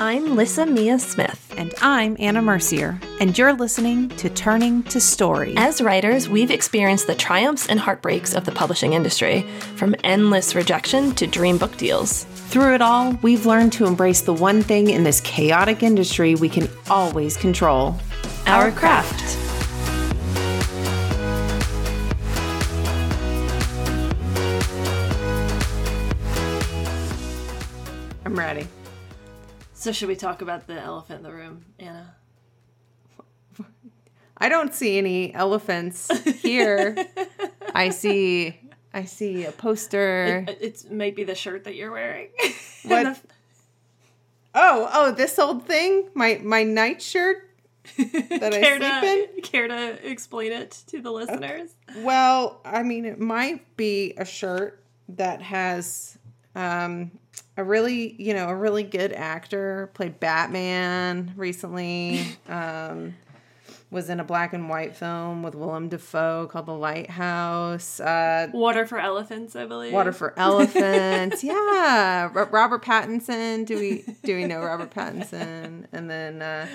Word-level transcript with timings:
I'm 0.00 0.36
Lyssa 0.36 0.64
Mia 0.64 0.96
Smith. 1.00 1.52
And 1.56 1.74
I'm 1.82 2.16
Anna 2.20 2.40
Mercier, 2.40 3.00
and 3.20 3.36
you're 3.36 3.52
listening 3.52 4.10
to 4.10 4.30
Turning 4.30 4.84
to 4.84 5.00
Story. 5.00 5.54
As 5.56 5.80
writers, 5.80 6.28
we've 6.28 6.52
experienced 6.52 7.08
the 7.08 7.16
triumphs 7.16 7.68
and 7.68 7.80
heartbreaks 7.80 8.32
of 8.32 8.44
the 8.44 8.52
publishing 8.52 8.92
industry, 8.92 9.44
from 9.74 9.96
endless 10.04 10.54
rejection 10.54 11.16
to 11.16 11.26
dream 11.26 11.58
book 11.58 11.76
deals. 11.76 12.24
Through 12.24 12.74
it 12.76 12.82
all, 12.82 13.18
we've 13.22 13.44
learned 13.44 13.72
to 13.72 13.86
embrace 13.86 14.20
the 14.20 14.32
one 14.32 14.62
thing 14.62 14.90
in 14.90 15.02
this 15.02 15.20
chaotic 15.22 15.82
industry 15.82 16.36
we 16.36 16.48
can 16.48 16.68
always 16.88 17.36
control 17.36 17.96
Our 18.46 18.70
craft. 18.70 19.37
So, 29.78 29.92
should 29.92 30.08
we 30.08 30.16
talk 30.16 30.42
about 30.42 30.66
the 30.66 30.74
elephant 30.80 31.18
in 31.18 31.22
the 31.22 31.32
room, 31.32 31.64
Anna? 31.78 32.16
I 34.38 34.48
don't 34.48 34.74
see 34.74 34.98
any 34.98 35.32
elephants 35.32 36.10
here. 36.42 36.96
I 37.74 37.90
see 37.90 38.58
I 38.92 39.04
see 39.04 39.44
a 39.44 39.52
poster. 39.52 40.44
It, 40.48 40.58
it's 40.60 40.84
maybe 40.90 41.22
the 41.22 41.36
shirt 41.36 41.62
that 41.64 41.76
you're 41.76 41.92
wearing. 41.92 42.28
What? 42.84 43.06
And 43.06 43.16
Oh, 44.52 44.88
oh, 44.92 45.12
this 45.12 45.38
old 45.38 45.64
thing? 45.64 46.08
My 46.12 46.40
my 46.42 46.64
nightshirt 46.64 47.48
the- 47.96 48.04
that 48.40 48.52
I 48.52 48.60
care 48.60 48.78
sleep 49.00 49.36
to, 49.36 49.40
Care 49.42 49.68
to 49.68 50.10
explain 50.10 50.50
it 50.50 50.72
to 50.88 51.00
the 51.00 51.12
listeners? 51.12 51.70
Well, 51.98 52.60
I 52.64 52.82
mean, 52.82 53.04
it 53.04 53.20
might 53.20 53.76
be 53.76 54.14
a 54.16 54.24
shirt 54.24 54.82
that 55.10 55.40
has 55.40 56.18
um, 56.56 57.12
a 57.58 57.64
really, 57.64 58.14
you 58.22 58.32
know, 58.32 58.48
a 58.48 58.54
really 58.54 58.84
good 58.84 59.12
actor 59.12 59.90
played 59.92 60.18
Batman 60.18 61.34
recently. 61.36 62.24
Um, 62.48 63.14
was 63.90 64.10
in 64.10 64.20
a 64.20 64.24
black 64.24 64.52
and 64.52 64.68
white 64.68 64.94
film 64.96 65.42
with 65.42 65.54
Willem 65.54 65.88
Dafoe 65.88 66.46
called 66.46 66.66
The 66.66 66.74
Lighthouse. 66.74 68.00
Uh, 68.00 68.48
Water 68.52 68.86
for 68.86 68.98
elephants, 68.98 69.56
I 69.56 69.64
believe. 69.64 69.92
Water 69.92 70.12
for 70.12 70.38
Elephants. 70.38 71.42
yeah, 71.44 72.30
Ro- 72.32 72.48
Robert 72.50 72.84
Pattinson. 72.84 73.64
Do 73.64 73.78
we 73.78 74.04
do 74.24 74.36
we 74.36 74.44
know 74.44 74.60
Robert 74.60 74.90
Pattinson? 74.90 75.86
And 75.92 76.10
then 76.10 76.42
uh, 76.42 76.66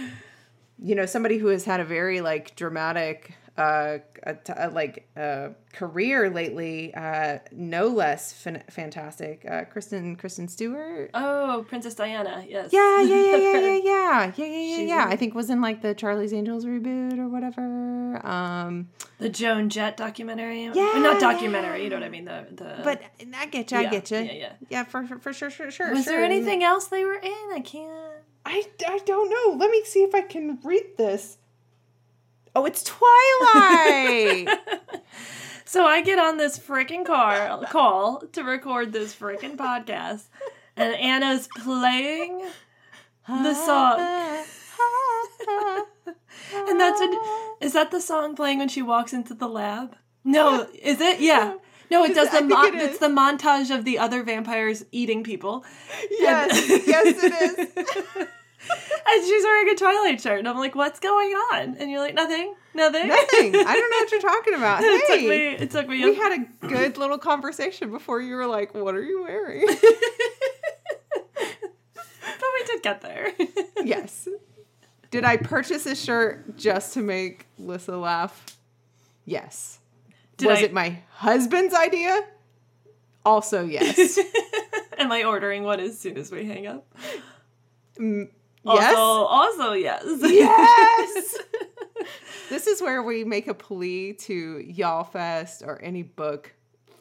you 0.80 0.96
know 0.96 1.06
somebody 1.06 1.38
who 1.38 1.48
has 1.48 1.66
had 1.66 1.80
a 1.80 1.86
very 1.86 2.22
like 2.22 2.56
dramatic 2.56 3.36
uh, 3.58 4.00
a 4.24 4.36
a, 4.58 4.70
like 4.70 5.08
uh, 5.16 5.50
career 5.74 6.30
lately. 6.30 6.94
Uh, 6.96 7.40
no 7.52 7.88
less 7.88 8.34
fan- 8.34 8.64
fantastic. 8.70 9.46
Uh, 9.50 9.66
Kristen 9.66 10.16
Kristen 10.16 10.48
Stewart. 10.48 11.12
Oh, 11.14 11.64
Princess 11.68 11.94
Diana. 11.94 12.46
Yes. 12.48 12.70
Yeah, 12.74 13.02
yeah, 13.02 13.16
yeah, 13.16 13.36
yeah, 13.38 13.38
yeah, 13.38 13.62
yeah, 13.62 13.76
yeah, 13.84 14.32
yeah, 14.36 14.46
yeah, 14.46 14.78
yeah. 14.78 15.06
in- 15.06 15.12
I 15.14 15.16
think 15.16 15.36
was 15.36 15.50
in 15.50 15.62
like 15.62 15.82
the 15.82 15.94
Charlie's 15.94 16.34
Angels 16.34 16.66
reboot 16.66 17.20
or 17.20 17.28
whatever. 17.28 18.26
Um, 18.26 18.90
The 19.20 19.30
Joan 19.30 19.70
Jett 19.70 19.98
documentary. 19.98 20.64
Yeah, 20.64 20.94
Not 20.98 21.20
documentary. 21.20 21.84
You 21.84 21.90
know 21.90 21.98
what 21.98 22.04
I 22.06 22.10
mean? 22.10 22.26
The 22.26 22.48
the. 22.52 22.80
but 22.84 23.02
I 23.38 23.46
get 23.46 23.72
you, 23.72 23.78
I 23.78 23.82
Yeah, 23.82 23.92
get 23.92 24.12
you. 24.12 24.18
yeah, 24.18 24.32
yeah. 24.34 24.54
yeah, 24.70 24.84
for 24.84 25.06
for, 25.06 25.20
for 25.20 25.32
sure, 25.34 25.50
sure, 25.52 25.70
sure. 25.70 25.92
was 25.92 26.06
sure. 26.06 26.14
there 26.14 26.24
anything 26.24 26.64
else 26.64 26.88
they 26.88 27.04
were 27.06 27.16
in? 27.16 27.50
I 27.54 27.62
can't. 27.64 27.92
I, 28.46 28.66
I 28.88 29.00
don't 29.06 29.30
know. 29.30 29.58
Let 29.58 29.72
me 29.72 29.84
see 29.86 30.04
if 30.04 30.14
I 30.14 30.22
can 30.22 30.60
read 30.64 30.84
this. 30.98 31.38
Oh, 32.56 32.66
it's 32.66 32.84
Twilight. 32.84 34.48
So 35.66 35.86
I 35.88 36.02
get 36.02 36.20
on 36.20 36.38
this 36.38 36.60
freaking 36.60 37.04
car 37.04 37.66
call 37.66 38.20
to 38.34 38.44
record 38.44 38.94
this 38.94 39.16
freaking 39.16 39.58
podcast, 39.58 40.26
and 40.78 40.94
Anna's 40.94 41.48
playing 41.64 42.46
the 43.28 43.56
song. 43.56 43.98
And 46.54 46.80
that's 46.80 47.00
when 47.00 47.18
is 47.60 47.74
that 47.74 47.90
the 47.90 48.02
song 48.02 48.36
playing 48.36 48.60
when 48.60 48.70
she 48.70 48.84
walks 48.84 49.14
into 49.14 49.34
the 49.34 49.48
lab? 49.48 49.96
No, 50.24 50.68
is 50.80 51.02
it? 51.02 51.20
Yeah. 51.20 51.56
No, 51.90 52.04
it 52.04 52.14
does 52.14 52.30
the 52.30 52.42
mon- 52.42 52.76
it 52.76 52.92
is. 52.92 53.00
the 53.00 53.08
montage 53.08 53.76
of 53.76 53.84
the 53.84 53.98
other 53.98 54.22
vampires 54.24 54.86
eating 54.92 55.24
people. 55.24 55.66
yes, 56.12 56.70
yes, 56.86 57.24
it 57.24 58.18
is. 58.18 58.28
And 59.06 59.24
she's 59.28 59.44
wearing 59.44 59.70
a 59.70 59.76
Twilight 59.76 60.22
shirt, 60.22 60.40
and 60.40 60.48
I'm 60.48 60.58
like, 60.58 60.76
"What's 60.76 61.00
going 61.00 61.32
on?" 61.54 61.76
And 61.78 61.92
you're 61.92 62.00
like, 62.00 62.16
"Nothing, 62.16 62.56
nothing, 62.74 63.08
Nothing. 63.10 63.56
I 63.56 63.74
don't 63.74 63.92
know 63.92 63.98
what 63.98 64.12
you're 64.12 64.22
talking 64.22 64.54
about. 64.56 64.82
it 64.84 65.06
took 65.06 65.20
me. 65.22 65.28
Hey, 65.28 65.52
It 65.60 65.70
took 65.72 65.88
me. 65.88 66.04
we 66.04 66.16
had 66.16 66.32
a 66.40 66.68
good 66.68 66.98
little 66.98 67.18
conversation 67.20 67.92
before 67.92 68.22
you 68.22 68.36
were 68.36 68.48
like, 68.48 68.74
"What 68.74 68.96
are 68.96 69.04
you 69.04 69.22
wearing?" 69.24 69.66
but 71.36 72.50
we 72.60 72.66
did 72.66 72.82
get 72.82 73.02
there. 73.02 73.34
yes. 73.84 74.28
Did 75.12 75.26
I 75.26 75.38
purchase 75.38 75.84
this 75.84 76.02
shirt 76.02 76.58
just 76.58 76.94
to 76.94 77.02
make 77.02 77.46
Lyssa 77.60 77.96
laugh? 77.98 78.46
Yes. 79.26 79.80
Did 80.38 80.48
Was 80.48 80.60
I- 80.60 80.64
it 80.64 80.74
my 80.74 81.00
husband's 81.12 81.76
idea? 81.76 82.20
Also, 83.26 83.64
yes. 83.64 84.18
Am 84.98 85.12
I 85.12 85.24
ordering 85.24 85.64
one 85.64 85.80
as 85.80 86.00
soon 86.00 86.18
as 86.18 86.32
we 86.32 86.46
hang 86.46 86.68
up? 86.68 86.86
Mm, 88.00 88.30
yes. 88.66 88.96
also 88.96 89.74
yes. 89.74 90.04
Yes. 90.22 91.38
this 92.50 92.68
is 92.68 92.82
where 92.82 93.04
we 93.04 93.24
make 93.24 93.48
a 93.48 93.54
plea 93.54 94.14
to 94.14 94.64
Y'all 94.66 95.04
Fest 95.04 95.64
or 95.66 95.82
any 95.82 96.04
book 96.04 96.54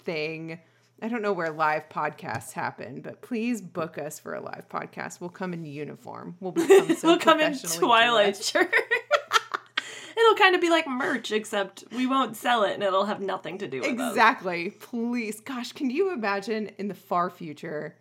thing. 0.05 0.59
I 1.01 1.09
don't 1.09 1.23
know 1.23 1.33
where 1.33 1.51
live 1.51 1.89
podcasts 1.89 2.53
happen, 2.53 3.01
but 3.01 3.23
please 3.23 3.61
book 3.61 3.99
us 3.99 4.21
for 4.21 4.35
a 4.35 4.41
live 4.41 4.69
podcast. 4.69 5.21
We'll 5.21 5.31
come 5.31 5.53
in 5.53 5.65
uniform. 5.65 6.37
We'll 6.41 6.53
become 6.53 6.95
so 6.97 7.09
we'll 7.09 7.19
come 7.19 7.41
in 7.41 7.59
Twilight 7.59 8.37
shirt. 8.37 8.73
it'll 10.17 10.35
kind 10.37 10.55
of 10.55 10.61
be 10.61 10.71
like 10.71 10.87
merch, 10.87 11.33
except 11.33 11.85
we 11.93 12.07
won't 12.07 12.37
sell 12.37 12.63
it 12.63 12.75
and 12.75 12.83
it'll 12.83 13.07
have 13.07 13.21
nothing 13.21 13.59
to 13.59 13.69
do 13.69 13.81
with 13.81 13.99
us. 13.99 14.11
Exactly. 14.11 14.71
Please. 14.71 15.41
Gosh, 15.41 15.73
can 15.73 15.91
you 15.91 16.13
imagine 16.13 16.71
in 16.79 16.89
the 16.89 16.95
far 16.95 17.31
future 17.31 17.97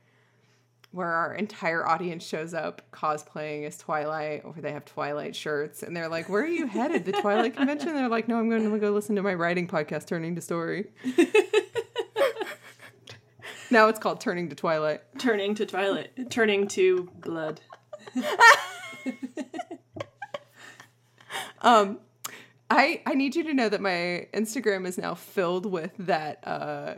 where 0.91 1.07
our 1.07 1.34
entire 1.34 1.88
audience 1.88 2.25
shows 2.25 2.53
up 2.53 2.81
cosplaying 2.91 3.66
as 3.66 3.78
Twilight 3.78 4.44
or 4.44 4.53
they 4.57 4.72
have 4.72 4.85
Twilight 4.85 5.35
shirts 5.35 5.84
and 5.84 5.96
they're 5.96 6.09
like, 6.09 6.29
Where 6.29 6.44
are 6.44 6.47
you 6.47 6.68
headed? 6.68 7.06
The 7.06 7.13
Twilight 7.13 7.56
convention? 7.56 7.96
They're 7.96 8.09
like, 8.09 8.28
No, 8.28 8.38
I'm 8.38 8.50
going 8.50 8.69
to 8.69 8.79
go 8.79 8.91
listen 8.91 9.16
to 9.16 9.24
my 9.24 9.34
writing 9.34 9.68
podcast, 9.68 10.07
Turning 10.07 10.35
to 10.35 10.41
Story. 10.41 10.91
now 13.72 13.88
it's 13.88 14.00
called 14.00 14.19
Turning 14.19 14.50
to 14.50 14.56
Twilight. 14.56 15.01
Turning 15.18 15.56
to 15.56 15.66
Twilight. 15.66 16.30
Turning 16.30 16.68
to 16.69 17.09
blood. 17.22 17.62
Um, 21.62 22.00
I 22.69 23.01
I 23.06 23.13
need 23.13 23.35
you 23.35 23.44
to 23.44 23.53
know 23.53 23.69
that 23.69 23.81
my 23.81 24.28
Instagram 24.34 24.88
is 24.88 24.97
now 24.97 25.13
filled 25.13 25.66
with 25.66 25.91
that 26.00 26.46
uh 26.47 26.96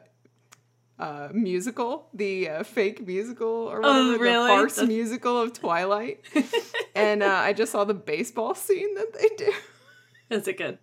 uh 1.04 1.30
musical, 1.34 2.08
the 2.14 2.50
uh, 2.50 2.64
fake 2.64 3.06
musical 3.06 3.48
or 3.72 3.82
whatever, 3.82 3.98
Oh, 4.00 4.18
really? 4.18 4.48
the 4.48 4.54
farce 4.56 4.76
The- 4.76 4.88
musical 4.88 5.36
of 5.42 5.54
Twilight. 5.54 6.22
and 6.96 7.22
uh, 7.24 7.28
I 7.50 7.54
just 7.54 7.72
saw 7.72 7.84
the 7.84 7.94
baseball 7.94 8.56
scene 8.56 8.96
that 8.96 9.14
they 9.14 9.30
do. 9.46 9.52
Is 10.30 10.48
it 10.48 10.58
good? 10.58 10.78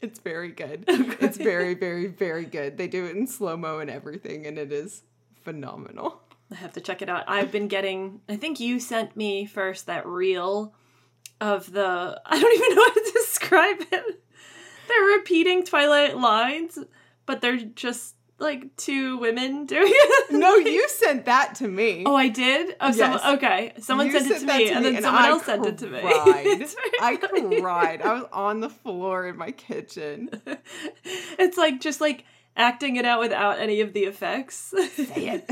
It's 0.00 0.18
very 0.18 0.50
good. 0.50 0.84
It's 1.26 1.36
very 1.36 1.74
very 1.74 2.06
very 2.06 2.46
good. 2.46 2.76
They 2.78 2.88
do 2.88 3.04
it 3.06 3.16
in 3.16 3.26
slow 3.26 3.56
mo 3.56 3.78
and 3.78 3.90
everything, 3.90 4.46
and 4.46 4.58
it 4.58 4.72
is 4.72 5.02
phenomenal. 5.44 6.22
I 6.50 6.56
have 6.56 6.72
to 6.72 6.80
check 6.80 7.00
it 7.02 7.08
out. 7.08 7.24
I've 7.28 7.52
been 7.52 7.68
getting. 7.68 8.20
I 8.28 8.36
think 8.36 8.58
you 8.60 8.80
sent 8.80 9.14
me 9.16 9.46
first 9.46 9.86
that 9.86 10.06
reel 10.06 10.74
of 11.40 11.70
the. 11.72 12.20
I 12.26 12.40
don't 12.40 12.56
even 12.58 12.74
know 12.76 12.82
how 12.88 12.94
to 12.94 13.12
describe 13.22 13.80
it. 13.92 14.22
They're 14.88 15.16
repeating 15.18 15.64
Twilight 15.64 16.16
lines, 16.18 16.78
but 17.26 17.40
they're 17.40 17.56
just 17.58 18.16
like 18.40 18.76
two 18.76 19.18
women 19.18 19.66
doing 19.66 19.92
it. 19.94 20.32
No, 20.32 20.56
you 20.56 20.88
sent 21.02 21.26
that 21.26 21.54
to 21.56 21.68
me. 21.68 22.02
Oh, 22.06 22.16
I 22.16 22.28
did. 22.28 22.74
Oh, 22.80 22.88
Yes. 22.88 22.96
someone. 22.96 23.36
Okay, 23.36 23.72
someone 23.78 24.06
You 24.06 24.12
sent 24.18 24.30
it 24.30 24.40
to 24.40 24.46
me, 24.46 24.70
and 24.70 24.84
then 24.84 25.02
someone 25.02 25.22
I 25.22 25.28
else 25.28 25.44
sent 25.44 25.66
it 25.66 25.78
to 25.78 25.86
me. 25.88 26.00
cried. 26.00 26.66
I 27.00 27.16
cried. 27.60 28.02
I 28.02 28.14
was 28.14 28.24
on 28.32 28.60
the 28.60 28.70
floor 28.70 29.26
in 29.28 29.36
my 29.36 29.50
kitchen. 29.52 30.30
It's 31.38 31.56
like 31.56 31.80
just 31.80 32.00
like 32.00 32.24
acting 32.56 32.96
it 32.96 33.04
out 33.04 33.20
without 33.20 33.58
any 33.58 33.80
of 33.80 33.92
the 33.92 34.00
effects. 34.00 34.56
Say 34.56 35.28
it. 35.28 35.50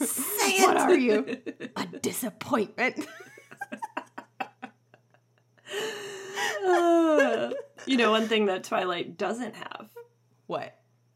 Say 0.00 0.50
it. 0.58 0.66
What 0.66 0.76
are 0.76 0.94
you? 0.98 1.38
A 1.76 1.86
disappointment. 1.86 3.06
Uh, 6.66 7.50
you 7.86 7.96
know, 7.96 8.10
one 8.10 8.28
thing 8.28 8.46
that 8.46 8.64
Twilight 8.64 9.16
doesn't 9.18 9.54
have 9.54 9.88
What? 10.46 10.74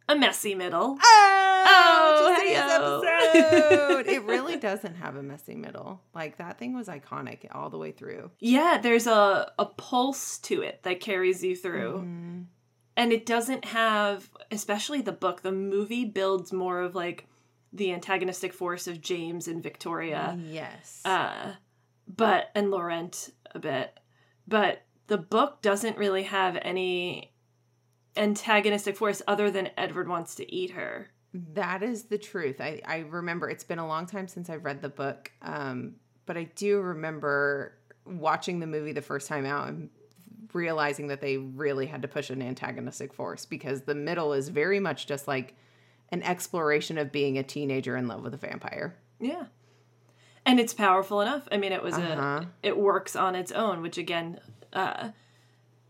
A 0.08 0.16
messy 0.16 0.54
middle. 0.54 0.98
Oh, 1.02 1.38
Oh, 1.70 3.02
episode. 3.02 4.06
it 4.08 4.22
really 4.24 4.56
doesn't 4.56 4.96
have 4.96 5.16
a 5.16 5.22
messy 5.22 5.54
middle. 5.54 6.00
Like 6.14 6.38
that 6.38 6.58
thing 6.58 6.74
was 6.74 6.88
iconic 6.88 7.46
all 7.52 7.70
the 7.70 7.78
way 7.78 7.92
through. 7.92 8.30
Yeah, 8.40 8.78
there's 8.82 9.06
a, 9.06 9.52
a 9.58 9.66
pulse 9.66 10.38
to 10.38 10.62
it 10.62 10.82
that 10.82 11.00
carries 11.00 11.42
you 11.42 11.56
through. 11.56 12.04
Mm. 12.06 12.44
And 12.96 13.12
it 13.12 13.26
doesn't 13.26 13.64
have, 13.66 14.28
especially 14.50 15.00
the 15.00 15.12
book, 15.12 15.42
the 15.42 15.52
movie 15.52 16.04
builds 16.04 16.52
more 16.52 16.80
of 16.80 16.94
like 16.94 17.26
the 17.72 17.92
antagonistic 17.92 18.52
force 18.52 18.86
of 18.86 19.00
James 19.00 19.46
and 19.46 19.62
Victoria. 19.62 20.38
Yes. 20.42 21.02
Uh, 21.04 21.52
but 22.08 22.50
and 22.54 22.70
Laurent 22.70 23.30
a 23.54 23.58
bit, 23.58 23.98
but 24.46 24.82
the 25.06 25.18
book 25.18 25.62
doesn't 25.62 25.98
really 25.98 26.24
have 26.24 26.58
any 26.62 27.32
antagonistic 28.18 28.96
force 28.96 29.22
other 29.26 29.50
than 29.50 29.70
Edward 29.76 30.08
wants 30.08 30.34
to 30.36 30.54
eat 30.54 30.72
her. 30.72 31.08
That 31.54 31.82
is 31.82 32.04
the 32.04 32.18
truth. 32.18 32.60
I, 32.60 32.80
I 32.86 32.98
remember 33.00 33.48
it's 33.48 33.64
been 33.64 33.78
a 33.78 33.86
long 33.86 34.06
time 34.06 34.28
since 34.28 34.48
I've 34.50 34.64
read 34.64 34.82
the 34.82 34.88
book, 34.88 35.30
um, 35.42 35.94
but 36.26 36.36
I 36.36 36.44
do 36.56 36.80
remember 36.80 37.74
watching 38.06 38.60
the 38.60 38.66
movie 38.66 38.92
the 38.92 39.02
first 39.02 39.28
time 39.28 39.44
out 39.44 39.68
and 39.68 39.90
realizing 40.54 41.08
that 41.08 41.20
they 41.20 41.36
really 41.36 41.86
had 41.86 42.00
to 42.02 42.08
push 42.08 42.30
an 42.30 42.40
antagonistic 42.40 43.12
force 43.12 43.44
because 43.44 43.82
the 43.82 43.94
middle 43.94 44.32
is 44.32 44.48
very 44.48 44.80
much 44.80 45.06
just 45.06 45.28
like 45.28 45.54
an 46.10 46.22
exploration 46.22 46.96
of 46.96 47.12
being 47.12 47.36
a 47.36 47.42
teenager 47.42 47.96
in 47.96 48.08
love 48.08 48.22
with 48.22 48.32
a 48.32 48.38
vampire. 48.38 48.96
Yeah. 49.20 49.44
And 50.46 50.58
it's 50.58 50.72
powerful 50.72 51.20
enough. 51.20 51.46
I 51.52 51.58
mean, 51.58 51.72
it 51.72 51.82
was 51.82 51.94
Uh-huh. 51.94 52.44
a 52.44 52.46
it 52.62 52.78
works 52.78 53.14
on 53.14 53.34
its 53.34 53.52
own, 53.52 53.82
which 53.82 53.98
again, 53.98 54.40
uh 54.72 55.10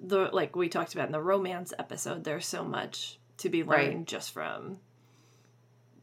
the 0.00 0.30
like 0.32 0.54
we 0.56 0.68
talked 0.68 0.94
about 0.94 1.06
in 1.06 1.12
the 1.12 1.20
romance 1.20 1.72
episode, 1.78 2.24
there's 2.24 2.46
so 2.46 2.64
much 2.64 3.18
to 3.38 3.48
be 3.48 3.62
learned 3.64 3.94
Right. 3.98 4.06
just 4.06 4.30
from 4.32 4.78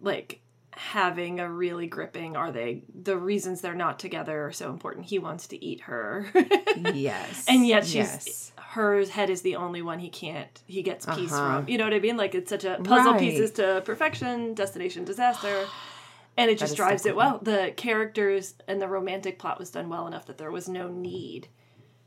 like 0.01 0.42
having 0.71 1.39
a 1.39 1.50
really 1.50 1.88
gripping 1.88 2.36
are 2.36 2.51
they 2.51 2.83
the 2.94 3.15
reasons 3.18 3.62
they're 3.62 3.74
not 3.74 3.97
together 3.97 4.45
are 4.45 4.51
so 4.51 4.69
important. 4.69 5.06
He 5.06 5.19
wants 5.19 5.47
to 5.47 5.63
eat 5.65 5.81
her. 5.81 6.27
Yes. 6.94 7.45
and 7.47 7.65
yet 7.65 7.86
she's 7.86 7.94
yes. 7.95 8.51
her 8.57 9.06
head 9.06 9.30
is 9.30 9.42
the 9.42 9.56
only 9.56 9.81
one 9.81 9.97
he 10.00 10.09
can't 10.09 10.62
he 10.68 10.81
gets 10.83 11.06
peace 11.06 11.31
Uh-huh. 11.31 11.62
from 11.62 11.69
you 11.69 11.77
know 11.77 11.86
what 11.86 11.94
i 11.94 12.00
mean 12.00 12.18
like 12.18 12.36
it's 12.36 12.50
such 12.50 12.65
a 12.65 12.75
puzzle 12.83 13.13
Right. 13.13 13.19
pieces 13.21 13.51
to 13.51 13.81
perfection 13.86 14.53
destination 14.53 15.06
disaster 15.06 15.65
and 16.38 16.51
it 16.51 16.57
just 16.59 16.75
drives 16.75 17.03
so 17.03 17.09
it 17.09 17.15
well 17.15 17.39
the 17.42 17.74
characters 17.77 18.56
and 18.68 18.81
the 18.81 18.89
romantic 18.89 19.39
plot 19.39 19.57
was 19.57 19.69
done 19.71 19.88
well 19.88 20.06
enough 20.06 20.25
that 20.25 20.38
there 20.38 20.51
was 20.51 20.68
no 20.68 20.89
need 20.89 21.47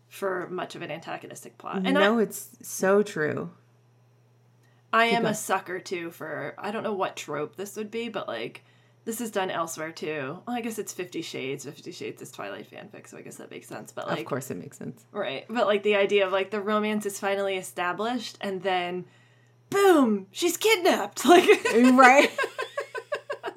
for 0.08 0.48
much 0.50 0.74
of 0.74 0.82
an 0.82 0.90
antagonistic 0.90 1.58
plot 1.58 1.76
and 1.84 1.94
no, 1.94 2.18
it's 2.18 2.50
so 2.62 3.02
true. 3.02 3.50
i, 4.92 5.02
I 5.02 5.06
am 5.06 5.22
going. 5.22 5.32
a 5.32 5.34
sucker 5.34 5.78
too 5.78 6.10
for 6.10 6.54
i 6.58 6.70
don't 6.70 6.82
know 6.82 6.94
what 6.94 7.16
trope 7.16 7.56
this 7.56 7.76
would 7.76 7.90
be 7.90 8.08
but 8.08 8.26
like 8.26 8.64
this 9.04 9.20
is 9.20 9.30
done 9.30 9.50
elsewhere 9.50 9.92
too 9.92 10.38
well, 10.46 10.56
i 10.56 10.60
guess 10.60 10.78
it's 10.78 10.92
50 10.92 11.22
shades 11.22 11.64
50 11.64 11.92
shades 11.92 12.22
is 12.22 12.30
twilight 12.30 12.70
fanfic 12.70 13.08
so 13.08 13.16
i 13.16 13.22
guess 13.22 13.36
that 13.36 13.50
makes 13.50 13.68
sense 13.68 13.92
but 13.92 14.06
like 14.08 14.20
of 14.20 14.24
course, 14.26 14.50
it 14.50 14.56
makes 14.56 14.76
sense. 14.76 15.04
Right. 15.12 15.44
But 15.48 15.66
like 15.66 15.82
the 15.82 15.96
idea 15.96 16.26
of 16.26 16.32
like 16.32 16.50
the 16.50 16.60
romance 16.60 17.06
is 17.06 17.18
finally 17.18 17.56
established 17.56 18.36
and 18.40 18.62
then 18.62 19.04
boom, 19.70 20.26
she's 20.30 20.56
kidnapped. 20.56 21.24
Like 21.28 21.46
right? 21.64 22.30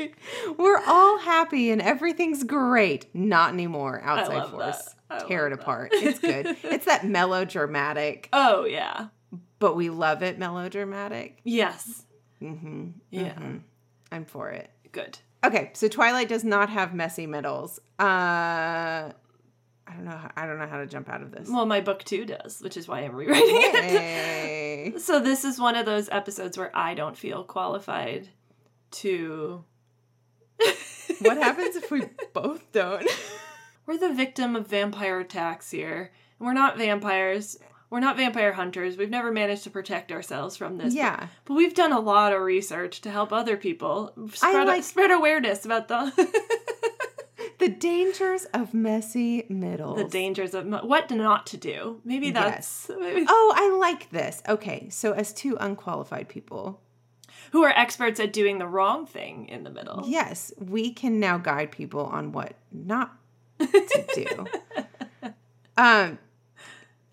We're 0.57 0.81
all 0.85 1.19
happy 1.19 1.71
and 1.71 1.81
everything's 1.81 2.43
great. 2.43 3.13
Not 3.15 3.53
anymore. 3.53 4.01
Outside 4.03 4.49
force. 4.49 4.95
Tear 5.27 5.47
it 5.47 5.49
that. 5.51 5.59
apart. 5.61 5.89
It's 5.93 6.19
good. 6.19 6.57
it's 6.63 6.85
that 6.85 7.05
melodramatic, 7.05 8.29
Oh 8.31 8.65
yeah. 8.65 9.07
but 9.59 9.75
we 9.75 9.89
love 9.89 10.23
it 10.23 10.39
melodramatic. 10.39 11.39
Yes. 11.43 12.05
Mm-hmm. 12.41 12.89
Yeah. 13.09 13.37
I'm 14.11 14.25
for 14.25 14.49
it. 14.49 14.69
Good. 14.91 15.19
Okay, 15.43 15.71
so 15.73 15.87
Twilight 15.87 16.29
does 16.29 16.43
not 16.43 16.69
have 16.69 16.93
messy 16.93 17.27
middles. 17.27 17.79
Uh 17.99 19.11
I 19.87 19.93
don't 19.95 20.05
know. 20.05 20.11
How, 20.11 20.31
I 20.37 20.45
don't 20.45 20.57
know 20.59 20.67
how 20.67 20.77
to 20.77 20.87
jump 20.87 21.09
out 21.09 21.21
of 21.21 21.31
this. 21.31 21.49
Well, 21.49 21.65
my 21.65 21.81
book 21.81 22.03
too 22.05 22.23
does, 22.25 22.61
which 22.61 22.77
is 22.77 22.87
why 22.87 23.01
I'm 23.01 23.13
rewriting 23.15 23.45
it. 23.49 25.01
So 25.01 25.19
this 25.19 25.43
is 25.45 25.59
one 25.59 25.75
of 25.75 25.85
those 25.85 26.09
episodes 26.09 26.57
where 26.57 26.71
I 26.75 26.93
don't 26.95 27.17
feel 27.17 27.43
qualified 27.43 28.29
to 28.91 29.63
what 31.19 31.37
happens 31.37 31.75
if 31.75 31.91
we 31.91 32.03
both 32.33 32.71
don't? 32.71 33.07
We're 33.85 33.97
the 33.97 34.13
victim 34.13 34.55
of 34.55 34.67
vampire 34.67 35.19
attacks 35.19 35.71
here. 35.71 36.11
We're 36.39 36.53
not 36.53 36.77
vampires. 36.77 37.57
We're 37.89 37.99
not 37.99 38.15
vampire 38.15 38.53
hunters. 38.53 38.95
We've 38.95 39.09
never 39.09 39.31
managed 39.31 39.63
to 39.65 39.69
protect 39.69 40.11
ourselves 40.11 40.55
from 40.55 40.77
this. 40.77 40.93
but- 40.93 40.93
yeah. 40.93 41.27
But 41.45 41.55
we've 41.55 41.73
done 41.73 41.91
a 41.91 41.99
lot 41.99 42.31
of 42.31 42.41
research 42.41 43.01
to 43.01 43.11
help 43.11 43.33
other 43.33 43.57
people 43.57 44.13
spread, 44.33 44.67
like- 44.67 44.83
spread 44.83 45.11
awareness 45.11 45.65
about 45.65 45.87
the 45.89 46.11
The 47.59 47.69
dangers 47.69 48.45
of 48.55 48.73
messy 48.73 49.45
middles. 49.47 49.97
the 49.97 50.03
dangers 50.05 50.55
of 50.55 50.65
what 50.83 51.11
not 51.11 51.45
to 51.47 51.57
do. 51.57 52.01
Maybe 52.03 52.31
that's 52.31 52.89
maybe, 52.89 53.25
Oh, 53.27 53.53
I 53.55 53.69
like 53.77 54.09
this. 54.09 54.41
Okay, 54.49 54.89
so 54.89 55.11
as 55.13 55.31
two 55.31 55.57
unqualified 55.59 56.27
people, 56.27 56.81
who 57.51 57.63
are 57.63 57.69
experts 57.75 58.19
at 58.19 58.33
doing 58.33 58.57
the 58.57 58.67
wrong 58.67 59.05
thing 59.05 59.47
in 59.47 59.63
the 59.63 59.69
middle. 59.69 60.03
yes, 60.07 60.51
we 60.57 60.91
can 60.91 61.19
now 61.19 61.37
guide 61.37 61.71
people 61.71 62.05
on 62.05 62.31
what 62.31 62.53
not 62.71 63.13
to 63.59 64.05
do. 64.15 65.29
um, 65.77 66.17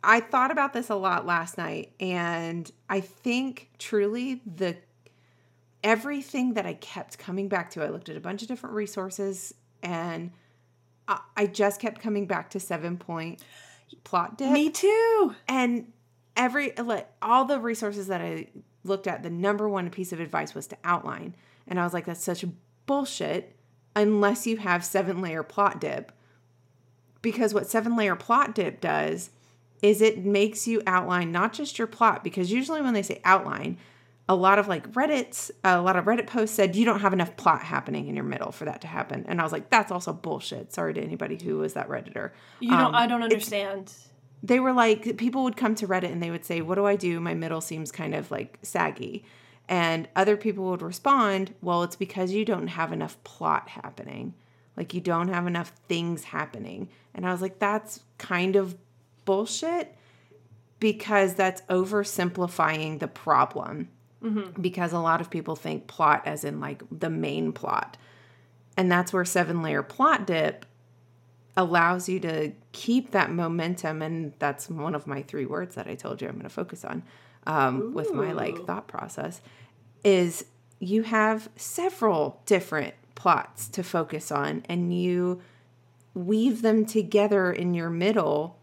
I 0.02 0.20
thought 0.20 0.50
about 0.50 0.72
this 0.72 0.90
a 0.90 0.94
lot 0.94 1.26
last 1.26 1.58
night, 1.58 1.92
and 2.00 2.70
I 2.88 3.00
think 3.00 3.68
truly 3.78 4.40
the 4.46 4.76
everything 5.84 6.54
that 6.54 6.66
I 6.66 6.74
kept 6.74 7.18
coming 7.18 7.48
back 7.48 7.70
to. 7.70 7.84
I 7.84 7.88
looked 7.88 8.08
at 8.08 8.16
a 8.16 8.20
bunch 8.20 8.42
of 8.42 8.48
different 8.48 8.74
resources, 8.76 9.54
and 9.82 10.30
I, 11.06 11.20
I 11.36 11.46
just 11.46 11.80
kept 11.80 12.00
coming 12.00 12.26
back 12.26 12.50
to 12.50 12.60
seven 12.60 12.96
point 12.96 13.42
plot 14.04 14.38
dip. 14.38 14.50
Me 14.52 14.70
too. 14.70 15.34
and 15.48 15.92
every 16.36 16.72
like 16.76 17.08
all 17.20 17.44
the 17.46 17.58
resources 17.58 18.06
that 18.06 18.20
i 18.20 18.46
looked 18.88 19.06
at 19.06 19.22
the 19.22 19.30
number 19.30 19.68
one 19.68 19.90
piece 19.90 20.12
of 20.12 20.20
advice 20.20 20.54
was 20.54 20.66
to 20.66 20.76
outline 20.84 21.34
and 21.66 21.78
i 21.78 21.84
was 21.84 21.92
like 21.92 22.06
that's 22.06 22.24
such 22.24 22.44
bullshit 22.86 23.54
unless 23.94 24.46
you 24.46 24.56
have 24.56 24.84
seven 24.84 25.20
layer 25.20 25.42
plot 25.42 25.80
dip 25.80 26.12
because 27.22 27.52
what 27.52 27.66
seven 27.66 27.96
layer 27.96 28.16
plot 28.16 28.54
dip 28.54 28.80
does 28.80 29.30
is 29.82 30.00
it 30.00 30.24
makes 30.24 30.66
you 30.66 30.82
outline 30.86 31.30
not 31.30 31.52
just 31.52 31.78
your 31.78 31.86
plot 31.86 32.24
because 32.24 32.50
usually 32.50 32.80
when 32.80 32.94
they 32.94 33.02
say 33.02 33.20
outline 33.24 33.76
a 34.28 34.34
lot 34.34 34.58
of 34.58 34.68
like 34.68 34.90
reddit's 34.92 35.50
a 35.64 35.80
lot 35.80 35.96
of 35.96 36.04
reddit 36.04 36.26
posts 36.26 36.54
said 36.54 36.76
you 36.76 36.84
don't 36.84 37.00
have 37.00 37.12
enough 37.12 37.36
plot 37.36 37.62
happening 37.62 38.08
in 38.08 38.14
your 38.14 38.24
middle 38.24 38.52
for 38.52 38.64
that 38.64 38.80
to 38.80 38.86
happen 38.86 39.24
and 39.28 39.40
i 39.40 39.42
was 39.42 39.52
like 39.52 39.70
that's 39.70 39.90
also 39.90 40.12
bullshit 40.12 40.72
sorry 40.72 40.92
to 40.92 41.00
anybody 41.00 41.38
who 41.42 41.58
was 41.58 41.74
that 41.74 41.88
redditor 41.88 42.30
You 42.60 42.70
don't. 42.70 42.80
Um, 42.80 42.94
I 42.94 43.06
don't 43.06 43.22
understand. 43.22 43.92
They 44.42 44.60
were 44.60 44.72
like 44.72 45.16
people 45.16 45.44
would 45.44 45.56
come 45.56 45.74
to 45.76 45.86
reddit 45.86 46.12
and 46.12 46.22
they 46.22 46.30
would 46.30 46.44
say 46.44 46.60
what 46.60 46.76
do 46.76 46.86
i 46.86 46.96
do? 46.96 47.20
My 47.20 47.34
middle 47.34 47.60
seems 47.60 47.90
kind 47.90 48.14
of 48.14 48.30
like 48.30 48.58
saggy. 48.62 49.24
And 49.70 50.08
other 50.16 50.36
people 50.36 50.70
would 50.70 50.82
respond 50.82 51.54
well 51.60 51.82
it's 51.82 51.96
because 51.96 52.32
you 52.32 52.44
don't 52.44 52.68
have 52.68 52.92
enough 52.92 53.22
plot 53.24 53.68
happening. 53.68 54.34
Like 54.76 54.94
you 54.94 55.00
don't 55.00 55.28
have 55.28 55.46
enough 55.46 55.72
things 55.88 56.24
happening. 56.24 56.88
And 57.14 57.26
i 57.26 57.32
was 57.32 57.42
like 57.42 57.58
that's 57.58 58.00
kind 58.18 58.56
of 58.56 58.76
bullshit 59.24 59.94
because 60.80 61.34
that's 61.34 61.62
oversimplifying 61.62 62.98
the 62.98 63.08
problem. 63.08 63.88
Mm-hmm. 64.22 64.60
Because 64.60 64.92
a 64.92 64.98
lot 64.98 65.20
of 65.20 65.30
people 65.30 65.56
think 65.56 65.86
plot 65.86 66.22
as 66.24 66.44
in 66.44 66.60
like 66.60 66.82
the 66.90 67.10
main 67.10 67.52
plot. 67.52 67.96
And 68.76 68.90
that's 68.90 69.12
where 69.12 69.24
seven 69.24 69.62
layer 69.62 69.82
plot 69.82 70.26
dip 70.26 70.64
allows 71.58 72.08
you 72.08 72.18
to 72.20 72.52
keep 72.72 73.10
that 73.10 73.30
momentum 73.30 74.00
and 74.00 74.32
that's 74.38 74.70
one 74.70 74.94
of 74.94 75.06
my 75.06 75.20
three 75.22 75.44
words 75.44 75.74
that 75.74 75.86
i 75.88 75.94
told 75.94 76.22
you 76.22 76.28
i'm 76.28 76.34
going 76.34 76.44
to 76.44 76.48
focus 76.48 76.84
on 76.84 77.02
um, 77.46 77.92
with 77.92 78.14
my 78.14 78.32
like 78.32 78.64
thought 78.66 78.86
process 78.86 79.40
is 80.04 80.44
you 80.78 81.02
have 81.02 81.48
several 81.56 82.40
different 82.46 82.94
plots 83.16 83.66
to 83.68 83.82
focus 83.82 84.30
on 84.30 84.62
and 84.68 84.94
you 84.98 85.42
weave 86.14 86.62
them 86.62 86.86
together 86.86 87.52
in 87.52 87.74
your 87.74 87.90
middle 87.90 88.56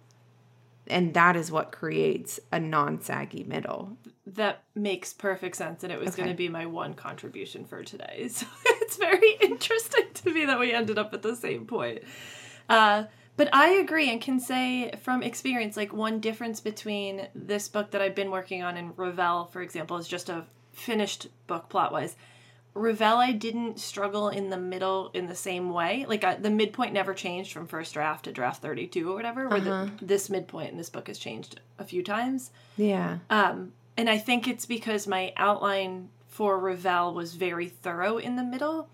and 0.87 1.13
that 1.13 1.35
is 1.35 1.51
what 1.51 1.71
creates 1.71 2.39
a 2.51 2.59
non-saggy 2.59 3.43
middle 3.43 3.97
That 4.27 4.63
makes 4.75 5.13
perfect 5.13 5.55
sense, 5.55 5.83
and 5.83 5.91
it 5.91 5.99
was 5.99 6.09
Okay. 6.09 6.17
going 6.23 6.29
to 6.29 6.37
be 6.37 6.49
my 6.49 6.65
one 6.65 6.93
contribution 6.93 7.65
for 7.65 7.83
today. 7.83 8.27
So 8.29 8.45
it's 8.81 8.97
very 8.97 9.33
interesting 9.41 10.07
to 10.15 10.31
me 10.31 10.45
that 10.45 10.59
we 10.59 10.71
ended 10.73 10.97
up 10.97 11.13
at 11.13 11.21
the 11.23 11.35
same 11.35 11.65
point. 11.65 12.03
Uh, 12.69 13.03
but 13.37 13.53
I 13.53 13.71
agree 13.71 14.09
and 14.09 14.21
can 14.21 14.39
say 14.39 14.91
from 15.01 15.21
experience, 15.21 15.75
like 15.75 15.93
one 15.93 16.19
difference 16.19 16.61
between 16.61 17.27
this 17.35 17.67
book 17.67 17.91
that 17.91 18.01
I've 18.01 18.15
been 18.15 18.31
working 18.31 18.63
on 18.63 18.77
and 18.77 18.97
Ravel, 18.97 19.45
for 19.45 19.61
example, 19.61 19.97
is 19.97 20.07
just 20.07 20.29
a 20.29 20.45
finished 20.71 21.27
book 21.47 21.69
plot 21.69 21.91
wise. 21.91 22.15
Ravel, 22.73 23.17
I 23.17 23.31
didn't 23.31 23.79
struggle 23.79 24.27
in 24.29 24.49
the 24.49 24.57
middle 24.57 25.09
in 25.13 25.27
the 25.27 25.35
same 25.35 25.69
way. 25.69 26.05
Like 26.07 26.23
I, 26.23 26.35
the 26.35 26.49
midpoint 26.49 26.93
never 26.93 27.13
changed 27.13 27.53
from 27.53 27.67
first 27.67 27.93
draft 27.93 28.25
to 28.25 28.33
draft 28.33 28.61
32 28.61 29.09
or 29.09 29.15
whatever, 29.15 29.47
where 29.47 29.61
the, 29.61 29.91
this 30.01 30.29
midpoint 30.29 30.71
in 30.71 30.77
this 30.77 30.89
book 30.89 31.07
has 31.07 31.17
changed 31.17 31.61
a 31.79 31.85
few 31.85 32.03
times. 32.03 32.51
yeah 32.75 33.19
Um, 33.29 33.71
and 33.95 34.09
I 34.09 34.17
think 34.17 34.47
it's 34.47 34.65
because 34.65 35.07
my 35.07 35.33
outline 35.37 36.09
for 36.27 36.59
Ravel 36.59 37.13
was 37.13 37.33
very 37.35 37.69
thorough 37.69 38.17
in 38.17 38.35
the 38.35 38.43
middle 38.43 38.89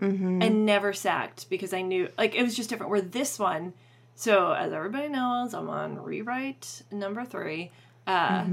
and 0.00 0.66
never 0.66 0.92
sacked 0.92 1.48
because 1.48 1.72
I 1.72 1.82
knew, 1.82 2.08
like, 2.18 2.34
it 2.34 2.42
was 2.42 2.54
just 2.54 2.68
different. 2.68 2.90
Where 2.90 3.00
this 3.00 3.38
one, 3.38 3.72
so 4.14 4.52
as 4.52 4.72
everybody 4.72 5.08
knows, 5.08 5.54
I'm 5.54 5.68
on 5.70 6.02
rewrite 6.02 6.82
number 6.90 7.24
three. 7.24 7.70
Uh, 8.06 8.44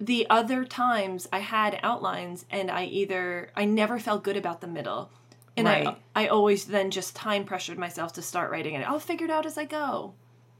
The 0.00 0.26
other 0.30 0.64
times 0.64 1.26
I 1.32 1.40
had 1.40 1.80
outlines 1.82 2.44
and 2.50 2.70
I 2.70 2.84
either, 2.84 3.50
I 3.56 3.64
never 3.64 3.98
felt 3.98 4.22
good 4.22 4.36
about 4.36 4.60
the 4.60 4.68
middle. 4.68 5.10
And 5.56 5.66
Right. 5.66 5.88
I 6.14 6.24
I 6.24 6.28
always 6.28 6.66
then 6.66 6.92
just 6.92 7.16
time 7.16 7.44
pressured 7.44 7.78
myself 7.78 8.12
to 8.12 8.22
start 8.22 8.52
writing 8.52 8.74
it. 8.74 8.88
I'll 8.88 9.00
figure 9.00 9.26
it 9.26 9.30
out 9.32 9.44
as 9.46 9.58
I 9.58 9.64
go. 9.64 10.14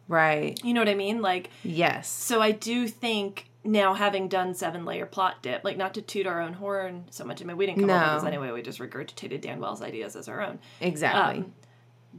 Right. 0.09 0.59
You 0.65 0.75
know 0.75 0.81
what 0.81 0.89
I 0.89 0.95
mean? 0.95 1.23
Like 1.23 1.51
Yes. 1.63 2.09
so 2.09 2.41
I 2.43 2.51
do 2.51 2.89
think 2.89 3.48
now 3.69 3.95
having 3.95 4.29
done 4.29 4.55
seven 4.55 4.85
layer 4.85 5.07
plot 5.07 5.43
dip, 5.43 5.63
like 5.65 5.77
not 5.77 5.95
to 5.95 6.03
toot 6.03 6.27
our 6.27 6.41
own 6.41 6.55
horn 6.55 7.05
so 7.11 7.25
much. 7.25 7.41
I 7.43 7.45
mean 7.45 7.57
we 7.57 7.67
didn't 7.67 7.81
come 7.83 7.91
up 7.91 8.03
with 8.03 8.11
No. 8.11 8.15
this 8.19 8.27
anyway, 8.27 8.51
we 8.51 8.63
just 8.63 8.79
regurgitated 8.79 9.41
Dan 9.43 9.61
Wells 9.61 9.83
ideas 9.83 10.17
as 10.17 10.29
our 10.29 10.41
own. 10.43 10.59
Exactly. 10.81 11.39
Um, 11.45 11.53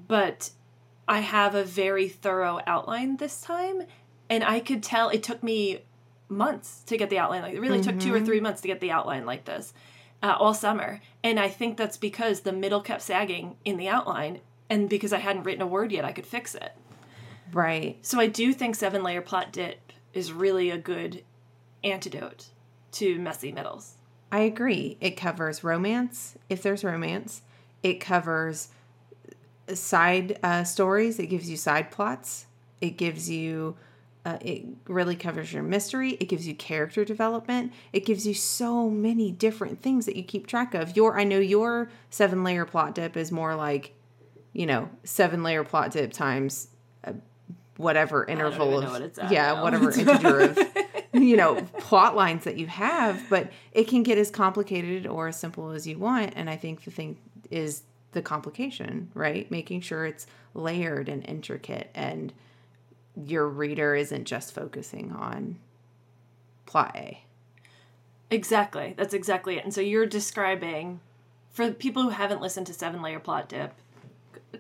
but 0.08 0.52
I 1.08 1.20
have 1.20 1.56
a 1.56 1.64
very 1.64 2.08
thorough 2.08 2.60
outline 2.68 3.18
this 3.18 3.42
time, 3.42 3.84
and 4.30 4.44
I 4.44 4.60
could 4.60 4.84
tell 4.84 5.10
it 5.10 5.24
took 5.24 5.42
me 5.42 5.80
months 6.30 6.84
to 6.86 6.98
get 6.98 7.10
the 7.10 7.18
outline. 7.18 7.42
Like 7.42 7.56
it 7.56 7.60
really 7.62 7.82
took 7.82 8.00
two 8.00 8.14
or 8.14 8.20
three 8.22 8.40
months 8.40 8.62
to 8.62 8.68
get 8.68 8.80
the 8.80 8.92
outline 8.92 9.26
like 9.26 9.46
this, 9.46 9.74
uh, 10.22 10.36
all 10.40 10.54
summer. 10.54 11.02
And 11.24 11.40
I 11.40 11.48
think 11.50 11.78
that's 11.78 11.98
because 11.98 12.42
the 12.42 12.52
middle 12.54 12.82
kept 12.82 13.02
sagging 13.02 13.56
in 13.66 13.78
the 13.78 13.90
outline, 13.90 14.42
and 14.70 14.88
because 14.88 15.12
I 15.12 15.18
hadn't 15.18 15.44
written 15.44 15.64
a 15.64 15.68
word 15.68 15.92
yet, 15.92 16.06
I 16.06 16.12
could 16.12 16.28
fix 16.28 16.54
it. 16.54 16.74
right. 17.52 17.98
So 18.04 18.20
I 18.20 18.28
do 18.28 18.54
think 18.54 18.76
seven 18.76 19.02
layer 19.02 19.22
plot 19.22 19.52
dip 19.52 19.92
is 20.14 20.32
really 20.32 20.70
a 20.70 20.78
good 20.78 21.24
antidote 21.84 22.48
to 22.94 23.20
messy 23.20 23.52
middles. 23.52 23.96
I 24.32 24.40
agree. 24.40 24.98
It 25.02 25.12
covers 25.12 25.64
romance, 25.64 26.38
if 26.50 26.62
there's 26.62 26.84
romance. 26.84 27.42
It 27.82 28.00
covers 28.00 28.70
side 29.74 30.38
uh, 30.44 30.64
stories. 30.64 31.20
It 31.20 31.28
gives 31.28 31.50
you 31.50 31.58
side 31.58 31.92
plots. 31.92 32.46
It 32.82 32.92
gives 32.92 33.30
you, 33.30 33.76
uh, 34.26 34.38
it 34.42 34.66
really 34.88 35.16
covers 35.16 35.52
your 35.52 35.64
mystery. 35.64 36.12
It 36.20 36.26
gives 36.26 36.48
you 36.48 36.54
character 36.54 37.04
development. 37.04 37.74
It 37.92 38.06
gives 38.06 38.28
you 38.28 38.34
so 38.34 38.90
many 38.90 39.32
different 39.32 39.82
things 39.82 40.06
that 40.06 40.16
you 40.16 40.24
keep 40.24 40.46
track 40.48 40.74
of. 40.74 40.96
Your, 40.96 41.20
I 41.20 41.24
know 41.24 41.40
your 41.40 41.90
seven 42.10 42.44
layer 42.44 42.66
plot 42.66 42.96
dip 42.96 43.18
is 43.18 43.32
more 43.32 43.56
like, 43.56 43.94
you 44.54 44.66
know, 44.66 44.90
seven 45.04 45.42
layer 45.44 45.64
plot 45.64 45.92
dip 45.92 46.14
times 46.14 46.68
uh, 47.04 47.14
whatever 47.78 48.26
interval 48.26 48.78
of 48.78 48.92
what 48.92 49.32
yeah, 49.32 49.54
now. 49.54 49.64
whatever 49.64 49.92
integer 50.00 50.40
of 50.42 50.60
you 51.14 51.36
know 51.36 51.56
plot 51.80 52.16
lines 52.16 52.44
that 52.44 52.58
you 52.58 52.68
have 52.68 53.22
but 53.30 53.52
it 53.72 53.88
can 53.88 54.04
get 54.04 54.18
as 54.18 54.30
complicated 54.30 55.08
or 55.08 55.28
as 55.28 55.40
simple 55.40 55.72
as 55.72 55.88
you 55.88 55.98
want 55.98 56.34
and 56.36 56.50
i 56.50 56.56
think 56.56 56.84
the 56.84 56.92
thing 56.92 57.18
is 57.50 57.84
the 58.12 58.22
complication 58.22 59.10
right 59.14 59.50
making 59.50 59.82
sure 59.82 60.06
it's 60.06 60.28
layered 60.54 61.10
and 61.10 61.28
intricate 61.28 61.90
and 61.96 62.32
your 63.26 63.48
reader 63.48 63.96
isn't 63.96 64.26
just 64.26 64.54
focusing 64.54 65.12
on 65.12 65.58
plot 66.66 66.96
a 66.96 67.24
Exactly. 68.32 68.94
That's 68.98 69.14
exactly 69.14 69.58
it. 69.58 69.64
And 69.64 69.74
so 69.74 69.82
you're 69.82 70.06
describing, 70.06 71.00
for 71.50 71.72
people 71.72 72.04
who 72.04 72.10
haven't 72.10 72.42
listened 72.42 72.68
to 72.68 72.74
Seven 72.74 73.02
Layer 73.02 73.20
Plot 73.20 73.50
Dip, 73.50 73.74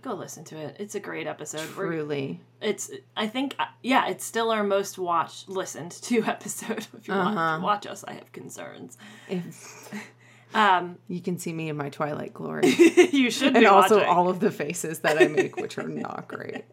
go 0.01 0.13
listen 0.13 0.43
to 0.45 0.57
it. 0.57 0.75
It's 0.79 0.95
a 0.95 0.99
great 0.99 1.27
episode. 1.27 1.67
We're- 1.75 1.89
truly 1.97 2.41
It's, 2.61 2.91
I 3.17 3.27
think, 3.27 3.55
uh, 3.59 3.65
yeah, 3.81 4.07
it's 4.07 4.23
still 4.25 4.51
our 4.51 4.63
most 4.63 4.97
watched, 4.97 5.49
listened 5.49 5.91
to 5.91 6.23
episode. 6.27 6.87
If 6.97 7.07
you 7.07 7.13
want 7.13 7.37
Uh-huh. 7.37 7.57
to 7.57 7.63
watch 7.63 7.85
us, 7.87 8.03
I 8.07 8.13
have 8.13 8.31
concerns. 8.31 8.97
if 9.27 9.93
Um, 10.51 10.97
you 11.07 11.21
can 11.21 11.37
see 11.37 11.53
me 11.53 11.69
in 11.69 11.77
my 11.77 11.89
twilight 11.89 12.33
glory 12.33 12.67
you 13.11 13.29
should 13.29 13.53
be 13.53 13.59
and 13.59 13.67
also 13.67 13.97
watching. 13.97 14.09
all 14.09 14.29
of 14.29 14.39
the 14.39 14.49
faces 14.49 14.97
that 15.01 15.21
i 15.21 15.27
make 15.27 15.55
which 15.57 15.77
are 15.77 15.87
not 15.87 16.27
great 16.27 16.65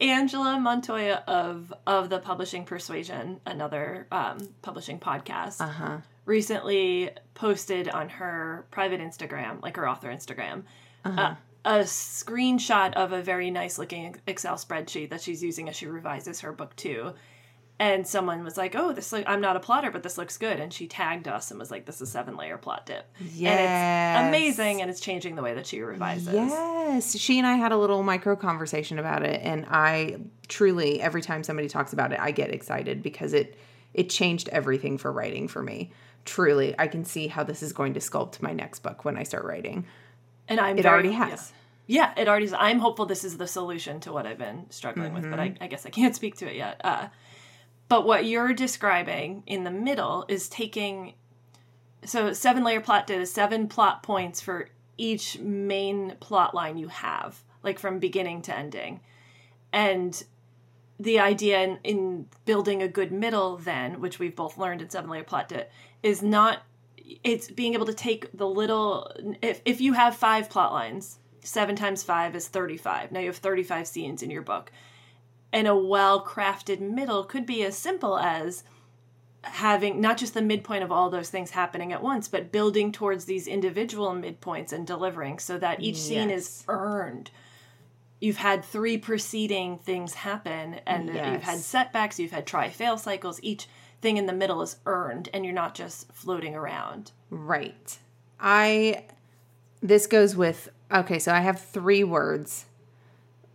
Angela 0.00 0.58
Montoya 0.58 1.22
of 1.26 1.72
of 1.86 2.10
the 2.10 2.18
Publishing 2.18 2.64
Persuasion, 2.64 3.40
another 3.46 4.06
um, 4.12 4.38
publishing 4.62 4.98
podcast, 4.98 5.60
uh-huh 5.60 5.98
recently 6.24 7.10
posted 7.34 7.88
on 7.88 8.08
her 8.08 8.64
private 8.70 9.00
Instagram, 9.00 9.60
like 9.62 9.76
her 9.76 9.88
author 9.88 10.08
Instagram, 10.08 10.62
Uh-huh. 11.04 11.20
uh, 11.20 11.34
a 11.64 11.80
screenshot 11.80 12.92
of 12.94 13.12
a 13.12 13.22
very 13.22 13.50
nice 13.50 13.78
looking 13.78 14.16
Excel 14.26 14.56
spreadsheet 14.56 15.10
that 15.10 15.20
she's 15.20 15.42
using 15.42 15.68
as 15.68 15.76
she 15.76 15.86
revises 15.86 16.40
her 16.40 16.52
book 16.52 16.74
too. 16.76 17.12
And 17.78 18.06
someone 18.06 18.44
was 18.44 18.56
like, 18.56 18.76
"Oh, 18.76 18.92
this 18.92 19.10
look, 19.12 19.24
I'm 19.26 19.40
not 19.40 19.56
a 19.56 19.60
plotter, 19.60 19.90
but 19.90 20.04
this 20.04 20.16
looks 20.16 20.36
good." 20.36 20.60
And 20.60 20.72
she 20.72 20.86
tagged 20.86 21.26
us 21.26 21.50
and 21.50 21.58
was 21.58 21.70
like, 21.70 21.84
"This 21.84 22.00
is 22.00 22.12
seven 22.12 22.36
layer 22.36 22.56
plot 22.56 22.86
dip." 22.86 23.10
And 23.18 24.22
it's 24.22 24.28
amazing, 24.28 24.82
and 24.82 24.90
it's 24.90 25.00
changing 25.00 25.34
the 25.34 25.42
way 25.42 25.54
that 25.54 25.66
she 25.66 25.80
revises. 25.80 26.32
Yes. 26.32 27.16
She 27.18 27.38
and 27.38 27.46
I 27.46 27.54
had 27.54 27.72
a 27.72 27.76
little 27.76 28.02
micro 28.02 28.36
conversation 28.36 28.98
about 28.98 29.24
it 29.24 29.40
and 29.42 29.66
I 29.68 30.18
truly 30.48 31.00
every 31.00 31.22
time 31.22 31.42
somebody 31.42 31.68
talks 31.68 31.92
about 31.92 32.12
it 32.12 32.20
I 32.20 32.30
get 32.30 32.52
excited 32.52 33.02
because 33.02 33.32
it 33.32 33.56
it 33.94 34.10
changed 34.10 34.48
everything 34.50 34.98
for 34.98 35.10
writing 35.10 35.48
for 35.48 35.62
me. 35.62 35.90
Truly, 36.24 36.74
I 36.78 36.86
can 36.86 37.04
see 37.04 37.26
how 37.26 37.42
this 37.42 37.62
is 37.62 37.72
going 37.72 37.94
to 37.94 38.00
sculpt 38.00 38.40
my 38.40 38.52
next 38.52 38.80
book 38.80 39.04
when 39.04 39.16
I 39.16 39.22
start 39.24 39.44
writing. 39.44 39.86
And 40.52 40.60
I'm 40.60 40.78
It 40.78 40.82
very- 40.82 40.92
already 40.92 41.08
yeah. 41.10 41.28
has. 41.30 41.52
Yeah, 41.86 42.12
it 42.16 42.28
already 42.28 42.44
is. 42.46 42.52
I'm 42.52 42.78
hopeful 42.78 43.06
this 43.06 43.24
is 43.24 43.36
the 43.38 43.46
solution 43.46 43.98
to 44.00 44.12
what 44.12 44.26
I've 44.26 44.38
been 44.38 44.66
struggling 44.70 45.12
with, 45.14 45.28
but 45.28 45.40
I, 45.40 45.48
Mm-hmm. 45.50 45.62
I 45.64 45.66
guess 45.66 45.84
I 45.84 45.90
can't 45.90 46.14
speak 46.20 46.36
to 46.36 46.46
it 46.48 46.56
yet. 46.56 46.80
Uh, 46.84 47.08
but 47.88 48.06
what 48.06 48.24
you're 48.24 48.52
describing 48.54 49.42
in 49.46 49.64
the 49.64 49.70
middle 49.70 50.24
is 50.28 50.48
taking. 50.48 51.14
So, 52.04 52.32
seven 52.32 52.64
layer 52.64 52.80
plot 52.80 53.06
dip 53.06 53.18
is 53.20 53.32
seven 53.32 53.68
plot 53.68 54.02
points 54.02 54.40
for 54.40 54.68
each 54.96 55.38
main 55.38 56.16
plot 56.20 56.54
line 56.54 56.76
you 56.78 56.88
have, 56.88 57.42
like 57.62 57.78
from 57.78 57.98
beginning 57.98 58.42
to 58.42 58.56
ending. 58.56 59.00
And 59.72 60.22
the 60.98 61.18
idea 61.20 61.60
in, 61.62 61.78
in 61.84 62.26
building 62.44 62.82
a 62.82 62.88
good 62.88 63.10
middle, 63.12 63.56
then, 63.56 64.00
which 64.00 64.18
we've 64.18 64.34
both 64.36 64.56
learned 64.58 64.82
in 64.82 64.90
seven 64.90 65.10
layer 65.10 65.24
plot 65.24 65.48
dip, 65.48 65.70
is 66.02 66.22
not 66.22 66.62
it's 67.24 67.50
being 67.50 67.74
able 67.74 67.86
to 67.86 67.94
take 67.94 68.36
the 68.36 68.48
little 68.48 69.10
if, 69.42 69.60
if 69.64 69.80
you 69.80 69.92
have 69.92 70.16
five 70.16 70.48
plot 70.48 70.72
lines 70.72 71.18
seven 71.42 71.74
times 71.74 72.02
five 72.02 72.36
is 72.36 72.48
35 72.48 73.12
now 73.12 73.20
you 73.20 73.26
have 73.26 73.36
35 73.36 73.86
scenes 73.86 74.22
in 74.22 74.30
your 74.30 74.42
book. 74.42 74.70
And 75.54 75.68
a 75.68 75.76
well 75.76 76.24
crafted 76.24 76.80
middle 76.80 77.24
could 77.24 77.44
be 77.44 77.62
as 77.62 77.76
simple 77.76 78.18
as 78.18 78.64
having 79.42 80.00
not 80.00 80.16
just 80.16 80.34
the 80.34 80.42
midpoint 80.42 80.84
of 80.84 80.92
all 80.92 81.10
those 81.10 81.28
things 81.28 81.50
happening 81.50 81.92
at 81.92 82.02
once 82.02 82.28
but 82.28 82.52
building 82.52 82.92
towards 82.92 83.24
these 83.24 83.48
individual 83.48 84.12
midpoints 84.12 84.72
and 84.72 84.86
delivering 84.86 85.38
so 85.38 85.58
that 85.58 85.80
each 85.82 85.98
scene 85.98 86.30
is 86.30 86.64
earned. 86.68 87.30
You've 88.20 88.36
had 88.36 88.64
three 88.64 88.98
preceding 88.98 89.78
things 89.78 90.14
happen 90.14 90.80
and 90.86 91.08
you've 91.08 91.42
had 91.42 91.58
setbacks 91.58 92.20
you've 92.20 92.30
had 92.30 92.46
try 92.46 92.70
fail 92.70 92.96
cycles 92.96 93.40
each 93.42 93.66
thing 94.02 94.16
in 94.18 94.26
the 94.26 94.32
middle 94.32 94.60
is 94.62 94.76
earned 94.84 95.28
and 95.32 95.44
you're 95.44 95.54
not 95.54 95.74
just 95.74 96.12
floating 96.12 96.54
around 96.54 97.12
Right. 97.30 97.98
I 98.38 99.04
this 99.80 100.06
goes 100.06 100.36
with 100.36 100.68
okay, 100.92 101.18
so 101.18 101.32
I 101.32 101.40
have 101.40 101.60
three 101.60 102.04
words. 102.04 102.66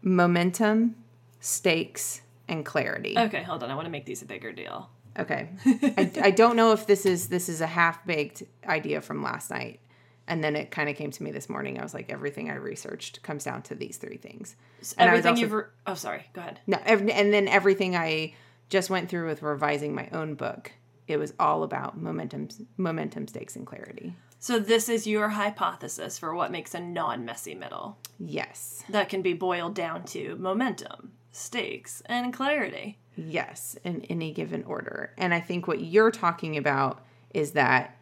Momentum, 0.02 0.96
stakes, 1.40 2.22
and 2.48 2.66
clarity. 2.66 3.16
okay 3.18 3.44
hold 3.44 3.62
on 3.62 3.70
i 3.70 3.76
want 3.76 3.86
to 3.86 3.90
make 3.92 4.06
these 4.06 4.22
a 4.22 4.26
bigger 4.26 4.52
deal 4.52 4.90
Okay. 5.20 5.50
I, 5.66 6.12
I 6.26 6.30
don't 6.30 6.56
know 6.56 6.74
if 6.74 6.86
this 6.86 7.04
is 7.04 7.28
this 7.30 7.50
is 7.50 7.60
a 7.60 7.66
half 7.66 8.06
baked 8.06 8.44
idea 8.68 9.02
from 9.02 9.24
last 9.24 9.50
night. 9.50 9.80
And 10.28 10.44
then 10.44 10.56
it 10.56 10.70
kind 10.70 10.90
of 10.90 10.96
came 10.96 11.10
to 11.10 11.24
me 11.24 11.32
this 11.32 11.50
morning. 11.50 11.80
I 11.80 11.82
was 11.82 11.96
like, 11.96 12.12
everything 12.12 12.52
I 12.52 12.54
researched 12.56 13.24
comes 13.24 13.44
down 13.44 13.64
to 13.64 13.74
these 13.74 13.98
three 13.98 14.18
things. 14.18 14.56
Was 14.80 14.94
everything 15.00 15.30
also- 15.32 15.42
you've 15.42 15.52
re- 15.54 15.64
oh 15.88 15.96
sorry 15.96 16.24
go 16.34 16.42
ahead 16.42 16.60
No, 16.68 16.78
and 16.86 17.34
then 17.34 17.48
everything 17.48 17.96
I 17.96 18.36
just 18.70 18.90
went 18.90 19.10
through 19.10 19.28
with 19.28 19.42
revising 19.42 19.96
my 19.96 20.10
own 20.12 20.36
book, 20.36 20.72
it 21.08 21.18
was 21.18 21.34
all 21.40 21.64
about 21.64 21.98
momentum, 21.98 22.50
momentum, 22.78 23.28
stakes, 23.28 23.56
and 23.56 23.66
clarity. 23.66 24.16
so 24.40 24.60
this 24.60 24.90
is 24.90 25.08
your 25.08 25.30
hypothesis 25.30 26.18
for 26.20 26.36
what 26.36 26.52
makes 26.52 26.74
a 26.74 26.80
non-messy 26.80 27.56
middle 27.56 27.98
Yes, 28.20 28.84
that 28.90 29.10
can 29.10 29.22
be 29.22 29.34
boiled 29.34 29.76
down 29.76 30.04
to 30.06 30.36
momentum 30.38 31.12
stakes 31.32 32.02
and 32.08 32.34
clarity 32.34 32.98
yes, 33.16 33.76
in 33.84 34.02
any 34.04 34.32
given 34.32 34.64
order. 34.64 35.12
And 35.18 35.34
I 35.34 35.40
think 35.40 35.68
what 35.68 35.82
you're 35.82 36.12
talking 36.12 36.56
about 36.56 37.04
is 37.34 37.52
that 37.52 37.98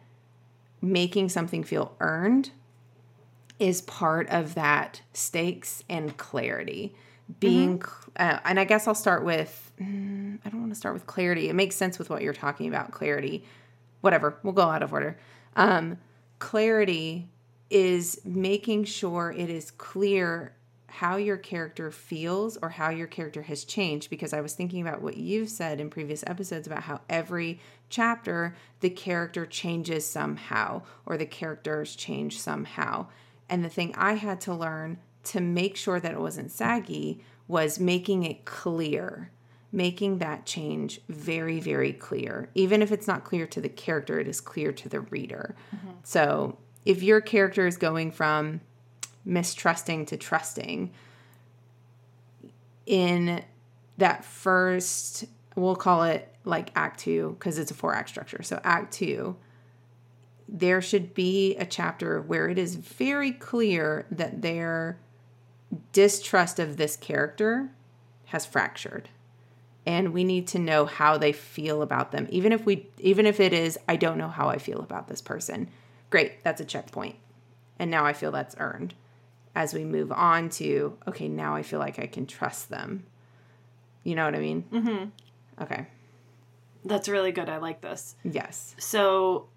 making 0.82 1.30
something 1.30 1.64
feel 1.64 1.96
earned 2.00 2.50
is 3.58 3.80
part 3.82 4.28
of 4.28 4.54
that 4.54 5.00
stakes 5.14 5.82
and 5.88 6.16
clarity. 6.16 6.94
Being, 7.40 7.82
uh, 8.16 8.38
and 8.44 8.60
I 8.60 8.64
guess 8.64 8.86
I'll 8.86 8.94
start 8.94 9.24
with, 9.24 9.72
mm, 9.80 10.38
I 10.44 10.48
don't 10.48 10.60
want 10.60 10.72
to 10.72 10.78
start 10.78 10.94
with 10.94 11.06
clarity. 11.06 11.48
It 11.48 11.54
makes 11.54 11.74
sense 11.74 11.98
with 11.98 12.08
what 12.08 12.22
you're 12.22 12.32
talking 12.32 12.68
about, 12.68 12.92
clarity. 12.92 13.44
Whatever, 14.00 14.38
we'll 14.42 14.52
go 14.52 14.70
out 14.70 14.82
of 14.82 14.92
order. 14.92 15.18
Um, 15.56 15.98
clarity 16.38 17.28
is 17.68 18.20
making 18.24 18.84
sure 18.84 19.34
it 19.36 19.50
is 19.50 19.70
clear 19.72 20.52
how 20.86 21.16
your 21.16 21.36
character 21.36 21.90
feels 21.90 22.56
or 22.62 22.70
how 22.70 22.88
your 22.88 23.06
character 23.06 23.42
has 23.42 23.64
changed 23.64 24.08
because 24.08 24.32
I 24.32 24.40
was 24.40 24.54
thinking 24.54 24.80
about 24.80 25.02
what 25.02 25.16
you've 25.16 25.50
said 25.50 25.80
in 25.80 25.90
previous 25.90 26.24
episodes 26.26 26.66
about 26.66 26.84
how 26.84 27.00
every 27.10 27.60
chapter 27.90 28.56
the 28.80 28.88
character 28.88 29.44
changes 29.44 30.06
somehow 30.06 30.82
or 31.04 31.18
the 31.18 31.26
characters 31.26 31.96
change 31.96 32.40
somehow. 32.40 33.08
And 33.48 33.64
the 33.64 33.68
thing 33.68 33.94
I 33.96 34.14
had 34.14 34.40
to 34.42 34.54
learn 34.54 34.98
to 35.26 35.40
make 35.40 35.76
sure 35.76 36.00
that 36.00 36.12
it 36.12 36.20
wasn't 36.20 36.50
saggy 36.50 37.20
was 37.48 37.78
making 37.78 38.24
it 38.24 38.44
clear, 38.44 39.30
making 39.72 40.18
that 40.18 40.46
change 40.46 41.00
very, 41.08 41.60
very 41.60 41.92
clear. 41.92 42.50
Even 42.54 42.82
if 42.82 42.90
it's 42.90 43.06
not 43.06 43.24
clear 43.24 43.46
to 43.46 43.60
the 43.60 43.68
character, 43.68 44.18
it 44.18 44.28
is 44.28 44.40
clear 44.40 44.72
to 44.72 44.88
the 44.88 45.00
reader. 45.00 45.54
Mm-hmm. 45.74 45.90
So 46.02 46.58
if 46.84 47.02
your 47.02 47.20
character 47.20 47.66
is 47.66 47.76
going 47.76 48.12
from 48.12 48.60
mistrusting 49.24 50.06
to 50.06 50.16
trusting 50.16 50.92
in 52.86 53.42
that 53.98 54.24
first 54.24 55.24
we'll 55.56 55.74
call 55.74 56.04
it 56.04 56.32
like 56.44 56.70
act 56.76 57.00
2 57.00 57.34
because 57.36 57.58
it's 57.58 57.72
a 57.72 57.74
four 57.74 57.92
act 57.92 58.08
structure 58.08 58.42
so 58.42 58.60
act 58.62 58.94
2 58.94 59.36
there 60.48 60.80
should 60.80 61.12
be 61.12 61.56
a 61.56 61.66
chapter 61.66 62.22
where 62.22 62.48
it 62.48 62.56
is 62.56 62.76
very 62.76 63.32
clear 63.32 64.06
that 64.12 64.42
their 64.42 64.96
distrust 65.92 66.58
of 66.58 66.76
this 66.76 66.96
character 66.96 67.70
has 68.26 68.46
fractured. 68.46 69.08
And 69.84 70.12
we 70.12 70.24
need 70.24 70.48
to 70.48 70.58
know 70.58 70.84
how 70.84 71.16
they 71.16 71.32
feel 71.32 71.80
about 71.80 72.10
them. 72.10 72.26
Even 72.30 72.52
if 72.52 72.66
we 72.66 72.88
even 72.98 73.24
if 73.26 73.38
it 73.38 73.52
is 73.52 73.78
i 73.88 73.96
don't 73.96 74.18
know 74.18 74.28
how 74.28 74.48
i 74.48 74.58
feel 74.58 74.80
about 74.80 75.08
this 75.08 75.20
person. 75.20 75.68
Great 76.10 76.42
that's 76.42 76.60
a 76.60 76.64
checkpoint. 76.64 77.16
And 77.78 77.90
now 77.90 78.04
i 78.04 78.12
feel 78.12 78.32
that's 78.32 78.56
earned. 78.58 78.94
As 79.54 79.72
we 79.72 79.84
move 79.84 80.12
on 80.12 80.50
to 80.50 80.96
okay 81.06 81.28
now 81.28 81.54
i 81.54 81.62
feel 81.62 81.78
like 81.78 81.98
i 81.98 82.06
can 82.06 82.26
trust 82.26 82.68
them. 82.68 83.06
You 84.02 84.14
know 84.16 84.24
what 84.24 84.34
i 84.34 84.40
mean? 84.40 84.64
Mm-hmm. 84.72 85.62
okay. 85.62 85.86
That's 86.84 87.08
really 87.08 87.32
good. 87.32 87.48
I 87.48 87.56
like 87.56 87.80
this. 87.80 88.14
yes. 88.22 88.76
So, 88.78 89.48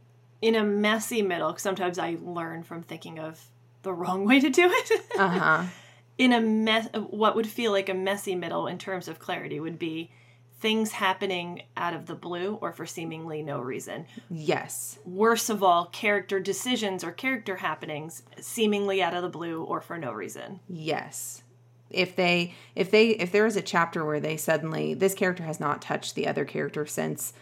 in 0.42 0.56
a 0.56 0.64
messy 0.64 1.22
middle 1.22 1.56
sometimes 1.58 2.00
I 2.00 2.18
learn 2.22 2.64
from 2.64 2.82
thinking 2.84 3.20
of 3.20 3.50
the 3.82 3.94
wrong 3.94 4.26
way 4.26 4.40
to 4.40 4.50
do 4.50 4.70
it. 4.72 5.02
uh-huh 5.18 5.66
in 6.20 6.34
a 6.34 6.42
mess, 6.42 6.88
uh, 6.94 7.00
what 7.00 7.36
would 7.36 7.48
feel 7.48 7.72
like 7.72 7.90
a 7.90 7.94
messy 7.96 8.36
middle 8.36 8.68
in 8.68 8.78
terms 8.78 9.08
of 9.08 9.18
clarity 9.18 9.60
would 9.60 9.80
be 9.80 10.12
things 10.60 10.92
happening 10.92 11.64
out 11.78 11.94
of 11.94 12.06
the 12.06 12.14
blue 12.14 12.56
or 12.56 12.74
for 12.74 12.86
seemingly 12.86 13.42
no 13.42 13.60
reason. 13.60 14.06
yes 14.30 15.00
Worst 15.06 15.50
of 15.50 15.64
all, 15.64 15.86
character 15.86 16.40
decisions 16.40 17.04
or 17.04 17.12
character 17.12 17.56
happenings 17.56 18.24
seemingly 18.40 19.02
out 19.02 19.16
of 19.16 19.24
the 19.24 19.30
blue 19.30 19.64
or 19.64 19.80
for 19.80 19.98
no 19.98 20.12
reason. 20.12 20.60
Yes. 20.68 21.42
If 21.90 22.16
they 22.16 22.54
if 22.76 22.92
they 22.92 23.12
if 23.12 23.32
there 23.32 23.46
is 23.48 23.56
a 23.56 23.62
chapter 23.62 24.06
where 24.06 24.20
they 24.20 24.36
suddenly 24.36 24.94
this 24.94 25.16
character 25.16 25.44
has 25.44 25.60
not 25.60 25.82
touched 25.82 26.16
the 26.16 26.28
other 26.28 26.44
character 26.44 26.86
since 26.86 27.34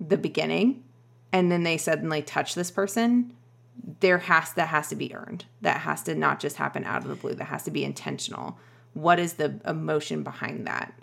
the 0.00 0.16
beginning 0.16 0.84
and 1.32 1.50
then 1.50 1.64
they 1.64 1.76
suddenly 1.76 2.22
touch 2.22 2.54
this 2.54 2.70
person, 2.70 3.35
there 4.00 4.18
has 4.18 4.52
that 4.54 4.68
has 4.68 4.88
to 4.88 4.96
be 4.96 5.14
earned. 5.14 5.44
That 5.62 5.80
has 5.80 6.02
to 6.04 6.14
not 6.14 6.40
just 6.40 6.56
happen 6.56 6.84
out 6.84 7.02
of 7.02 7.08
the 7.08 7.14
blue. 7.14 7.34
That 7.34 7.46
has 7.46 7.64
to 7.64 7.70
be 7.70 7.84
intentional. 7.84 8.58
What 8.94 9.18
is 9.18 9.34
the 9.34 9.60
emotion 9.66 10.22
behind 10.22 10.66
that? 10.66 10.94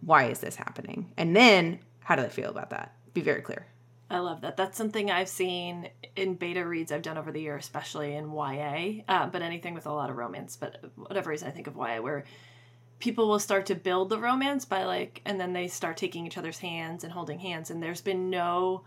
Why 0.00 0.24
is 0.24 0.40
this 0.40 0.56
happening? 0.56 1.12
And 1.16 1.34
then 1.34 1.80
how 2.00 2.16
do 2.16 2.22
they 2.22 2.28
feel 2.28 2.50
about 2.50 2.70
that? 2.70 2.94
Be 3.14 3.20
very 3.20 3.42
clear. 3.42 3.66
I 4.10 4.18
love 4.18 4.42
that. 4.42 4.56
That's 4.56 4.76
something 4.76 5.10
I've 5.10 5.28
seen 5.28 5.88
in 6.14 6.34
beta 6.34 6.64
reads 6.64 6.92
I've 6.92 7.02
done 7.02 7.18
over 7.18 7.32
the 7.32 7.40
year, 7.40 7.56
especially 7.56 8.14
in 8.14 8.32
YA, 8.32 9.02
uh, 9.08 9.26
but 9.26 9.42
anything 9.42 9.74
with 9.74 9.86
a 9.86 9.92
lot 9.92 10.10
of 10.10 10.16
romance. 10.16 10.56
But 10.56 10.84
whatever 10.96 11.30
reason, 11.30 11.48
I 11.48 11.50
think 11.50 11.66
of 11.66 11.76
YA, 11.76 12.00
where 12.00 12.24
people 12.98 13.28
will 13.28 13.38
start 13.38 13.66
to 13.66 13.74
build 13.74 14.10
the 14.10 14.18
romance 14.18 14.64
by 14.64 14.84
like, 14.84 15.22
and 15.24 15.40
then 15.40 15.52
they 15.52 15.68
start 15.68 15.96
taking 15.96 16.26
each 16.26 16.38
other's 16.38 16.58
hands 16.58 17.02
and 17.02 17.12
holding 17.12 17.38
hands, 17.38 17.70
and 17.70 17.82
there's 17.82 18.02
been 18.02 18.30
no 18.30 18.84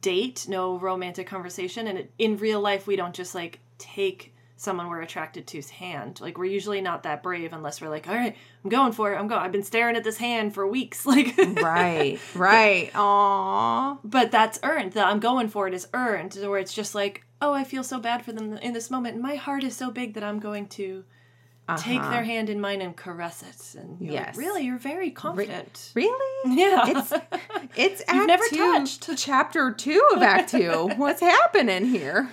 date, 0.00 0.46
no 0.48 0.78
romantic 0.78 1.26
conversation. 1.26 1.86
And 1.86 1.98
it, 1.98 2.12
in 2.18 2.36
real 2.36 2.60
life, 2.60 2.86
we 2.86 2.96
don't 2.96 3.14
just 3.14 3.34
like 3.34 3.60
take 3.78 4.34
someone 4.56 4.88
we're 4.88 5.02
attracted 5.02 5.46
to's 5.46 5.68
hand. 5.68 6.20
Like 6.20 6.38
we're 6.38 6.44
usually 6.46 6.80
not 6.80 7.02
that 7.02 7.22
brave 7.22 7.52
unless 7.52 7.80
we're 7.80 7.88
like, 7.88 8.08
all 8.08 8.14
right, 8.14 8.36
I'm 8.62 8.70
going 8.70 8.92
for 8.92 9.12
it. 9.12 9.16
I'm 9.16 9.28
going. 9.28 9.40
I've 9.42 9.52
been 9.52 9.62
staring 9.62 9.96
at 9.96 10.04
this 10.04 10.16
hand 10.16 10.54
for 10.54 10.66
weeks. 10.66 11.04
Like 11.14 11.36
Right. 11.36 12.18
right. 12.34 12.92
Aww. 12.94 13.98
but 14.04 14.30
that's 14.30 14.58
earned. 14.62 14.92
The 14.92 15.04
I'm 15.04 15.20
going 15.20 15.48
for 15.48 15.68
it 15.68 15.74
is 15.74 15.88
earned, 15.92 16.34
where 16.34 16.58
it's 16.58 16.74
just 16.74 16.94
like, 16.94 17.24
oh, 17.42 17.52
I 17.52 17.64
feel 17.64 17.84
so 17.84 17.98
bad 17.98 18.24
for 18.24 18.32
them 18.32 18.56
in 18.58 18.72
this 18.72 18.90
moment, 18.90 19.14
and 19.14 19.22
my 19.22 19.34
heart 19.36 19.64
is 19.64 19.76
so 19.76 19.90
big 19.90 20.14
that 20.14 20.24
I'm 20.24 20.38
going 20.38 20.66
to 20.68 21.04
take 21.78 21.98
Uh-huh. 22.00 22.10
their 22.10 22.24
hand 22.24 22.50
in 22.50 22.60
mine 22.60 22.80
and 22.82 22.96
caress 22.96 23.42
it. 23.42 23.80
And 23.80 24.00
you're 24.00 24.14
like, 24.14 24.36
really, 24.36 24.64
you're 24.64 24.78
very 24.78 25.10
confident. 25.10 25.92
Really? 25.94 26.50
Yeah, 26.58 26.84
It's 26.86 27.12
it's 27.74 28.02
Act 28.08 28.26
never 28.26 28.44
two, 28.50 28.56
touched. 28.56 29.10
chapter 29.16 29.72
two 29.72 30.06
of 30.14 30.22
Act 30.22 30.50
Two. 30.50 30.90
What's 30.96 31.20
happening 31.20 31.86
here? 31.86 32.30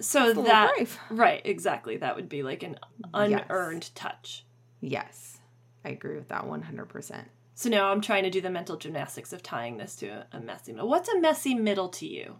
so 0.00 0.32
that 0.32 0.72
brave. 0.76 0.98
right, 1.10 1.42
exactly. 1.44 1.96
That 1.96 2.14
would 2.14 2.28
be 2.28 2.42
like 2.44 2.62
an 2.62 2.78
unearned 3.12 3.90
touch. 3.96 4.44
Yes, 4.80 5.38
I 5.84 5.88
agree 5.88 6.14
with 6.16 6.28
that 6.28 6.46
one 6.46 6.62
hundred 6.62 6.88
percent. 6.88 7.28
So 7.56 7.68
now 7.68 7.90
I'm 7.90 8.00
trying 8.00 8.22
to 8.22 8.30
do 8.30 8.40
the 8.40 8.50
mental 8.50 8.76
gymnastics 8.76 9.32
of 9.32 9.42
tying 9.42 9.78
this 9.78 9.96
to 9.96 10.24
a 10.32 10.38
messy 10.38 10.72
middle. 10.72 10.88
What's 10.88 11.08
a 11.08 11.18
messy 11.18 11.54
middle 11.56 11.88
to 11.88 12.06
you? 12.06 12.36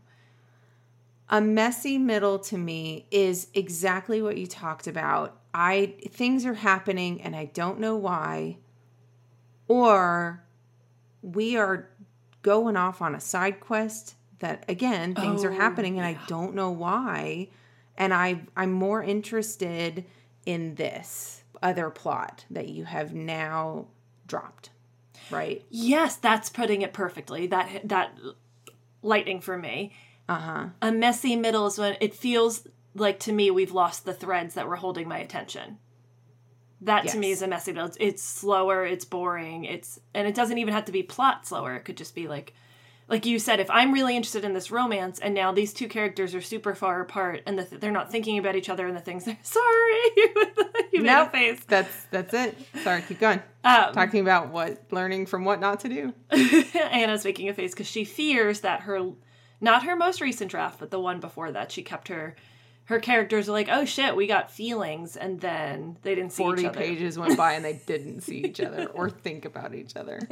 A 1.29 1.41
messy 1.41 1.99
middle 1.99 2.39
to 2.39 2.57
me 2.57 3.07
is 3.11 3.49
exactly 3.53 4.23
what 4.23 4.39
you 4.39 4.47
talked 4.47 4.87
about. 4.87 5.38
I 5.55 5.95
things 6.11 6.45
are 6.47 6.55
happening 6.55 7.23
and 7.23 7.35
I 7.35 7.47
don't 7.47 7.81
know 7.81 7.97
why, 7.97 8.59
or 9.67 10.43
we 11.23 11.57
are 11.57 11.89
going 12.43 12.77
off 12.77 13.03
on 13.03 13.15
a 13.15 13.21
side 13.21 13.61
quest 13.61 14.15
that 14.39 14.65
again 14.69 15.15
things 15.15 15.45
are 15.45 15.53
Oh, 15.53 15.57
happening 15.57 15.99
and 15.99 16.07
I 16.07 16.19
don't 16.27 16.55
know 16.55 16.71
why, 16.71 17.49
and 17.97 18.15
I 18.15 18.43
I'm 18.57 18.73
more 18.73 19.03
interested 19.03 20.05
in 20.47 20.77
this 20.77 21.43
other 21.63 21.91
plot 21.91 22.45
that 22.51 22.69
you 22.69 22.85
have 22.85 23.13
now 23.15 23.87
dropped, 24.27 24.71
right? 25.31 25.65
Yes, 25.71 26.17
that's 26.17 26.51
putting 26.51 26.83
it 26.83 26.93
perfectly. 26.93 27.47
That 27.49 27.89
that 27.89 28.17
lightning 29.03 29.41
for 29.41 29.59
me. 29.59 29.93
Uh 30.29 30.39
huh. 30.39 30.67
A 30.83 30.93
messy 30.93 31.37
middle 31.37 31.67
is 31.67 31.79
when 31.79 31.97
it 32.01 32.15
feels 32.15 32.67
like 33.01 33.21
to 33.21 33.33
me 33.33 33.51
we've 33.51 33.73
lost 33.73 34.05
the 34.05 34.15
threads 34.15 34.55
that 34.55 34.69
were 34.69 34.77
holding 34.77 35.09
my 35.09 35.19
attention. 35.19 35.79
That 36.83 37.09
to 37.09 37.19
me 37.19 37.33
is 37.33 37.43
a 37.43 37.49
messy 37.49 37.73
middle. 37.73 37.89
It's, 37.89 37.97
it's 37.99 38.23
slower, 38.23 38.85
it's 38.87 39.05
boring, 39.05 39.65
it's 39.65 39.99
and 40.15 40.29
it 40.29 40.35
doesn't 40.35 40.59
even 40.59 40.75
have 40.75 40.85
to 40.85 40.93
be 40.93 41.03
plot 41.03 41.47
slower. 41.47 41.75
It 41.75 41.85
could 41.85 41.97
just 41.97 42.15
be 42.15 42.29
like 42.29 42.55
like 43.09 43.25
you 43.27 43.39
said 43.39 43.59
if 43.59 43.71
I'm 43.71 43.93
really 43.93 44.17
interested 44.17 44.45
in 44.45 44.53
this 44.53 44.71
romance 44.71 45.19
and 45.19 45.35
now 45.35 45.51
these 45.51 45.73
two 45.73 45.89
characters 45.89 46.35
are 46.35 46.43
super 46.43 46.75
far 46.75 47.01
apart 47.01 47.43
and 47.47 47.59
the 47.59 47.65
th- 47.65 47.81
they're 47.81 47.91
not 47.91 48.13
thinking 48.13 48.39
about 48.39 48.55
each 48.55 48.69
other 48.69 48.87
and 48.87 48.95
the 48.95 49.01
things 49.01 49.25
they're 49.25 49.39
sorry 49.43 50.01
you 50.93 51.01
made 51.03 51.05
Nope. 51.07 51.29
a 51.29 51.31
face. 51.31 51.61
That's 51.67 52.05
that's 52.11 52.35
it. 52.35 52.57
Sorry, 52.85 53.03
keep 53.03 53.19
going. 53.19 53.43
Um, 53.65 53.93
Talking 53.93 54.21
about 54.21 54.51
what 54.51 54.85
learning 54.93 55.27
from 55.27 55.45
what 55.45 55.59
not 55.59 55.81
to 55.81 55.89
do. 55.89 56.15
Anna's 56.79 57.25
making 57.25 57.49
a 57.49 57.55
face 57.55 57.73
because 57.73 57.87
she 57.89 58.05
fears 58.05 58.61
that 58.61 58.83
her, 58.83 59.11
not 59.61 59.83
her 59.85 59.97
most 59.97 60.21
recent 60.21 60.51
draft, 60.51 60.79
but 60.79 60.91
the 60.91 61.01
one 61.01 61.19
before 61.19 61.51
that, 61.53 61.73
she 61.73 61.83
kept 61.83 62.09
her, 62.09 62.37
her 62.89 62.99
characters 62.99 63.49
are 63.49 63.53
like, 63.53 63.69
oh 63.71 63.85
shit, 63.85 64.17
we 64.17 64.27
got 64.27 64.51
feelings, 64.51 65.17
and 65.17 65.41
then 65.41 65.97
they 66.03 66.15
didn't 66.15 66.33
see 66.33 66.43
each 66.43 66.47
40 66.47 66.67
other. 66.67 66.79
pages 66.79 67.19
went 67.19 67.37
by 67.37 67.53
and 67.53 67.65
they 67.65 67.81
didn't 67.87 68.23
see 68.23 68.39
each 68.45 68.61
other 68.61 68.87
or 68.87 69.09
think 69.25 69.45
about 69.45 69.75
each 69.75 69.95
other. 69.97 70.19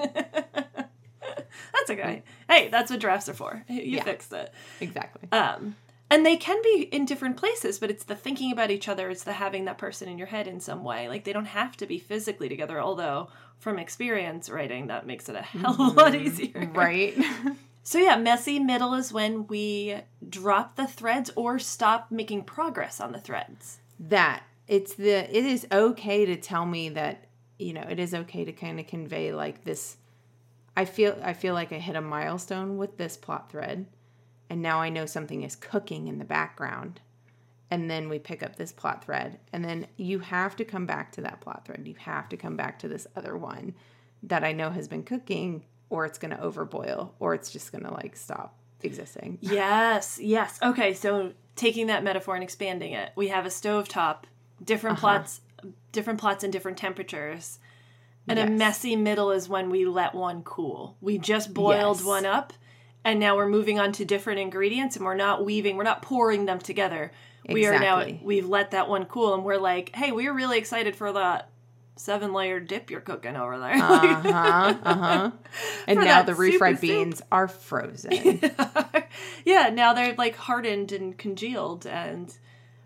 That's 1.73 1.90
okay. 1.90 2.23
Hey, 2.49 2.69
that's 2.69 2.90
what 2.90 3.01
drafts 3.01 3.29
are 3.29 3.35
for. 3.35 3.62
You 3.69 3.81
Yeah. 3.97 4.05
fixed 4.05 4.33
it. 4.33 4.53
Exactly. 4.81 5.29
Um, 5.33 5.77
and 6.11 6.25
they 6.27 6.37
can 6.37 6.61
be 6.62 6.83
in 6.92 7.05
different 7.05 7.37
places, 7.37 7.79
but 7.79 7.90
it's 7.90 8.05
the 8.05 8.14
thinking 8.16 8.53
about 8.53 8.71
each 8.71 8.88
other. 8.88 9.09
It's 9.11 9.23
the 9.25 9.33
having 9.35 9.64
that 9.66 9.79
person 9.79 10.09
in 10.09 10.19
your 10.19 10.27
head 10.29 10.47
in 10.49 10.61
some 10.61 10.83
way. 10.85 11.09
Like 11.09 11.25
they 11.25 11.33
don't 11.33 11.45
have 11.47 11.77
to 11.79 11.87
be 11.87 11.99
physically 11.99 12.49
together. 12.49 12.81
Although 12.81 13.29
from 13.59 13.79
experience 13.79 14.49
writing, 14.51 14.87
that 14.88 15.07
makes 15.07 15.29
it 15.29 15.37
a 15.37 15.42
hell 15.42 15.73
of 15.73 15.79
a 15.79 16.01
lot 16.01 16.14
easier. 16.14 16.49
Mm-hmm. 16.62 16.77
Right? 16.79 17.16
So 17.87 18.01
yeah, 18.01 18.16
messy 18.16 18.59
middle 18.59 18.94
is 18.94 19.12
when 19.12 19.46
we 19.46 19.94
drop 20.29 20.75
the 20.75 20.88
threads 20.88 21.31
or 21.37 21.61
stop 21.61 22.11
making 22.11 22.42
progress 22.42 23.01
on 23.01 23.12
the 23.12 23.20
threads. 23.20 23.79
that. 24.01 24.42
It's 24.66 24.94
the 24.94 25.31
it 25.31 25.46
is 25.46 25.68
okay 25.70 26.27
to 26.27 26.35
tell 26.35 26.66
me 26.66 26.88
that, 26.88 27.29
you 27.61 27.72
know, 27.72 27.87
it 27.88 28.01
is 28.01 28.12
okay 28.12 28.44
to 28.44 28.51
kind 28.51 28.81
of 28.81 28.88
convey 28.88 29.33
like 29.33 29.62
this 29.62 29.99
I 30.77 30.85
feel 30.85 31.16
I 31.22 31.33
feel 31.33 31.55
like 31.55 31.72
I 31.72 31.79
hit 31.79 31.94
a 31.94 32.01
milestone 32.01 32.77
with 32.77 32.96
this 32.96 33.16
plot 33.16 33.53
thread 33.53 33.87
and 34.51 34.61
now 34.61 34.81
I 34.81 34.88
know 34.88 35.07
something 35.07 35.44
is 35.44 35.55
cooking 35.55 36.09
in 36.09 36.18
the 36.18 36.25
background. 36.25 37.01
And 37.70 37.88
then 37.88 38.09
we 38.09 38.18
pick 38.18 38.42
up 38.42 38.57
this 38.57 38.72
plot 38.72 39.05
thread 39.05 39.38
and 39.53 39.64
then 39.64 39.87
you 39.96 40.18
have 40.18 40.57
to 40.57 40.64
come 40.64 40.87
back 40.87 41.12
to 41.12 41.20
that 41.20 41.40
plot 41.40 41.64
thread. 41.64 41.87
You 41.87 41.94
have 42.01 42.29
to 42.31 42.37
come 42.37 42.57
back 42.57 42.81
to 42.81 42.88
this 42.88 43.07
other 43.14 43.37
one 43.37 43.77
that 44.25 44.42
I 44.42 44.51
know 44.51 44.70
has 44.70 44.88
been 44.88 45.05
cooking 45.05 45.62
or 45.90 46.05
it's 46.05 46.18
going 46.18 46.37
to 46.37 46.42
overboil 46.42 47.11
or 47.18 47.35
it's 47.35 47.51
just 47.51 47.72
going 47.72 47.85
to 47.85 47.92
like 47.92 48.16
stop 48.16 48.57
existing. 48.83 49.38
Yes, 49.42 50.18
yes. 50.20 50.59
Okay, 50.62 50.94
so 50.94 51.33
taking 51.55 51.87
that 51.88 52.05
metaphor 52.05 52.35
and 52.35 52.44
expanding 52.44 52.92
it, 52.92 53.11
we 53.16 53.29
have 53.29 53.46
a 53.46 53.51
stovetop, 53.51 54.25
different 54.62 54.99
uh-huh. 54.99 55.18
plots, 55.18 55.40
different 55.92 56.20
plots 56.20 56.44
and 56.44 56.53
different 56.53 56.79
temperatures. 56.79 57.59
And 58.29 58.40
a 58.40 58.51
messy 58.51 58.96
middle 58.96 59.31
is 59.31 59.49
when 59.49 59.70
we 59.70 59.87
let 59.87 60.12
one 60.12 60.42
cool. 60.42 60.96
We 61.01 61.16
just 61.16 61.55
boiled 61.55 61.99
Yes. 61.99 62.05
one 62.05 62.27
up 62.27 62.53
and 63.05 63.20
now 63.20 63.37
we're 63.37 63.49
moving 63.49 63.79
on 63.79 63.92
to 63.92 64.05
different 64.05 64.40
ingredients 64.40 64.96
and 64.96 65.05
we're 65.05 65.14
not 65.14 65.44
weaving, 65.44 65.77
we're 65.77 65.85
not 65.85 66.03
pouring 66.03 66.44
them 66.44 66.59
together. 66.59 67.12
We 67.49 67.66
are 67.66 67.79
now 67.79 68.05
we've 68.22 68.49
let 68.49 68.72
that 68.72 68.88
one 68.88 69.05
cool 69.05 69.35
and 69.35 69.44
we're 69.44 69.59
like, 69.59 69.94
"Hey, 69.94 70.11
we're 70.11 70.33
really 70.33 70.59
excited 70.59 70.96
for 70.96 71.12
that 71.12 71.49
seven 71.97 72.33
layer 72.33 72.61
dip 72.61 72.91
you're 72.91 73.01
cooking 73.01 73.37
over 73.37 73.59
there." 73.59 73.75
Uh-huh. 73.75 74.75
Uh-huh. 74.85 75.31
And 75.87 76.01
now 76.01 76.23
the 76.23 76.33
refried 76.33 76.73
soup. 76.75 76.81
beans 76.81 77.23
are 77.33 77.49
frozen. 77.49 78.41
yeah, 79.45 79.71
now 79.73 79.93
they're 79.93 80.15
like 80.15 80.37
hardened 80.37 80.93
and 80.93 81.17
congealed 81.17 81.87
and 81.87 82.37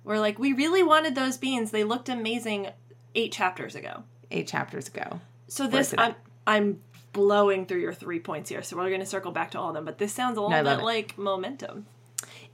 We're 0.04 0.18
like, 0.18 0.38
we 0.38 0.52
really 0.52 0.82
wanted 0.82 1.14
those 1.14 1.36
beans. 1.36 1.70
They 1.70 1.84
looked 1.84 2.08
amazing 2.08 2.68
eight 3.14 3.32
chapters 3.32 3.74
ago. 3.74 4.04
Eight 4.30 4.46
chapters 4.46 4.88
ago. 4.88 5.20
So 5.48 5.66
this, 5.66 5.94
I'm, 5.98 6.14
I'm 6.46 6.80
blowing 7.12 7.66
through 7.66 7.80
your 7.80 7.92
three 7.92 8.20
points 8.20 8.48
here. 8.48 8.62
So 8.62 8.76
we're 8.76 8.88
going 8.88 9.00
to 9.00 9.06
circle 9.06 9.32
back 9.32 9.50
to 9.52 9.58
all 9.58 9.68
of 9.68 9.74
them. 9.74 9.84
But 9.84 9.98
this 9.98 10.12
sounds 10.12 10.38
a 10.38 10.40
little 10.40 10.56
love 10.56 10.78
bit 10.78 10.82
it. 10.82 10.84
like 10.84 11.18
momentum. 11.18 11.86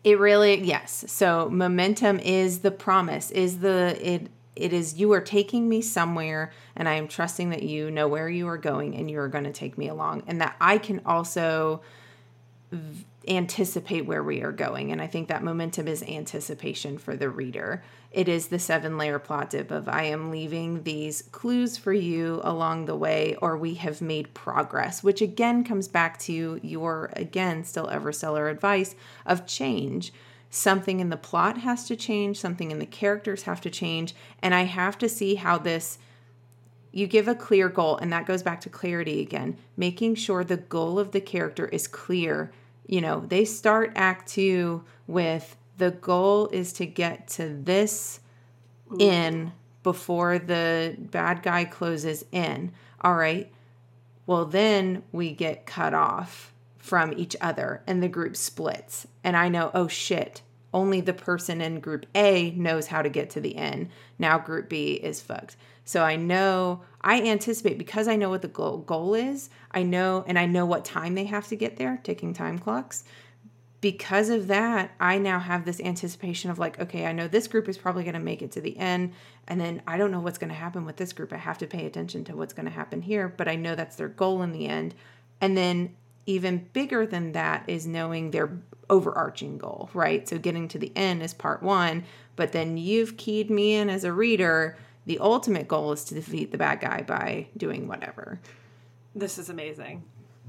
It 0.03 0.19
really 0.19 0.63
yes. 0.63 1.05
So 1.09 1.49
momentum 1.51 2.19
is 2.21 2.61
the 2.61 2.71
promise. 2.71 3.31
Is 3.31 3.59
the 3.59 3.99
it 4.01 4.29
it 4.57 4.73
is 4.73 4.99
you 4.99 5.13
are 5.13 5.21
taking 5.21 5.69
me 5.69 5.83
somewhere 5.83 6.51
and 6.75 6.89
I 6.89 6.95
am 6.95 7.07
trusting 7.07 7.51
that 7.51 7.63
you 7.63 7.91
know 7.91 8.09
where 8.09 8.29
you 8.29 8.49
are 8.49 8.59
going 8.59 8.97
and 8.97 9.11
you 9.11 9.21
are 9.21 9.29
going 9.29 9.45
to 9.45 9.53
take 9.53 9.79
me 9.79 9.89
along 9.89 10.25
and 10.27 10.41
that 10.41 10.57
I 10.61 10.79
can 10.79 11.03
also 11.05 11.83
v- 12.73 13.05
anticipate 13.29 14.07
where 14.07 14.23
we 14.23 14.43
are 14.43 14.53
going 14.53 14.93
and 14.93 15.03
I 15.03 15.07
think 15.07 15.29
that 15.29 15.45
momentum 15.45 15.89
is 15.89 16.03
anticipation 16.03 16.97
for 16.97 17.17
the 17.17 17.29
reader. 17.29 17.83
It 18.13 18.29
is 18.29 18.47
the 18.47 18.59
seven 18.59 18.97
layer 18.97 19.19
plot 19.19 19.51
dip 19.51 19.71
of 19.71 19.89
I 19.89 20.05
am 20.05 20.31
leaving 20.31 20.85
these 20.85 21.23
clues 21.23 21.77
for 21.77 21.93
you 21.93 22.41
along 22.43 22.87
the 22.87 22.97
way 22.97 23.37
or 23.43 23.57
we 23.57 23.75
have 23.75 24.01
made 24.01 24.33
progress, 24.33 25.03
which 25.03 25.21
again 25.21 25.65
comes 25.65 25.87
back 25.87 26.19
to 26.21 26.59
your 26.63 27.11
again 27.15 27.65
still 27.65 27.89
ever 27.91 28.13
stellar 28.13 28.49
advice 28.49 28.95
of 29.27 29.47
change 29.47 30.13
something 30.57 31.01
in 31.01 31.11
the 31.11 31.17
plot 31.17 31.59
has 31.59 31.85
to 31.87 31.95
change, 31.95 32.39
something 32.39 32.71
in 32.71 32.79
the 32.79 32.87
characters 32.87 33.43
have 33.43 33.61
to 33.61 33.71
change, 33.71 34.15
and 34.41 34.55
I 34.55 34.63
have 34.63 34.97
to 34.99 35.09
see 35.09 35.35
how 35.35 35.59
this 35.59 35.99
you 36.93 37.07
give 37.07 37.29
a 37.29 37.35
clear 37.35 37.69
goal 37.69 37.99
and 37.99 38.11
that 38.11 38.25
goes 38.25 38.43
back 38.43 38.63
to 38.63 38.71
clarity 38.71 39.21
again, 39.21 39.59
making 39.77 40.15
sure 40.15 40.43
the 40.43 40.57
goal 40.57 40.99
of 40.99 41.13
the 41.13 41.21
character 41.21 41.67
is 41.67 41.87
clear. 41.87 42.51
You 42.87 43.03
know, 43.03 43.23
they 43.29 43.45
start 43.45 43.93
act 43.97 44.31
2 44.31 44.83
with 45.07 45.57
the 45.77 45.91
goal 45.91 46.49
is 46.49 46.73
to 46.75 46.87
get 46.87 47.29
to 47.29 47.49
this 47.51 48.21
in 48.99 49.53
before 49.83 50.39
the 50.39 50.97
bad 50.99 51.43
guy 51.43 51.67
closes 51.67 52.25
in. 52.33 52.73
All 53.03 53.17
right. 53.17 53.53
Well, 54.25 54.47
then 54.47 55.03
we 55.13 55.33
get 55.33 55.67
cut 55.67 55.93
off 55.93 56.55
from 56.79 57.13
each 57.13 57.37
other 57.43 57.83
and 57.87 58.03
the 58.03 58.09
group 58.09 58.37
splits. 58.37 59.07
And 59.23 59.37
I 59.37 59.51
know, 59.51 59.71
oh 59.75 59.89
shit, 59.89 60.41
only 60.77 61.01
the 61.01 61.15
person 61.15 61.63
in 61.63 61.81
group 61.81 62.05
A 62.15 62.51
knows 62.51 62.87
how 62.87 63.01
to 63.01 63.09
get 63.09 63.31
to 63.31 63.41
the 63.41 63.57
end. 63.57 63.89
Now 64.19 64.39
group 64.39 64.69
B 64.69 64.93
is 64.93 65.23
fucked. 65.23 65.57
So 65.87 66.03
I 66.03 66.17
know, 66.17 66.83
I 67.01 67.23
anticipate 67.23 67.79
because 67.79 68.09
I 68.09 68.17
know 68.17 68.29
what 68.29 68.43
the 68.43 68.49
goal, 68.49 68.79
goal 68.79 69.15
is, 69.15 69.49
I 69.71 69.85
know, 69.85 70.23
and 70.27 70.39
I 70.39 70.45
know 70.45 70.67
what 70.67 70.85
time 70.85 71.15
they 71.15 71.25
have 71.25 71.49
to 71.49 71.57
get 71.57 71.77
there, 71.77 71.99
ticking 72.05 72.35
time 72.35 72.59
clocks. 72.59 73.05
Because 73.81 74.29
of 74.29 74.49
that, 74.49 74.91
I 75.01 75.17
now 75.17 75.39
have 75.39 75.65
this 75.65 75.81
anticipation 75.81 76.51
of 76.51 76.59
like, 76.59 76.79
okay, 76.79 77.07
I 77.07 77.13
know 77.13 77.27
this 77.27 77.49
group 77.49 77.69
is 77.71 77.79
probably 77.79 78.03
going 78.03 78.15
to 78.15 78.21
make 78.21 78.43
it 78.43 78.53
to 78.53 78.61
the 78.61 78.77
end. 78.77 79.15
And 79.49 79.59
then 79.59 79.81
I 79.87 79.97
don't 79.97 80.11
know 80.11 80.21
what's 80.21 80.39
going 80.39 80.51
to 80.51 80.55
happen 80.55 80.85
with 80.85 80.97
this 80.97 81.15
group. 81.15 81.33
I 81.33 81.39
have 81.39 81.59
to 81.59 81.67
pay 81.67 81.87
attention 81.87 82.25
to 82.25 82.37
what's 82.37 82.53
going 82.53 82.67
to 82.67 82.73
happen 82.73 83.01
here, 83.01 83.33
but 83.35 83.49
I 83.49 83.55
know 83.55 83.75
that's 83.75 83.97
their 83.97 84.09
goal 84.09 84.43
in 84.43 84.53
the 84.53 84.67
end. 84.67 84.95
And 85.41 85.57
then 85.57 85.95
even 86.27 86.69
bigger 86.73 87.07
than 87.07 87.33
that 87.33 87.65
is 87.69 87.87
knowing 87.87 88.33
their 88.33 88.59
overarching 88.91 89.59
goal, 89.59 89.89
right? 89.95 90.29
So 90.29 90.39
getting 90.39 90.69
to 90.69 90.79
the 90.79 90.93
end 90.97 91.23
is 91.23 91.33
part 91.33 91.63
one, 91.63 92.05
but 92.35 92.53
then 92.53 92.77
you've 92.77 93.17
keyed 93.17 93.51
me 93.51 93.75
in 93.75 93.89
as 93.89 94.05
a 94.05 94.13
reader. 94.13 94.77
The 95.07 95.19
ultimate 95.21 95.69
goal 95.69 95.93
is 95.93 96.05
to 96.07 96.15
defeat 96.15 96.51
the 96.51 96.59
bad 96.59 96.81
guy 96.81 97.03
by 97.03 97.47
doing 97.57 97.87
whatever. 97.87 98.41
This 99.15 99.39
is 99.39 99.49
amazing. 99.49 100.03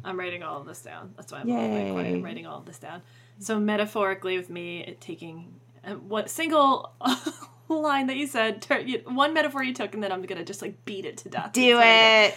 I'm 0.04 0.20
writing 0.20 0.44
all 0.44 0.60
of 0.60 0.68
this 0.68 0.82
down. 0.82 1.14
That's 1.16 1.32
why 1.32 1.40
I'm 1.40 1.52
all. 1.52 1.58
Yay. 1.58 2.16
I'm 2.16 2.24
writing 2.24 2.48
all 2.48 2.60
of 2.60 2.66
this 2.66 2.80
down. 2.80 3.02
So 3.40 3.60
metaphorically, 3.60 4.38
with 4.38 4.50
me 4.50 4.98
taking 5.00 5.54
uh, 5.84 5.94
what 5.94 6.30
single 6.30 6.94
line 7.68 8.08
that 8.08 8.16
you 8.16 8.28
said, 8.28 8.66
one 9.06 9.34
metaphor 9.34 9.64
you 9.64 9.74
took, 9.74 9.94
and 9.94 10.04
then 10.04 10.12
I'm 10.12 10.22
gonna 10.24 10.46
just 10.46 10.62
like 10.62 10.86
beat 10.86 11.06
it 11.06 11.18
to 11.18 11.30
death. 11.30 11.54
Do 11.54 11.62
That's 11.62 11.76
what 11.76 11.86
I 11.86 12.24
it. 12.26 12.36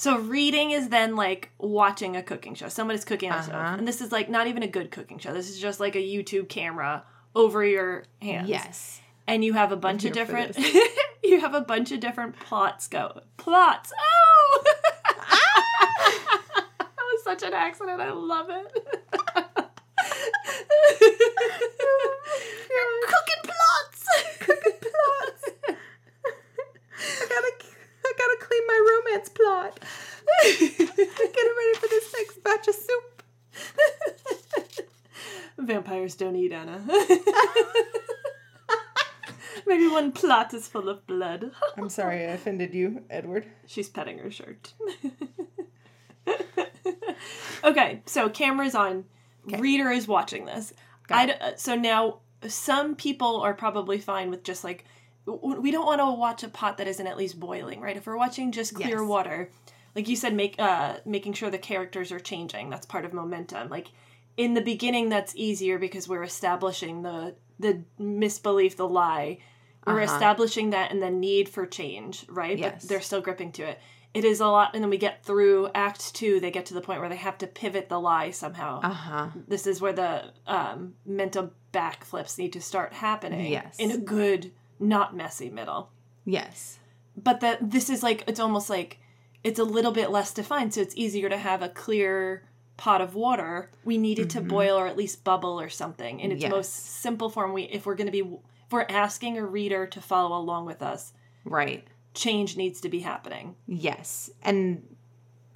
So 0.00 0.16
reading 0.18 0.70
is 0.70 0.88
then 0.88 1.14
like 1.14 1.50
watching 1.58 2.16
a 2.16 2.22
cooking 2.22 2.54
show. 2.54 2.68
Somebody's 2.70 3.04
cooking 3.04 3.30
on 3.30 3.40
Uh-huh. 3.40 3.76
and 3.78 3.86
this 3.86 4.00
is 4.00 4.10
like 4.10 4.30
not 4.30 4.46
even 4.46 4.62
a 4.62 4.66
good 4.66 4.90
cooking 4.90 5.18
show. 5.18 5.34
This 5.34 5.50
is 5.50 5.58
just 5.60 5.78
like 5.78 5.94
a 5.94 5.98
YouTube 5.98 6.48
camera 6.48 7.04
over 7.34 7.62
your 7.62 8.04
hands. 8.22 8.48
Yes. 8.48 9.02
and 9.26 9.44
you 9.44 9.52
have 9.52 9.72
a 9.72 9.76
bunch 9.76 10.06
of 10.06 10.12
different. 10.12 10.56
you 11.22 11.40
have 11.40 11.52
a 11.52 11.60
bunch 11.60 11.92
of 11.92 12.00
different 12.00 12.40
plots 12.40 12.88
go 12.88 13.20
plots. 13.36 13.92
Oh, 14.00 14.64
that 16.78 16.96
was 17.12 17.22
such 17.22 17.42
an 17.42 17.52
accident. 17.52 18.00
I 18.00 18.10
love 18.10 18.48
it. 18.48 18.72
You're 22.70 23.00
cooking 23.06 23.42
plots. 23.44 24.06
Cooking 24.38 24.78
plots. 24.80 25.44
I 27.02 27.26
gotta, 27.28 27.28
I 27.28 27.28
gotta 27.28 27.49
clean 27.49 27.49
my 28.70 29.00
romance 29.04 29.28
plot. 29.28 29.80
Getting 30.42 30.86
ready 30.86 31.74
for 31.74 31.88
this 31.88 32.14
next 32.16 32.42
batch 32.44 32.68
of 32.68 32.74
soup. 32.74 33.22
Vampires 35.58 36.14
don't 36.14 36.36
eat 36.36 36.52
Anna. 36.52 36.80
Maybe 39.66 39.88
one 39.88 40.12
plot 40.12 40.54
is 40.54 40.66
full 40.68 40.88
of 40.88 41.06
blood. 41.06 41.50
I'm 41.76 41.88
sorry 41.90 42.24
I 42.24 42.30
offended 42.30 42.74
you, 42.74 43.02
Edward. 43.10 43.46
She's 43.66 43.88
petting 43.88 44.18
her 44.18 44.30
shirt. 44.30 44.72
okay, 47.64 48.02
so 48.06 48.28
camera's 48.28 48.74
on. 48.74 49.04
Reader 49.44 49.90
is 49.90 50.08
watching 50.08 50.46
this. 50.46 50.72
I 51.10 51.26
d- 51.26 51.32
uh, 51.40 51.52
so 51.56 51.74
now 51.74 52.20
some 52.46 52.94
people 52.96 53.40
are 53.40 53.54
probably 53.54 53.98
fine 53.98 54.30
with 54.30 54.44
just 54.44 54.64
like 54.64 54.84
we 55.26 55.70
don't 55.70 55.86
want 55.86 56.00
to 56.00 56.10
watch 56.12 56.42
a 56.42 56.48
pot 56.48 56.78
that 56.78 56.88
isn't 56.88 57.06
at 57.06 57.16
least 57.16 57.38
boiling, 57.38 57.80
right? 57.80 57.96
If 57.96 58.06
we're 58.06 58.16
watching 58.16 58.52
just 58.52 58.74
clear 58.74 58.98
Yes. 59.00 59.08
water, 59.08 59.50
like 59.94 60.08
you 60.08 60.16
said, 60.16 60.34
make 60.34 60.56
uh 60.58 60.96
making 61.04 61.34
sure 61.34 61.50
the 61.50 61.58
characters 61.58 62.10
are 62.12 62.20
changing. 62.20 62.70
That's 62.70 62.86
part 62.86 63.04
of 63.04 63.12
momentum. 63.12 63.68
Like 63.68 63.88
in 64.36 64.54
the 64.54 64.60
beginning, 64.60 65.08
that's 65.08 65.34
easier 65.36 65.78
because 65.78 66.08
we're 66.08 66.22
establishing 66.22 67.02
the 67.02 67.34
the 67.58 67.82
misbelief, 67.98 68.76
the 68.76 68.88
lie. 68.88 69.38
We're 69.86 70.00
Uh-huh. 70.02 70.14
establishing 70.14 70.70
that 70.70 70.90
and 70.92 71.02
the 71.02 71.10
need 71.10 71.48
for 71.48 71.66
change, 71.66 72.26
right? 72.28 72.58
Yes. 72.58 72.82
But 72.82 72.88
they're 72.88 73.00
still 73.00 73.20
gripping 73.20 73.52
to 73.52 73.62
it. 73.64 73.78
It 74.12 74.24
is 74.24 74.40
a 74.40 74.46
lot, 74.46 74.74
and 74.74 74.82
then 74.82 74.90
we 74.90 74.98
get 74.98 75.24
through 75.24 75.68
Act 75.74 76.14
Two. 76.14 76.40
They 76.40 76.50
get 76.50 76.66
to 76.66 76.74
the 76.74 76.80
point 76.80 76.98
where 77.00 77.08
they 77.08 77.16
have 77.16 77.38
to 77.38 77.46
pivot 77.46 77.88
the 77.88 78.00
lie 78.00 78.30
somehow. 78.32 78.80
Uh 78.82 78.88
huh. 78.90 79.28
This 79.46 79.66
is 79.66 79.80
where 79.80 79.92
the 79.92 80.32
um, 80.48 80.94
mental 81.06 81.52
backflips 81.72 82.36
need 82.36 82.52
to 82.54 82.60
start 82.60 82.92
happening. 82.92 83.52
Yes. 83.52 83.76
in 83.78 83.90
a 83.92 83.98
good, 83.98 84.50
not 84.80 85.14
messy 85.16 85.50
middle. 85.50 85.90
Yes. 86.24 86.78
But 87.16 87.40
that 87.40 87.70
this 87.70 87.90
is 87.90 88.02
like 88.02 88.24
it's 88.26 88.40
almost 88.40 88.68
like 88.70 88.98
it's 89.44 89.58
a 89.58 89.64
little 89.64 89.92
bit 89.92 90.10
less 90.10 90.32
defined, 90.34 90.74
so 90.74 90.80
it's 90.80 90.96
easier 90.96 91.28
to 91.28 91.36
have 91.38 91.62
a 91.62 91.68
clear 91.68 92.46
pot 92.76 93.00
of 93.00 93.14
water. 93.14 93.70
We 93.84 93.98
need 93.98 94.18
it 94.18 94.30
to 94.30 94.40
boil 94.40 94.76
or 94.78 94.86
at 94.86 94.96
least 94.96 95.22
bubble 95.24 95.60
or 95.60 95.68
something 95.68 96.20
in 96.20 96.32
its 96.32 96.42
Mm-hmm. 96.42 96.52
Yes. 96.52 96.56
most 96.56 96.72
simple 97.02 97.28
form. 97.28 97.52
We 97.52 97.62
if 97.64 97.84
we're 97.86 97.94
going 97.94 98.06
to 98.06 98.12
be 98.12 98.20
if 98.20 98.72
we're 98.72 98.86
asking 98.88 99.36
a 99.38 99.44
reader 99.44 99.86
to 99.88 100.00
follow 100.00 100.36
along 100.38 100.66
with 100.66 100.80
us, 100.82 101.12
Right. 101.44 101.86
change 102.14 102.56
needs 102.56 102.80
to 102.82 102.88
be 102.88 103.00
happening. 103.00 103.56
Yes. 103.66 104.30
And 104.42 104.82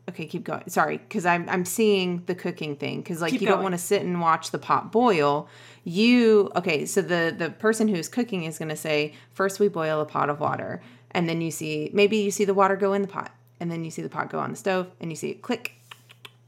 okay, 0.09 0.27
keep 0.27 0.45
going. 0.45 0.69
Sorry, 0.69 0.99
because 0.99 1.27
I'm 1.27 1.49
I'm 1.49 1.65
seeing 1.65 2.23
the 2.27 2.35
cooking 2.35 2.77
thing 2.77 3.01
because 3.01 3.21
like 3.21 3.33
Keep 3.33 3.43
you 3.43 3.47
don't 3.47 3.63
want 3.63 3.75
to 3.75 3.79
sit 3.79 4.03
and 4.03 4.21
watch 4.21 4.51
the 4.51 4.59
pot 4.59 4.93
boil. 4.93 5.49
You 5.85 6.51
okay? 6.57 6.87
So 6.87 7.03
the 7.03 7.35
the 7.37 7.51
person 7.51 7.89
who's 7.89 8.09
cooking 8.09 8.45
is 8.45 8.59
going 8.59 8.69
to 8.69 8.77
say 8.77 9.15
first 9.33 9.61
we 9.61 9.69
boil 9.69 10.01
a 10.01 10.07
pot 10.07 10.31
of 10.31 10.41
water, 10.41 10.83
and 11.11 11.29
then 11.29 11.41
you 11.41 11.51
see 11.51 11.91
maybe 11.93 12.19
you 12.19 12.31
see 12.31 12.45
the 12.45 12.55
water 12.55 12.77
go 12.77 12.93
in 12.93 13.03
the 13.03 13.09
pot, 13.09 13.35
and 13.61 13.71
then 13.71 13.85
you 13.85 13.91
see 13.91 14.03
the 14.03 14.09
pot 14.09 14.31
go 14.31 14.39
on 14.39 14.51
the 14.51 14.57
stove, 14.57 14.91
and 15.01 15.11
you 15.11 15.17
see 15.17 15.31
it 15.31 15.43
click, 15.43 15.75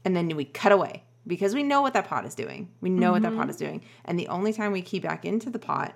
and 0.05 0.15
then 0.15 0.27
we 0.35 0.45
cut 0.45 0.71
away 0.71 1.03
because 1.25 1.53
we 1.53 1.63
know 1.63 1.81
what 1.81 1.93
that 1.93 2.07
pot 2.07 2.25
is 2.25 2.35
doing. 2.35 2.69
We 2.81 2.89
know 2.89 3.11
what 3.11 3.21
that 3.23 3.29
mm-hmm. 3.29 3.39
pot 3.39 3.49
is 3.49 3.57
doing, 3.57 3.83
and 4.05 4.19
the 4.19 4.27
only 4.27 4.53
time 4.53 4.71
we 4.71 4.81
key 4.81 4.99
back 4.99 5.25
into 5.25 5.49
the 5.49 5.59
pot 5.59 5.93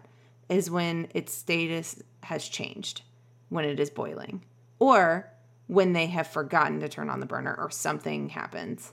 is 0.50 0.70
when 0.70 1.08
its 1.14 1.34
status 1.34 2.02
has 2.24 2.48
changed, 2.48 3.02
when 3.50 3.64
it 3.66 3.80
is 3.80 3.90
boiling, 3.90 4.44
or 4.80 5.31
when 5.72 5.94
they 5.94 6.08
have 6.08 6.28
forgotten 6.28 6.82
to 6.82 6.90
turn 6.90 7.10
on 7.10 7.22
the 7.22 7.26
burner 7.26 7.56
or 7.58 7.70
something 7.72 8.28
happens. 8.28 8.92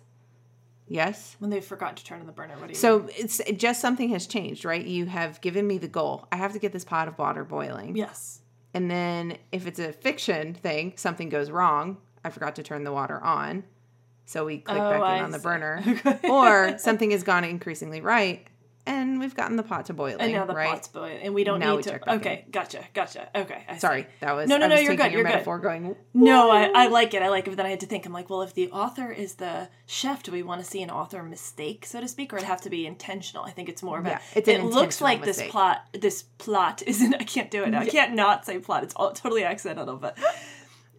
Yes? 0.87 1.35
When 1.41 1.51
they 1.51 1.61
forgot 1.61 1.97
to 1.97 2.05
turn 2.05 2.21
on 2.21 2.27
the 2.27 2.33
burner, 2.33 2.55
what 2.55 2.69
do 2.69 2.73
you 2.73 2.75
So 2.77 3.09
it's 3.19 3.41
it 3.41 3.59
just 3.59 3.81
something 3.81 4.11
has 4.11 4.29
changed, 4.29 4.65
right? 4.65 4.85
You 4.87 5.07
have 5.07 5.41
given 5.41 5.67
me 5.67 5.79
the 5.79 5.89
goal. 5.89 6.29
I 6.31 6.37
have 6.37 6.53
to 6.53 6.61
get 6.61 6.73
this 6.73 6.85
pot 6.85 7.09
of 7.09 7.19
water 7.19 7.43
boiling. 7.43 7.97
Yes. 7.97 8.43
And 8.75 8.89
then 8.89 9.39
if 9.51 9.67
it's 9.67 9.81
a 9.81 9.93
fiction 9.93 10.55
thing, 10.55 10.93
something 10.95 11.29
goes 11.31 11.51
wrong. 11.51 11.97
I 12.25 12.31
forgot 12.31 12.55
to 12.57 12.63
turn 12.63 12.85
the 12.85 12.93
water 12.93 13.21
on. 13.21 13.65
So 14.25 14.45
we 14.45 14.59
click 14.59 14.79
Oh, 14.81 14.89
back 14.91 14.99
in 15.01 15.03
I 15.03 15.21
on 15.21 15.33
the 15.33 15.39
see. 15.41 15.43
burner. 15.43 15.83
Okay. 16.07 16.29
or 16.29 16.79
something 16.79 17.11
has 17.11 17.25
gone 17.25 17.43
increasingly 17.43 18.01
right 18.01 18.47
and 18.89 19.21
we've 19.21 19.35
gotten 19.35 19.57
the 19.57 19.63
pot 19.63 19.87
to 19.87 19.93
boiling. 19.93 20.21
And 20.21 20.33
now 20.33 20.47
the 20.47 20.55
right? 20.55 20.71
pot's 20.71 20.89
boiling, 20.89 21.19
and 21.23 21.35
we 21.35 21.45
don't 21.45 21.61
Now 21.61 21.73
need 21.77 21.87
we 21.87 21.93
to. 21.93 22.15
Okay, 22.15 22.47
gotcha, 22.51 22.83
gotcha. 22.95 23.29
Okay, 23.35 23.65
I 23.69 23.75
see. 23.75 23.81
Sorry, 23.81 24.07
that 24.21 24.35
was 24.35 24.49
No, 24.49 24.57
no, 24.57 24.67
no, 24.67 24.77
you're 24.77 24.97
good, 24.97 25.13
Your 25.13 25.21
you're 25.21 25.25
good. 25.25 25.35
metaphor 25.35 25.59
going. 25.59 25.95
No, 26.15 26.51
I, 26.51 26.71
I 26.75 26.87
like 26.89 27.13
it. 27.13 27.23
I 27.23 27.29
like 27.29 27.47
it. 27.47 27.51
But 27.51 27.59
then 27.59 27.67
I 27.67 27.71
had 27.71 27.81
to 27.81 27.87
think. 27.87 28.07
I'm 28.07 28.13
like, 28.13 28.31
well, 28.31 28.43
if 28.43 28.55
the 28.55 28.71
author 28.71 29.13
is 29.13 29.35
the 29.35 29.69
chef, 29.87 30.23
do 30.23 30.33
we 30.33 30.43
want 30.43 30.65
to 30.65 30.69
see 30.69 30.83
an 30.83 30.91
author 30.91 31.23
mistake, 31.23 31.85
so 31.85 32.01
to 32.01 32.09
speak, 32.09 32.33
or 32.33 32.39
it 32.39 32.45
have 32.45 32.63
to 32.63 32.71
be 32.71 32.87
intentional? 32.87 33.45
I 33.45 33.51
think 33.51 33.69
it's 33.69 33.83
more 33.83 33.99
about. 33.99 34.13
Yeah, 34.13 34.21
it's 34.35 34.49
it 34.49 34.65
looks 34.65 35.01
like 35.01 35.23
this 35.23 35.43
plot. 35.49 35.85
This 35.93 36.23
plot 36.23 36.83
isn't. 36.87 37.15
I 37.15 37.25
can't 37.25 37.51
do 37.51 37.65
it. 37.65 37.69
now. 37.71 37.81
I 37.81 37.87
can't 37.87 38.15
not 38.15 38.47
say 38.47 38.59
plot. 38.59 38.85
It's 38.85 38.95
all 38.95 39.13
totally 39.13 39.45
accidental, 39.45 39.97
but. 39.97 40.17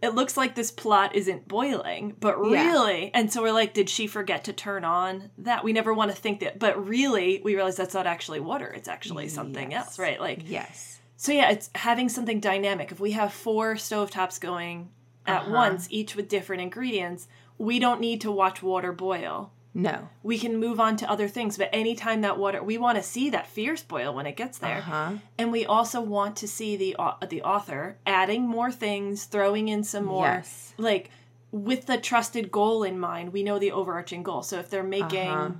It 0.01 0.15
looks 0.15 0.37
like 0.37 0.55
this 0.55 0.71
plot 0.71 1.15
isn't 1.15 1.47
boiling, 1.47 2.15
but 2.19 2.37
Yeah. 2.49 2.71
really, 2.71 3.11
and 3.13 3.31
so 3.31 3.41
we're 3.41 3.51
like, 3.51 3.73
did 3.73 3.89
she 3.89 4.07
forget 4.07 4.45
to 4.45 4.53
turn 4.53 4.85
on 4.85 5.29
that? 5.39 5.63
We 5.63 5.73
never 5.73 5.93
want 5.93 6.11
to 6.11 6.17
think 6.17 6.39
that, 6.39 6.57
but 6.57 6.87
really, 6.87 7.41
we 7.43 7.55
realize 7.55 7.75
that's 7.75 7.93
not 7.93 8.07
actually 8.07 8.39
water; 8.39 8.67
it's 8.67 8.87
actually 8.87 9.27
something 9.27 9.71
Yes. 9.71 9.85
else, 9.87 9.99
right? 9.99 10.19
Like, 10.19 10.43
Yes. 10.47 10.99
so 11.17 11.31
yeah, 11.33 11.49
it's 11.51 11.69
having 11.75 12.07
something 12.07 12.39
dynamic. 12.39 12.91
If 12.91 12.99
we 12.99 13.11
have 13.11 13.33
four 13.33 13.75
stovetops 13.75 14.39
going 14.39 14.89
at 15.25 15.41
Uh-huh. 15.41 15.51
once, 15.53 15.87
each 15.91 16.15
with 16.15 16.29
different 16.29 16.61
ingredients, 16.61 17.27
we 17.57 17.77
don't 17.77 17.99
need 17.99 18.21
to 18.21 18.31
watch 18.31 18.63
water 18.63 18.93
boil. 18.93 19.51
No. 19.73 20.09
We 20.23 20.39
can 20.39 20.57
move 20.57 20.79
on 20.79 20.97
to 20.97 21.09
other 21.09 21.27
things, 21.27 21.57
but 21.57 21.69
anytime 21.71 22.21
that 22.21 22.39
water, 22.39 22.61
we 22.63 22.77
want 22.79 22.97
to 22.97 23.03
see 23.03 23.29
that 23.29 23.47
fierce 23.47 23.83
boil 23.83 24.13
when 24.13 24.25
it 24.25 24.35
gets 24.35 24.57
there, 24.57 24.77
Uh-huh. 24.79 25.11
and 25.37 25.51
we 25.51 25.65
also 25.65 26.01
want 26.01 26.35
to 26.37 26.47
see 26.47 26.75
the 26.75 26.95
au- 26.97 27.17
the 27.27 27.43
author 27.43 27.97
adding 28.05 28.47
more 28.47 28.71
things, 28.71 29.25
throwing 29.25 29.67
in 29.69 29.83
some 29.83 30.05
more, 30.05 30.25
Yes. 30.25 30.73
like 30.77 31.11
with 31.51 31.85
the 31.85 31.97
trusted 31.97 32.51
goal 32.51 32.83
in 32.83 32.99
mind. 32.99 33.31
We 33.31 33.43
know 33.43 33.59
the 33.59 33.71
overarching 33.71 34.23
goal. 34.23 34.41
So 34.43 34.57
if 34.59 34.69
they're 34.69 34.83
making, 34.83 35.29
Uh-huh. 35.29 35.51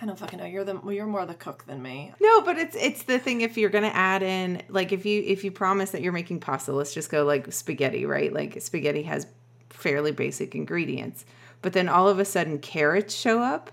I 0.00 0.06
don't 0.06 0.18
fucking 0.18 0.38
know. 0.38 0.46
You're 0.46 0.64
the 0.64 0.76
well, 0.76 0.92
you're 0.92 1.06
more 1.06 1.26
the 1.26 1.34
cook 1.34 1.64
than 1.66 1.82
me. 1.82 2.12
No, 2.20 2.40
but 2.42 2.56
it's 2.58 2.74
it's 2.76 3.02
the 3.04 3.18
thing 3.18 3.42
if 3.42 3.58
you're 3.58 3.68
gonna 3.70 3.88
add 3.92 4.22
in 4.22 4.62
like 4.68 4.90
if 4.92 5.04
you 5.04 5.22
if 5.26 5.44
you 5.44 5.50
promise 5.50 5.90
that 5.90 6.00
you're 6.02 6.12
making 6.14 6.40
pasta, 6.40 6.72
let's 6.72 6.94
just 6.94 7.10
go 7.10 7.24
like 7.24 7.52
spaghetti, 7.52 8.06
right? 8.06 8.32
Like 8.32 8.60
spaghetti 8.62 9.02
has 9.02 9.26
fairly 9.70 10.12
basic 10.12 10.54
ingredients. 10.54 11.24
But 11.62 11.72
then 11.72 11.88
all 11.88 12.08
of 12.08 12.18
a 12.18 12.24
sudden 12.24 12.58
carrots 12.58 13.14
show 13.14 13.40
up. 13.40 13.70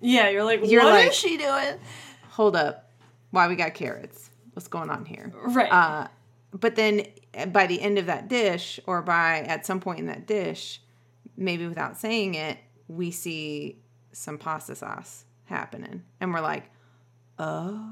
Yeah, 0.00 0.28
you're 0.30 0.44
like, 0.44 0.60
You're 0.64 0.82
what 0.84 1.00
is 1.00 1.04
like- 1.06 1.12
she 1.12 1.36
doing? 1.36 1.78
Hold 2.30 2.56
up. 2.56 2.90
Why 3.30 3.48
we 3.48 3.56
got 3.56 3.74
carrots? 3.74 4.30
What's 4.52 4.68
going 4.68 4.88
on 4.90 5.04
here? 5.04 5.32
Right. 5.34 5.70
Uh, 5.72 6.08
but 6.52 6.76
then 6.76 7.06
uh, 7.36 7.46
by 7.46 7.66
the 7.66 7.80
end 7.80 7.98
of 7.98 8.06
that 8.06 8.28
dish, 8.28 8.78
or 8.86 9.02
by 9.02 9.40
at 9.40 9.66
some 9.66 9.80
point 9.80 9.98
in 9.98 10.06
that 10.06 10.26
dish, 10.26 10.80
maybe 11.36 11.66
without 11.66 11.96
saying 11.98 12.34
it, 12.34 12.58
we 12.86 13.10
see 13.10 13.78
some 14.12 14.38
pasta 14.38 14.76
sauce 14.76 15.24
happening. 15.46 16.04
And 16.20 16.32
we're 16.32 16.40
like, 16.40 16.70
oh, 17.40 17.84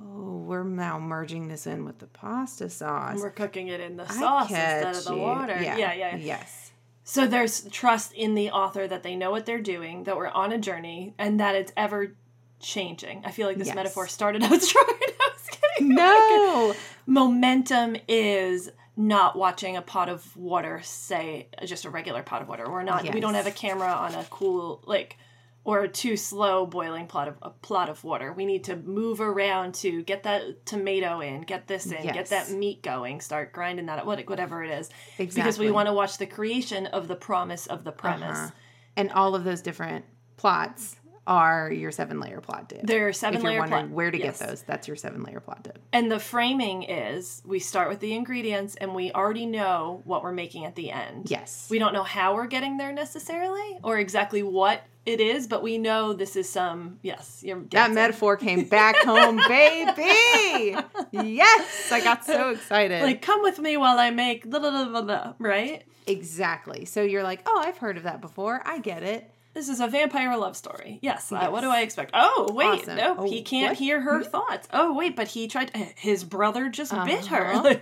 we're 0.00 0.64
now 0.64 0.98
merging 0.98 1.46
this 1.48 1.66
in 1.66 1.84
with 1.84 1.98
the 1.98 2.06
pasta 2.08 2.68
sauce. 2.70 3.18
We're 3.20 3.30
cooking 3.30 3.68
it 3.68 3.80
in 3.80 3.96
the 3.96 4.06
sauce 4.08 4.50
instead 4.50 4.96
of 4.96 5.04
the 5.04 5.14
you. 5.14 5.20
water. 5.20 5.58
Yeah. 5.62 5.76
yeah, 5.76 5.94
yeah, 5.94 6.16
Yes. 6.16 6.67
So 7.10 7.26
there's 7.26 7.64
trust 7.70 8.12
in 8.12 8.34
the 8.34 8.50
author 8.50 8.86
that 8.86 9.02
they 9.02 9.16
know 9.16 9.30
what 9.30 9.46
they're 9.46 9.62
doing, 9.62 10.04
that 10.04 10.14
we're 10.18 10.28
on 10.28 10.52
a 10.52 10.58
journey, 10.58 11.14
and 11.18 11.40
that 11.40 11.54
it's 11.54 11.72
ever 11.74 12.14
changing. 12.60 13.22
I 13.24 13.30
feel 13.30 13.46
like 13.46 13.56
this 13.56 13.68
Yes. 13.68 13.76
metaphor 13.76 14.06
started 14.06 14.42
out 14.42 14.60
strong. 14.70 14.84
I 14.86 15.30
was 15.32 15.48
getting 15.58 15.94
No. 15.94 16.74
momentum 17.06 17.96
is 18.08 18.70
not 18.94 19.36
watching 19.38 19.74
a 19.74 19.80
pot 19.80 20.10
of 20.10 20.36
water, 20.36 20.82
say 20.84 21.48
just 21.64 21.86
a 21.86 21.90
regular 21.90 22.22
pot 22.22 22.42
of 22.42 22.48
water. 22.48 22.70
We're 22.70 22.82
not. 22.82 23.10
We 23.14 23.20
don't 23.20 23.32
have 23.34 23.46
a 23.46 23.52
camera 23.52 23.88
on 23.90 24.14
a 24.14 24.24
cool 24.28 24.82
like 24.84 25.16
or 25.64 25.82
a 25.82 25.88
too 25.88 26.16
slow 26.16 26.64
boiling 26.64 27.06
plot 27.06 27.28
of 27.28 27.36
a 27.42 27.50
plot 27.50 27.88
of 27.88 28.02
water. 28.04 28.32
We 28.32 28.46
need 28.46 28.64
to 28.64 28.76
move 28.76 29.20
around 29.20 29.74
to 29.76 30.02
get 30.02 30.22
that 30.22 30.64
tomato 30.64 31.20
in, 31.20 31.42
get 31.42 31.66
this 31.66 31.86
in, 31.86 32.02
get 32.02 32.26
that 32.30 32.50
meat 32.50 32.82
going, 32.82 33.20
start 33.20 33.52
grinding 33.52 33.86
that 33.86 34.06
what 34.06 34.26
whatever 34.28 34.64
it 34.64 34.70
is. 34.70 34.88
Exactly. 35.18 35.42
Because 35.42 35.58
we 35.58 35.70
want 35.70 35.86
to 35.86 35.92
watch 35.92 36.18
the 36.18 36.26
creation 36.26 36.86
of 36.86 37.08
the 37.08 37.16
promise 37.16 37.66
of 37.66 37.84
the 37.84 37.92
premise. 37.92 38.38
Uh-huh. 38.38 38.50
And 38.96 39.12
all 39.12 39.34
of 39.34 39.44
those 39.44 39.60
different 39.62 40.04
plots 40.36 40.96
are 41.28 41.70
your 41.70 41.92
seven 41.92 42.18
layer 42.18 42.40
plot 42.40 42.68
dip. 42.68 42.82
There 42.82 43.06
are 43.06 43.12
seven 43.12 43.36
if 43.36 43.42
you're 43.42 43.52
layer 43.52 43.60
wondering 43.60 43.86
plot. 43.86 43.94
where 43.94 44.10
to 44.10 44.18
yes. 44.18 44.38
get 44.38 44.48
those, 44.48 44.62
that's 44.62 44.88
your 44.88 44.96
seven 44.96 45.22
layer 45.22 45.40
plot 45.40 45.62
dip. 45.62 45.78
And 45.92 46.10
the 46.10 46.18
framing 46.18 46.84
is 46.84 47.42
we 47.44 47.58
start 47.58 47.90
with 47.90 48.00
the 48.00 48.14
ingredients 48.14 48.74
and 48.76 48.94
we 48.94 49.12
already 49.12 49.46
know 49.46 50.00
what 50.04 50.22
we're 50.22 50.32
making 50.32 50.64
at 50.64 50.74
the 50.74 50.90
end. 50.90 51.30
Yes. 51.30 51.68
We 51.70 51.78
don't 51.78 51.92
know 51.92 52.02
how 52.02 52.34
we're 52.34 52.46
getting 52.46 52.78
there 52.78 52.92
necessarily 52.92 53.78
or 53.84 53.98
exactly 53.98 54.42
what 54.42 54.82
it 55.04 55.20
is, 55.20 55.46
but 55.46 55.62
we 55.62 55.78
know 55.78 56.14
this 56.14 56.34
is 56.34 56.48
some 56.48 56.98
yes, 57.02 57.42
you're 57.44 57.62
that 57.70 57.92
metaphor 57.92 58.36
came 58.36 58.64
back 58.64 58.96
home, 58.96 59.36
baby. 59.48 60.76
Yes, 61.12 61.92
I 61.92 62.00
got 62.02 62.24
so 62.24 62.50
excited. 62.50 63.02
Like 63.02 63.22
come 63.22 63.42
with 63.42 63.58
me 63.58 63.76
while 63.76 63.98
I 63.98 64.10
make 64.10 64.48
blah, 64.48 64.60
blah, 64.60 64.84
blah, 64.86 65.02
blah, 65.02 65.32
right? 65.38 65.84
exactly. 66.08 66.84
So 66.84 67.02
you're 67.02 67.22
like, 67.22 67.42
oh, 67.46 67.62
I've 67.64 67.78
heard 67.78 67.96
of 67.96 68.04
that 68.04 68.20
before. 68.20 68.62
I 68.64 68.78
get 68.78 69.02
it. 69.02 69.30
This 69.58 69.68
is 69.68 69.80
a 69.80 69.88
vampire 69.88 70.36
love 70.36 70.56
story. 70.56 71.00
Yes. 71.02 71.32
Uh, 71.32 71.48
what 71.48 71.62
do 71.62 71.68
I 71.68 71.80
expect? 71.80 72.12
Oh, 72.14 72.48
wait. 72.54 72.82
Awesome. 72.82 72.96
No, 72.96 73.16
Oh, 73.18 73.28
he 73.28 73.42
can't 73.42 73.70
what? 73.70 73.76
hear 73.76 74.00
her 74.00 74.22
thoughts. 74.22 74.68
Oh, 74.72 74.94
wait, 74.94 75.16
but 75.16 75.26
he 75.26 75.48
tried. 75.48 75.74
His 75.96 76.22
brother 76.22 76.68
just 76.68 76.92
bit 77.04 77.26
her. 77.26 77.46
Uh-huh. 77.54 77.74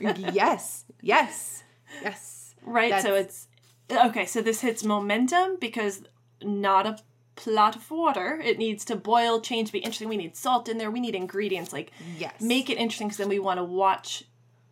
Yes, 0.34 0.84
yes, 1.00 1.62
yes. 2.02 2.54
Right. 2.62 3.00
So 3.00 3.14
it's 3.14 3.48
okay. 3.90 4.26
So 4.26 4.42
this 4.42 4.60
hits 4.60 4.84
momentum 4.84 5.56
because 5.58 6.02
not 6.42 6.86
a 6.86 6.98
plot 7.36 7.74
of 7.74 7.90
water. 7.90 8.38
It 8.44 8.58
needs 8.58 8.84
to 8.84 8.94
boil, 8.94 9.40
change, 9.40 9.72
be 9.72 9.78
interesting. 9.78 10.10
We 10.10 10.18
need 10.18 10.36
salt 10.36 10.68
in 10.68 10.76
there. 10.76 10.90
We 10.90 11.00
need 11.00 11.14
ingredients. 11.14 11.72
Like 11.72 11.90
Yes. 12.18 12.38
make 12.38 12.68
it 12.68 12.76
interesting 12.76 13.08
because 13.08 13.16
then 13.16 13.30
we 13.30 13.38
want 13.38 13.56
to 13.60 13.64
watch 13.64 14.24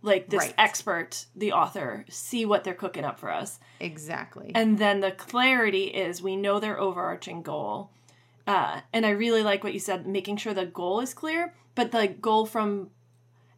like 0.03 0.29
this 0.29 0.41
Right. 0.41 0.55
expert, 0.59 1.25
the 1.35 1.53
author, 1.53 2.05
see 2.11 2.45
what 2.45 2.63
they're 2.65 2.75
cooking 2.75 3.05
up 3.05 3.19
for 3.19 3.31
us. 3.31 3.59
Exactly. 3.83 4.53
And 4.55 4.79
then 4.79 5.01
the 5.01 5.11
clarity 5.11 5.85
is 5.85 6.23
we 6.23 6.37
know 6.37 6.61
their 6.61 6.79
overarching 6.79 7.43
goal. 7.43 7.91
Uh, 8.47 8.81
and 8.93 9.05
I 9.07 9.11
really 9.11 9.43
like 9.43 9.63
what 9.63 9.73
you 9.75 9.79
said, 9.81 10.07
making 10.07 10.37
sure 10.39 10.55
the 10.55 10.67
goal 10.67 11.01
is 11.01 11.15
clear, 11.15 11.55
but 11.75 11.93
the 11.93 12.09
goal 12.09 12.47
from 12.47 12.91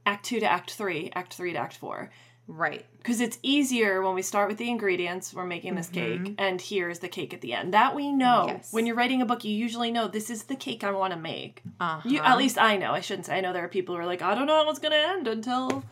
act 0.06 0.26
two 0.26 0.40
to 0.40 0.46
act 0.46 0.72
three, 0.72 1.10
act 1.14 1.34
three 1.34 1.52
to 1.52 1.58
act 1.58 1.76
four 1.78 2.10
right. 2.46 2.84
because 2.98 3.22
it's 3.22 3.38
easier 3.42 4.02
when 4.02 4.14
we 4.14 4.20
start 4.20 4.48
with 4.48 4.58
the 4.58 4.68
ingredients 4.68 5.32
we're 5.32 5.46
making 5.46 5.74
this 5.76 5.88
cake 5.88 6.34
and 6.36 6.60
here's 6.60 6.98
the 6.98 7.08
cake 7.08 7.32
at 7.32 7.40
the 7.40 7.54
end 7.54 7.72
that 7.72 7.94
we 7.94 8.12
know 8.12 8.42
Mm-hmm. 8.46 8.56
Yes. 8.56 8.70
when 8.72 8.84
you're 8.84 8.96
writing 8.96 9.22
a 9.22 9.24
book 9.24 9.44
you 9.44 9.54
usually 9.54 9.90
know 9.90 10.06
this 10.08 10.28
is 10.28 10.42
the 10.42 10.56
cake 10.56 10.84
i 10.84 10.90
want 10.90 11.14
to 11.14 11.18
make 11.18 11.62
Uh-huh. 11.80 12.06
you 12.06 12.20
at 12.20 12.36
least 12.36 12.58
i 12.58 12.76
know 12.76 12.92
i 12.92 13.00
shouldn't 13.00 13.24
say 13.24 13.38
i 13.38 13.40
know 13.40 13.54
there 13.54 13.64
are 13.64 13.68
people 13.68 13.94
who 13.94 14.00
are 14.02 14.04
like 14.06 14.20
i 14.20 14.34
don't 14.34 14.46
know 14.46 14.62
how 14.62 14.68
it's 14.68 14.78
going 14.78 14.92
to 14.92 14.98
end 14.98 15.26
until 15.26 15.82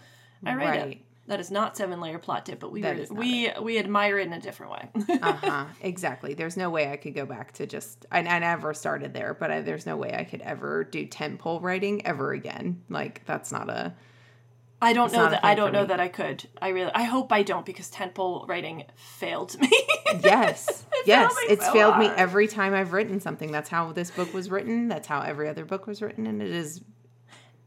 i 0.44 0.54
write 0.54 0.76
it 0.76 0.82
Right. 0.84 1.04
That 1.28 1.38
is 1.38 1.50
not 1.50 1.76
seven 1.76 2.00
layer 2.00 2.18
plot 2.18 2.44
dip 2.44 2.58
but 2.60 2.72
we 2.72 2.82
were, 2.82 2.92
is 2.92 3.10
not 3.10 3.18
we 3.20 3.50
we 3.62 3.78
admire 3.78 4.18
it 4.18 4.26
in 4.26 4.32
a 4.32 4.40
different 4.40 4.72
way 4.72 4.88
uh 5.22 5.32
huh. 5.32 5.64
Exactly. 5.80 6.34
There's 6.34 6.56
no 6.56 6.68
way 6.68 6.90
I 6.90 6.96
could 6.96 7.14
go 7.14 7.24
back 7.26 7.52
to 7.52 7.66
just. 7.66 8.06
I, 8.10 8.18
I 8.18 8.38
never 8.40 8.74
started 8.74 9.14
there, 9.14 9.32
but 9.34 9.50
I, 9.50 9.60
there's 9.60 9.86
no 9.86 9.96
way 9.96 10.14
I 10.14 10.24
could 10.24 10.42
ever 10.42 10.84
do 10.84 11.06
tentpole 11.06 11.62
writing 11.62 12.04
ever 12.06 12.32
again. 12.32 12.82
Like 12.88 13.24
that's 13.24 13.52
not 13.52 13.70
a. 13.70 13.94
i 14.80 14.92
don't 14.92 15.12
know 15.12 15.28
that 15.30 15.44
i 15.44 15.54
don't 15.54 15.72
know 15.72 15.82
me. 15.82 15.86
that 15.88 16.00
i 16.00 16.08
could 16.08 16.44
i 16.60 16.68
really 16.70 16.90
i 16.92 17.04
hope 17.04 17.30
i 17.32 17.44
don't 17.44 17.64
because 17.64 17.88
tentpole 17.88 18.48
writing 18.48 18.84
failed 18.96 19.56
me 19.60 19.70
Yes. 20.22 20.84
yes. 21.06 21.32
me 21.34 21.42
It's 21.52 21.64
so 21.64 21.72
failed 21.72 21.98
me 21.98 22.06
every 22.06 22.46
time 22.48 22.74
I've 22.74 22.92
written 22.92 23.20
something. 23.20 23.50
That's 23.50 23.68
how 23.68 23.92
this 23.92 24.10
book 24.10 24.34
was 24.34 24.50
written. 24.50 24.88
That's 24.88 25.06
how 25.06 25.20
every 25.22 25.48
other 25.48 25.64
book 25.64 25.86
was 25.86 26.02
written, 26.02 26.26
and 26.26 26.42
it 26.42 26.50
is. 26.50 26.82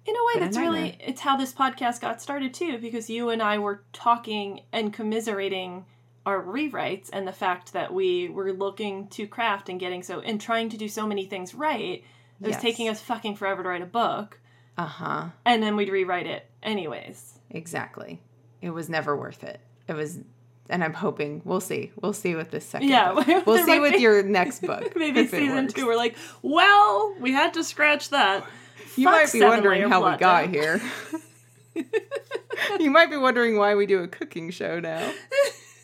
In 0.05 0.15
a 0.15 0.19
way, 0.27 0.39
that's 0.45 0.57
really 0.57 0.97
it's 0.99 1.21
how 1.21 1.35
this 1.35 1.51
podcast 1.53 1.99
got 2.01 2.21
started 2.21 2.53
too, 2.53 2.77
because 2.77 3.09
you 3.09 3.29
and 3.29 3.41
I 3.41 3.57
were 3.57 3.83
talking 3.93 4.61
and 4.71 4.93
commiserating 4.93 5.85
our 6.25 6.41
rewrites 6.43 7.09
and 7.13 7.27
the 7.27 7.31
fact 7.31 7.73
that 7.73 7.93
we 7.93 8.29
were 8.29 8.51
looking 8.53 9.07
to 9.09 9.27
craft 9.27 9.69
and 9.69 9.79
getting 9.79 10.03
so 10.03 10.19
and 10.21 10.39
trying 10.39 10.69
to 10.69 10.77
do 10.77 10.87
so 10.87 11.07
many 11.07 11.25
things 11.25 11.53
right. 11.55 12.03
It 12.41 12.47
was 12.47 12.57
taking 12.57 12.89
us 12.89 12.99
fucking 13.01 13.35
forever 13.37 13.63
to 13.63 13.69
write 13.69 13.81
a 13.81 13.85
book, 13.87 14.39
Uh 14.77 14.85
huh. 14.85 15.25
and 15.45 15.63
then 15.63 15.75
we'd 15.77 15.89
rewrite 15.89 16.27
it 16.27 16.45
anyways. 16.61 17.39
Exactly. 17.49 18.19
It 18.61 18.71
was 18.71 18.89
never 18.89 19.15
worth 19.15 19.43
it. 19.43 19.61
It 19.87 19.93
was, 19.93 20.19
and 20.69 20.83
I'm 20.83 20.93
hoping 20.93 21.41
we'll 21.45 21.61
see. 21.61 21.91
We'll 22.01 22.11
see 22.13 22.35
with 22.35 22.51
this 22.51 22.65
second. 22.65 22.89
Yeah, 22.89 23.13
we'll 23.45 23.65
see 23.65 23.79
with 23.79 23.93
be- 23.93 23.99
your 23.99 24.21
next 24.23 24.61
book. 24.63 24.93
Maybe 24.95 25.25
season 25.27 25.67
two, 25.69 25.85
we're 25.87 25.95
like, 25.95 26.15
well, 26.41 27.15
we 27.19 27.31
had 27.31 27.53
to 27.53 27.63
scratch 27.63 28.09
that. 28.09 28.45
You 28.95 29.05
might 29.05 29.31
be 29.31 29.41
wondering 29.41 29.89
how 29.89 30.09
we 30.11 30.17
got 30.17 30.49
here. 30.49 30.81
you 32.79 32.91
might 32.91 33.09
be 33.09 33.17
wondering 33.17 33.57
why 33.57 33.75
we 33.75 33.85
do 33.85 34.01
a 34.01 34.07
cooking 34.07 34.49
show 34.51 34.79
now. 34.79 35.11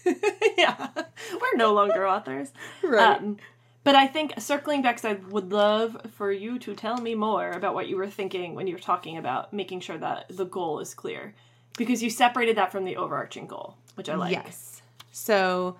yeah, 0.57 0.87
we're 0.95 1.55
no 1.55 1.73
longer 1.73 2.07
authors. 2.07 2.51
Right. 2.83 3.17
Um, 3.17 3.37
but 3.83 3.95
I 3.95 4.07
think 4.07 4.33
circling 4.39 4.81
back, 4.81 5.03
I 5.03 5.13
would 5.29 5.51
love 5.51 5.97
for 6.15 6.31
you 6.31 6.59
to 6.59 6.75
tell 6.75 6.97
me 6.97 7.15
more 7.15 7.51
about 7.51 7.73
what 7.73 7.87
you 7.87 7.97
were 7.97 8.09
thinking 8.09 8.53
when 8.53 8.67
you 8.67 8.75
were 8.75 8.79
talking 8.79 9.17
about 9.17 9.53
making 9.53 9.79
sure 9.79 9.97
that 9.97 10.25
the 10.29 10.45
goal 10.45 10.79
is 10.79 10.93
clear, 10.93 11.33
because 11.77 12.03
you 12.03 12.09
separated 12.09 12.57
that 12.57 12.71
from 12.71 12.85
the 12.85 12.97
overarching 12.97 13.47
goal, 13.47 13.75
which 13.95 14.07
I 14.07 14.15
like. 14.15 14.33
Yes. 14.33 14.81
So 15.11 15.77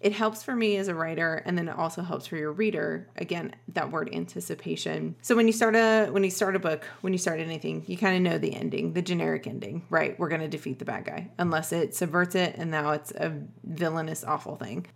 it 0.00 0.12
helps 0.12 0.42
for 0.42 0.56
me 0.56 0.76
as 0.76 0.88
a 0.88 0.94
writer 0.94 1.42
and 1.44 1.58
then 1.58 1.68
it 1.68 1.76
also 1.76 2.02
helps 2.02 2.26
for 2.26 2.36
your 2.36 2.52
reader. 2.52 3.08
Again 3.16 3.54
that 3.74 3.92
word 3.92 4.08
anticipation. 4.12 5.14
So 5.20 5.36
when 5.36 5.46
you 5.46 5.52
start 5.52 5.76
a 5.76 6.08
when 6.10 6.24
you 6.24 6.30
start 6.30 6.56
a 6.56 6.58
book 6.58 6.84
when 7.02 7.12
you 7.12 7.18
start 7.18 7.38
anything 7.40 7.84
you 7.86 7.96
kind 7.96 8.16
of 8.16 8.32
know 8.32 8.38
the 8.38 8.54
ending 8.54 8.94
the 8.94 9.02
generic 9.02 9.46
ending 9.46 9.84
right? 9.90 10.18
We're 10.18 10.28
going 10.28 10.40
to 10.40 10.48
defeat 10.48 10.78
the 10.78 10.84
bad 10.84 11.04
guy 11.04 11.30
unless 11.38 11.72
it 11.72 11.94
subverts 11.94 12.34
it 12.34 12.54
and 12.56 12.70
now 12.70 12.92
it's 12.92 13.12
a 13.12 13.38
villainous 13.64 14.24
awful 14.24 14.56
thing. 14.56 14.86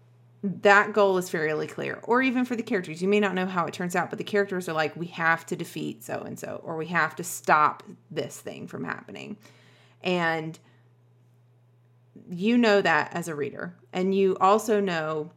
That 0.43 0.93
goal 0.93 1.17
is 1.19 1.31
fairly 1.31 1.67
clear 1.67 2.01
or 2.03 2.21
even 2.23 2.45
for 2.45 2.57
the 2.57 2.63
characters. 2.63 3.01
You 3.01 3.09
may 3.09 3.21
not 3.21 3.35
know 3.35 3.47
how 3.47 3.67
it 3.67 3.75
turns 3.75 3.95
out 3.95 4.09
but 4.09 4.19
the 4.19 4.25
characters 4.25 4.69
are 4.69 4.75
like 4.75 4.97
we 4.97 5.07
have 5.09 5.45
to 5.47 5.57
defeat 5.57 6.03
so 6.03 6.21
and 6.21 6.39
so 6.39 6.61
or 6.65 6.77
we 6.77 6.87
have 6.87 7.15
to 7.17 7.25
stop 7.25 7.83
this 8.11 8.41
thing 8.41 8.69
from 8.69 8.85
happening. 8.85 9.37
And 10.03 10.59
you 12.31 12.57
know 12.57 12.81
that 12.81 13.13
as 13.15 13.29
a 13.29 13.35
reader 13.35 13.75
and 13.93 14.15
you 14.15 14.37
also 14.41 14.81
know 14.81 15.31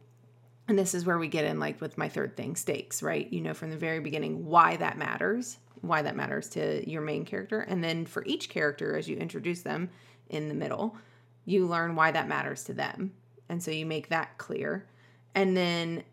and 0.68 0.78
this 0.78 0.94
is 0.94 1.06
where 1.06 1.18
we 1.18 1.28
get 1.28 1.44
in 1.44 1.58
like 1.58 1.80
with 1.80 1.96
my 1.96 2.08
third 2.08 2.36
thing 2.36 2.56
stakes 2.56 3.02
right? 3.02 3.32
You 3.32 3.40
know 3.40 3.54
from 3.54 3.70
the 3.70 3.76
very 3.76 4.00
beginning 4.00 4.46
why 4.46 4.76
that 4.76 4.98
matters 4.98 5.58
why 5.80 6.02
that 6.02 6.16
matters 6.16 6.48
to 6.50 6.88
your 6.90 7.02
main 7.02 7.24
character 7.24 7.60
and 7.60 7.82
then 7.82 8.04
for 8.04 8.24
each 8.24 8.48
character 8.48 8.96
as 8.96 9.08
you 9.08 9.16
introduce 9.16 9.62
them 9.62 9.90
in 10.28 10.48
the 10.48 10.54
middle 10.54 10.96
you 11.44 11.66
learn 11.66 11.94
why 11.94 12.10
that 12.10 12.28
matters 12.28 12.64
to 12.64 12.74
them 12.74 13.12
and 13.48 13.62
so 13.62 13.70
you 13.70 13.86
make 13.86 14.08
that 14.08 14.38
clear. 14.38 14.86
And 15.34 15.56
then 15.56 16.04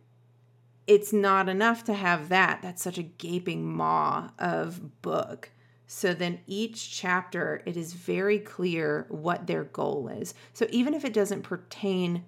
it's 0.87 1.11
not 1.11 1.49
enough 1.49 1.83
to 1.85 1.93
have 1.93 2.29
that. 2.29 2.61
That's 2.61 2.83
such 2.83 2.97
a 2.97 3.03
gaping 3.03 3.65
maw 3.65 4.29
of 4.39 5.01
book 5.01 5.51
so 5.87 6.13
then 6.13 6.39
each 6.47 6.95
chapter, 6.95 7.61
it 7.65 7.77
is 7.77 7.93
very 7.93 8.39
clear 8.39 9.05
what 9.09 9.47
their 9.47 9.65
goal 9.65 10.07
is. 10.07 10.33
So 10.53 10.67
even 10.71 10.93
if 10.93 11.05
it 11.05 11.13
doesn't 11.13 11.43
pertain 11.43 12.23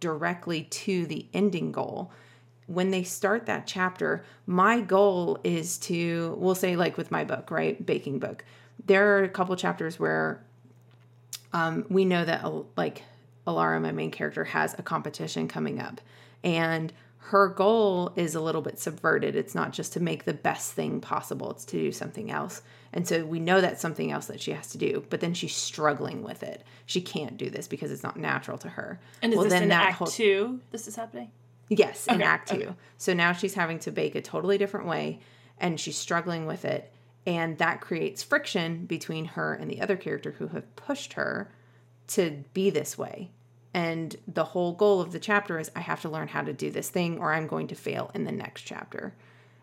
directly 0.00 0.64
to 0.64 1.06
the 1.06 1.26
ending 1.32 1.72
goal, 1.72 2.10
when 2.66 2.90
they 2.90 3.02
start 3.02 3.46
that 3.46 3.66
chapter, 3.66 4.24
my 4.46 4.80
goal 4.80 5.38
is 5.42 5.78
to, 5.78 6.36
we'll 6.38 6.54
say, 6.54 6.76
like 6.76 6.96
with 6.96 7.10
my 7.10 7.24
book, 7.24 7.50
right? 7.50 7.84
Baking 7.84 8.18
book. 8.18 8.44
There 8.86 9.18
are 9.18 9.24
a 9.24 9.28
couple 9.28 9.54
chapters 9.56 9.98
where 9.98 10.42
um, 11.52 11.86
we 11.88 12.04
know 12.04 12.24
that, 12.24 12.44
like, 12.76 13.02
Alara, 13.46 13.80
my 13.80 13.92
main 13.92 14.10
character, 14.10 14.44
has 14.44 14.74
a 14.78 14.82
competition 14.82 15.48
coming 15.48 15.80
up. 15.80 16.00
And 16.44 16.92
her 17.26 17.48
goal 17.48 18.12
is 18.16 18.34
a 18.34 18.40
little 18.40 18.62
bit 18.62 18.78
subverted. 18.78 19.36
It's 19.36 19.54
not 19.54 19.72
just 19.72 19.92
to 19.92 20.00
make 20.00 20.24
the 20.24 20.34
best 20.34 20.72
thing 20.72 21.00
possible, 21.00 21.52
it's 21.52 21.64
to 21.66 21.78
do 21.78 21.92
something 21.92 22.30
else. 22.30 22.62
And 22.92 23.06
so 23.06 23.24
we 23.24 23.38
know 23.38 23.60
that's 23.60 23.80
something 23.80 24.10
else 24.10 24.26
that 24.26 24.40
she 24.40 24.50
has 24.50 24.70
to 24.72 24.78
do, 24.78 25.04
but 25.08 25.20
then 25.20 25.32
she's 25.32 25.54
struggling 25.54 26.22
with 26.22 26.42
it. 26.42 26.64
She 26.84 27.00
can't 27.00 27.36
do 27.36 27.48
this 27.48 27.68
because 27.68 27.90
it's 27.92 28.02
not 28.02 28.18
natural 28.18 28.58
to 28.58 28.68
her. 28.68 29.00
And 29.22 29.32
is 29.32 29.36
well, 29.36 29.44
this 29.44 29.52
then 29.52 29.62
in 29.62 29.72
Act 29.72 29.98
whole... 29.98 30.08
Two? 30.08 30.60
This 30.72 30.88
is 30.88 30.96
happening. 30.96 31.30
Yes, 31.68 32.06
in 32.06 32.20
Act 32.20 32.48
Two. 32.48 32.56
Okay. 32.56 32.74
So 32.98 33.14
now 33.14 33.32
she's 33.32 33.54
having 33.54 33.78
to 33.78 33.90
bake 33.90 34.14
a 34.14 34.20
totally 34.20 34.58
different 34.58 34.86
way, 34.86 35.20
and 35.58 35.80
she's 35.80 35.96
struggling 35.96 36.44
with 36.44 36.64
it, 36.64 36.92
and 37.24 37.56
that 37.58 37.80
creates 37.80 38.22
friction 38.22 38.84
between 38.84 39.24
her 39.26 39.54
and 39.54 39.70
the 39.70 39.80
other 39.80 39.96
character 39.96 40.32
who 40.32 40.48
have 40.48 40.76
pushed 40.76 41.14
her 41.14 41.50
to 42.08 42.44
be 42.52 42.68
this 42.68 42.98
way. 42.98 43.30
And 43.74 44.14
the 44.26 44.44
whole 44.44 44.72
goal 44.72 45.00
of 45.00 45.12
the 45.12 45.18
chapter 45.18 45.58
is 45.58 45.70
I 45.74 45.80
have 45.80 46.02
to 46.02 46.08
learn 46.08 46.28
how 46.28 46.42
to 46.42 46.52
do 46.52 46.70
this 46.70 46.90
thing, 46.90 47.18
or 47.18 47.32
I'm 47.32 47.46
going 47.46 47.68
to 47.68 47.74
fail 47.74 48.10
in 48.14 48.24
the 48.24 48.32
next 48.32 48.62
chapter. 48.62 49.14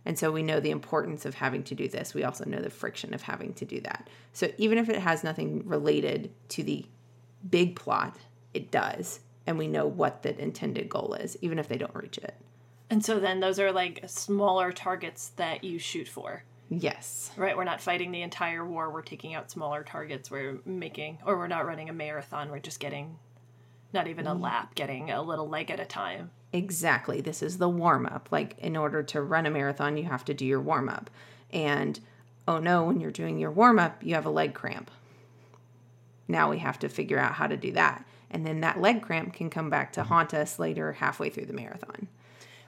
And 0.05 0.17
so 0.17 0.31
we 0.31 0.41
know 0.41 0.59
the 0.59 0.71
importance 0.71 1.25
of 1.25 1.35
having 1.35 1.63
to 1.63 1.75
do 1.75 1.87
this. 1.87 2.13
We 2.13 2.23
also 2.23 2.45
know 2.45 2.61
the 2.61 2.69
friction 2.69 3.13
of 3.13 3.21
having 3.21 3.53
to 3.55 3.65
do 3.65 3.81
that. 3.81 4.09
So 4.33 4.49
even 4.57 4.77
if 4.77 4.89
it 4.89 4.99
has 4.99 5.23
nothing 5.23 5.67
related 5.67 6.31
to 6.49 6.63
the 6.63 6.85
big 7.47 7.75
plot, 7.75 8.17
it 8.53 8.71
does. 8.71 9.19
And 9.45 9.57
we 9.57 9.67
know 9.67 9.85
what 9.85 10.23
the 10.23 10.39
intended 10.39 10.89
goal 10.89 11.13
is, 11.13 11.37
even 11.41 11.59
if 11.59 11.67
they 11.67 11.77
don't 11.77 11.95
reach 11.95 12.17
it. 12.17 12.35
And 12.89 13.05
so 13.05 13.19
then 13.19 13.39
those 13.39 13.59
are 13.59 13.71
like 13.71 14.03
smaller 14.07 14.71
targets 14.71 15.29
that 15.35 15.63
you 15.63 15.77
shoot 15.77 16.07
for. 16.07 16.43
Yes. 16.69 17.31
Right. 17.35 17.57
We're 17.57 17.63
not 17.63 17.81
fighting 17.81 18.11
the 18.11 18.21
entire 18.21 18.65
war. 18.65 18.91
We're 18.91 19.01
taking 19.01 19.33
out 19.33 19.51
smaller 19.51 19.83
targets. 19.83 20.31
We're 20.31 20.59
making, 20.65 21.19
or 21.25 21.37
we're 21.37 21.47
not 21.47 21.65
running 21.65 21.89
a 21.89 21.93
marathon. 21.93 22.49
We're 22.49 22.59
just 22.59 22.79
getting, 22.79 23.17
not 23.93 24.07
even 24.07 24.27
a 24.27 24.35
mm. 24.35 24.41
lap, 24.41 24.75
getting 24.75 25.11
a 25.11 25.21
little 25.21 25.47
leg 25.47 25.71
at 25.71 25.79
a 25.79 25.85
time. 25.85 26.31
Exactly. 26.53 27.21
This 27.21 27.41
is 27.41 27.57
the 27.57 27.69
warm 27.69 28.05
up. 28.05 28.29
Like, 28.31 28.57
in 28.59 28.75
order 28.75 29.03
to 29.03 29.21
run 29.21 29.45
a 29.45 29.51
marathon, 29.51 29.97
you 29.97 30.05
have 30.05 30.25
to 30.25 30.33
do 30.33 30.45
your 30.45 30.61
warm 30.61 30.89
up. 30.89 31.09
And 31.51 31.99
oh 32.47 32.59
no, 32.59 32.83
when 32.83 32.99
you're 32.99 33.11
doing 33.11 33.37
your 33.37 33.51
warm 33.51 33.79
up, 33.79 34.03
you 34.03 34.15
have 34.15 34.25
a 34.25 34.31
leg 34.31 34.53
cramp. 34.53 34.89
Now 36.27 36.49
we 36.49 36.59
have 36.59 36.79
to 36.79 36.89
figure 36.89 37.19
out 37.19 37.33
how 37.33 37.47
to 37.47 37.57
do 37.57 37.71
that. 37.73 38.05
And 38.31 38.45
then 38.45 38.61
that 38.61 38.79
leg 38.79 39.01
cramp 39.01 39.33
can 39.33 39.49
come 39.49 39.69
back 39.69 39.93
to 39.93 40.03
haunt 40.03 40.33
us 40.33 40.59
later 40.59 40.93
halfway 40.93 41.29
through 41.29 41.47
the 41.47 41.53
marathon. 41.53 42.07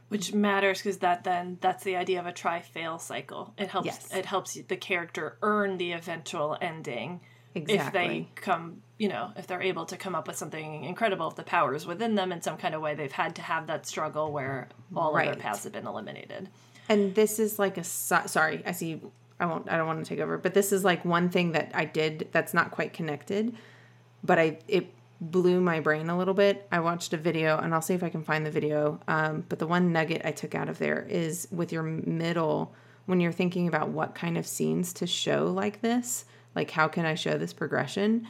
Which 0.10 0.34
matters 0.34 0.80
because 0.80 0.98
that 0.98 1.24
then 1.24 1.58
that's 1.62 1.84
the 1.84 1.96
idea 1.96 2.20
of 2.20 2.26
a 2.26 2.34
try 2.34 2.60
fail 2.60 3.00
cycle. 3.00 3.54
It 3.58 3.70
helps 3.70 3.86
yes. 3.86 4.14
it 4.14 4.26
helps 4.26 4.56
the 4.56 4.76
character 4.76 5.38
earn 5.42 5.78
the 5.78 5.94
eventual 5.94 6.58
ending 6.60 7.22
Exactly. 7.56 7.86
If 7.86 7.94
they 7.94 8.28
come, 8.36 8.82
you 9.02 9.10
know, 9.10 9.32
if 9.36 9.48
they're 9.48 9.64
able 9.64 9.84
to 9.88 9.98
come 9.98 10.14
up 10.14 10.28
with 10.28 10.38
something 10.38 10.84
incredible, 10.84 11.28
if 11.28 11.34
the 11.34 11.42
power 11.42 11.74
is 11.74 11.88
within 11.88 12.14
them 12.14 12.32
in 12.32 12.40
some 12.40 12.56
kind 12.56 12.76
of 12.76 12.84
way, 12.84 12.94
they've 12.94 13.12
had 13.12 13.36
to 13.38 13.42
have 13.42 13.66
that 13.66 13.88
struggle 13.88 14.32
where 14.32 14.70
all 14.96 15.12
right. 15.12 15.28
other 15.28 15.40
paths 15.40 15.64
have 15.64 15.74
been 15.74 15.88
eliminated. 15.88 16.50
And 16.88 17.16
this 17.16 17.40
is 17.40 17.58
like 17.58 17.80
a 17.80 17.84
sorry, 17.84 18.62
I 18.64 18.74
see. 18.74 19.02
I 19.40 19.48
won't. 19.48 19.68
I 19.72 19.78
don't 19.78 19.88
want 19.88 20.06
to 20.06 20.08
take 20.08 20.20
over, 20.20 20.38
but 20.38 20.54
this 20.54 20.72
is 20.72 20.84
like 20.84 21.04
one 21.04 21.30
thing 21.30 21.54
that 21.54 21.72
I 21.74 21.86
did 21.86 22.28
that's 22.32 22.54
not 22.54 22.70
quite 22.70 22.94
connected, 22.94 23.56
but 24.24 24.38
I 24.38 24.60
it 24.68 24.94
blew 25.20 25.62
my 25.62 25.80
brain 25.80 26.12
a 26.12 26.16
little 26.16 26.36
bit. 26.36 26.68
I 26.72 26.80
watched 26.80 27.12
a 27.14 27.18
video, 27.18 27.58
and 27.58 27.74
I'll 27.74 27.82
see 27.82 27.96
if 27.96 28.04
I 28.04 28.10
can 28.10 28.22
find 28.22 28.46
the 28.46 28.52
video. 28.52 29.00
Um, 29.08 29.46
but 29.50 29.58
the 29.58 29.66
one 29.66 29.92
nugget 29.92 30.22
I 30.26 30.32
took 30.32 30.54
out 30.54 30.70
of 30.70 30.78
there 30.78 31.08
is 31.10 31.48
with 31.50 31.72
your 31.72 31.82
middle 31.82 32.76
when 33.08 33.20
you're 33.20 33.32
thinking 33.32 33.68
about 33.68 33.90
what 33.90 34.14
kind 34.14 34.38
of 34.38 34.46
scenes 34.46 34.94
to 34.94 35.08
show 35.08 35.48
like 35.48 35.82
this 35.82 36.26
like 36.56 36.72
how 36.72 36.88
can 36.88 37.06
I 37.06 37.16
show 37.16 37.38
this 37.38 37.54
progression? 37.54 38.28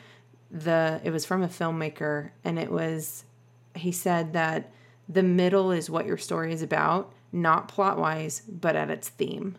The 0.51 0.99
it 1.03 1.11
was 1.11 1.25
from 1.25 1.43
a 1.43 1.47
filmmaker 1.47 2.31
and 2.43 2.59
it 2.59 2.71
was 2.71 3.23
he 3.73 3.91
said 3.91 4.33
that 4.33 4.71
the 5.07 5.23
middle 5.23 5.71
is 5.71 5.89
what 5.89 6.05
your 6.05 6.17
story 6.17 6.53
is 6.53 6.61
about, 6.61 7.13
not 7.31 7.67
plot 7.67 7.97
wise, 7.97 8.41
but 8.47 8.75
at 8.75 8.89
its 8.89 9.09
theme. 9.09 9.57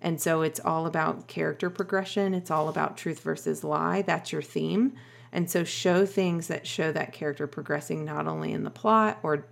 And 0.00 0.20
so 0.20 0.42
it's 0.42 0.60
all 0.60 0.86
about 0.86 1.28
character 1.28 1.70
progression, 1.70 2.34
it's 2.34 2.50
all 2.50 2.68
about 2.68 2.96
truth 2.96 3.20
versus 3.20 3.64
lie. 3.64 4.02
That's 4.02 4.32
your 4.32 4.42
theme. 4.42 4.94
And 5.32 5.50
so 5.50 5.64
show 5.64 6.06
things 6.06 6.46
that 6.48 6.66
show 6.66 6.92
that 6.92 7.12
character 7.12 7.46
progressing 7.46 8.04
not 8.04 8.28
only 8.28 8.52
in 8.52 8.62
the 8.62 8.70
plot 8.70 9.18
or, 9.22 9.46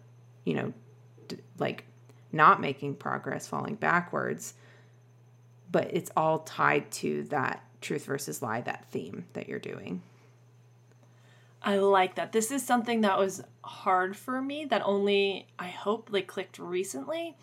you 0.44 0.54
know, 0.54 0.72
like 1.58 1.84
not 2.30 2.60
making 2.60 2.96
progress, 2.96 3.46
falling 3.46 3.74
backwards, 3.74 4.54
but 5.70 5.88
it's 5.92 6.10
all 6.16 6.40
tied 6.40 6.90
to 6.92 7.24
that 7.24 7.64
truth 7.80 8.04
versus 8.04 8.42
lie, 8.42 8.60
that 8.60 8.86
theme 8.90 9.24
that 9.32 9.48
you're 9.48 9.58
doing. 9.58 10.02
I 11.62 11.78
like 11.78 12.16
that. 12.16 12.32
This 12.32 12.50
is 12.50 12.64
something 12.64 13.02
that 13.02 13.18
was 13.18 13.42
hard 13.62 14.16
for 14.16 14.40
me 14.40 14.64
that 14.66 14.82
only 14.84 15.46
I 15.58 15.68
hope 15.68 16.08
like 16.10 16.26
clicked 16.26 16.58
recently. 16.58 17.36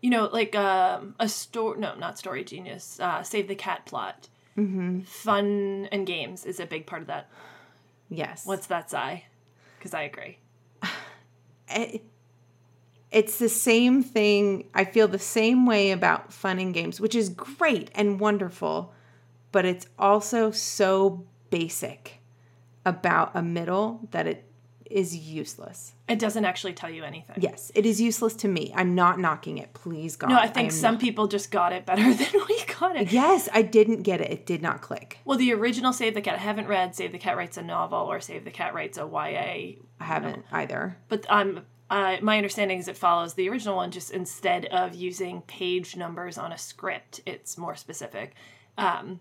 You 0.00 0.10
know, 0.10 0.30
like 0.32 0.54
um, 0.54 1.14
a 1.20 1.28
story. 1.28 1.78
No, 1.78 1.94
not 1.94 2.18
Story 2.18 2.44
Genius. 2.44 2.98
Uh, 3.00 3.22
Save 3.22 3.48
the 3.48 3.54
Cat 3.54 3.86
plot. 3.86 4.28
Mm-hmm. 4.56 5.00
Fun 5.02 5.88
and 5.92 6.06
games 6.06 6.44
is 6.44 6.58
a 6.58 6.66
big 6.66 6.86
part 6.86 7.02
of 7.02 7.08
that. 7.08 7.30
Yes. 8.08 8.46
What's 8.46 8.66
that 8.66 8.90
sigh? 8.90 9.24
Because 9.78 9.94
I 9.94 10.02
agree. 10.02 10.38
It, 11.72 12.02
it's 13.12 13.38
the 13.38 13.48
same 13.48 14.02
thing. 14.02 14.68
I 14.74 14.84
feel 14.84 15.06
the 15.06 15.20
same 15.20 15.66
way 15.66 15.92
about 15.92 16.32
fun 16.32 16.58
and 16.58 16.74
games, 16.74 17.00
which 17.00 17.14
is 17.14 17.28
great 17.28 17.92
and 17.94 18.18
wonderful 18.18 18.92
but 19.52 19.64
it's 19.64 19.86
also 19.98 20.50
so 20.50 21.24
basic 21.50 22.19
about 22.84 23.32
a 23.34 23.42
middle 23.42 24.08
that 24.10 24.26
it 24.26 24.50
is 24.90 25.16
useless. 25.16 25.92
It 26.08 26.18
doesn't 26.18 26.44
actually 26.44 26.72
tell 26.72 26.90
you 26.90 27.04
anything. 27.04 27.36
Yes, 27.38 27.70
it 27.74 27.86
is 27.86 28.00
useless 28.00 28.34
to 28.36 28.48
me. 28.48 28.72
I'm 28.74 28.94
not 28.94 29.20
knocking 29.20 29.58
it. 29.58 29.72
Please 29.72 30.16
God. 30.16 30.30
No, 30.30 30.36
I 30.36 30.48
think 30.48 30.66
I 30.66 30.74
some 30.74 30.94
not. 30.94 31.00
people 31.00 31.28
just 31.28 31.50
got 31.52 31.72
it 31.72 31.86
better 31.86 32.02
than 32.14 32.42
we 32.48 32.64
got 32.78 32.96
it. 32.96 33.12
Yes, 33.12 33.48
I 33.52 33.62
didn't 33.62 34.02
get 34.02 34.20
it. 34.20 34.30
It 34.30 34.46
did 34.46 34.62
not 34.62 34.82
click. 34.82 35.18
Well, 35.24 35.38
the 35.38 35.52
original 35.52 35.92
Save 35.92 36.14
the 36.14 36.20
Cat, 36.20 36.34
I 36.34 36.38
haven't 36.38 36.66
read 36.66 36.94
Save 36.96 37.12
the 37.12 37.18
Cat 37.18 37.36
Writes 37.36 37.56
a 37.56 37.62
Novel 37.62 37.98
or 38.00 38.20
Save 38.20 38.44
the 38.44 38.50
Cat 38.50 38.74
Writes 38.74 38.98
a 38.98 39.02
YA. 39.02 39.78
I 40.00 40.04
haven't 40.04 40.44
either. 40.50 40.96
But 41.08 41.24
I'm 41.30 41.64
uh, 41.88 42.16
my 42.22 42.36
understanding 42.36 42.78
is 42.78 42.86
it 42.86 42.96
follows 42.96 43.34
the 43.34 43.48
original 43.48 43.76
one, 43.76 43.90
just 43.90 44.12
instead 44.12 44.66
of 44.66 44.94
using 44.94 45.42
page 45.42 45.96
numbers 45.96 46.38
on 46.38 46.52
a 46.52 46.58
script, 46.58 47.20
it's 47.26 47.58
more 47.58 47.74
specific. 47.74 48.34
Um, 48.78 49.18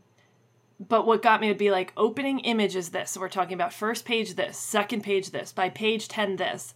but 0.79 1.05
what 1.05 1.21
got 1.21 1.41
me 1.41 1.49
would 1.49 1.57
be 1.57 1.71
like 1.71 1.93
opening 1.97 2.39
image 2.39 2.75
is 2.75 2.89
this. 2.89 3.11
So 3.11 3.19
we're 3.19 3.29
talking 3.29 3.53
about 3.53 3.73
first 3.73 4.05
page 4.05 4.35
this, 4.35 4.57
second 4.57 5.03
page 5.03 5.31
this, 5.31 5.51
by 5.51 5.69
page 5.69 6.07
10 6.07 6.37
this, 6.37 6.73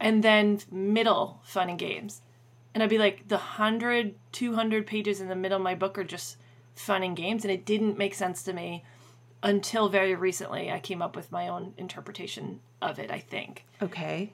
and 0.00 0.24
then 0.24 0.60
middle 0.70 1.40
fun 1.44 1.70
and 1.70 1.78
games. 1.78 2.20
And 2.74 2.82
I'd 2.82 2.90
be 2.90 2.98
like, 2.98 3.28
the 3.28 3.36
100, 3.36 4.16
200 4.32 4.86
pages 4.86 5.20
in 5.20 5.28
the 5.28 5.36
middle 5.36 5.58
of 5.58 5.62
my 5.62 5.76
book 5.76 5.96
are 5.96 6.04
just 6.04 6.36
fun 6.74 7.04
and 7.04 7.16
games. 7.16 7.44
And 7.44 7.52
it 7.52 7.64
didn't 7.64 7.96
make 7.96 8.14
sense 8.14 8.42
to 8.44 8.52
me 8.52 8.82
until 9.44 9.88
very 9.88 10.16
recently. 10.16 10.72
I 10.72 10.80
came 10.80 11.00
up 11.00 11.14
with 11.14 11.30
my 11.30 11.46
own 11.46 11.74
interpretation 11.78 12.60
of 12.82 12.98
it, 12.98 13.12
I 13.12 13.20
think. 13.20 13.64
Okay. 13.80 14.32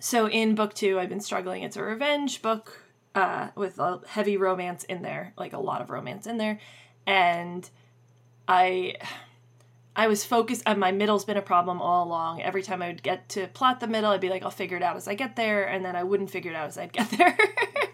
So 0.00 0.28
in 0.28 0.56
book 0.56 0.74
two, 0.74 0.98
I've 0.98 1.08
been 1.08 1.20
struggling. 1.20 1.62
It's 1.62 1.76
a 1.76 1.82
revenge 1.84 2.42
book 2.42 2.82
uh, 3.14 3.50
with 3.54 3.78
a 3.78 4.00
heavy 4.08 4.36
romance 4.36 4.82
in 4.84 5.02
there, 5.02 5.32
like 5.36 5.52
a 5.52 5.58
lot 5.58 5.80
of 5.80 5.90
romance 5.90 6.26
in 6.26 6.36
there, 6.36 6.58
and 7.06 7.70
I. 8.48 8.96
I 9.96 10.08
was 10.08 10.24
focused 10.24 10.64
on 10.66 10.80
my 10.80 10.90
middle's 10.90 11.24
been 11.24 11.36
a 11.36 11.42
problem 11.42 11.80
all 11.80 12.08
along. 12.08 12.42
Every 12.42 12.62
time 12.64 12.82
I 12.82 12.88
would 12.88 13.00
get 13.00 13.28
to 13.28 13.46
plot 13.46 13.78
the 13.78 13.86
middle, 13.86 14.10
I'd 14.10 14.20
be 14.20 14.28
like, 14.28 14.42
I'll 14.42 14.50
figure 14.50 14.76
it 14.76 14.82
out 14.82 14.96
as 14.96 15.06
I 15.06 15.14
get 15.14 15.36
there, 15.36 15.68
and 15.68 15.84
then 15.84 15.94
I 15.94 16.02
wouldn't 16.02 16.30
figure 16.30 16.50
it 16.50 16.56
out 16.56 16.66
as 16.66 16.76
I'd 16.76 16.92
get 16.92 17.10
there. 17.16 17.38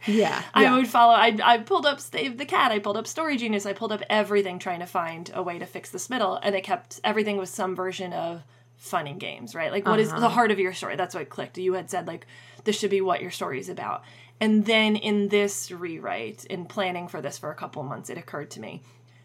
Yeah. 0.07 0.43
I 0.55 0.63
yeah. 0.63 0.77
would 0.77 0.89
follow. 0.89 1.13
I 1.13 1.37
I 1.45 1.59
pulled 1.59 1.85
up 1.85 2.01
Save 2.01 2.39
the 2.39 2.47
Cat. 2.47 2.73
I 2.73 2.79
pulled 2.79 2.97
up 2.97 3.07
Story 3.07 3.37
Genius. 3.37 3.67
I 3.67 3.75
pulled 3.75 3.93
up 3.93 4.01
everything 4.09 4.59
trying 4.59 4.81
to 4.81 4.87
find 4.87 5.31
a 5.35 5.43
way 5.43 5.59
to 5.59 5.67
fix 5.67 5.91
this 5.91 6.09
middle, 6.09 6.37
and 6.37 6.55
it 6.55 6.63
kept 6.65 7.01
everything 7.05 7.37
was 7.37 7.51
some 7.51 7.77
version 7.77 8.15
of 8.15 8.43
fun 8.79 9.07
and 9.07 9.21
games, 9.21 9.55
right? 9.55 9.71
Like 9.71 9.85
what 9.87 10.01
is 10.01 10.09
Uh-huh. 10.09 10.21
the 10.21 10.31
heart 10.31 10.51
of 10.51 10.59
your 10.59 10.73
story? 10.73 10.97
That's 10.97 11.15
what 11.15 11.29
clicked. 11.29 11.59
You 11.59 11.75
had 11.75 11.91
said 11.91 12.07
like 12.07 12.27
this 12.65 12.79
should 12.79 12.91
be 12.91 13.03
what 13.03 13.21
your 13.21 13.31
story 13.31 13.61
is 13.61 13.69
about, 13.69 14.05
and 14.41 14.65
then 14.65 14.97
in 14.97 15.29
this 15.29 15.71
rewrite, 15.71 16.47
in 16.47 16.65
planning 16.65 17.09
for 17.09 17.21
this 17.21 17.37
for 17.37 17.51
a 17.51 17.55
couple 17.55 17.83
months, 17.83 18.09
it 18.09 18.17
occurred 18.17 18.51
to 18.53 18.61
me, 18.61 18.83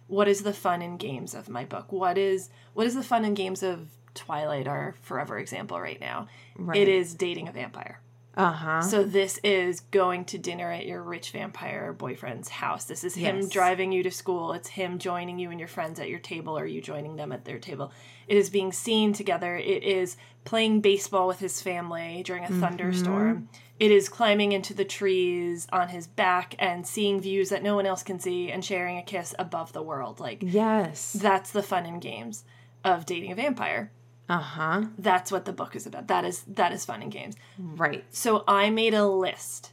what 0.08 0.28
is 0.28 0.43
the 0.43 0.53
fun 0.53 0.82
and 0.82 0.99
games 0.99 1.34
of 1.34 1.49
my 1.49 1.66
book? 1.66 1.91
What 1.91 2.18
is 2.18 2.49
what 2.74 2.88
is 2.88 2.95
the 2.95 3.03
fun 3.03 3.26
and 3.26 3.36
games 3.36 3.64
of 3.64 3.89
Twilight, 4.14 4.68
our 4.68 4.95
forever 5.01 5.38
example 5.38 5.80
right 5.80 5.99
now? 5.99 6.28
Right. 6.58 6.78
It 6.78 6.88
is 6.88 7.14
dating 7.14 7.47
a 7.47 7.51
vampire. 7.51 7.99
Uh 8.38 8.51
huh. 8.51 8.81
So 8.81 9.03
this 9.03 9.39
is 9.43 9.79
going 9.79 10.25
to 10.25 10.38
dinner 10.38 10.69
at 10.71 10.86
your 10.86 11.01
rich 11.01 11.31
vampire 11.31 11.93
boyfriend's 11.93 12.49
house. 12.49 12.83
This 12.83 13.03
is 13.05 13.15
him 13.15 13.38
Yes. 13.38 13.49
driving 13.49 13.91
you 13.93 14.03
to 14.03 14.11
school. 14.11 14.51
It's 14.51 14.67
him 14.67 14.99
joining 14.99 15.39
you 15.39 15.51
and 15.51 15.59
your 15.59 15.69
friends 15.69 15.99
at 16.01 16.09
your 16.09 16.19
table 16.19 16.57
or 16.57 16.65
you 16.65 16.81
joining 16.81 17.15
them 17.15 17.31
at 17.31 17.45
their 17.45 17.59
table. 17.59 17.93
It 18.27 18.36
is 18.36 18.49
being 18.49 18.73
seen 18.73 19.13
together. 19.13 19.55
It 19.55 19.83
is 19.83 20.17
playing 20.43 20.81
baseball 20.81 21.27
with 21.27 21.39
his 21.39 21.61
family 21.61 22.23
during 22.25 22.43
a 22.43 22.49
thunderstorm. 22.49 23.47
It 23.79 23.91
is 23.91 24.09
climbing 24.09 24.51
into 24.51 24.73
the 24.73 24.86
trees 24.86 25.67
on 25.71 25.89
his 25.89 26.05
back 26.07 26.55
and 26.59 26.86
seeing 26.86 27.19
views 27.21 27.49
that 27.49 27.63
no 27.63 27.75
one 27.75 27.86
else 27.86 28.03
can 28.03 28.19
see 28.19 28.51
and 28.51 28.63
sharing 28.63 28.97
a 28.97 29.03
kiss 29.03 29.33
above 29.39 29.71
the 29.73 29.81
world. 29.83 30.19
Like 30.19 30.39
Yes. 30.41 31.13
that's 31.13 31.51
the 31.51 31.63
fun 31.63 31.86
and 31.86 32.01
games 32.01 32.43
of 32.83 33.05
dating 33.05 33.31
a 33.31 33.36
vampire. 33.36 33.91
Uh 34.28 34.39
huh. 34.39 34.84
That's 34.97 35.32
what 35.32 35.45
the 35.45 35.53
book 35.53 35.76
is 35.76 35.86
about. 35.86 36.07
That 36.07 36.26
is 36.26 36.43
that 36.47 36.71
is 36.71 36.86
fun 36.86 37.01
and 37.01 37.11
games. 37.11 37.36
Right. 37.59 38.03
So 38.09 38.43
I 38.47 38.69
made 38.69 38.93
a 38.93 39.07
list. 39.07 39.71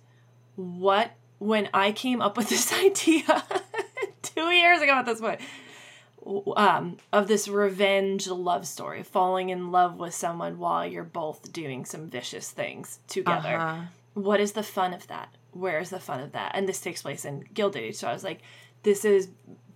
What 0.56 1.12
when 1.38 1.68
I 1.72 1.92
came 1.92 2.20
up 2.20 2.36
with 2.36 2.48
this 2.48 2.72
idea 2.84 3.44
two 4.22 4.50
years 4.50 4.80
ago 4.80 4.92
at 4.92 5.06
this 5.06 5.20
point 5.20 5.40
um, 6.56 6.98
of 7.12 7.28
this 7.28 7.48
revenge 7.48 8.28
love 8.28 8.66
story, 8.66 9.02
falling 9.02 9.50
in 9.50 9.72
love 9.72 9.98
with 9.98 10.14
someone 10.14 10.58
while 10.58 10.86
you're 10.86 11.04
both 11.04 11.52
doing 11.52 11.84
some 11.84 12.08
vicious 12.08 12.50
things 12.50 13.00
together. 13.08 13.56
Uh-huh. 13.56 13.82
What 14.14 14.40
is 14.40 14.52
the 14.52 14.62
fun 14.62 14.92
of 14.92 15.06
that? 15.08 15.34
Where 15.52 15.80
is 15.80 15.90
the 15.90 16.00
fun 16.00 16.20
of 16.20 16.32
that? 16.32 16.52
And 16.54 16.68
this 16.68 16.80
takes 16.80 17.02
place 17.02 17.24
in 17.24 17.44
Gilded 17.54 17.82
Age. 17.82 17.96
So 17.96 18.08
I 18.08 18.12
was 18.12 18.24
like, 18.24 18.40
this 18.82 19.04
is 19.04 19.28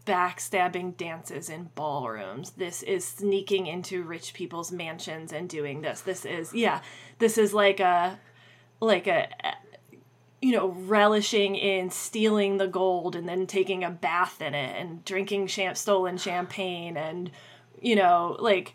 backstabbing 0.07 0.97
dances 0.97 1.51
in 1.51 1.71
ballrooms. 1.75 2.53
This 2.53 2.83
is 2.83 3.05
sneaking 3.05 3.67
into 3.67 4.03
rich 4.03 4.33
people's 4.33 4.73
mansions 4.73 5.33
and 5.33 5.49
doing 5.49 5.83
this. 5.83 6.01
This 6.01 6.25
is 6.25 6.55
yeah. 6.55 6.81
This 7.19 7.37
is 7.37 7.53
like 7.53 7.81
a 7.81 8.19
like 8.81 9.07
a 9.07 9.29
you 10.41 10.53
know 10.53 10.69
relishing 10.69 11.57
in 11.57 11.91
stealing 11.91 12.57
the 12.57 12.69
gold 12.69 13.17
and 13.17 13.29
then 13.29 13.47
taking 13.47 13.83
a 13.83 13.91
bath 13.91 14.41
in 14.41 14.55
it 14.55 14.81
and 14.81 15.05
drinking 15.05 15.49
champ- 15.49 15.77
stolen 15.77 16.17
champagne 16.17 16.97
and 16.97 17.31
you 17.81 17.97
know 17.97 18.37
like 18.39 18.75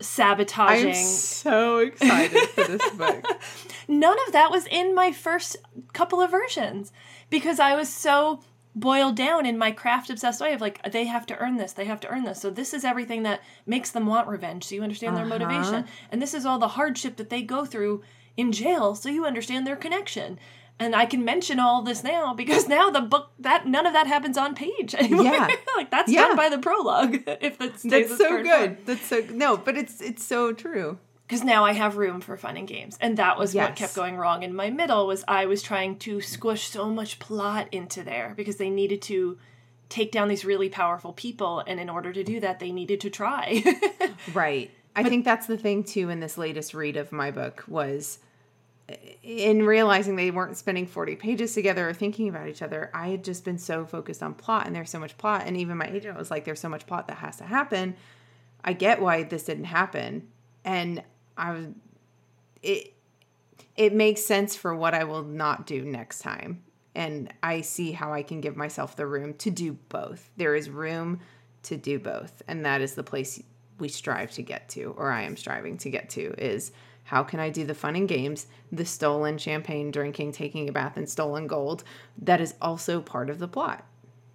sabotaging 0.00 0.90
I'm 0.90 0.94
so 0.94 1.78
excited 1.78 2.48
for 2.50 2.64
this 2.64 2.90
book. 2.90 3.24
none 3.88 4.16
of 4.26 4.32
that 4.32 4.50
was 4.50 4.66
in 4.66 4.94
my 4.94 5.12
first 5.12 5.56
couple 5.92 6.20
of 6.20 6.30
versions 6.30 6.92
because 7.30 7.58
I 7.58 7.74
was 7.74 7.88
so 7.88 8.40
boiled 8.74 9.16
down 9.16 9.44
in 9.46 9.58
my 9.58 9.70
craft 9.72 10.10
obsessed 10.10 10.40
way 10.40 10.52
of 10.52 10.60
like 10.60 10.80
they 10.92 11.04
have 11.06 11.26
to 11.26 11.36
earn 11.38 11.56
this, 11.56 11.72
they 11.72 11.84
have 11.86 12.00
to 12.00 12.08
earn 12.08 12.24
this. 12.24 12.40
So 12.40 12.50
this 12.50 12.72
is 12.74 12.84
everything 12.84 13.22
that 13.24 13.40
makes 13.66 13.90
them 13.90 14.06
want 14.06 14.28
revenge. 14.28 14.64
So 14.64 14.74
you 14.74 14.82
understand 14.82 15.16
their 15.16 15.24
Uh-huh. 15.24 15.38
motivation, 15.38 15.84
and 16.12 16.22
this 16.22 16.34
is 16.34 16.46
all 16.46 16.58
the 16.58 16.68
hardship 16.68 17.16
that 17.16 17.30
they 17.30 17.42
go 17.42 17.64
through 17.64 18.02
in 18.36 18.52
jail. 18.52 18.94
So 18.94 19.08
you 19.08 19.24
understand 19.26 19.66
their 19.66 19.76
connection. 19.76 20.38
And 20.80 20.94
I 20.94 21.06
can 21.06 21.24
mention 21.24 21.58
all 21.58 21.82
this 21.82 22.04
now 22.04 22.34
because 22.42 22.68
now 22.68 22.88
the 22.88 23.00
book 23.00 23.30
that 23.40 23.66
none 23.66 23.84
of 23.84 23.92
that 23.94 24.06
happens 24.06 24.38
on 24.38 24.54
page 24.54 24.94
anymore. 24.98 25.24
Yeah. 25.24 25.48
like 25.76 25.90
that's 25.90 26.10
Yeah. 26.12 26.28
done 26.28 26.36
by 26.36 26.48
the 26.48 26.58
prologue. 26.58 27.22
If 27.40 27.58
that 27.58 27.80
stays 27.80 28.08
That's 28.10 28.16
so 28.18 28.42
good. 28.42 28.76
form 28.76 28.76
That's 28.84 29.06
so 29.06 29.24
no, 29.32 29.56
but 29.56 29.76
it's 29.76 30.00
it's 30.00 30.24
so 30.24 30.52
true. 30.52 30.98
Because 31.28 31.44
now 31.44 31.66
I 31.66 31.72
have 31.72 31.98
room 31.98 32.22
for 32.22 32.38
fun 32.38 32.56
and 32.56 32.66
games, 32.66 32.96
and 33.00 33.18
that 33.18 33.38
was 33.38 33.54
what 33.54 33.76
kept 33.76 33.94
going 33.94 34.16
wrong 34.16 34.42
in 34.42 34.54
my 34.54 34.70
middle. 34.70 35.06
Was 35.06 35.24
I 35.28 35.44
was 35.44 35.62
trying 35.62 35.98
to 35.98 36.22
squish 36.22 36.68
so 36.68 36.88
much 36.88 37.18
plot 37.18 37.68
into 37.70 38.02
there 38.02 38.32
because 38.34 38.56
they 38.56 38.70
needed 38.70 39.02
to 39.02 39.38
take 39.90 40.10
down 40.10 40.28
these 40.28 40.44
really 40.44 40.70
powerful 40.70 41.12
people, 41.12 41.62
and 41.66 41.78
in 41.78 41.90
order 41.90 42.12
to 42.12 42.24
do 42.24 42.40
that, 42.40 42.60
they 42.60 42.72
needed 42.72 43.00
to 43.02 43.10
try. 43.10 43.62
Right. 44.34 44.70
I 44.96 45.04
think 45.04 45.24
that's 45.24 45.46
the 45.46 45.56
thing 45.56 45.84
too 45.84 46.10
in 46.10 46.18
this 46.18 46.36
latest 46.36 46.74
read 46.74 46.96
of 46.96 47.12
my 47.12 47.30
book 47.30 47.62
was 47.68 48.18
in 49.22 49.64
realizing 49.64 50.16
they 50.16 50.30
weren't 50.30 50.56
spending 50.56 50.86
40 50.86 51.16
pages 51.16 51.52
together 51.52 51.88
or 51.88 51.92
thinking 51.92 52.28
about 52.28 52.48
each 52.48 52.62
other, 52.62 52.90
I 52.94 53.08
had 53.08 53.22
just 53.22 53.44
been 53.44 53.58
so 53.58 53.84
focused 53.84 54.22
on 54.22 54.34
plot 54.34 54.66
and 54.66 54.74
there's 54.74 54.90
so 54.90 54.98
much 54.98 55.18
plot. 55.18 55.42
And 55.46 55.56
even 55.56 55.76
my 55.76 55.86
agent 55.86 56.16
was 56.16 56.30
like, 56.30 56.44
there's 56.44 56.60
so 56.60 56.68
much 56.68 56.86
plot 56.86 57.08
that 57.08 57.18
has 57.18 57.36
to 57.36 57.44
happen. 57.44 57.96
I 58.64 58.72
get 58.72 59.00
why 59.00 59.24
this 59.24 59.44
didn't 59.44 59.64
happen. 59.64 60.28
And 60.64 61.02
I 61.38 61.52
was, 61.52 61.66
it, 62.62 62.94
it 63.76 63.94
makes 63.94 64.24
sense 64.24 64.56
for 64.56 64.74
what 64.74 64.92
I 64.92 65.04
will 65.04 65.22
not 65.22 65.66
do 65.66 65.84
next 65.84 66.20
time. 66.20 66.64
And 66.94 67.32
I 67.42 67.60
see 67.60 67.92
how 67.92 68.12
I 68.12 68.22
can 68.22 68.40
give 68.40 68.56
myself 68.56 68.96
the 68.96 69.06
room 69.06 69.34
to 69.34 69.50
do 69.50 69.74
both. 69.88 70.30
There 70.36 70.56
is 70.56 70.68
room 70.68 71.20
to 71.64 71.76
do 71.76 71.98
both. 71.98 72.42
And 72.48 72.66
that 72.66 72.80
is 72.80 72.94
the 72.94 73.04
place 73.04 73.40
we 73.78 73.88
strive 73.88 74.32
to 74.32 74.42
get 74.42 74.68
to, 74.70 74.94
or 74.98 75.12
I 75.12 75.22
am 75.22 75.36
striving 75.36 75.78
to 75.78 75.90
get 75.90 76.10
to, 76.10 76.34
is 76.36 76.72
how 77.04 77.22
can 77.22 77.38
I 77.40 77.50
do 77.50 77.64
the 77.64 77.74
fun 77.74 77.94
and 77.94 78.08
games, 78.08 78.48
the 78.72 78.84
stolen 78.84 79.38
champagne 79.38 79.90
drinking, 79.90 80.32
taking 80.32 80.68
a 80.68 80.72
bath 80.72 80.98
in 80.98 81.06
stolen 81.06 81.46
gold, 81.46 81.84
that 82.20 82.40
is 82.40 82.54
also 82.60 83.00
part 83.00 83.30
of 83.30 83.38
the 83.38 83.48
plot. 83.48 83.86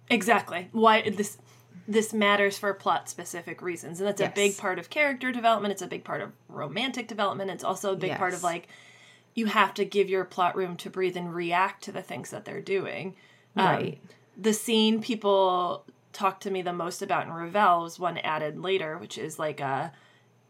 exactly. 0.08 0.68
Why 0.72 1.08
this 1.10 1.38
this 1.86 2.12
matters 2.12 2.58
for 2.58 2.72
plot 2.74 3.08
specific 3.08 3.60
reasons, 3.62 4.00
and 4.00 4.08
that's 4.08 4.20
a 4.20 4.34
big 4.34 4.56
part 4.56 4.78
of 4.78 4.90
character 4.90 5.30
development. 5.32 5.72
It's 5.72 5.82
a 5.82 5.86
big 5.86 6.04
part 6.04 6.22
of 6.22 6.32
romantic 6.48 7.08
development. 7.08 7.50
It's 7.50 7.64
also 7.64 7.92
a 7.92 7.96
big 7.96 8.10
part 8.18 8.34
of 8.34 8.42
like 8.42 8.68
you 9.34 9.46
have 9.46 9.74
to 9.74 9.84
give 9.84 10.08
your 10.08 10.24
plot 10.24 10.56
room 10.56 10.76
to 10.76 10.88
breathe 10.90 11.16
and 11.16 11.34
react 11.34 11.82
to 11.84 11.92
the 11.92 12.02
things 12.02 12.30
that 12.30 12.44
they're 12.44 12.60
doing. 12.60 13.14
Um, 13.56 13.66
Right. 13.66 14.00
the 14.36 14.52
scene 14.54 15.00
people 15.02 15.84
talk 16.12 16.40
to 16.40 16.50
me 16.50 16.62
the 16.62 16.72
most 16.72 17.02
about 17.02 17.26
in 17.26 17.32
Ravel 17.32 17.82
was 17.82 17.98
one 17.98 18.18
added 18.18 18.58
later, 18.58 18.96
which 18.98 19.18
is 19.18 19.38
like 19.38 19.60
a 19.60 19.92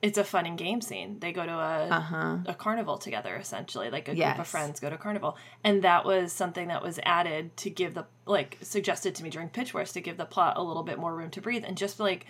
it's 0.04 0.18
a 0.18 0.24
fun 0.24 0.44
and 0.46 0.58
game 0.58 0.80
scene. 0.82 1.18
They 1.18 1.32
go 1.32 1.44
to 1.46 1.52
a 1.52 1.88
Uh-huh. 1.88 2.36
a 2.46 2.54
carnival 2.54 2.98
together 2.98 3.34
essentially, 3.36 3.88
like 3.90 4.06
a 4.08 4.14
group 4.14 4.38
of 4.40 4.46
friends 4.46 4.78
go 4.78 4.90
to 4.90 4.98
carnival. 4.98 5.36
And 5.64 5.82
that 5.82 6.04
was 6.04 6.32
something 6.32 6.68
that 6.68 6.82
was 6.82 7.00
added 7.04 7.56
to 7.58 7.70
give 7.70 7.94
the 7.94 8.04
like 8.26 8.58
suggested 8.60 9.14
to 9.14 9.22
me 9.24 9.30
during 9.30 9.48
pitch 9.48 9.72
wars 9.74 9.92
to 9.92 10.00
give 10.02 10.16
the 10.18 10.26
plot 10.26 10.58
a 10.58 10.62
little 10.62 10.82
bit 10.82 10.98
more 10.98 11.14
room 11.14 11.30
to 11.30 11.40
breathe 11.40 11.64
and 11.66 11.76
just 11.76 11.98
like 11.98 12.26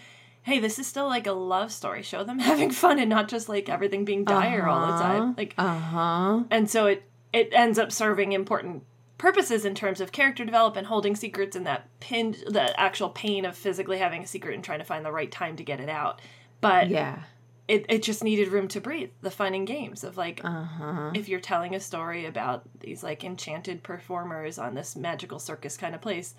hey, 0.46 0.58
this 0.58 0.78
is 0.78 0.86
still 0.86 1.06
like 1.08 1.26
a 1.26 1.32
love 1.32 1.72
story. 1.72 2.02
Show 2.02 2.22
them 2.22 2.38
having 2.50 2.70
fun 2.70 2.98
and 2.98 3.08
not 3.10 3.28
just 3.28 3.48
like 3.48 3.68
everything 3.68 4.04
being 4.04 4.24
dire 4.24 4.66
all 4.68 4.86
the 4.92 4.98
time. 5.02 5.34
Like 5.36 5.54
Uh-huh. 5.58 6.44
and 6.50 6.70
so 6.70 6.86
it 6.86 7.02
it 7.32 7.48
ends 7.52 7.78
up 7.78 7.90
serving 7.90 8.32
important 8.32 8.84
purposes 9.18 9.64
in 9.64 9.74
terms 9.74 10.00
of 10.00 10.12
character 10.12 10.44
development 10.44 10.86
holding 10.86 11.16
secrets 11.16 11.56
and 11.56 11.66
that 11.66 11.88
pin 11.98 12.36
the 12.46 12.78
actual 12.78 13.08
pain 13.08 13.44
of 13.44 13.56
physically 13.56 13.98
having 13.98 14.22
a 14.22 14.26
secret 14.26 14.54
and 14.54 14.62
trying 14.62 14.78
to 14.80 14.84
find 14.84 15.04
the 15.04 15.10
right 15.12 15.32
time 15.32 15.56
to 15.56 15.64
get 15.64 15.80
it 15.80 15.88
out 15.88 16.20
but 16.60 16.88
Yeah. 16.88 17.18
It, 17.66 17.86
it 17.88 18.02
just 18.02 18.22
needed 18.22 18.48
room 18.48 18.68
to 18.68 18.80
breathe 18.80 19.10
the 19.22 19.30
fun 19.30 19.54
and 19.54 19.66
games 19.66 20.04
of 20.04 20.16
like 20.16 20.40
Uh-huh. 20.44 21.10
if 21.14 21.28
you're 21.28 21.40
telling 21.40 21.74
a 21.74 21.80
story 21.80 22.26
about 22.26 22.62
these 22.80 23.02
like 23.02 23.24
enchanted 23.24 23.82
performers 23.82 24.58
on 24.58 24.74
this 24.74 24.94
magical 24.96 25.38
circus 25.38 25.76
kind 25.76 25.94
of 25.94 26.00
place 26.00 26.34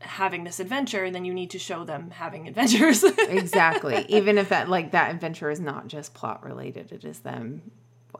having 0.00 0.42
this 0.42 0.58
adventure 0.58 1.10
then 1.12 1.24
you 1.24 1.32
need 1.32 1.50
to 1.50 1.58
show 1.60 1.84
them 1.84 2.10
having 2.10 2.48
adventures 2.52 3.04
exactly 3.04 4.04
even 4.08 4.36
if 4.36 4.48
that 4.48 4.68
like 4.68 4.90
that 4.90 5.10
adventure 5.14 5.48
is 5.50 5.60
not 5.60 5.86
just 5.86 6.12
plot 6.12 6.42
related 6.44 6.90
it 6.90 7.04
is 7.04 7.20
them 7.20 7.62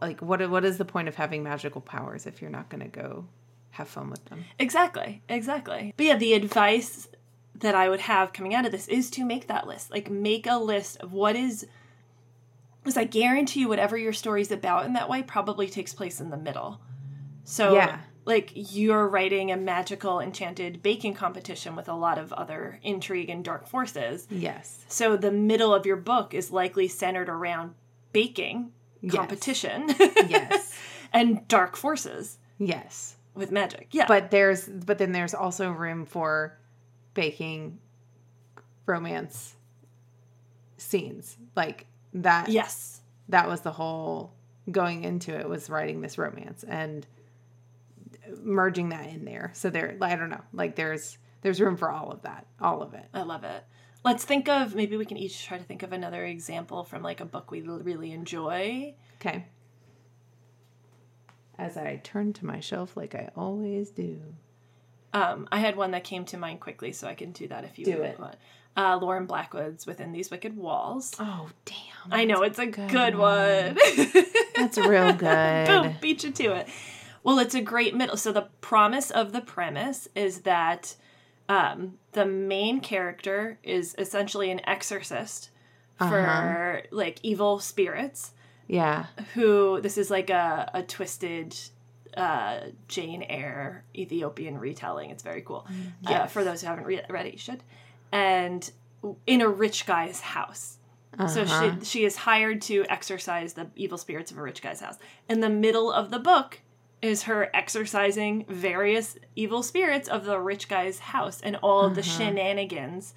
like 0.00 0.20
what 0.22 0.48
what 0.48 0.64
is 0.64 0.78
the 0.78 0.84
point 0.84 1.08
of 1.08 1.16
having 1.16 1.42
magical 1.42 1.80
powers 1.80 2.24
if 2.26 2.40
you're 2.40 2.50
not 2.52 2.68
going 2.68 2.82
to 2.82 2.88
go 2.88 3.24
have 3.72 3.88
fun 3.88 4.10
with 4.10 4.24
them 4.26 4.44
Exactly, 4.58 5.22
exactly. 5.30 5.94
But 5.96 6.04
yeah, 6.06 6.16
the 6.16 6.34
advice 6.34 7.08
that 7.58 7.74
I 7.74 7.88
would 7.88 8.00
have 8.00 8.32
coming 8.34 8.54
out 8.54 8.66
of 8.66 8.70
this 8.72 8.86
is 8.86 9.08
to 9.12 9.24
make 9.24 9.46
that 9.46 9.66
list. 9.66 9.90
Like, 9.90 10.10
make 10.10 10.46
a 10.46 10.58
list 10.58 10.98
of 10.98 11.12
what 11.14 11.36
is. 11.36 11.66
Because 12.82 12.96
I 12.96 13.04
guarantee 13.04 13.60
you, 13.60 13.68
whatever 13.68 13.96
your 13.96 14.12
story's 14.12 14.50
about 14.50 14.86
in 14.86 14.94
that 14.94 15.08
way 15.08 15.22
probably 15.22 15.68
takes 15.68 15.94
place 15.94 16.20
in 16.20 16.30
the 16.30 16.36
middle. 16.36 16.80
So, 17.44 17.74
Yeah. 17.74 18.00
like, 18.24 18.50
you're 18.54 19.06
writing 19.08 19.52
a 19.52 19.56
magical, 19.56 20.18
enchanted 20.20 20.82
baking 20.82 21.14
competition 21.14 21.76
with 21.76 21.88
a 21.88 21.94
lot 21.94 22.18
of 22.18 22.32
other 22.32 22.80
intrigue 22.82 23.30
and 23.30 23.44
dark 23.44 23.66
forces. 23.68 24.26
yes 24.30 24.84
So, 24.88 25.16
the 25.16 25.30
middle 25.32 25.72
of 25.74 25.86
your 25.86 25.96
book 25.96 26.34
is 26.34 26.50
likely 26.50 26.88
centered 26.88 27.28
around 27.28 27.74
baking 28.12 28.72
Yes. 29.00 29.14
competition. 29.14 29.88
yes 30.28 30.76
and 31.12 31.46
dark 31.48 31.76
forces 31.76 32.38
Yes. 32.58 33.16
with 33.34 33.50
magic. 33.50 33.88
Yeah. 33.92 34.06
But 34.08 34.30
there's 34.30 34.68
but 34.68 34.98
then 34.98 35.12
there's 35.12 35.34
also 35.34 35.70
room 35.72 36.04
for 36.06 36.58
baking 37.14 37.78
romance 38.86 39.54
scenes. 40.76 41.36
Like 41.56 41.86
that 42.14 42.48
yes. 42.48 43.00
that 43.28 43.48
was 43.48 43.60
the 43.62 43.72
whole 43.72 44.32
going 44.70 45.04
into 45.04 45.36
it 45.36 45.48
was 45.48 45.68
writing 45.68 46.00
this 46.00 46.18
romance 46.18 46.64
and 46.64 47.06
merging 48.42 48.90
that 48.90 49.08
in 49.08 49.24
there. 49.24 49.50
So 49.54 49.70
there 49.70 49.96
I 50.00 50.16
don't 50.16 50.30
know. 50.30 50.42
Like 50.52 50.76
there's 50.76 51.18
there's 51.42 51.60
room 51.60 51.76
for 51.76 51.90
all 51.90 52.10
of 52.10 52.22
that. 52.22 52.46
All 52.60 52.82
of 52.82 52.94
it. 52.94 53.04
I 53.12 53.22
love 53.22 53.44
it. 53.44 53.64
Let's 54.04 54.24
think 54.24 54.48
of 54.48 54.74
maybe 54.74 54.96
we 54.96 55.04
can 55.04 55.16
each 55.16 55.46
try 55.46 55.58
to 55.58 55.64
think 55.64 55.82
of 55.82 55.92
another 55.92 56.24
example 56.24 56.84
from 56.84 57.02
like 57.02 57.20
a 57.20 57.24
book 57.24 57.50
we 57.50 57.62
really 57.62 58.12
enjoy. 58.12 58.94
Okay. 59.20 59.46
As 61.58 61.76
I 61.76 62.00
turn 62.02 62.32
to 62.34 62.46
my 62.46 62.60
shelf 62.60 62.96
like 62.96 63.14
I 63.14 63.30
always 63.36 63.90
do. 63.90 64.20
Um, 65.12 65.46
I 65.52 65.58
had 65.58 65.76
one 65.76 65.90
that 65.90 66.04
came 66.04 66.24
to 66.26 66.38
mind 66.38 66.60
quickly, 66.60 66.92
so 66.92 67.06
I 67.06 67.14
can 67.14 67.32
do 67.32 67.46
that 67.48 67.64
if 67.64 67.78
you 67.78 67.84
Do 67.84 68.02
it. 68.02 68.18
want. 68.18 68.36
Uh, 68.76 68.98
Lauren 69.00 69.26
Blackwood's 69.26 69.86
Within 69.86 70.12
These 70.12 70.30
Wicked 70.30 70.56
Walls. 70.56 71.14
Oh 71.18 71.50
damn. 71.66 71.76
I 72.10 72.24
know 72.24 72.42
it's 72.42 72.58
a 72.58 72.66
good, 72.66 72.90
good 72.90 73.16
one. 73.16 73.76
That's 74.56 74.78
real 74.78 75.12
good. 75.12 75.66
Boom, 75.66 75.94
beat 76.00 76.24
you 76.24 76.30
to 76.30 76.52
it. 76.54 76.68
Well, 77.22 77.38
it's 77.38 77.54
a 77.54 77.60
great 77.60 77.94
middle. 77.94 78.16
So 78.16 78.32
the 78.32 78.48
promise 78.60 79.10
of 79.10 79.32
the 79.32 79.40
premise 79.42 80.08
is 80.14 80.40
that 80.40 80.96
um, 81.48 81.98
the 82.12 82.24
main 82.24 82.80
character 82.80 83.58
is 83.62 83.94
essentially 83.98 84.50
an 84.50 84.60
exorcist 84.66 85.50
for 85.98 86.82
like 86.90 87.20
evil 87.22 87.60
spirits. 87.60 88.32
Yeah. 88.66 89.06
Who 89.34 89.80
this 89.80 89.98
is 89.98 90.10
like 90.10 90.30
a 90.30 90.70
a 90.74 90.82
twisted 90.82 91.56
uh, 92.16 92.60
Jane 92.88 93.22
Eyre 93.22 93.84
Ethiopian 93.94 94.58
retelling. 94.58 95.10
It's 95.10 95.22
very 95.22 95.42
cool. 95.42 95.66
Uh, 96.06 96.26
for 96.26 96.42
those 96.42 96.60
who 96.60 96.66
haven't 96.66 96.84
re- 96.84 97.02
read 97.08 97.26
it, 97.26 97.32
you 97.34 97.38
should. 97.38 97.62
And 98.12 98.70
in 99.26 99.40
a 99.40 99.48
rich 99.48 99.86
guy's 99.86 100.20
house. 100.20 100.78
So 101.28 101.42
Uh-huh. 101.42 101.76
she 101.80 101.84
she 101.84 102.04
is 102.04 102.16
hired 102.16 102.62
to 102.62 102.84
exorcise 102.88 103.52
the 103.54 103.68
evil 103.76 103.98
spirits 103.98 104.30
of 104.30 104.38
a 104.38 104.42
rich 104.42 104.62
guy's 104.62 104.80
house. 104.80 104.96
In 105.28 105.40
the 105.40 105.50
middle 105.50 105.90
of 105.92 106.10
the 106.10 106.18
book 106.18 106.60
is 107.02 107.24
her 107.24 107.50
exorcising 107.52 108.44
various 108.48 109.18
evil 109.36 109.62
spirits 109.62 110.08
of 110.08 110.24
the 110.24 110.38
rich 110.38 110.68
guy's 110.68 111.00
house 111.00 111.40
and 111.42 111.56
all 111.56 111.84
of 111.86 111.94
the 111.96 112.00
Uh-huh. 112.00 112.10
shenanigans 112.18 113.12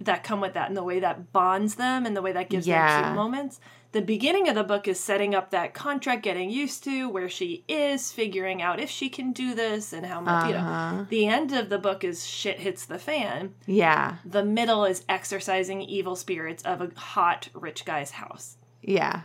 that 0.00 0.24
come 0.24 0.40
with 0.40 0.54
that 0.54 0.68
and 0.68 0.76
the 0.76 0.82
way 0.82 0.98
that 1.00 1.32
bonds 1.32 1.76
them 1.76 2.04
and 2.06 2.16
the 2.16 2.22
way 2.22 2.32
that 2.32 2.48
gives 2.50 2.66
them 2.66 2.72
Yeah. 2.74 3.02
cute 3.04 3.14
moments. 3.14 3.60
The 3.92 4.02
beginning 4.02 4.48
of 4.48 4.54
the 4.54 4.62
book 4.62 4.86
is 4.86 5.00
setting 5.00 5.34
up 5.34 5.50
that 5.50 5.74
contract, 5.74 6.22
getting 6.22 6.48
used 6.48 6.84
to 6.84 7.08
where 7.08 7.28
she 7.28 7.64
is, 7.66 8.12
figuring 8.12 8.62
out 8.62 8.78
if 8.78 8.88
she 8.88 9.08
can 9.08 9.32
do 9.32 9.52
this 9.52 9.92
and 9.92 10.06
how 10.06 10.20
much, 10.20 10.46
you 10.46 10.52
know. 10.52 10.58
Uh-huh. 10.58 11.04
The 11.08 11.26
end 11.26 11.52
of 11.52 11.70
the 11.70 11.78
book 11.78 12.04
is 12.04 12.24
shit 12.24 12.60
hits 12.60 12.84
the 12.84 12.98
fan. 12.98 13.54
Yeah. 13.66 14.18
The 14.24 14.44
middle 14.44 14.84
is 14.84 15.04
exorcising 15.08 15.82
evil 15.82 16.14
spirits 16.14 16.62
of 16.62 16.80
a 16.80 16.90
hot 16.94 17.48
rich 17.52 17.84
guy's 17.84 18.12
house. 18.12 18.58
Yeah. 18.80 19.22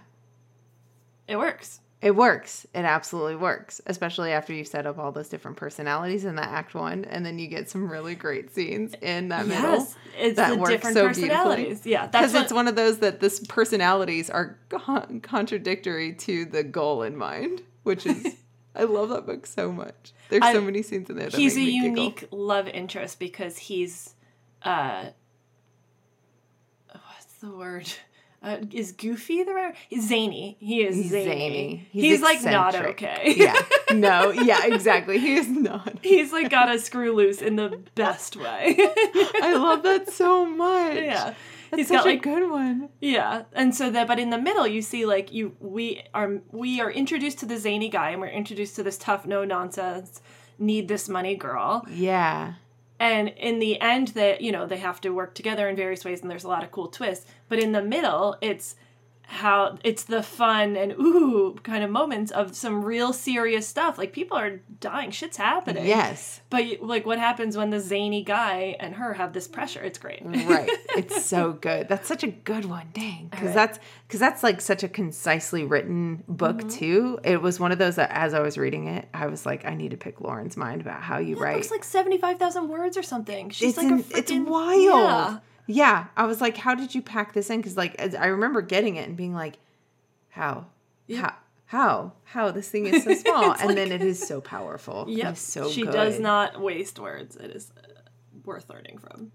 It 1.27 1.37
works. 1.37 1.81
It 2.05 2.15
works. 2.15 2.67
It 2.75 2.85
absolutely 2.85 3.35
works, 3.35 3.81
especially 3.87 4.31
after 4.31 4.53
you 4.53 4.63
set 4.63 4.85
up 4.85 4.99
all 4.99 5.11
those 5.11 5.27
different 5.27 5.57
personalities 5.57 6.23
in 6.23 6.35
that 6.35 6.49
act 6.49 6.75
one, 6.75 7.03
and 7.05 7.25
then 7.25 7.39
you 7.39 7.47
get 7.47 7.67
some 7.67 7.89
really 7.91 8.13
great 8.13 8.53
scenes 8.53 8.93
in 9.01 9.29
that 9.29 9.47
middle. 9.47 9.71
Yes, 9.71 9.95
it's 10.15 10.35
that 10.35 10.49
the 10.51 10.57
works 10.57 10.69
different 10.69 10.95
so 10.95 11.07
personalities. 11.07 11.83
Yeah, 11.83 12.05
Because 12.05 12.33
what, 12.33 12.43
it's 12.43 12.53
one 12.53 12.67
of 12.67 12.75
those 12.75 12.99
that 12.99 13.21
this 13.21 13.39
personalities 13.47 14.29
are 14.29 14.55
con- 14.69 15.19
contradictory 15.21 16.13
to 16.13 16.45
the 16.45 16.63
goal 16.63 17.01
in 17.01 17.17
mind, 17.17 17.63
which 17.81 18.05
is 18.05 18.35
I 18.75 18.83
love 18.83 19.09
that 19.09 19.25
book 19.25 19.47
so 19.47 19.71
much. 19.71 20.13
There's 20.29 20.43
I- 20.43 20.53
so 20.53 20.61
many 20.61 20.83
scenes 20.83 21.09
in 21.09 21.15
there. 21.17 21.31
That 21.31 21.39
he's 21.39 21.55
a 21.55 21.59
me 21.59 21.71
giggle. 21.71 21.87
unique 21.87 22.27
love 22.29 22.67
interest 22.67 23.17
because 23.19 23.57
he's 23.57 24.13
uh 24.61 25.05
what's 26.91 27.33
the 27.41 27.49
word 27.49 27.91
uh, 28.45 28.57
is 28.71 28.91
goofy 28.93 29.43
the 29.43 29.53
right 29.53 29.75
he's 29.89 30.07
zany 30.07 30.55
he 30.59 30.83
is 30.83 30.95
He's 30.95 31.09
zany, 31.11 31.25
zany. 31.25 31.87
he's, 31.91 32.03
He's 32.03 32.21
like 32.21 32.41
not 32.43 32.75
okay 32.75 33.33
yeah. 33.37 33.55
No. 33.93 34.31
Yeah. 34.31 34.65
Exactly. 34.65 35.17
He 35.19 35.35
is 35.35 35.47
not. 35.47 35.99
he's 36.03 36.31
like 36.31 36.49
got 36.49 36.73
a 36.73 36.79
screw 36.79 37.13
loose 37.13 37.41
in 37.41 37.55
the 37.55 37.81
best 37.95 38.35
way 38.35 38.75
I 38.79 39.53
love 39.57 39.83
that 39.83 40.09
so 40.09 40.45
much. 40.45 40.95
yeah 40.95 41.33
That's 41.71 41.77
he's 41.81 41.87
such 41.87 41.97
got 41.97 42.05
a 42.05 42.09
like 42.09 42.21
good 42.21 42.49
one. 42.49 42.89
Yeah, 43.01 43.43
and 43.53 43.73
so 43.73 43.89
that, 43.91 44.07
but 44.07 44.19
in 44.19 44.29
the 44.29 44.37
middle, 44.37 44.67
you 44.67 44.81
see 44.81 45.05
like 45.05 45.31
you 45.33 45.55
we 45.59 46.03
are 46.13 46.41
we 46.51 46.79
are 46.81 46.91
introduced 46.91 47.39
to 47.39 47.45
the 47.47 47.57
zany 47.57 47.89
guy, 47.89 48.11
and 48.11 48.21
we're 48.21 48.27
introduced 48.41 48.75
to 48.77 48.83
this 48.83 48.97
tough, 48.97 49.25
no 49.25 49.43
nonsense, 49.45 50.21
need 50.59 50.87
this 50.87 51.09
money 51.09 51.35
girl, 51.35 51.83
Yeah. 51.89 52.53
And 52.99 53.29
in 53.29 53.59
the 53.59 53.79
end, 53.81 54.09
that 54.09 54.41
you 54.41 54.51
know 54.51 54.65
they 54.65 54.77
have 54.77 55.01
to 55.01 55.09
work 55.09 55.33
together 55.33 55.67
in 55.67 55.75
various 55.75 56.05
ways, 56.05 56.21
and 56.21 56.31
there's 56.31 56.43
a 56.43 56.49
lot 56.49 56.63
of 56.63 56.71
cool 56.71 56.87
twists. 56.87 57.25
But 57.49 57.59
in 57.59 57.71
the 57.71 57.81
middle, 57.81 58.37
it's 58.41 58.75
how 59.27 59.77
it's 59.83 60.03
the 60.03 60.21
fun 60.23 60.75
and 60.77 60.91
ooh 60.93 61.55
kind 61.63 61.83
of 61.83 61.89
moments 61.89 62.31
of 62.31 62.55
some 62.55 62.83
real 62.85 63.11
serious 63.13 63.67
stuff. 63.67 63.97
Like 63.97 64.13
people 64.13 64.37
are 64.37 64.61
dying, 64.79 65.11
shit's 65.11 65.37
happening. 65.37 65.85
Yes. 65.85 66.41
but 66.49 66.63
like 66.81 67.05
what 67.05 67.19
happens 67.19 67.57
when 67.57 67.69
the 67.69 67.79
zany 67.79 68.23
guy 68.23 68.75
and 68.79 68.95
her 68.95 69.13
have 69.13 69.33
this 69.33 69.47
pressure? 69.47 69.81
It's 69.83 69.97
great. 69.99 70.21
right 70.25 70.69
it's 70.97 71.25
so 71.25 71.53
good 71.53 71.87
that's 71.89 72.07
such 72.07 72.23
a 72.23 72.27
good 72.27 72.65
one 72.65 72.87
dang 72.93 73.27
because 73.29 73.47
right. 73.47 73.53
that's 73.55 73.79
because 74.07 74.19
that's 74.19 74.43
like 74.43 74.61
such 74.61 74.83
a 74.83 74.87
concisely 74.87 75.63
written 75.63 76.23
book 76.27 76.57
Mm-hmm. 76.57 76.69
too 76.69 77.19
it 77.23 77.41
was 77.41 77.59
one 77.59 77.71
of 77.71 77.79
those 77.79 77.95
that 77.97 78.09
as 78.11 78.33
i 78.33 78.39
was 78.39 78.57
reading 78.57 78.87
it 78.87 79.07
i 79.13 79.27
was 79.27 79.45
like 79.45 79.65
i 79.65 79.73
need 79.73 79.91
to 79.91 79.97
pick 79.97 80.21
lauren's 80.21 80.55
mind 80.55 80.79
about 80.81 81.01
how 81.01 81.17
you 81.17 81.35
It 81.35 81.39
write 81.41 81.55
looks 81.57 81.71
like 81.71 81.83
seventy 81.83 82.17
five 82.17 82.37
thousand 82.39 82.69
words 82.69 82.95
or 82.97 83.03
something. 83.03 83.49
She's 83.49 83.69
it's 83.69 83.77
like 83.77 83.87
in- 83.87 83.99
a 83.99 84.17
it's 84.17 84.31
wild 84.31 84.81
Yeah. 84.83 85.37
Yeah. 85.67 86.07
i 86.15 86.25
was 86.25 86.41
like 86.41 86.57
how 86.57 86.75
did 86.75 86.93
you 86.93 87.01
pack 87.01 87.33
this 87.33 87.49
in 87.49 87.59
because 87.59 87.77
like 87.77 87.99
i 88.15 88.27
remember 88.27 88.61
getting 88.61 88.95
it 88.95 89.07
and 89.07 89.17
being 89.17 89.33
like 89.33 89.57
how 90.29 90.65
how 91.17 91.33
how 91.67 92.13
how 92.23 92.51
this 92.51 92.69
thing 92.69 92.85
is 92.85 93.03
so 93.03 93.13
small 93.15 93.51
and 93.53 93.77
then 93.77 93.91
it 93.91 94.01
is 94.01 94.19
so 94.19 94.39
powerful 94.41 95.05
is 95.07 95.39
so 95.39 95.69
she 95.69 95.83
good. 95.83 95.91
does 95.91 96.19
not 96.19 96.61
waste 96.61 96.99
words. 96.99 97.35
It 97.35 97.51
is 97.51 97.71
uh, 97.77 98.01
worth 98.43 98.69
learning 98.69 98.99
from. 98.99 99.31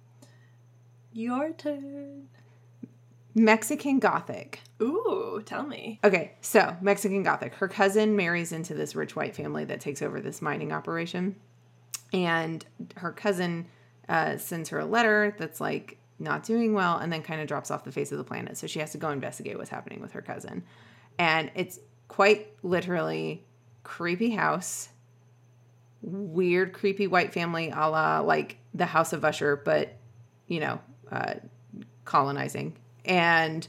Your 1.12 1.50
turn. 1.52 2.28
mexican 3.34 3.98
gothic 3.98 4.60
Ooh, 4.82 5.42
tell 5.44 5.64
me. 5.66 6.00
Okay, 6.02 6.32
so 6.40 6.74
Mexican 6.80 7.22
Gothic. 7.22 7.54
Her 7.54 7.68
cousin 7.68 8.16
marries 8.16 8.50
into 8.50 8.72
this 8.72 8.94
rich 8.94 9.14
white 9.14 9.36
family 9.36 9.64
that 9.66 9.78
takes 9.78 10.00
over 10.00 10.20
this 10.22 10.40
mining 10.40 10.72
operation. 10.72 11.36
And 12.14 12.64
her 12.96 13.12
cousin 13.12 13.66
uh, 14.08 14.38
sends 14.38 14.70
her 14.70 14.78
a 14.78 14.86
letter 14.86 15.34
that's 15.38 15.60
like 15.60 15.98
not 16.20 16.44
doing 16.44 16.74
well 16.74 16.98
and 16.98 17.12
then 17.12 17.22
kind 17.22 17.40
of 17.40 17.48
drops 17.48 17.70
off 17.70 17.84
the 17.84 17.92
face 17.92 18.12
of 18.12 18.18
the 18.18 18.24
planet. 18.24 18.56
So 18.56 18.66
she 18.66 18.78
has 18.80 18.92
to 18.92 18.98
go 18.98 19.10
investigate 19.10 19.58
what's 19.58 19.70
happening 19.70 20.00
with 20.00 20.12
her 20.12 20.22
cousin. 20.22 20.62
And 21.18 21.50
it's 21.54 21.78
quite 22.08 22.48
literally 22.62 23.44
creepy 23.82 24.30
house, 24.30 24.90
weird, 26.02 26.72
creepy 26.72 27.06
white 27.06 27.32
family 27.32 27.70
a 27.70 27.88
la 27.88 28.20
like 28.20 28.58
the 28.74 28.86
House 28.86 29.12
of 29.12 29.24
Usher, 29.24 29.56
but, 29.56 29.96
you 30.46 30.60
know, 30.60 30.80
uh, 31.10 31.34
colonizing. 32.04 32.76
And 33.04 33.66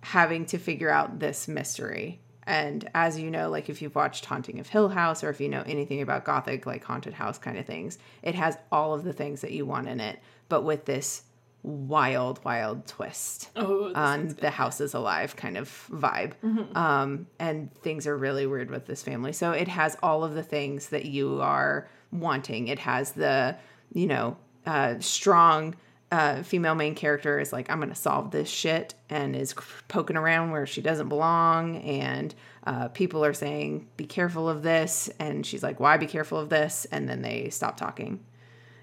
having 0.00 0.46
to 0.46 0.58
figure 0.58 0.90
out 0.90 1.18
this 1.18 1.48
mystery. 1.48 2.20
And 2.44 2.88
as 2.94 3.20
you 3.20 3.30
know, 3.30 3.50
like 3.50 3.68
if 3.68 3.82
you've 3.82 3.94
watched 3.94 4.24
Haunting 4.24 4.58
of 4.58 4.68
Hill 4.68 4.88
House 4.88 5.22
or 5.22 5.28
if 5.28 5.38
you 5.38 5.50
know 5.50 5.62
anything 5.66 6.00
about 6.00 6.24
Gothic, 6.24 6.64
like 6.64 6.82
haunted 6.82 7.12
house 7.12 7.36
kind 7.36 7.58
of 7.58 7.66
things, 7.66 7.98
it 8.22 8.34
has 8.34 8.56
all 8.72 8.94
of 8.94 9.04
the 9.04 9.12
things 9.12 9.42
that 9.42 9.50
you 9.50 9.66
want 9.66 9.86
in 9.86 10.00
it, 10.00 10.18
but 10.48 10.62
with 10.62 10.84
this 10.84 11.22
wild, 11.62 12.42
wild 12.44 12.86
twist 12.86 13.50
Oh, 13.56 13.92
on 13.94 14.28
the 14.28 14.50
house 14.50 14.80
is 14.80 14.94
alive 14.94 15.36
kind 15.36 15.56
of 15.56 15.68
vibe. 15.90 16.32
Um, 16.76 17.26
and 17.38 17.72
things 17.82 18.06
are 18.06 18.16
really 18.16 18.46
weird 18.46 18.70
with 18.70 18.86
this 18.86 19.02
family. 19.02 19.32
So 19.32 19.52
it 19.52 19.68
has 19.68 19.96
all 20.02 20.24
of 20.24 20.34
the 20.34 20.42
things 20.42 20.88
that 20.90 21.04
you 21.04 21.40
are 21.40 21.88
wanting. 22.12 22.68
It 22.68 22.78
has 22.78 23.12
the, 23.12 23.56
you 23.92 24.06
know, 24.06 24.36
uh, 24.66 24.96
strong 25.00 25.74
uh, 26.10 26.42
female 26.42 26.74
main 26.74 26.94
character 26.94 27.38
is 27.38 27.52
like, 27.52 27.70
I'm 27.70 27.78
going 27.78 27.90
to 27.90 27.94
solve 27.94 28.30
this 28.30 28.48
shit 28.48 28.94
and 29.10 29.36
is 29.36 29.54
poking 29.88 30.16
around 30.16 30.52
where 30.52 30.66
she 30.66 30.80
doesn't 30.80 31.08
belong. 31.08 31.76
And 31.78 32.34
uh, 32.66 32.88
people 32.88 33.24
are 33.24 33.34
saying, 33.34 33.88
be 33.96 34.06
careful 34.06 34.48
of 34.48 34.62
this. 34.62 35.10
And 35.18 35.44
she's 35.44 35.62
like, 35.62 35.80
why 35.80 35.96
be 35.98 36.06
careful 36.06 36.38
of 36.38 36.48
this? 36.48 36.86
And 36.90 37.08
then 37.08 37.20
they 37.20 37.50
stop 37.50 37.76
talking 37.76 38.20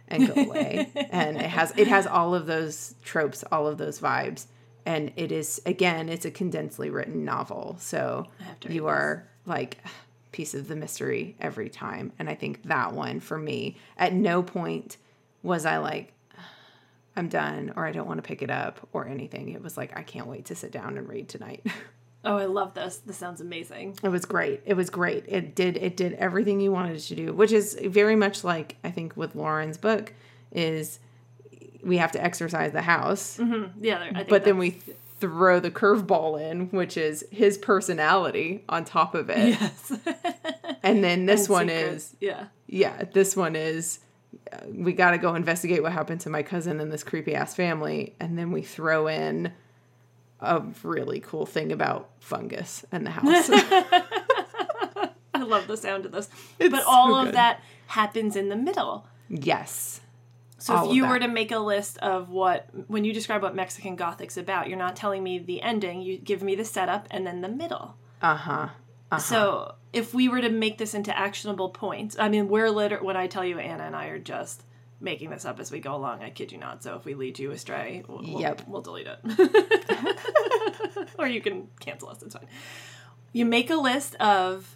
and 0.07 0.33
go 0.33 0.43
away. 0.43 0.89
and 0.95 1.37
it 1.37 1.49
has 1.49 1.73
it 1.77 1.87
has 1.87 2.07
all 2.07 2.35
of 2.35 2.45
those 2.45 2.95
tropes, 3.03 3.43
all 3.51 3.67
of 3.67 3.77
those 3.77 3.99
vibes. 3.99 4.45
And 4.85 5.11
it 5.15 5.31
is 5.31 5.61
again, 5.65 6.09
it's 6.09 6.25
a 6.25 6.31
condensely 6.31 6.89
written 6.89 7.25
novel. 7.25 7.77
So 7.79 8.27
you 8.67 8.87
are 8.87 9.27
like 9.45 9.77
piece 10.31 10.53
of 10.53 10.67
the 10.67 10.75
mystery 10.75 11.35
every 11.39 11.69
time. 11.69 12.11
And 12.19 12.29
I 12.29 12.35
think 12.35 12.63
that 12.63 12.93
one 12.93 13.19
for 13.19 13.37
me, 13.37 13.77
at 13.97 14.13
no 14.13 14.43
point 14.43 14.97
was 15.43 15.65
I 15.65 15.77
like, 15.77 16.11
I'm 17.15 17.29
done 17.29 17.71
or 17.75 17.85
I 17.85 17.91
don't 17.91 18.07
want 18.07 18.17
to 18.17 18.27
pick 18.27 18.41
it 18.41 18.49
up 18.49 18.87
or 18.91 19.07
anything. 19.07 19.49
It 19.49 19.63
was 19.63 19.77
like 19.77 19.97
I 19.97 20.03
can't 20.03 20.27
wait 20.27 20.45
to 20.45 20.55
sit 20.55 20.71
down 20.71 20.97
and 20.97 21.07
read 21.07 21.29
tonight. 21.29 21.65
Oh, 22.25 22.37
I 22.37 22.45
love 22.45 22.73
this. 22.73 22.97
This 22.97 23.17
sounds 23.17 23.39
amazing. 23.41 23.97
It 24.03 24.09
was 24.09 24.25
great. 24.25 24.61
It 24.65 24.73
was 24.73 24.89
great. 24.89 25.25
It 25.27 25.55
did 25.55 25.77
it 25.77 25.95
did 25.95 26.13
everything 26.13 26.59
you 26.59 26.71
wanted 26.71 26.97
it 26.97 27.01
to 27.01 27.15
do, 27.15 27.33
which 27.33 27.51
is 27.51 27.77
very 27.85 28.15
much 28.15 28.43
like 28.43 28.75
I 28.83 28.91
think 28.91 29.15
with 29.15 29.35
Lauren's 29.35 29.77
book 29.77 30.13
is 30.51 30.99
we 31.83 31.97
have 31.97 32.11
to 32.13 32.23
exercise 32.23 32.71
the 32.71 32.81
house, 32.81 33.39
Yeah, 33.79 33.99
I 34.01 34.13
think 34.15 34.29
but 34.29 34.43
then 34.43 34.57
we 34.57 34.71
throw 35.19 35.59
the 35.59 35.69
curveball 35.71 36.41
in, 36.41 36.67
which 36.69 36.97
is 36.97 37.23
his 37.31 37.57
personality 37.59 38.63
on 38.67 38.85
top 38.85 39.13
of 39.15 39.29
it. 39.29 39.49
yes. 39.59 39.91
And 40.83 41.03
then 41.03 41.25
this 41.25 41.41
And 41.45 41.49
one 41.49 41.67
secrets. 41.69 41.95
is 42.05 42.15
yeah. 42.19 42.45
yeah, 42.67 43.03
this 43.13 43.35
one 43.35 43.55
is 43.55 43.99
uh, 44.51 44.57
we 44.71 44.93
got 44.93 45.11
to 45.11 45.17
go 45.17 45.33
investigate 45.35 45.81
what 45.83 45.91
happened 45.91 46.21
to 46.21 46.29
my 46.29 46.43
cousin 46.43 46.79
and 46.79 46.91
this 46.91 47.03
creepy 47.03 47.33
ass 47.35 47.55
family, 47.55 48.15
and 48.19 48.37
then 48.37 48.51
we 48.51 48.61
throw 48.61 49.07
in 49.07 49.51
a 50.45 50.65
really 50.83 51.19
cool 51.19 51.45
thing 51.45 51.71
about 51.71 52.09
fungus 52.19 52.85
and 52.91 53.05
the 53.05 53.11
house. 53.11 53.49
I 55.33 55.43
love 55.43 55.67
the 55.67 55.77
sound 55.77 56.05
of 56.05 56.11
this. 56.11 56.29
It's 56.59 56.71
but 56.71 56.83
all 56.87 57.21
so 57.21 57.27
of 57.27 57.33
that 57.33 57.61
happens 57.87 58.35
in 58.35 58.49
the 58.49 58.55
middle. 58.55 59.07
yes. 59.29 60.01
So 60.57 60.73
All 60.73 60.89
if 60.89 60.95
you 60.95 61.05
were 61.07 61.19
to 61.19 61.27
make 61.27 61.51
a 61.51 61.59
list 61.59 61.97
of 61.99 62.29
what 62.29 62.67
when 62.87 63.03
you 63.03 63.13
describe 63.13 63.43
what 63.43 63.53
Mexican 63.53 63.95
Gothic's 63.95 64.37
about, 64.37 64.67
you're 64.67 64.79
not 64.79 64.95
telling 64.95 65.21
me 65.21 65.37
the 65.37 65.61
ending, 65.61 66.01
you 66.01 66.17
give 66.17 66.41
me 66.41 66.55
the 66.55 66.65
setup 66.65 67.07
and 67.11 67.27
then 67.27 67.41
the 67.41 67.49
middle. 67.49 67.95
Uh 68.21 68.35
huh. 68.35 68.69
So 69.19 69.75
if 69.93 70.13
we 70.13 70.27
were 70.27 70.41
to 70.41 70.49
make 70.49 70.77
this 70.77 70.93
into 70.93 71.15
actionable 71.17 71.69
points, 71.69 72.17
I 72.19 72.27
mean, 72.29 72.47
we're 72.49 72.69
liter- 72.71 73.03
when 73.03 73.15
I 73.15 73.27
tell 73.27 73.45
you 73.45 73.59
Anna 73.59 73.83
and 73.83 73.95
I 73.95 74.07
are 74.07 74.17
just 74.19 74.63
making 74.99 75.29
this 75.29 75.45
up 75.45 75.59
as 75.59 75.71
we 75.71 75.79
go 75.79 75.95
along. 75.95 76.23
I 76.23 76.29
kid 76.29 76.51
you 76.51 76.57
not. 76.57 76.81
So 76.83 76.95
if 76.95 77.05
we 77.05 77.13
lead 77.15 77.37
you 77.39 77.51
astray, 77.51 78.03
we'll, 78.07 78.19
we'll- 78.23 78.41
Yep. 78.41 78.61
we'll 78.67 78.81
delete 78.81 79.07
it. 79.07 79.19
or 81.19 81.27
you 81.27 81.41
can 81.41 81.67
cancel 81.79 82.09
us. 82.09 82.21
It's 82.23 82.35
fine. 82.35 82.47
You 83.33 83.45
make 83.45 83.69
a 83.69 83.75
list 83.75 84.15
of 84.15 84.75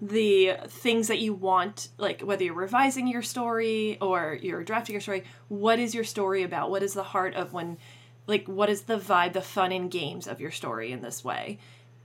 the 0.00 0.54
things 0.68 1.08
that 1.08 1.18
you 1.18 1.34
want, 1.34 1.88
like 1.98 2.22
whether 2.22 2.42
you're 2.42 2.54
revising 2.54 3.06
your 3.06 3.20
story 3.22 3.98
or 4.00 4.38
you're 4.40 4.64
drafting 4.64 4.94
your 4.94 5.00
story. 5.02 5.24
What 5.48 5.78
is 5.78 5.94
your 5.94 6.04
story 6.04 6.42
about? 6.42 6.70
What 6.70 6.82
is 6.82 6.94
the 6.94 7.02
heart 7.02 7.34
of 7.34 7.52
when, 7.52 7.76
like, 8.26 8.46
what 8.46 8.70
is 8.70 8.82
the 8.82 8.96
vibe, 8.98 9.34
the 9.34 9.42
fun 9.42 9.72
and 9.72 9.90
games 9.90 10.26
of 10.26 10.40
your 10.40 10.50
story 10.50 10.90
in 10.92 11.02
this 11.02 11.22
way? 11.22 11.58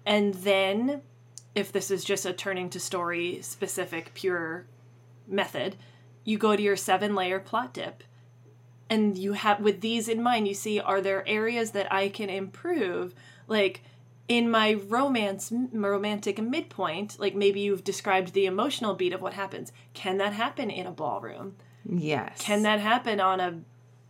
And 0.06 0.34
then, 0.34 1.02
if 1.56 1.72
this 1.72 1.90
is 1.90 2.04
just 2.04 2.26
a 2.26 2.34
turning 2.34 2.70
to 2.72 2.80
story 2.82 3.40
specific, 3.42 4.14
pure 4.14 4.66
method, 5.26 5.78
you 6.26 6.38
go 6.38 6.56
to 6.56 6.62
your 6.62 6.76
seven 6.76 7.16
layer 7.16 7.40
plot 7.40 7.74
dip. 7.74 8.04
And 8.90 9.18
you 9.18 9.34
have, 9.34 9.62
with 9.62 9.82
these 9.82 10.08
in 10.08 10.22
mind, 10.22 10.48
you 10.48 10.54
see, 10.54 10.80
are 10.80 11.02
there 11.02 11.28
areas 11.28 11.72
that 11.72 11.92
I 11.92 12.10
can 12.10 12.30
improve? 12.30 13.16
Like, 13.48 13.82
in 14.28 14.50
my 14.50 14.74
romance 14.74 15.52
m- 15.52 15.70
romantic 15.72 16.40
midpoint 16.42 17.20
like 17.20 17.36
maybe 17.36 17.60
you've 17.60 17.84
described 17.84 18.34
the 18.34 18.48
emotional 18.48 18.96
beat 18.96 19.14
of 19.14 19.22
what 19.22 19.34
happens 19.34 19.72
can 19.94 20.18
that 20.18 20.34
happen 20.34 20.72
in 20.72 20.88
a 20.88 20.92
ballroom 20.92 21.56
Yes. 21.88 22.36
can 22.40 22.64
that 22.64 22.80
happen 22.80 23.20
on 23.20 23.40
a 23.40 23.60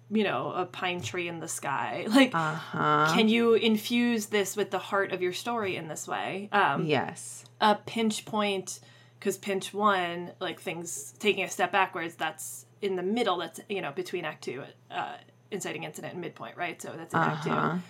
you 0.10 0.24
know 0.24 0.54
a 0.54 0.66
pine 0.66 1.02
tree 1.02 1.28
in 1.28 1.42
the 1.42 1.50
sky 1.50 2.06
like 2.10 2.34
Uh 2.34 2.54
huh. 2.54 3.12
can 3.14 3.28
you 3.28 3.56
infuse 3.56 4.28
this 4.28 4.56
with 4.56 4.72
the 4.72 4.80
heart 4.80 5.12
of 5.12 5.22
your 5.22 5.34
story 5.34 5.76
in 5.76 5.90
this 5.90 6.08
way 6.08 6.48
um 6.54 6.86
Yes. 6.86 7.44
a 7.60 7.76
pinch 7.76 8.24
point 8.24 8.80
because 9.20 9.38
pinch 9.38 9.74
one 9.74 10.32
like 10.40 10.60
things 10.60 11.14
taking 11.20 11.44
a 11.44 11.50
step 11.50 11.72
backwards 11.72 12.16
that's 12.16 12.66
in 12.82 12.96
the 12.96 13.04
middle 13.04 13.38
that's 13.38 13.60
you 13.70 13.82
know 13.82 13.92
between 13.92 14.26
act 14.26 14.44
two 14.44 14.64
uh 14.92 15.16
inciting 15.52 15.84
incident 15.84 16.14
and 16.14 16.22
midpoint 16.22 16.56
right 16.58 16.82
so 16.82 16.92
that's 16.98 17.14
in 17.14 17.20
act 17.20 17.48
Uh-huh. 17.48 17.74
two 17.76 17.82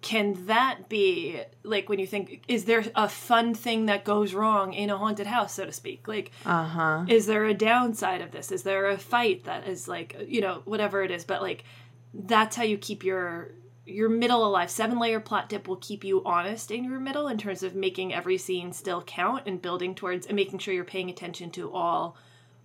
can 0.00 0.46
that 0.46 0.88
be 0.90 1.40
like 1.62 1.88
when 1.88 1.98
you 1.98 2.06
think 2.06 2.42
is 2.48 2.66
there 2.66 2.84
a 2.94 3.08
fun 3.08 3.54
thing 3.54 3.86
that 3.86 4.04
goes 4.04 4.34
wrong 4.34 4.72
in 4.74 4.90
a 4.90 4.98
haunted 4.98 5.26
house 5.26 5.54
so 5.54 5.64
to 5.64 5.72
speak 5.72 6.06
like 6.08 6.30
Uh 6.44 6.64
huh. 6.64 7.04
is 7.08 7.26
there 7.26 7.44
a 7.46 7.54
downside 7.54 8.20
of 8.20 8.30
this 8.32 8.52
is 8.52 8.62
there 8.64 8.88
a 8.88 8.98
fight 8.98 9.44
that 9.44 9.66
is 9.66 9.88
like 9.88 10.16
you 10.28 10.40
know 10.40 10.62
whatever 10.64 11.02
it 11.02 11.10
is 11.10 11.24
but 11.24 11.40
like 11.42 11.64
that's 12.12 12.54
how 12.56 12.62
you 12.62 12.76
keep 12.78 13.02
your 13.02 13.50
your 13.86 14.08
middle 14.08 14.46
alive 14.46 14.70
seven 14.70 14.98
layer 14.98 15.20
plot 15.20 15.48
dip 15.48 15.68
will 15.68 15.76
keep 15.76 16.04
you 16.04 16.22
honest 16.24 16.70
in 16.70 16.84
your 16.84 16.98
middle 17.00 17.28
in 17.28 17.36
terms 17.38 17.62
of 17.62 17.74
making 17.74 18.12
every 18.14 18.38
scene 18.38 18.72
still 18.72 19.02
count 19.02 19.42
and 19.46 19.60
building 19.60 19.94
towards 19.94 20.26
and 20.26 20.36
making 20.36 20.58
sure 20.58 20.72
you're 20.72 20.84
paying 20.84 21.10
attention 21.10 21.50
to 21.50 21.70
all 21.72 22.16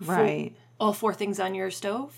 right 0.06 0.52
four- 0.52 0.88
all 0.88 0.94
four 0.94 1.14
things 1.14 1.40
on 1.40 1.54
your 1.54 1.70
stove 1.70 2.16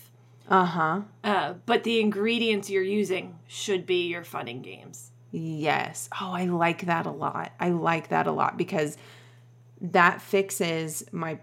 Uh 0.48 0.64
huh. 0.64 1.00
uh, 1.24 1.54
but 1.66 1.82
the 1.84 2.00
ingredients 2.00 2.70
you're 2.70 2.82
using 2.82 3.38
should 3.48 3.86
be 3.86 4.06
your 4.06 4.24
fun 4.24 4.46
and 4.48 4.62
games 4.62 5.08
Yes. 5.34 6.10
Oh, 6.20 6.30
I 6.30 6.44
like 6.44 6.84
that 6.84 7.06
a 7.06 7.10
lot. 7.10 7.52
I 7.58 7.70
like 7.70 8.08
that 8.08 8.26
a 8.26 8.32
lot 8.32 8.58
because 8.58 8.98
that 9.80 10.20
fixes 10.20 11.02
my 11.10 11.38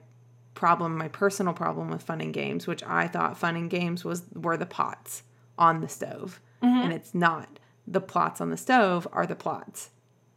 problem, 0.53 0.95
my 0.95 1.07
personal 1.07 1.53
problem 1.53 1.89
with 1.89 2.03
fun 2.03 2.21
and 2.21 2.31
games, 2.31 2.67
which 2.67 2.83
I 2.83 3.07
thought 3.07 3.35
fun 3.39 3.55
and 3.55 3.67
games 3.67 4.05
was 4.05 4.21
were 4.35 4.57
the 4.57 4.67
pots 4.67 5.23
on 5.57 5.81
the 5.81 5.89
stove. 5.89 6.39
Mm-hmm. 6.63 6.81
And 6.83 6.93
it's 6.93 7.13
not. 7.13 7.59
The 7.87 8.01
plots 8.01 8.39
on 8.41 8.49
the 8.49 8.57
stove 8.57 9.07
are 9.11 9.25
the 9.25 9.35
plots. 9.35 9.89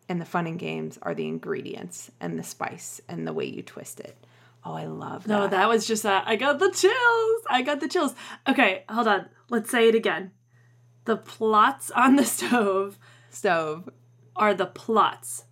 And 0.08 0.20
the 0.20 0.24
fun 0.26 0.46
and 0.46 0.58
games 0.58 0.98
are 1.02 1.14
the 1.14 1.26
ingredients 1.26 2.10
and 2.20 2.38
the 2.38 2.42
spice 2.42 3.00
and 3.08 3.26
the 3.26 3.32
way 3.32 3.44
you 3.46 3.62
twist 3.62 4.00
it. 4.00 4.16
Oh, 4.64 4.74
I 4.74 4.84
love 4.86 5.24
that. 5.24 5.28
No, 5.28 5.48
that 5.48 5.68
was 5.68 5.86
just 5.86 6.02
that. 6.04 6.24
I 6.26 6.36
got 6.36 6.58
the 6.58 6.70
chills. 6.70 7.42
I 7.50 7.62
got 7.64 7.80
the 7.80 7.88
chills. 7.88 8.14
Okay, 8.48 8.84
hold 8.88 9.08
on. 9.08 9.26
Let's 9.48 9.70
say 9.70 9.88
it 9.88 9.94
again. 9.94 10.30
The 11.04 11.16
plots 11.16 11.90
on 11.90 12.16
the 12.16 12.24
stove 12.36 12.98
stove. 13.30 13.88
are 14.36 14.54
the 14.54 14.66
plots. 14.66 15.44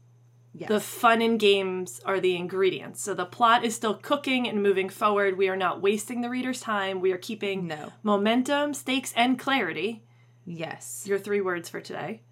Yes. 0.53 0.69
The 0.69 0.81
fun 0.81 1.23
and 1.23 1.39
games 1.41 2.01
are 2.05 2.21
the 2.21 2.35
ingredients. 2.37 3.01
So 3.03 3.15
the 3.15 3.25
plot 3.25 3.65
is 3.65 3.75
still 3.75 3.95
cooking 3.95 4.49
and 4.49 4.63
moving 4.63 4.89
forward. 4.89 5.39
We 5.39 5.49
are 5.49 5.57
not 5.57 5.81
wasting 5.81 6.21
the 6.21 6.31
reader's 6.31 6.61
time. 6.61 7.01
We 7.01 7.13
are 7.13 7.19
keeping 7.19 7.67
No. 7.69 7.93
momentum, 8.03 8.75
stakes, 8.75 9.13
and 9.17 9.39
clarity. 9.39 10.03
Yes. 10.51 11.05
Your 11.07 11.19
three 11.19 11.41
words 11.41 11.69
for 11.69 11.81
today. 11.81 12.23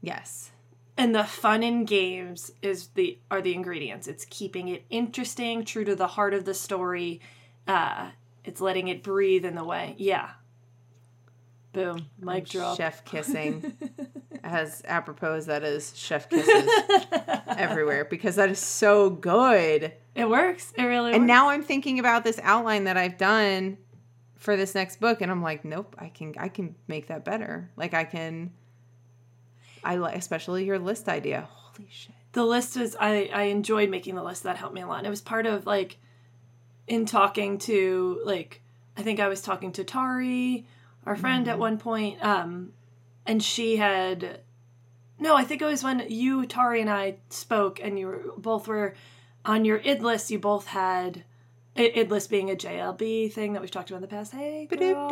Yes. 0.00 0.50
And 0.96 1.14
the 1.14 1.24
fun 1.24 1.62
and 1.62 1.86
games 1.86 2.50
is 2.62 2.88
the 2.88 3.18
are 3.30 3.40
the 3.40 3.54
ingredients. 3.54 4.06
It's 4.08 4.24
keeping 4.28 4.68
it 4.68 4.84
interesting, 4.90 5.64
true 5.64 5.84
to 5.84 5.94
the 5.96 6.06
heart 6.08 6.34
of 6.34 6.44
the 6.44 6.54
story. 6.54 7.20
Uh, 7.66 8.10
it's 8.44 8.60
letting 8.60 8.88
it 8.88 9.02
breathe 9.02 9.44
in 9.44 9.54
the 9.54 9.64
way. 9.64 9.94
Yeah. 9.98 10.30
Boom. 11.72 12.06
Mic 12.18 12.48
drop. 12.48 12.76
Chef 12.76 13.04
kissing. 13.04 13.72
As 14.44 14.82
apropos, 14.86 15.44
that 15.44 15.62
is 15.62 15.96
chef 15.96 16.28
kisses 16.28 16.68
everywhere 17.46 18.04
because 18.04 18.36
that 18.36 18.48
is 18.50 18.58
so 18.58 19.08
good. 19.10 19.92
It 20.14 20.28
works. 20.28 20.72
It 20.76 20.82
really 20.82 21.12
And 21.12 21.22
works. 21.22 21.28
now 21.28 21.50
I'm 21.50 21.62
thinking 21.62 21.98
about 22.00 22.24
this 22.24 22.40
outline 22.42 22.84
that 22.84 22.96
I've 22.96 23.16
done 23.18 23.78
for 24.40 24.56
this 24.56 24.74
next 24.74 24.98
book, 24.98 25.20
and 25.20 25.30
I'm 25.30 25.42
like, 25.42 25.64
nope, 25.64 25.94
I 25.98 26.08
can 26.08 26.34
I 26.36 26.48
can 26.48 26.74
make 26.88 27.06
that 27.06 27.24
better. 27.24 27.70
Like 27.76 27.94
I 27.94 28.02
can. 28.04 28.50
I 29.84 29.96
like 29.96 30.16
especially 30.16 30.64
your 30.64 30.78
list 30.78 31.08
idea. 31.08 31.48
Holy 31.50 31.88
shit. 31.90 32.14
the 32.32 32.44
list 32.44 32.76
was 32.76 32.96
I, 32.98 33.30
I 33.32 33.42
enjoyed 33.44 33.88
making 33.90 34.14
the 34.14 34.22
list 34.22 34.42
that 34.42 34.56
helped 34.56 34.74
me 34.74 34.80
a 34.82 34.86
lot 34.86 34.98
and 34.98 35.06
it 35.06 35.10
was 35.10 35.20
part 35.22 35.46
of 35.46 35.64
like 35.66 35.98
in 36.86 37.06
talking 37.06 37.58
to 37.58 38.20
like 38.24 38.60
i 38.96 39.02
think 39.02 39.20
i 39.20 39.28
was 39.28 39.40
talking 39.40 39.72
to 39.72 39.84
tari 39.84 40.66
our 41.06 41.16
friend 41.16 41.48
at 41.48 41.58
one 41.58 41.78
point 41.78 42.22
um 42.22 42.72
and 43.24 43.42
she 43.42 43.76
had 43.76 44.40
no 45.18 45.34
i 45.36 45.44
think 45.44 45.62
it 45.62 45.66
was 45.66 45.82
when 45.84 46.04
you 46.10 46.44
tari 46.44 46.80
and 46.80 46.90
i 46.90 47.16
spoke 47.30 47.80
and 47.82 47.98
you 47.98 48.06
were, 48.06 48.22
both 48.36 48.68
were 48.68 48.94
on 49.44 49.64
your 49.64 49.78
id 49.78 50.02
list 50.02 50.30
you 50.30 50.38
both 50.38 50.66
had 50.66 51.24
I- 51.76 51.92
id 51.94 52.10
list 52.10 52.30
being 52.30 52.50
a 52.50 52.54
jlb 52.56 53.32
thing 53.32 53.52
that 53.52 53.62
we've 53.62 53.70
talked 53.70 53.90
about 53.90 53.98
in 53.98 54.02
the 54.02 54.08
past 54.08 54.32
hey 54.32 54.66
girl, 54.66 55.08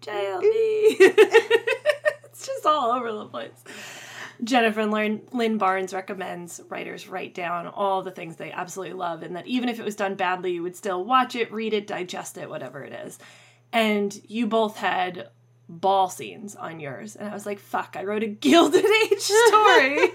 jlb 0.00 0.96
it's 2.24 2.46
just 2.46 2.66
all 2.66 2.92
over 2.92 3.12
the 3.12 3.26
place 3.26 3.64
Jennifer 4.44 4.80
and 4.80 4.92
Lynn, 4.92 5.22
Lynn 5.32 5.58
Barnes 5.58 5.92
recommends 5.92 6.60
writers 6.68 7.08
write 7.08 7.34
down 7.34 7.66
all 7.66 8.02
the 8.02 8.12
things 8.12 8.36
they 8.36 8.52
absolutely 8.52 8.94
love, 8.94 9.24
and 9.24 9.34
that 9.34 9.48
even 9.48 9.68
if 9.68 9.80
it 9.80 9.84
was 9.84 9.96
done 9.96 10.14
badly, 10.14 10.52
you 10.52 10.62
would 10.62 10.76
still 10.76 11.04
watch 11.04 11.34
it, 11.34 11.50
read 11.50 11.74
it, 11.74 11.88
digest 11.88 12.38
it, 12.38 12.48
whatever 12.48 12.84
it 12.84 12.92
is. 12.92 13.18
And 13.72 14.16
you 14.28 14.46
both 14.46 14.76
had 14.76 15.30
ball 15.68 16.08
scenes 16.08 16.54
on 16.54 16.78
yours, 16.78 17.16
and 17.16 17.28
I 17.28 17.34
was 17.34 17.46
like, 17.46 17.58
"Fuck!" 17.58 17.96
I 17.98 18.04
wrote 18.04 18.22
a 18.22 18.28
Gilded 18.28 18.84
Age 18.84 19.18
story 19.18 20.10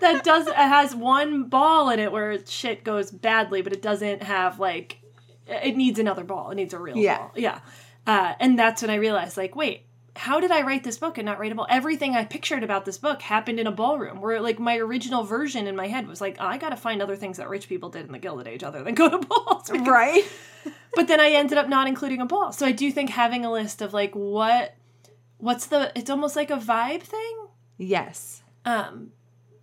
that 0.00 0.24
does 0.24 0.46
it 0.46 0.54
has 0.54 0.94
one 0.94 1.44
ball 1.44 1.90
in 1.90 1.98
it 1.98 2.12
where 2.12 2.44
shit 2.46 2.84
goes 2.84 3.10
badly, 3.10 3.62
but 3.62 3.72
it 3.72 3.82
doesn't 3.82 4.22
have 4.22 4.58
like 4.58 4.98
it 5.46 5.76
needs 5.76 5.98
another 5.98 6.24
ball. 6.24 6.50
It 6.50 6.56
needs 6.56 6.74
a 6.74 6.78
real 6.78 6.96
Yeah. 6.96 7.18
ball. 7.18 7.32
Yeah. 7.36 7.60
Uh, 8.06 8.34
and 8.40 8.58
that's 8.58 8.82
when 8.82 8.90
I 8.90 8.96
realized, 8.96 9.36
like, 9.36 9.54
wait, 9.54 9.82
how 10.16 10.40
did 10.40 10.50
I 10.50 10.62
write 10.62 10.82
this 10.84 10.96
book 10.98 11.18
and 11.18 11.26
not 11.26 11.38
write 11.38 11.52
a 11.52 11.54
ball? 11.54 11.66
Everything 11.68 12.14
I 12.16 12.24
pictured 12.24 12.62
about 12.64 12.84
this 12.84 12.98
book 12.98 13.20
happened 13.22 13.60
in 13.60 13.66
a 13.66 13.72
ballroom 13.72 14.20
where, 14.20 14.40
like, 14.40 14.58
my 14.58 14.76
original 14.78 15.22
version 15.24 15.66
in 15.66 15.76
my 15.76 15.86
head 15.88 16.08
was 16.08 16.20
like, 16.20 16.36
I 16.40 16.56
gotta 16.58 16.76
find 16.76 17.00
other 17.02 17.16
things 17.16 17.36
that 17.36 17.48
rich 17.48 17.68
people 17.68 17.90
did 17.90 18.06
in 18.06 18.12
the 18.12 18.18
Gilded 18.18 18.46
Age 18.48 18.62
other 18.64 18.82
than 18.82 18.94
go 18.94 19.08
to 19.08 19.18
balls. 19.26 19.70
Right? 19.70 20.24
but 20.94 21.06
then 21.08 21.20
I 21.20 21.30
ended 21.30 21.58
up 21.58 21.68
not 21.68 21.86
including 21.86 22.20
a 22.20 22.26
ball. 22.26 22.52
So 22.52 22.64
I 22.66 22.72
do 22.72 22.90
think 22.90 23.10
having 23.10 23.44
a 23.44 23.52
list 23.52 23.82
of, 23.82 23.92
like, 23.92 24.14
what, 24.14 24.74
what's 25.38 25.66
the, 25.66 25.92
it's 25.96 26.10
almost 26.10 26.34
like 26.36 26.50
a 26.50 26.56
vibe 26.58 27.02
thing. 27.02 27.46
Yes. 27.76 28.42
Um, 28.64 29.12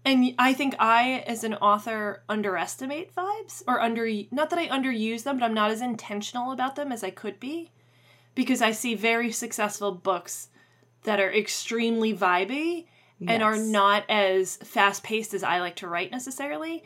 and 0.05 0.35
I 0.37 0.53
think 0.53 0.75
I, 0.79 1.23
as 1.27 1.43
an 1.43 1.53
author, 1.55 2.23
underestimate 2.27 3.15
vibes 3.15 3.63
or 3.67 3.79
under 3.79 4.09
not 4.31 4.49
that 4.49 4.59
I 4.59 4.67
underuse 4.67 5.23
them, 5.23 5.39
but 5.39 5.45
I'm 5.45 5.53
not 5.53 5.71
as 5.71 5.81
intentional 5.81 6.51
about 6.51 6.75
them 6.75 6.91
as 6.91 7.03
I 7.03 7.09
could 7.09 7.39
be, 7.39 7.71
because 8.35 8.61
I 8.61 8.71
see 8.71 8.95
very 8.95 9.31
successful 9.31 9.91
books 9.91 10.49
that 11.03 11.19
are 11.19 11.31
extremely 11.31 12.15
vibey 12.15 12.87
and 13.25 13.41
are 13.41 13.57
not 13.57 14.03
as 14.09 14.57
fast 14.57 15.03
paced 15.03 15.33
as 15.33 15.43
I 15.43 15.59
like 15.59 15.77
to 15.77 15.87
write 15.87 16.11
necessarily. 16.11 16.83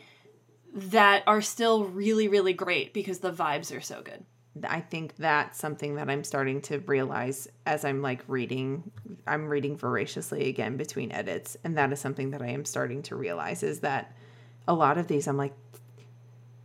That 0.72 1.24
are 1.26 1.40
still 1.40 1.84
really, 1.84 2.28
really 2.28 2.52
great 2.52 2.92
because 2.92 3.18
the 3.18 3.32
vibes 3.32 3.74
are 3.76 3.80
so 3.80 4.02
good. 4.02 4.24
I 4.68 4.80
think 4.80 5.16
that's 5.16 5.58
something 5.58 5.96
that 5.96 6.10
I'm 6.10 6.24
starting 6.24 6.60
to 6.62 6.78
realize 6.80 7.48
as 7.66 7.84
I'm 7.84 8.02
like 8.02 8.22
reading. 8.26 8.90
I'm 9.26 9.48
reading 9.48 9.76
voraciously 9.76 10.48
again 10.48 10.76
between 10.76 11.12
edits, 11.12 11.56
and 11.64 11.76
that 11.78 11.92
is 11.92 12.00
something 12.00 12.30
that 12.32 12.42
I 12.42 12.48
am 12.48 12.64
starting 12.64 13.02
to 13.04 13.16
realize 13.16 13.62
is 13.62 13.80
that 13.80 14.16
a 14.66 14.74
lot 14.74 14.98
of 14.98 15.06
these 15.06 15.26
I'm 15.28 15.36
like, 15.36 15.54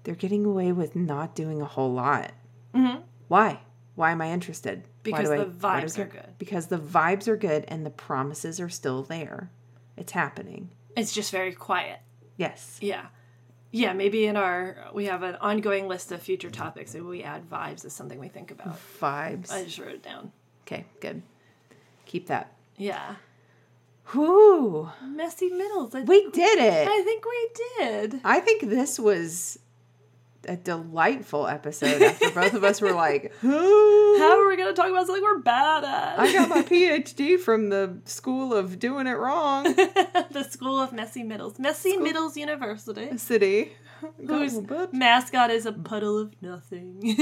they're 0.04 0.16
getting 0.16 0.46
away 0.46 0.72
with 0.72 0.96
not 0.96 1.36
doing 1.36 1.62
a 1.62 1.66
whole 1.66 1.94
lot. 1.94 2.32
Mm-hmm. 2.74 3.02
Why? 3.28 3.60
Why 3.96 4.12
am 4.12 4.22
I 4.22 4.32
interested? 4.32 4.84
Because 5.04 5.30
the 5.30 5.42
I 5.42 5.46
vibes 5.46 6.00
are 6.00 6.06
good. 6.06 6.38
Because 6.38 6.68
the 6.68 6.80
vibes 6.80 7.28
are 7.28 7.38
good 7.38 7.66
and 7.68 7.86
the 7.86 7.92
promises 7.92 8.60
are 8.60 8.70
still 8.70 9.04
there. 9.04 9.52
It's 9.96 10.14
happening. 10.14 10.72
It's 10.98 11.14
just 11.14 11.32
very 11.32 11.54
quiet. 11.54 12.00
Yes. 12.38 12.78
Yeah. 12.82 13.06
Yeah, 13.76 13.94
maybe 13.94 14.28
in 14.28 14.38
our 14.38 14.78
we 14.94 15.06
have 15.06 15.24
an 15.24 15.36
ongoing 15.42 15.88
list 15.88 16.12
of 16.12 16.22
future 16.22 16.52
topics 16.52 16.94
and 16.94 17.08
we 17.08 17.24
add 17.24 17.50
vibes 17.50 17.84
as 17.84 17.94
something 17.94 18.20
we 18.20 18.28
think 18.28 18.52
about. 18.52 18.78
Vibes. 19.02 19.52
I 19.52 19.64
just 19.64 19.80
wrote 19.80 19.94
it 19.96 20.04
down. 20.04 20.32
Okay, 20.66 20.86
good. 21.02 21.24
Keep 22.06 22.28
that. 22.28 22.54
Yeah. 22.78 23.16
Whoo! 24.14 24.90
Messy 25.04 25.50
middles. 25.50 25.96
I, 25.96 26.02
We 26.02 26.30
did 26.30 26.60
it. 26.60 26.88
I 26.88 27.02
think 27.04 27.26
we 27.26 27.50
did. 27.80 28.22
I 28.24 28.40
think 28.42 28.70
this 28.70 29.00
was 29.00 29.58
a 30.48 30.56
delightful 30.56 31.48
episode 31.48 32.02
after 32.02 32.30
both 32.32 32.54
of 32.54 32.64
us 32.64 32.82
were 32.82 32.94
like, 32.94 33.34
How 33.42 34.40
are 34.40 34.48
we 34.48 34.58
going 34.58 34.70
to 34.70 34.74
talk 34.74 34.90
about 34.90 35.06
something 35.06 35.24
we're 35.24 35.40
bad 35.40 35.84
at? 35.84 36.20
I 36.20 36.32
got 36.32 36.50
my 36.50 36.62
PhD 36.64 37.40
from 37.40 37.70
the 37.70 37.98
school 38.06 38.54
of 38.54 38.80
doing 38.80 39.08
it 39.08 39.14
wrong. 39.14 39.64
the 39.76 40.48
School 40.50 40.80
of 40.80 40.94
Messy 40.94 41.24
Middles. 41.24 41.60
Messy 41.60 41.98
Middles 41.98 42.38
University. 42.38 43.18
City. 43.18 43.74
Whose 44.28 44.60
mascot 44.92 45.50
is 45.50 45.66
a 45.66 45.72
puddle 45.72 46.20
of 46.20 46.36
nothing. 46.42 47.16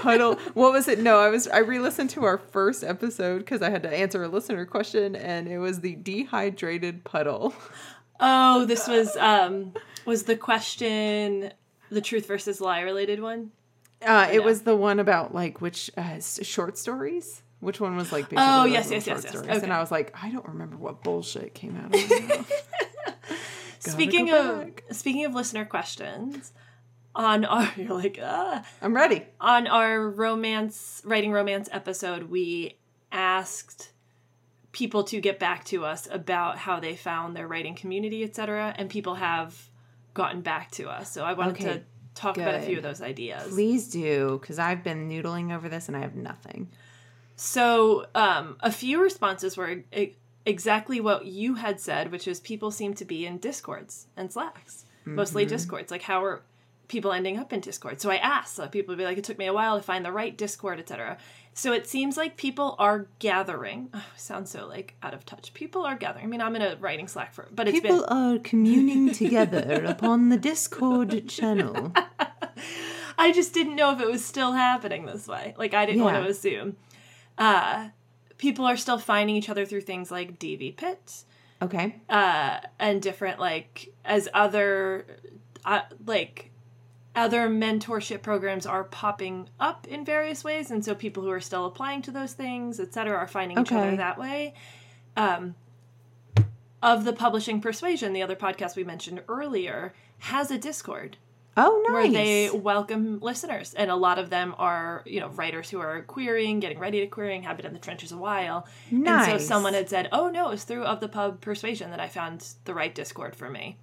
Puddle. 0.00 0.36
What 0.54 0.72
was 0.72 0.86
it? 0.86 1.00
No, 1.00 1.18
I 1.18 1.28
was. 1.28 1.48
I 1.48 1.58
re-listened 1.58 2.10
to 2.10 2.22
our 2.22 2.38
first 2.38 2.84
episode 2.84 3.38
because 3.38 3.62
I 3.62 3.70
had 3.70 3.82
to 3.82 3.92
answer 3.92 4.22
a 4.22 4.28
listener 4.28 4.64
question, 4.64 5.16
and 5.16 5.48
it 5.48 5.58
was 5.58 5.80
the 5.80 5.96
dehydrated 5.96 7.02
puddle. 7.02 7.52
oh, 8.20 8.64
this 8.64 8.86
was 8.86 9.16
um 9.16 9.72
was 10.06 10.22
the 10.22 10.36
question 10.36 11.52
the 11.90 12.00
truth 12.00 12.26
versus 12.26 12.60
lie 12.60 12.80
related 12.80 13.20
one? 13.20 13.50
Uh, 14.04 14.28
it 14.30 14.38
know. 14.38 14.44
was 14.44 14.62
the 14.62 14.76
one 14.76 15.00
about 15.00 15.34
like 15.34 15.60
which 15.60 15.90
uh, 15.96 16.20
short 16.20 16.78
stories. 16.78 17.42
Which 17.60 17.80
one 17.80 17.96
was 17.96 18.12
like? 18.12 18.26
Oh, 18.36 18.64
yes, 18.64 18.90
yes, 18.90 19.06
yes, 19.06 19.24
yes. 19.24 19.34
Okay. 19.34 19.60
And 19.60 19.72
I 19.72 19.80
was 19.80 19.90
like, 19.90 20.14
I 20.22 20.30
don't 20.30 20.46
remember 20.46 20.76
what 20.76 21.02
bullshit 21.02 21.54
came 21.54 21.76
out 21.76 21.86
of 21.92 22.10
my 22.10 22.44
speaking 23.80 24.32
of 24.32 24.60
back. 24.60 24.84
speaking 24.92 25.24
of 25.24 25.34
listener 25.34 25.64
questions, 25.64 26.52
on 27.18 27.44
our 27.44 27.70
you're 27.76 27.94
like 27.94 28.18
ah 28.22 28.64
I'm 28.80 28.94
ready. 28.94 29.26
on 29.40 29.66
our 29.66 30.08
romance 30.08 31.02
writing 31.04 31.32
romance 31.32 31.68
episode 31.72 32.24
we 32.24 32.76
asked 33.12 33.90
people 34.72 35.02
to 35.04 35.20
get 35.20 35.38
back 35.38 35.64
to 35.64 35.84
us 35.84 36.06
about 36.10 36.58
how 36.58 36.78
they 36.78 36.94
found 36.94 37.34
their 37.34 37.48
writing 37.48 37.74
community 37.74 38.22
etc 38.22 38.74
and 38.78 38.88
people 38.88 39.16
have 39.16 39.68
gotten 40.18 40.40
back 40.42 40.70
to 40.72 40.82
us 40.96 41.10
so 41.14 41.24
i 41.24 41.32
wanted 41.32 41.52
Okay, 41.52 41.64
to 41.78 41.82
talk 42.14 42.36
about 42.36 42.56
a 42.56 42.60
few 42.68 42.76
of 42.76 42.82
those 42.82 43.00
ideas 43.00 43.46
Please 43.48 43.88
do, 43.88 44.38
because 44.40 44.58
I've 44.58 44.82
been 44.82 45.08
noodling 45.08 45.54
over 45.56 45.68
this 45.68 45.86
and 45.88 45.96
I 45.96 46.00
have 46.00 46.16
nothing. 46.16 46.68
so 47.36 48.06
um, 48.14 48.56
a 48.60 48.72
few 48.72 49.00
responses 49.02 49.56
were 49.56 49.82
e- 49.96 50.14
exactly 50.44 51.00
what 51.00 51.26
you 51.26 51.54
had 51.54 51.80
said 51.80 52.10
which 52.10 52.26
is 52.26 52.40
people 52.40 52.70
seem 52.70 52.94
to 52.94 53.04
be 53.04 53.24
in 53.26 53.38
discords 53.38 54.06
and 54.16 54.32
slacks 54.32 54.84
mostly 55.04 55.44
Mm-hmm. 55.44 55.50
discords 55.56 55.90
like 55.90 56.02
how 56.02 56.24
are 56.24 56.42
people 56.88 57.12
ending 57.12 57.38
up 57.38 57.52
in 57.52 57.60
discord. 57.60 58.00
So 58.00 58.10
i 58.10 58.16
asked 58.16 58.54
so 58.56 58.66
people 58.68 58.92
would 58.92 58.98
be 58.98 59.04
like 59.04 59.18
it 59.18 59.24
took 59.24 59.38
me 59.38 59.46
a 59.46 59.52
while 59.52 59.76
to 59.76 59.82
find 59.82 60.04
the 60.04 60.12
right 60.12 60.36
discord 60.36 60.78
etc 60.80 61.18
so 61.54 61.72
it 61.72 61.88
seems 61.88 62.16
like 62.16 62.36
people 62.36 62.76
are 62.78 63.08
gathering. 63.18 63.90
Oh, 63.94 64.04
sounds 64.16 64.50
so 64.50 64.66
like 64.66 64.94
out 65.02 65.12
of 65.12 65.26
touch. 65.26 65.52
People 65.54 65.84
are 65.84 65.96
gathering. 65.96 66.24
I 66.24 66.28
mean 66.28 66.40
i'm 66.40 66.56
in 66.56 66.62
a 66.62 66.76
writing 66.80 67.08
slack 67.08 67.34
for 67.34 67.46
but 67.52 67.68
it's 67.68 67.80
People 67.80 67.96
been 67.98 68.04
people 68.06 68.16
are 68.16 68.38
communing 68.38 69.12
together 69.12 69.84
upon 69.86 70.28
the 70.28 70.36
Discord 70.36 71.28
channel. 71.28 71.92
i 73.18 73.32
just 73.32 73.52
didn't 73.54 73.76
know 73.76 73.92
if 73.92 74.00
it 74.00 74.08
was 74.10 74.24
still 74.24 74.52
happening 74.52 75.06
this 75.06 75.26
way. 75.28 75.54
Like 75.58 75.74
i 75.74 75.84
didn't 75.86 76.02
want 76.02 76.22
to 76.22 76.30
assume. 76.30 76.76
Uh 77.36 77.88
people 78.38 78.64
are 78.64 78.76
still 78.76 78.98
finding 78.98 79.34
each 79.36 79.48
other 79.48 79.66
through 79.66 79.80
things 79.82 80.10
like 80.10 80.38
DVpit 80.38 81.24
Okay. 81.60 81.96
uh, 82.08 82.60
and 82.78 83.02
different 83.02 83.40
like 83.40 83.92
as 84.04 84.28
other 84.32 85.04
uh, 85.64 85.80
like 86.06 86.50
other 87.18 87.48
mentorship 87.48 88.22
programs 88.22 88.64
are 88.66 88.84
popping 88.84 89.48
up 89.60 89.86
in 89.88 90.04
various 90.04 90.42
ways 90.44 90.70
and 90.70 90.84
so 90.84 90.94
people 90.94 91.22
who 91.22 91.30
are 91.30 91.40
still 91.40 91.66
applying 91.66 92.00
to 92.02 92.10
those 92.10 92.32
things 92.32 92.78
etc 92.80 93.16
are 93.16 93.28
finding 93.28 93.58
each 93.58 93.72
other 93.72 93.96
that 93.96 94.18
way. 94.18 94.54
Um, 95.16 95.54
of 96.82 97.04
the 97.04 97.12
publishing 97.12 97.60
persuasion 97.60 98.12
the 98.12 98.22
other 98.22 98.36
podcast 98.36 98.76
we 98.76 98.84
mentioned 98.84 99.20
earlier 99.28 99.92
has 100.18 100.50
a 100.50 100.58
discord 100.58 101.16
Oh, 101.60 101.82
nice. 101.88 101.92
where 101.92 102.08
they 102.12 102.50
welcome 102.50 103.18
listeners 103.18 103.74
and 103.74 103.90
a 103.90 103.96
lot 103.96 104.20
of 104.20 104.30
them 104.30 104.54
are 104.58 105.02
you 105.04 105.18
know 105.18 105.26
writers 105.30 105.68
who 105.70 105.80
are 105.80 106.02
querying 106.02 106.60
getting 106.60 106.78
ready 106.78 107.00
to 107.00 107.08
querying 107.08 107.42
have 107.42 107.56
been 107.56 107.66
in 107.66 107.72
the 107.72 107.80
trenches 107.80 108.12
a 108.12 108.16
while. 108.16 108.64
And 108.92 109.24
so 109.24 109.38
someone 109.38 109.74
had 109.74 109.88
said 109.88 110.08
oh 110.12 110.28
no 110.28 110.46
it 110.48 110.50
was 110.52 110.62
through 110.62 110.84
of 110.84 111.00
the 111.00 111.08
pub 111.08 111.40
persuasion 111.40 111.90
that 111.90 111.98
i 111.98 112.06
found 112.06 112.46
the 112.64 112.74
right 112.74 112.94
discord 112.94 113.34
for 113.34 113.50
me 113.50 113.76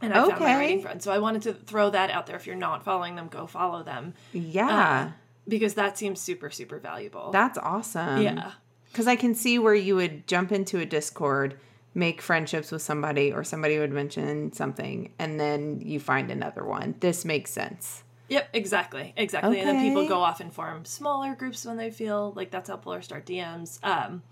and 0.00 0.12
i 0.12 0.16
found 0.16 0.28
my 0.30 0.36
Okay. 0.36 0.56
writing 0.56 0.80
friend 0.82 1.02
so 1.02 1.12
i 1.12 1.18
wanted 1.18 1.42
to 1.42 1.52
throw 1.52 1.90
that 1.90 2.10
out 2.10 2.26
there 2.26 2.36
if 2.36 2.46
you're 2.46 2.56
not 2.56 2.84
following 2.84 3.16
them 3.16 3.28
go 3.28 3.46
follow 3.46 3.82
them 3.82 4.14
yeah, 4.32 5.12
because 5.48 5.74
that 5.74 5.98
seems 5.98 6.20
super 6.20 6.50
super 6.50 6.78
valuable 6.78 7.30
that's 7.32 7.58
awesome. 7.58 8.22
yeah 8.22 8.52
Because 8.90 9.06
I 9.06 9.16
can 9.16 9.34
see 9.34 9.58
where 9.58 9.74
you 9.74 9.94
would 9.96 10.26
jump 10.26 10.50
into 10.50 10.78
a 10.80 10.84
Discord, 10.84 11.58
make 11.94 12.20
friendships 12.20 12.72
with 12.72 12.82
somebody, 12.82 13.32
or 13.32 13.44
somebody 13.44 13.78
would 13.78 13.92
mention 13.92 14.52
something, 14.52 15.12
and 15.18 15.38
then 15.38 15.80
you 15.80 16.00
find 16.00 16.28
another 16.30 16.64
one. 16.64 16.96
This 16.98 17.24
makes 17.24 17.52
sense. 17.52 18.02
Yep, 18.30 18.48
exactly, 18.52 19.12
exactly. 19.16 19.58
And 19.60 19.68
then 19.68 19.80
people 19.80 20.08
go 20.08 20.20
off 20.20 20.40
and 20.40 20.52
form 20.52 20.84
smaller 20.84 21.34
groups 21.36 21.64
when 21.64 21.76
they 21.76 21.90
feel 21.90 22.32
like 22.34 22.50
that's 22.50 22.68
how 22.68 22.80
or 22.84 23.00
start 23.02 23.26
DMs. 23.26 23.78
Um, 23.84 24.22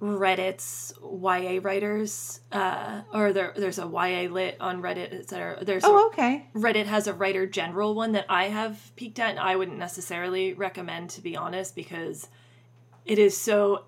Reddit's 0.00 0.94
YA 1.02 1.60
writers, 1.62 2.40
uh, 2.52 3.02
or 3.12 3.32
there, 3.34 3.52
there's 3.54 3.78
a 3.78 3.82
YA 3.82 4.32
lit 4.32 4.56
on 4.58 4.80
Reddit, 4.80 5.12
etc. 5.12 5.62
There's 5.62 5.84
Oh, 5.84 6.08
okay. 6.08 6.46
Reddit 6.54 6.86
has 6.86 7.06
a 7.06 7.12
writer 7.12 7.46
general 7.46 7.94
one 7.94 8.12
that 8.12 8.24
I 8.28 8.44
have 8.44 8.92
peeked 8.96 9.18
at, 9.18 9.30
and 9.30 9.38
I 9.38 9.56
wouldn't 9.56 9.78
necessarily 9.78 10.54
recommend 10.54 11.10
to 11.10 11.20
be 11.20 11.36
honest 11.36 11.74
because 11.74 12.28
it 13.04 13.18
is 13.18 13.36
so. 13.36 13.84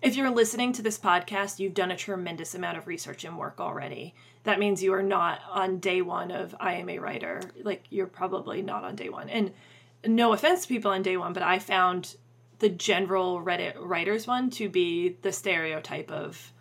If 0.00 0.16
you're 0.16 0.30
listening 0.30 0.72
to 0.74 0.82
this 0.82 0.98
podcast, 0.98 1.58
you've 1.58 1.74
done 1.74 1.90
a 1.90 1.96
tremendous 1.96 2.54
amount 2.54 2.78
of 2.78 2.86
research 2.86 3.24
and 3.24 3.36
work 3.36 3.60
already. 3.60 4.14
That 4.44 4.58
means 4.60 4.82
you 4.82 4.92
are 4.94 5.02
not 5.02 5.40
on 5.50 5.78
day 5.78 6.02
one 6.02 6.30
of 6.30 6.54
I 6.58 6.74
am 6.74 6.88
a 6.88 6.98
writer. 6.98 7.42
Like 7.62 7.84
you're 7.90 8.06
probably 8.06 8.62
not 8.62 8.84
on 8.84 8.96
day 8.96 9.08
one. 9.08 9.28
And 9.28 9.52
no 10.06 10.32
offense 10.32 10.62
to 10.62 10.68
people 10.68 10.90
on 10.90 11.02
day 11.02 11.16
one, 11.16 11.32
but 11.32 11.42
I 11.42 11.58
found 11.58 12.16
the 12.58 12.68
general 12.68 13.40
Reddit 13.40 13.74
writers 13.78 14.26
one 14.26 14.50
to 14.50 14.68
be 14.68 15.16
the 15.22 15.32
stereotype 15.32 16.10
of 16.10 16.52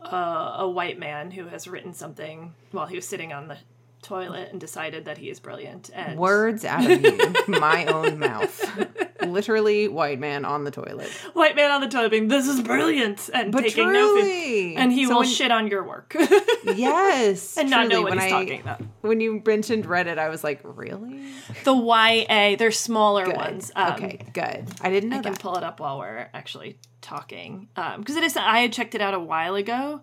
uh, 0.00 0.56
a 0.58 0.68
white 0.68 0.98
man 0.98 1.30
who 1.30 1.46
has 1.46 1.68
written 1.68 1.92
something 1.92 2.54
while 2.72 2.86
he 2.86 2.96
was 2.96 3.06
sitting 3.06 3.32
on 3.32 3.48
the 3.48 3.58
toilet 4.02 4.48
and 4.50 4.60
decided 4.60 5.04
that 5.04 5.18
he 5.18 5.30
is 5.30 5.40
brilliant. 5.40 5.90
And 5.94 6.18
Words 6.18 6.64
out 6.64 6.90
of 6.90 7.02
you, 7.02 7.34
my 7.48 7.84
own 7.86 8.18
mouth. 8.18 8.86
Literally, 9.32 9.88
white 9.88 10.18
man 10.18 10.44
on 10.44 10.64
the 10.64 10.70
toilet. 10.70 11.08
white 11.34 11.56
man 11.56 11.70
on 11.70 11.80
the 11.80 11.88
toilet 11.88 12.10
being, 12.10 12.28
"This 12.28 12.46
is 12.48 12.60
brilliant," 12.60 13.30
and 13.32 13.52
But 13.52 13.62
taking 13.62 13.92
no 13.92 14.20
food. 14.20 14.74
And 14.76 14.92
he 14.92 15.04
So 15.06 15.10
will 15.12 15.18
when- 15.20 15.28
shit 15.28 15.50
on 15.50 15.68
your 15.68 15.82
work 15.84 16.14
Yes, 16.64 17.56
and 17.58 17.70
not 17.70 17.88
know 17.88 18.02
what 18.02 18.10
when 18.10 18.18
he's 18.20 18.32
I- 18.32 18.42
talking 18.42 18.60
about. 18.60 18.82
When 19.00 19.20
you 19.20 19.42
mentioned 19.46 19.86
Reddit, 19.86 20.18
I 20.18 20.28
was 20.28 20.44
like, 20.44 20.60
really? 20.62 21.22
The 21.64 21.74
YA, 21.74 22.56
they're 22.56 22.70
smaller 22.70 23.24
Good. 23.24 23.36
ones. 23.36 23.72
Um, 23.74 23.92
okay, 23.94 24.18
good. 24.32 24.66
I 24.80 24.90
didn't 24.90 25.10
know 25.10 25.18
I 25.18 25.22
can 25.22 25.36
pull 25.36 25.56
it 25.56 25.64
up 25.64 25.80
while 25.80 25.98
we're 25.98 26.28
actually 26.34 26.78
talking 27.00 27.68
because 27.74 28.16
it 28.16 28.24
is. 28.24 28.36
I 28.36 28.58
had 28.60 28.72
checked 28.72 28.94
it 28.94 29.00
out 29.00 29.14
a 29.14 29.18
while 29.20 29.54
ago, 29.54 30.02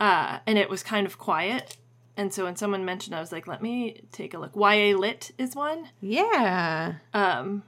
uh, 0.00 0.38
and 0.46 0.58
it 0.58 0.68
was 0.68 0.82
kind 0.82 1.06
of 1.06 1.18
quiet. 1.18 1.76
And 2.16 2.32
so 2.34 2.44
when 2.44 2.56
someone 2.56 2.84
mentioned, 2.84 3.14
I 3.16 3.20
was 3.20 3.32
like, 3.32 3.46
"Let 3.46 3.62
me 3.62 4.02
take 4.12 4.34
a 4.34 4.38
look." 4.38 4.52
YA 4.54 4.94
Lit 4.98 5.30
is 5.38 5.54
one. 5.56 5.88
yeah. 6.00 6.94
Um, 7.14 7.62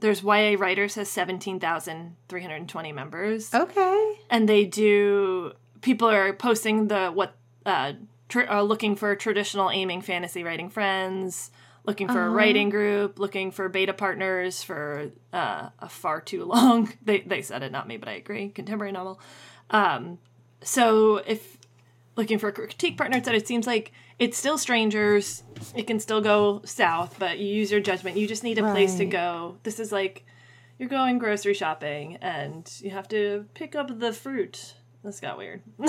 there's 0.00 0.22
YA 0.22 0.56
Writers 0.58 0.94
has 0.96 1.08
seventeen 1.08 1.58
thousand 1.60 2.16
three 2.28 2.42
hundred 2.42 2.68
twenty 2.68 2.92
members, 2.92 3.54
Okay. 3.54 4.18
and 4.30 4.48
they 4.48 4.64
do 4.64 5.52
people 5.80 6.08
are 6.08 6.32
posting 6.32 6.88
the 6.88 7.08
what 7.08 7.34
uh, 7.64 7.92
tr- 8.28 8.48
uh 8.48 8.62
looking 8.62 8.96
for 8.96 9.14
traditional 9.16 9.70
aiming 9.70 10.02
fantasy 10.02 10.42
writing 10.44 10.68
friends 10.70 11.50
looking 11.84 12.08
for 12.08 12.20
a 12.26 12.28
writing 12.30 12.68
group 12.68 13.18
looking 13.20 13.52
for 13.52 13.68
beta 13.68 13.92
partners 13.92 14.60
for 14.60 15.10
uh, 15.32 15.68
a 15.78 15.88
far 15.88 16.20
too 16.20 16.44
long 16.54 16.92
they, 17.02 17.20
they 17.20 17.40
said 17.42 17.62
it 17.62 17.70
not 17.70 17.86
me 17.86 17.96
but 17.96 18.08
i 18.08 18.12
agree 18.14 18.48
contemporary 18.48 18.90
novel. 18.92 19.20
Um, 19.70 20.18
so 20.62 21.18
if 21.18 21.56
looking 22.16 22.38
for 22.38 22.48
a 22.48 22.52
critique 22.52 22.96
partner 22.98 23.20
that 23.20 23.34
it 23.36 23.46
seems 23.46 23.66
like 23.68 23.92
it's 24.18 24.36
still 24.36 24.58
strangers 24.58 25.44
it 25.74 25.86
can 25.86 25.98
still 26.00 26.20
go 26.20 26.60
south 26.64 27.16
but 27.18 27.38
you 27.38 27.46
use 27.46 27.70
your 27.70 27.80
judgment 27.80 28.16
you 28.16 28.26
just 28.26 28.44
need 28.44 28.58
a 28.58 28.62
place 28.70 28.94
to 28.96 29.04
go 29.04 29.56
this 29.62 29.78
is 29.80 29.92
like 29.92 30.24
you're 30.78 30.88
going 30.88 31.18
grocery 31.18 31.54
shopping 31.54 32.16
and 32.22 32.70
you 32.82 32.90
have 32.90 33.08
to 33.08 33.44
pick 33.54 33.74
up 33.74 33.98
the 33.98 34.12
fruit 34.12 34.74
this 35.04 35.20
got 35.20 35.38
weird 35.38 35.62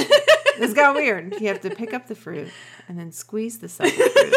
This 0.60 0.74
got 0.74 0.96
weird. 0.96 1.36
You 1.40 1.50
have 1.50 1.62
to 1.62 1.70
pick 1.70 1.94
up 1.94 2.08
the 2.08 2.16
fruit 2.16 2.50
and 2.88 2.98
then 2.98 3.12
squeeze 3.12 3.60
the 3.60 3.70
side 3.70 3.92
fruit. 3.92 4.36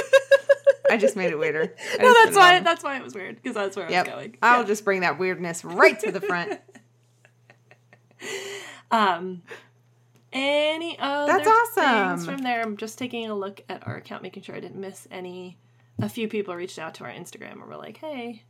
I 0.91 0.99
just 0.99 1.17
made 1.17 1.31
it 1.31 1.39
weirder. 1.39 1.75
I 1.95 1.97
no 2.03 2.13
that's 2.13 2.25
put 2.27 2.33
it 2.33 2.37
why 2.37 2.61
that's 2.61 2.85
why 2.85 2.97
it 2.99 3.03
was 3.03 3.15
weird 3.15 3.37
because 3.37 3.55
that's 3.55 3.75
where 3.75 3.87
i 3.87 3.91
Yep. 3.91 4.07
was 4.07 4.15
going 4.15 4.37
I'll 4.43 4.61
Yeah. 4.61 4.67
just 4.67 4.85
bring 4.85 5.01
that 5.01 5.19
weirdness 5.19 5.65
right 5.65 5.99
to 6.01 6.13
the 6.13 6.21
front. 6.21 6.61
um 8.91 9.43
any 10.33 10.99
other 10.99 11.33
That's 11.33 11.49
awesome. 11.49 12.09
things 12.17 12.27
from 12.27 12.39
there 12.39 12.63
i'm 12.63 12.77
just 12.77 12.99
taking 12.99 13.29
a 13.29 13.35
look 13.35 13.63
at 13.69 13.87
our 13.87 13.97
account 13.97 14.23
making 14.23 14.43
sure 14.45 14.55
i 14.55 14.61
didn't 14.61 14.81
miss 14.81 15.09
any 15.11 15.59
a 16.01 16.09
few 16.09 16.29
people 16.29 16.55
reached 16.55 16.79
out 16.79 16.95
to 16.95 17.05
our 17.05 17.11
instagram 17.11 17.53
and 17.53 17.67
were 17.67 17.77
like 17.77 17.97
hey 17.99 18.45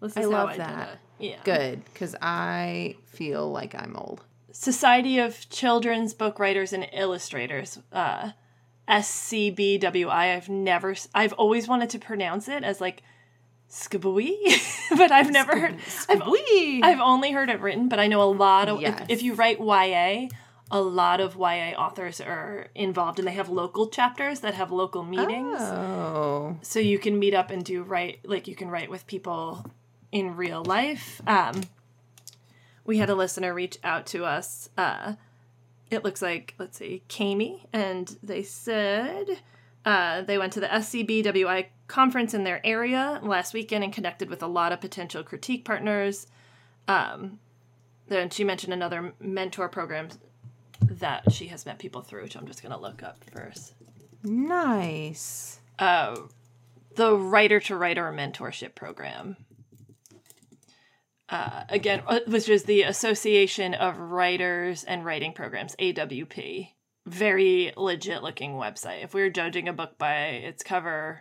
this 0.00 0.12
is 0.12 0.16
I 0.16 0.22
how 0.22 0.28
love 0.30 0.48
I 0.50 0.56
that. 0.56 0.78
did 1.20 1.28
it. 1.28 1.32
yeah 1.32 1.40
Good, 1.44 1.84
because 1.84 2.16
I 2.22 2.96
feel 3.06 3.50
like 3.50 3.74
I'm 3.74 3.94
old. 3.96 4.24
Society 4.50 5.18
of 5.18 5.48
Children's 5.50 6.14
Book 6.14 6.38
Writers 6.38 6.72
and 6.72 6.88
Illustrators, 6.92 7.78
uh, 7.92 8.30
SCBWI. 8.88 10.10
I've 10.36 10.48
never, 10.48 10.94
I've 11.14 11.32
always 11.34 11.68
wanted 11.68 11.90
to 11.90 11.98
pronounce 11.98 12.48
it 12.48 12.64
as 12.64 12.80
like 12.80 13.02
Skabooey, 13.70 14.34
but 14.96 15.12
I've 15.12 15.30
never 15.30 15.56
heard. 15.58 15.76
I've, 16.08 16.22
I've 16.22 17.00
only 17.00 17.30
heard 17.30 17.50
it 17.50 17.60
written, 17.60 17.88
but 17.88 17.98
I 18.00 18.06
know 18.08 18.22
a 18.22 18.32
lot 18.32 18.68
of. 18.68 18.80
Yes. 18.80 19.00
If, 19.02 19.10
if 19.18 19.22
you 19.22 19.34
write 19.34 19.60
YA, 19.60 20.28
a 20.70 20.80
lot 20.80 21.20
of 21.20 21.36
YA 21.36 21.72
authors 21.76 22.20
are 22.20 22.68
involved, 22.74 23.18
and 23.18 23.26
they 23.26 23.32
have 23.32 23.48
local 23.48 23.88
chapters 23.88 24.40
that 24.40 24.54
have 24.54 24.70
local 24.70 25.02
meetings, 25.02 25.58
Oh, 25.60 26.56
so 26.62 26.78
you 26.78 26.98
can 26.98 27.18
meet 27.18 27.34
up 27.34 27.50
and 27.50 27.64
do 27.64 27.82
write 27.82 28.20
like 28.24 28.46
you 28.46 28.54
can 28.54 28.70
write 28.70 28.90
with 28.90 29.06
people 29.06 29.64
in 30.12 30.36
real 30.36 30.64
life. 30.64 31.20
Um, 31.26 31.62
we 32.84 32.98
had 32.98 33.10
a 33.10 33.14
listener 33.14 33.52
reach 33.52 33.78
out 33.84 34.06
to 34.06 34.24
us. 34.24 34.70
Uh, 34.76 35.14
it 35.90 36.04
looks 36.04 36.22
like 36.22 36.54
let's 36.58 36.78
see, 36.78 37.02
Kami, 37.08 37.66
and 37.72 38.16
they 38.22 38.42
said 38.44 39.40
uh, 39.84 40.22
they 40.22 40.38
went 40.38 40.52
to 40.52 40.60
the 40.60 40.68
SCBWI 40.68 41.66
conference 41.88 42.32
in 42.32 42.44
their 42.44 42.64
area 42.64 43.18
last 43.22 43.52
weekend 43.54 43.82
and 43.82 43.92
connected 43.92 44.30
with 44.30 44.42
a 44.42 44.46
lot 44.46 44.70
of 44.72 44.80
potential 44.80 45.24
critique 45.24 45.64
partners. 45.64 46.28
Um, 46.86 47.40
then 48.06 48.30
she 48.30 48.44
mentioned 48.44 48.72
another 48.72 49.14
mentor 49.20 49.68
program 49.68 50.08
that 50.80 51.32
she 51.32 51.46
has 51.48 51.66
met 51.66 51.78
people 51.78 52.02
through, 52.02 52.22
which 52.22 52.36
I'm 52.36 52.46
just 52.46 52.62
gonna 52.62 52.78
look 52.80 53.02
up 53.02 53.22
first. 53.32 53.74
nice. 54.22 55.60
Uh, 55.78 56.16
the 56.96 57.14
writer 57.16 57.60
to 57.60 57.76
writer 57.76 58.12
mentorship 58.12 58.74
program. 58.74 59.36
Uh, 61.28 61.62
again, 61.68 62.02
uh, 62.08 62.18
which 62.26 62.48
is 62.48 62.64
the 62.64 62.82
Association 62.82 63.72
of 63.74 63.98
Writers 63.98 64.82
and 64.84 65.04
Writing 65.04 65.32
Programs, 65.32 65.76
AWP. 65.76 66.70
Very 67.06 67.72
legit 67.76 68.22
looking 68.22 68.52
website. 68.54 69.04
If 69.04 69.14
we 69.14 69.22
were 69.22 69.30
judging 69.30 69.68
a 69.68 69.72
book 69.72 69.96
by 69.96 70.16
its 70.26 70.62
cover, 70.64 71.20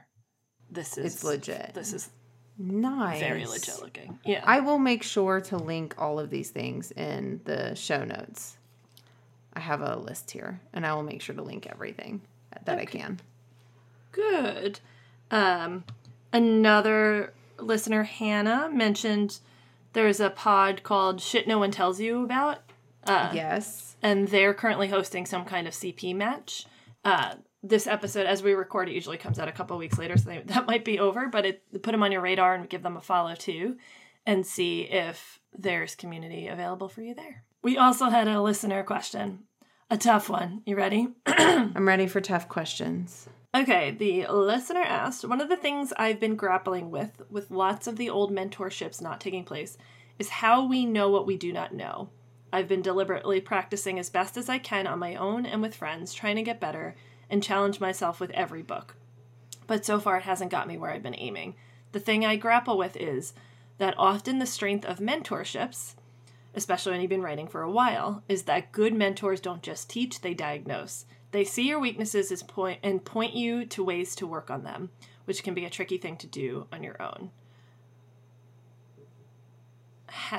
this 0.70 0.98
is 0.98 1.14
It's 1.16 1.24
legit. 1.24 1.72
This 1.74 1.94
is 1.94 2.10
Nice. 2.58 3.20
very 3.22 3.46
legit 3.46 3.80
looking. 3.82 4.20
Yeah. 4.26 4.44
I 4.46 4.60
will 4.60 4.80
make 4.80 5.04
sure 5.04 5.40
to 5.42 5.58
link 5.58 5.94
all 5.98 6.20
of 6.20 6.30
these 6.30 6.50
things 6.50 6.92
in 6.92 7.40
the 7.46 7.76
show 7.76 8.04
notes. 8.04 8.58
I 9.60 9.62
have 9.62 9.82
a 9.82 9.98
list 9.98 10.32
here, 10.32 10.62
and 10.72 10.86
I 10.86 10.94
will 10.94 11.04
make 11.04 11.22
sure 11.22 11.36
to 11.36 11.42
link 11.42 11.68
everything 11.68 12.22
that 12.64 12.80
I 12.80 12.86
can. 12.86 13.20
Good. 14.14 14.80
Um, 15.30 15.84
another 16.32 17.34
listener, 17.60 18.04
Hannah, 18.04 18.70
mentioned 18.72 19.40
there's 19.92 20.22
a 20.22 20.30
pod 20.30 20.84
called 20.84 21.20
Shit 21.20 21.46
No 21.46 21.60
One 21.60 21.72
Tells 21.72 22.00
You 22.00 22.24
About. 22.24 22.60
Uh, 23.04 23.32
yes. 23.34 23.98
and 24.02 24.30
they're 24.30 24.54
currently 24.54 24.88
hosting 24.88 25.26
some 25.26 25.44
kind 25.44 25.68
of 25.68 25.74
CP 25.74 26.16
match. 26.16 26.66
Uh, 27.04 27.36
this 27.62 27.86
episode, 27.86 28.26
as 28.26 28.42
we 28.42 28.54
record, 28.54 28.88
it 28.88 28.94
usually 28.94 29.18
comes 29.18 29.40
out 29.40 29.50
a 29.50 29.52
couple 29.54 29.78
weeks 29.78 29.98
later, 29.98 30.18
so 30.18 30.30
they, 30.30 30.42
that 30.46 30.68
might 30.68 30.86
be 30.86 31.00
over. 31.00 31.28
But 31.28 31.46
it, 31.46 31.82
put 31.82 31.92
them 31.92 32.04
on 32.04 32.14
your 32.14 32.22
radar 32.22 32.56
and 32.56 32.70
give 32.70 32.82
them 32.82 32.96
a 32.96 33.02
follow 33.02 33.36
too, 33.36 33.76
and 34.26 34.48
see 34.48 34.84
if 34.84 35.42
there's 35.54 35.96
community 35.96 36.48
available 36.48 36.88
for 36.88 37.02
you 37.02 37.14
there. 37.14 37.44
We 37.62 37.78
also 37.78 38.06
had 38.06 38.30
a 38.30 38.42
listener 38.42 38.84
question, 38.84 39.40
a 39.90 39.98
tough 39.98 40.30
one. 40.30 40.62
You 40.66 40.76
ready? 40.76 41.08
I'm 41.26 41.88
ready 41.88 42.08
for 42.08 42.22
tough 42.22 42.48
questions. 42.48 43.28
Okay, 43.56 43.92
the 43.92 44.28
listener 44.28 44.82
asked 44.82 45.26
One 45.26 45.42
of 45.42 45.50
the 45.50 45.58
things 45.58 45.92
I've 45.98 46.20
been 46.20 46.36
grappling 46.36 46.92
with, 46.92 47.24
with 47.30 47.50
lots 47.50 47.88
of 47.88 47.98
the 47.98 48.10
old 48.10 48.32
mentorships 48.32 49.02
not 49.02 49.20
taking 49.20 49.44
place, 49.44 49.78
is 50.20 50.30
how 50.30 50.66
we 50.68 50.86
know 50.86 51.10
what 51.10 51.26
we 51.26 51.38
do 51.38 51.52
not 51.52 51.74
know. 51.74 52.10
I've 52.54 52.68
been 52.68 52.82
deliberately 52.82 53.42
practicing 53.42 53.98
as 53.98 54.10
best 54.10 54.38
as 54.38 54.50
I 54.50 54.60
can 54.60 54.86
on 54.86 55.00
my 55.00 55.16
own 55.16 55.46
and 55.46 55.62
with 55.62 55.76
friends, 55.76 56.14
trying 56.14 56.36
to 56.36 56.44
get 56.44 56.60
better 56.60 56.96
and 57.30 57.44
challenge 57.44 57.80
myself 57.80 58.20
with 58.20 58.32
every 58.32 58.62
book. 58.62 58.96
But 59.68 59.86
so 59.86 60.00
far, 60.00 60.18
it 60.18 60.24
hasn't 60.24 60.52
got 60.52 60.68
me 60.68 60.78
where 60.78 60.92
I've 60.92 61.04
been 61.04 61.16
aiming. 61.16 61.56
The 61.92 62.00
thing 62.00 62.26
I 62.26 62.36
grapple 62.36 62.78
with 62.78 62.98
is 62.98 63.34
that 63.78 63.96
often 63.98 64.40
the 64.40 64.46
strength 64.46 64.86
of 64.86 65.00
mentorships, 65.00 65.96
especially 66.60 66.92
when 66.92 67.02
you've 67.02 67.10
been 67.10 67.24
writing 67.24 67.48
for 67.48 67.62
a 67.62 67.72
while, 67.72 68.22
is 68.28 68.44
that 68.44 68.72
good 68.74 68.94
mentors 68.94 69.40
don't 69.40 69.64
just 69.64 69.90
teach, 69.90 70.20
they 70.22 70.34
diagnose. 70.34 71.06
They 71.32 71.46
see 71.46 71.68
your 71.68 71.80
weaknesses 71.80 72.32
as 72.32 72.44
point 72.44 72.80
and 72.84 73.04
point 73.04 73.34
you 73.34 73.66
to 73.68 73.84
ways 73.84 74.16
to 74.18 74.28
work 74.28 74.52
on 74.52 74.64
them, 74.64 74.90
which 75.24 75.42
can 75.42 75.54
be 75.54 75.64
a 75.64 75.70
tricky 75.70 75.98
thing 75.98 76.18
to 76.18 76.28
do 76.28 76.68
on 76.72 76.84
your 76.84 77.02
own. 77.02 77.32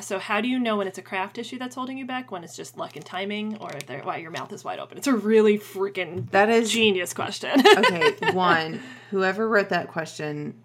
So, 0.01 0.18
how 0.18 0.41
do 0.41 0.49
you 0.49 0.59
know 0.59 0.77
when 0.77 0.89
it's 0.89 0.99
a 0.99 1.03
craft 1.03 1.39
issue 1.39 1.59
that's 1.59 1.75
holding 1.75 1.97
you 1.97 2.05
back, 2.05 2.31
when 2.31 2.45
it's 2.45 2.57
just 2.57 2.77
luck 2.77 2.97
and 2.97 3.05
timing, 3.05 3.57
or 3.59 3.71
why 4.03 4.18
your 4.18 4.31
mouth 4.31 4.53
is 4.53 4.64
wide 4.64 4.79
open? 4.79 4.99
It's 4.99 5.07
a 5.07 5.14
really 5.14 5.59
freaking 5.59 6.31
That 6.33 6.51
is 6.51 6.71
genius 6.71 7.14
question. 7.14 7.64
okay. 7.79 8.33
One, 8.33 8.81
whoever 9.11 9.49
wrote 9.49 9.71
that 9.71 9.89
question, 9.89 10.61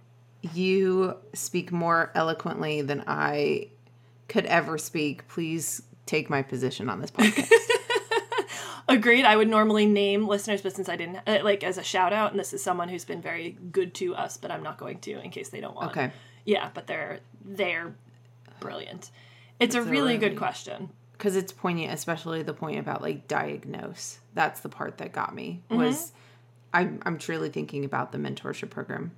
you 0.53 1.15
speak 1.33 1.71
more 1.71 2.11
eloquently 2.15 2.81
than 2.81 3.03
I 3.07 3.69
could 4.27 4.45
ever 4.45 4.77
speak. 4.77 5.27
Please 5.27 5.81
take 6.05 6.29
my 6.29 6.41
position 6.41 6.89
on 6.89 6.99
this 7.01 7.11
podcast. 7.11 7.49
Agreed. 8.87 9.25
I 9.25 9.35
would 9.35 9.47
normally 9.49 9.87
name 9.87 10.27
listeners, 10.27 10.61
but 10.61 10.75
since 10.75 10.87
I 10.89 10.95
didn't, 10.95 11.19
uh, 11.25 11.39
like, 11.43 11.63
as 11.63 11.79
a 11.79 11.83
shout 11.83 12.13
out, 12.13 12.31
and 12.31 12.39
this 12.39 12.53
is 12.53 12.61
someone 12.63 12.87
who's 12.87 13.03
been 13.05 13.21
very 13.21 13.57
good 13.71 13.95
to 13.95 14.15
us, 14.15 14.37
but 14.37 14.51
I'm 14.51 14.61
not 14.61 14.77
going 14.77 14.99
to 14.99 15.19
in 15.19 15.31
case 15.31 15.49
they 15.49 15.59
don't 15.59 15.75
want. 15.75 15.91
Okay. 15.91 16.11
Yeah, 16.45 16.69
but 16.73 16.85
they're 16.85 17.21
they're 17.43 17.95
brilliant. 18.59 19.09
It's 19.59 19.73
a 19.73 19.79
It's 19.79 19.87
a 19.87 19.89
really 19.89 20.17
good 20.17 20.37
question. 20.37 20.89
because 21.13 21.35
it's 21.35 21.51
poignant, 21.51 21.93
especially 21.93 22.43
the 22.43 22.53
point 22.53 22.77
about 22.77 23.01
like 23.01 23.27
diagnose. 23.27 24.19
That's 24.35 24.59
the 24.59 24.69
part 24.69 24.99
that 24.99 25.11
got 25.11 25.33
me. 25.33 25.63
Mm-hmm. 25.71 25.81
Was 25.81 26.11
I'm 26.71 26.99
I'm 27.05 27.17
truly 27.17 27.49
thinking 27.49 27.85
about 27.85 28.11
the 28.11 28.19
mentorship 28.19 28.69
program 28.69 29.11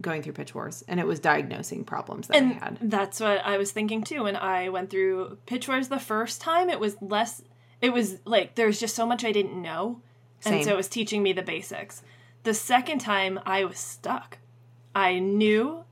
going 0.00 0.22
through 0.22 0.32
Pitch 0.34 0.54
Wars, 0.54 0.84
and 0.88 1.00
it 1.00 1.06
was 1.06 1.20
diagnosing 1.20 1.84
problems 1.84 2.28
that 2.28 2.36
I 2.36 2.46
had. 2.46 2.78
that's 2.82 3.20
what 3.20 3.44
I 3.44 3.58
was 3.58 3.72
thinking 3.72 4.02
too. 4.02 4.24
When 4.24 4.36
I 4.36 4.68
went 4.68 4.90
through 4.90 5.38
Pitch 5.46 5.68
Wars 5.68 5.88
the 5.88 5.98
first 5.98 6.40
time, 6.40 6.70
it 6.70 6.80
was 6.80 6.96
less. 7.00 7.42
It 7.80 7.92
was 7.92 8.18
like 8.24 8.54
there's 8.54 8.80
just 8.80 8.94
so 8.94 9.06
much 9.06 9.24
I 9.24 9.32
didn't 9.32 9.60
know, 9.60 10.00
and 10.44 10.54
Same. 10.54 10.64
so 10.64 10.70
it 10.72 10.76
was 10.76 10.88
teaching 10.88 11.22
me 11.22 11.32
the 11.32 11.42
basics. 11.42 12.02
The 12.42 12.54
second 12.54 13.00
time, 13.00 13.38
I 13.44 13.64
was 13.64 13.78
stuck. 13.78 14.38
I 14.94 15.18
knew 15.18 15.84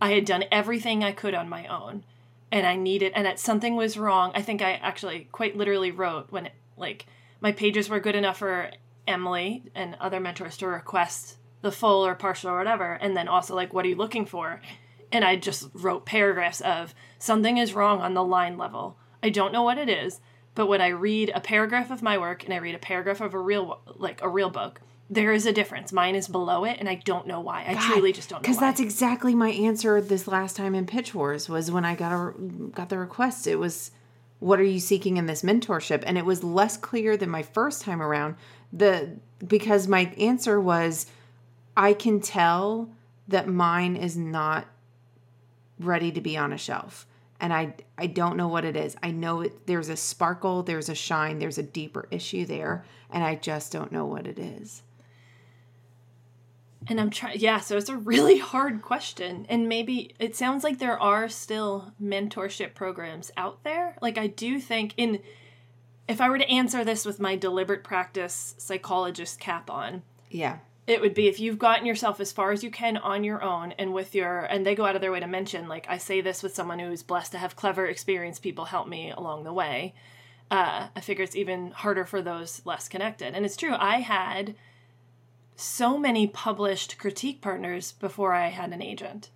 I 0.00 0.12
had 0.12 0.24
done 0.24 0.44
everything 0.50 1.04
I 1.04 1.12
could 1.12 1.34
on 1.34 1.48
my 1.48 1.66
own, 1.66 2.04
and 2.50 2.66
I 2.66 2.76
needed, 2.76 3.12
and 3.14 3.24
that 3.26 3.38
something 3.38 3.76
was 3.76 3.96
wrong. 3.96 4.32
I 4.34 4.42
think 4.42 4.62
I 4.62 4.72
actually 4.72 5.28
quite 5.32 5.56
literally 5.56 5.90
wrote 5.90 6.30
when 6.30 6.46
it, 6.46 6.52
like 6.76 7.06
my 7.40 7.52
pages 7.52 7.88
were 7.88 8.00
good 8.00 8.16
enough 8.16 8.38
for 8.38 8.70
Emily 9.06 9.64
and 9.74 9.96
other 10.00 10.20
mentors 10.20 10.56
to 10.58 10.66
request 10.66 11.36
the 11.62 11.72
full 11.72 12.04
or 12.04 12.14
partial 12.14 12.50
or 12.50 12.58
whatever, 12.58 12.92
and 12.94 13.16
then 13.16 13.28
also 13.28 13.54
like, 13.54 13.72
what 13.72 13.84
are 13.84 13.88
you 13.88 13.96
looking 13.96 14.26
for? 14.26 14.60
And 15.10 15.24
I 15.24 15.36
just 15.36 15.68
wrote 15.72 16.06
paragraphs 16.06 16.60
of 16.60 16.94
something 17.18 17.56
is 17.56 17.74
wrong 17.74 18.00
on 18.00 18.14
the 18.14 18.24
line 18.24 18.58
level. 18.58 18.98
I 19.22 19.30
don't 19.30 19.52
know 19.52 19.62
what 19.62 19.78
it 19.78 19.88
is, 19.88 20.20
but 20.54 20.66
when 20.66 20.80
I 20.80 20.88
read 20.88 21.30
a 21.34 21.40
paragraph 21.40 21.90
of 21.90 22.02
my 22.02 22.18
work 22.18 22.44
and 22.44 22.52
I 22.52 22.58
read 22.58 22.74
a 22.74 22.78
paragraph 22.78 23.20
of 23.20 23.34
a 23.34 23.38
real 23.38 23.80
like 23.96 24.20
a 24.22 24.28
real 24.28 24.50
book, 24.50 24.80
there 25.08 25.32
is 25.32 25.46
a 25.46 25.52
difference. 25.52 25.92
Mine 25.92 26.14
is 26.14 26.26
below 26.26 26.64
it, 26.64 26.78
and 26.80 26.88
I 26.88 26.96
don't 26.96 27.26
know 27.26 27.40
why. 27.40 27.64
I 27.66 27.74
truly 27.74 28.12
just 28.12 28.28
don't 28.28 28.38
know 28.38 28.42
Because 28.42 28.58
that's 28.58 28.80
exactly 28.80 29.34
my 29.34 29.50
answer 29.50 30.00
this 30.00 30.26
last 30.26 30.56
time 30.56 30.74
in 30.74 30.86
Pitch 30.86 31.14
Wars 31.14 31.48
was 31.48 31.70
when 31.70 31.84
I 31.84 31.94
got 31.94 32.12
a 32.12 32.32
got 32.70 32.88
the 32.88 32.98
request. 32.98 33.46
It 33.46 33.56
was 33.56 33.92
what 34.40 34.58
are 34.58 34.64
you 34.64 34.80
seeking 34.80 35.18
in 35.18 35.26
this 35.26 35.42
mentorship? 35.42 36.02
And 36.04 36.18
it 36.18 36.24
was 36.24 36.42
less 36.42 36.76
clear 36.76 37.16
than 37.16 37.30
my 37.30 37.42
first 37.42 37.82
time 37.82 38.02
around. 38.02 38.34
The 38.72 39.18
because 39.46 39.86
my 39.86 40.12
answer 40.18 40.60
was 40.60 41.06
I 41.76 41.94
can 41.94 42.20
tell 42.20 42.90
that 43.28 43.48
mine 43.48 43.96
is 43.96 44.16
not 44.16 44.66
ready 45.78 46.12
to 46.12 46.20
be 46.20 46.36
on 46.36 46.52
a 46.52 46.58
shelf 46.58 47.06
and 47.40 47.52
I 47.52 47.74
I 47.98 48.06
don't 48.06 48.36
know 48.36 48.48
what 48.48 48.64
it 48.64 48.76
is. 48.76 48.96
I 49.02 49.10
know 49.10 49.40
it 49.40 49.66
there's 49.66 49.88
a 49.88 49.96
sparkle, 49.96 50.62
there's 50.62 50.88
a 50.88 50.94
shine, 50.94 51.38
there's 51.38 51.58
a 51.58 51.62
deeper 51.62 52.06
issue 52.10 52.46
there 52.46 52.84
and 53.10 53.24
I 53.24 53.34
just 53.34 53.72
don't 53.72 53.92
know 53.92 54.06
what 54.06 54.26
it 54.26 54.38
is. 54.38 54.82
And 56.88 57.00
I'm 57.00 57.10
trying, 57.10 57.38
yeah, 57.38 57.60
so 57.60 57.76
it's 57.76 57.88
a 57.88 57.96
really 57.96 58.38
hard 58.38 58.82
question. 58.82 59.46
And 59.48 59.68
maybe 59.68 60.14
it 60.18 60.34
sounds 60.34 60.64
like 60.64 60.78
there 60.78 61.00
are 61.00 61.28
still 61.28 61.92
mentorship 62.02 62.74
programs 62.74 63.30
out 63.36 63.62
there. 63.62 63.96
Like, 64.02 64.18
I 64.18 64.26
do 64.26 64.58
think, 64.58 64.94
in 64.96 65.20
if 66.08 66.20
I 66.20 66.28
were 66.28 66.38
to 66.38 66.50
answer 66.50 66.84
this 66.84 67.04
with 67.04 67.20
my 67.20 67.36
deliberate 67.36 67.84
practice 67.84 68.56
psychologist 68.58 69.38
cap 69.38 69.70
on, 69.70 70.02
Yeah. 70.28 70.58
It 70.86 71.00
would 71.00 71.14
be 71.14 71.28
if 71.28 71.38
you've 71.38 71.58
gotten 71.58 71.86
yourself 71.86 72.18
as 72.20 72.32
far 72.32 72.50
as 72.50 72.64
you 72.64 72.70
can 72.70 72.96
on 72.96 73.22
your 73.24 73.42
own 73.42 73.72
and 73.72 73.92
with 73.94 74.14
your, 74.14 74.40
and 74.40 74.66
they 74.66 74.74
go 74.74 74.84
out 74.84 74.94
of 74.96 75.00
their 75.00 75.12
way 75.12 75.20
to 75.20 75.26
mention, 75.26 75.68
like, 75.68 75.86
I 75.88 75.98
say 75.98 76.20
this 76.20 76.42
with 76.42 76.54
someone 76.54 76.78
who's 76.80 77.02
blessed 77.04 77.32
to 77.32 77.38
have 77.38 77.54
clever, 77.54 77.86
experienced 77.86 78.42
people 78.42 78.64
help 78.64 78.88
me 78.88 79.10
along 79.10 79.44
the 79.44 79.52
way. 79.52 79.94
Uh, 80.50 80.88
I 80.94 81.00
figure 81.00 81.22
it's 81.24 81.36
even 81.36 81.70
harder 81.70 82.04
for 82.04 82.20
those 82.20 82.62
less 82.64 82.88
connected. 82.88 83.34
And 83.34 83.44
it's 83.46 83.56
true, 83.56 83.74
I 83.78 84.00
had 84.00 84.54
so 85.54 85.96
many 85.98 86.26
published 86.26 86.98
critique 86.98 87.40
partners 87.40 87.92
before 87.92 88.32
I 88.34 88.48
had 88.48 88.72
an 88.72 88.82
agent 88.82 89.30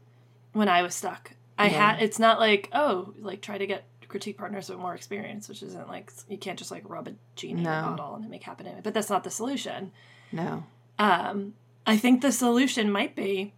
when 0.53 0.69
I 0.69 0.83
was 0.83 0.95
stuck. 0.95 1.33
I 1.59 1.69
Yeah. 1.69 1.93
had 1.93 2.03
it's 2.03 2.19
not 2.19 2.41
like, 2.41 2.69
oh, 2.73 3.15
like 3.21 3.41
try 3.41 3.57
to 3.57 3.67
get 3.67 3.85
critique 4.09 4.37
partners 4.39 4.69
with 4.69 4.79
more 4.79 4.95
experience, 4.95 5.49
which 5.49 5.63
isn't 5.63 5.89
like 5.89 6.13
you 6.29 6.39
can't 6.39 6.59
just 6.59 6.71
like 6.71 6.89
rub 6.89 7.09
a 7.09 7.15
genie 7.35 7.61
in 7.61 7.67
a 7.67 7.83
No. 7.83 7.97
bottle 7.97 8.15
and 8.17 8.29
make 8.29 8.43
happen. 8.43 8.69
But 8.83 8.95
that's 8.95 9.11
not 9.11 9.25
the 9.25 9.31
solution. 9.31 9.93
No. 10.33 10.65
Um, 10.99 11.55
I 11.87 11.97
think 11.97 12.21
the 12.23 12.33
solution 12.33 12.91
might 12.91 13.15
be 13.15 13.53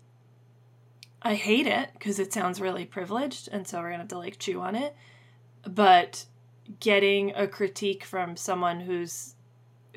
I 1.20 1.34
hate 1.34 1.66
it 1.66 1.90
because 1.94 2.18
it 2.20 2.32
sounds 2.32 2.60
really 2.60 2.84
privileged, 2.84 3.48
and 3.50 3.66
so 3.66 3.78
we're 3.78 3.86
gonna 3.90 3.98
have 3.98 4.08
to 4.08 4.18
like 4.18 4.38
chew 4.38 4.60
on 4.60 4.76
it. 4.76 4.94
But 5.66 6.26
getting 6.80 7.32
a 7.34 7.48
critique 7.48 8.04
from 8.04 8.36
someone 8.36 8.80
who's 8.80 9.34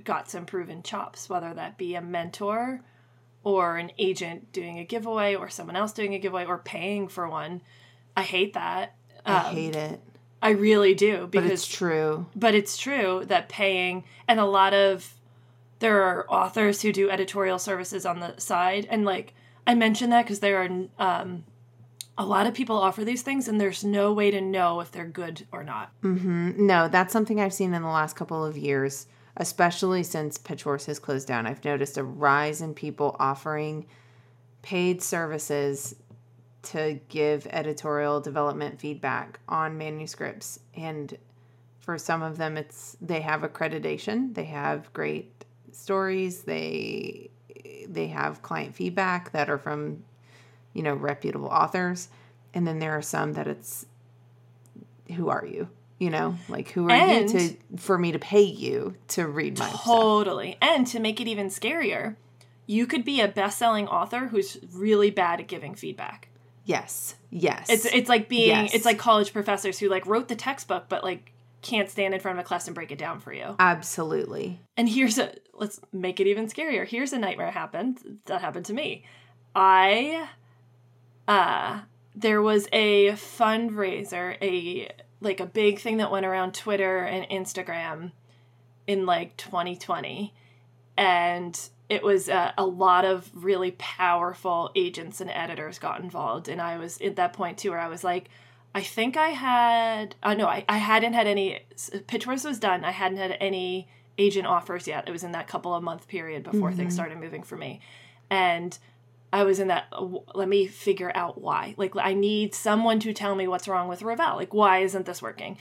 got 0.04 0.30
some 0.32 0.46
proven 0.46 0.82
chops, 0.82 1.30
whether 1.30 1.54
that 1.54 1.78
be 1.78 1.94
a 1.96 2.02
mentor 2.02 2.82
or 3.44 3.78
an 3.78 3.92
agent 4.00 4.52
doing 4.52 4.80
a 4.80 4.84
giveaway 4.86 5.36
or 5.36 5.48
someone 5.50 5.76
else 5.76 5.94
doing 5.94 6.16
a 6.16 6.20
giveaway 6.20 6.46
or 6.46 6.58
paying 6.58 7.08
for 7.08 7.30
one. 7.30 7.62
I 8.18 8.24
hate 8.24 8.54
that. 8.54 8.96
I 9.26 9.50
Um, 9.50 9.56
hate 9.56 9.76
it. 9.76 10.02
I 10.42 10.50
really 10.52 10.96
do 10.96 11.22
But 11.22 11.32
because 11.32 11.52
it's 11.52 11.68
true. 11.68 12.26
but 12.36 12.56
it's 12.56 12.78
true 12.78 13.24
that 13.26 13.48
paying 13.48 14.06
and 14.28 14.40
a 14.40 14.46
lot 14.46 14.74
of 14.74 15.14
there 15.82 16.02
are 16.04 16.26
authors 16.32 16.82
who 16.82 16.92
do 16.92 17.10
editorial 17.10 17.60
services 17.60 18.06
on 18.06 18.20
the 18.20 18.38
side 18.38 18.88
and 18.90 19.04
like 19.04 19.34
i 19.68 19.76
mentioned 19.76 20.12
that 20.12 20.24
because 20.24 20.40
there 20.40 20.64
are 20.64 20.70
um, 20.98 21.44
a 22.18 22.26
lot 22.26 22.46
of 22.46 22.54
people 22.54 22.78
offer 22.78 23.04
these 23.04 23.24
things 23.24 23.48
and 23.48 23.60
there's 23.60 23.84
no 23.84 24.14
way 24.14 24.32
to 24.32 24.42
know 24.42 24.80
if 24.80 24.92
they're 24.92 25.06
good 25.06 25.46
or 25.52 25.64
not 25.64 25.92
mm-hmm. 26.02 26.68
No, 26.68 26.88
that's 26.88 27.14
something 27.14 27.40
I've 27.40 27.54
seen 27.54 27.74
in 27.74 27.82
the 27.82 27.88
last 27.88 28.16
couple 28.16 28.46
of 28.46 28.58
years, 28.58 29.08
especially 29.38 30.04
since 30.04 30.38
Pitch 30.38 30.66
Wars 30.66 30.86
has 30.86 31.00
closed 31.00 31.28
down. 31.28 31.48
I've 31.48 31.66
noticed 31.66 31.98
a 31.98 32.04
rise 32.04 32.62
in 32.62 32.74
people 32.74 33.16
offering 33.20 33.88
paid 34.62 35.02
services 35.02 35.96
to 36.64 37.00
give 37.10 37.48
editorial 37.48 38.22
development 38.22 38.80
feedback 38.80 39.40
on 39.50 39.78
manuscripts. 39.78 40.60
And 40.76 41.18
for 41.80 41.98
some 41.98 42.22
of 42.22 42.38
them, 42.38 42.58
it's 42.58 42.96
they 43.02 43.22
have 43.22 43.42
accreditation, 43.42 44.36
they 44.36 44.46
have 44.46 44.94
great 44.94 45.41
stories, 45.76 46.44
they 46.44 47.30
they 47.88 48.08
have 48.08 48.42
client 48.42 48.76
feedback 48.76 49.32
that 49.32 49.50
are 49.50 49.58
from 49.58 50.04
you 50.74 50.84
know 50.84 50.94
reputable 50.94 51.48
authors. 51.48 52.10
And 52.54 52.68
then 52.68 52.80
there 52.80 52.92
are 52.98 53.02
some 53.02 53.34
that 53.34 53.48
it's 53.48 53.86
who 55.16 55.30
are 55.30 55.46
you? 55.46 55.70
You 56.00 56.10
know 56.10 56.36
like 56.50 56.70
who 56.72 56.86
are 56.88 56.92
And- 56.92 57.32
you 57.32 57.40
to 57.50 57.78
for 57.78 57.98
me 57.98 58.12
to 58.12 58.20
pay 58.20 58.42
you 58.42 58.96
to 59.10 59.28
read 59.28 59.60
my 59.60 59.68
stuff? 59.68 59.84
Totally. 59.84 60.58
And 60.62 60.88
to 60.88 61.00
make 61.00 61.22
it 61.22 61.28
even 61.28 61.48
scarier 61.48 62.16
you 62.68 62.88
could 62.88 63.04
be 63.04 63.20
a 63.20 63.28
best-selling 63.28 63.88
author 63.88 64.28
who's 64.28 64.58
really 64.72 65.10
bad 65.10 65.42
at 65.42 65.48
giving 65.48 65.76
feedback. 65.76 66.30
Yes. 66.64 67.16
Yes. 67.30 67.70
It's 67.70 67.86
it's 67.86 68.08
like 68.10 68.30
being 68.30 68.48
Yes. 68.50 68.74
it's 68.74 68.86
like 68.86 68.98
college 68.98 69.34
professors 69.34 69.78
who 69.80 69.90
like 69.90 70.06
wrote 70.08 70.28
the 70.28 70.36
textbook 70.36 70.86
but 70.90 71.04
like 71.04 71.34
can't 71.62 71.90
stand 71.90 72.14
in 72.14 72.20
front 72.20 72.40
of 72.40 72.44
a 72.44 72.48
class 72.48 72.68
and 72.68 72.76
break 72.76 72.92
it 72.92 72.98
down 72.98 73.20
for 73.20 73.34
you 73.34 73.56
absolutely 73.60 74.60
And 74.78 74.90
here's 74.90 75.18
a 75.18 75.34
let's 75.54 75.80
make 75.94 76.20
it 76.20 76.26
even 76.26 76.48
scarier. 76.48 76.88
Here's 76.88 77.14
a 77.14 77.20
nightmare 77.20 77.52
happened 77.52 78.20
that 78.26 78.42
happened 78.42 78.66
to 78.66 78.74
me. 78.74 79.06
I 79.56 80.28
uh 81.28 81.82
there 82.16 82.42
was 82.42 82.68
a 82.74 83.12
fundraiser, 83.12 84.38
a 84.42 84.92
like 85.22 85.40
a 85.40 85.46
big 85.46 85.80
thing 85.80 85.98
that 85.98 86.12
went 86.12 86.26
around 86.26 86.54
Twitter 86.56 87.00
and 87.00 87.30
Instagram 87.30 88.12
in 88.88 89.06
like 89.06 89.38
2020 89.38 90.34
and 90.98 91.70
it 91.88 92.04
was 92.04 92.28
uh, 92.28 92.52
a 92.58 92.66
lot 92.66 93.06
of 93.06 93.30
really 93.34 93.72
powerful 93.72 94.72
agents 94.76 95.22
and 95.22 95.30
editors 95.30 95.78
got 95.78 96.02
involved 96.02 96.50
and 96.50 96.60
i 96.60 96.78
was 96.78 97.00
at 97.00 97.16
that 97.16 97.32
point 97.32 97.60
too 97.60 97.70
where 97.70 97.80
i 97.80 97.88
was 97.88 98.04
like 98.04 98.28
i 98.74 98.82
think 98.82 99.18
i 99.18 99.30
had 99.30 100.16
uh, 100.24 100.34
no 100.34 100.48
I, 100.48 100.66
I 100.68 100.78
hadn't 100.78 101.14
had 101.14 101.28
any 101.28 101.60
pitch 102.08 102.28
Wars 102.28 102.44
was 102.44 102.60
done. 102.60 102.84
I 102.84 102.92
hadn't 102.92 103.18
had 103.18 103.38
any 103.40 103.88
agent 104.18 104.46
offers 104.46 104.88
yet. 104.88 105.08
It 105.08 105.12
was 105.12 105.24
in 105.24 105.32
that 105.32 105.48
couple 105.48 105.74
of 105.74 105.84
month 105.84 106.08
period 106.08 106.44
before 106.44 106.72
things 106.72 106.94
started 106.94 107.20
moving 107.20 107.44
for 107.44 107.58
me. 107.58 107.82
And 108.30 108.78
i 109.34 109.44
was 109.44 109.60
in 109.62 109.70
that 109.70 109.86
uh, 109.94 110.06
let 110.36 110.48
me 110.48 110.68
figure 110.68 111.12
out 111.16 111.42
why. 111.42 111.74
Like 111.78 111.96
i 111.98 112.14
need 112.14 112.54
someone 112.54 113.00
to 113.02 113.14
tell 113.14 113.36
me 113.36 113.48
what's 113.48 113.68
wrong 113.68 113.88
with 113.88 114.02
ravel. 114.02 114.36
Like 114.36 114.54
why 114.54 114.80
isn't 114.80 115.06
this 115.06 115.22
working? 115.22 115.58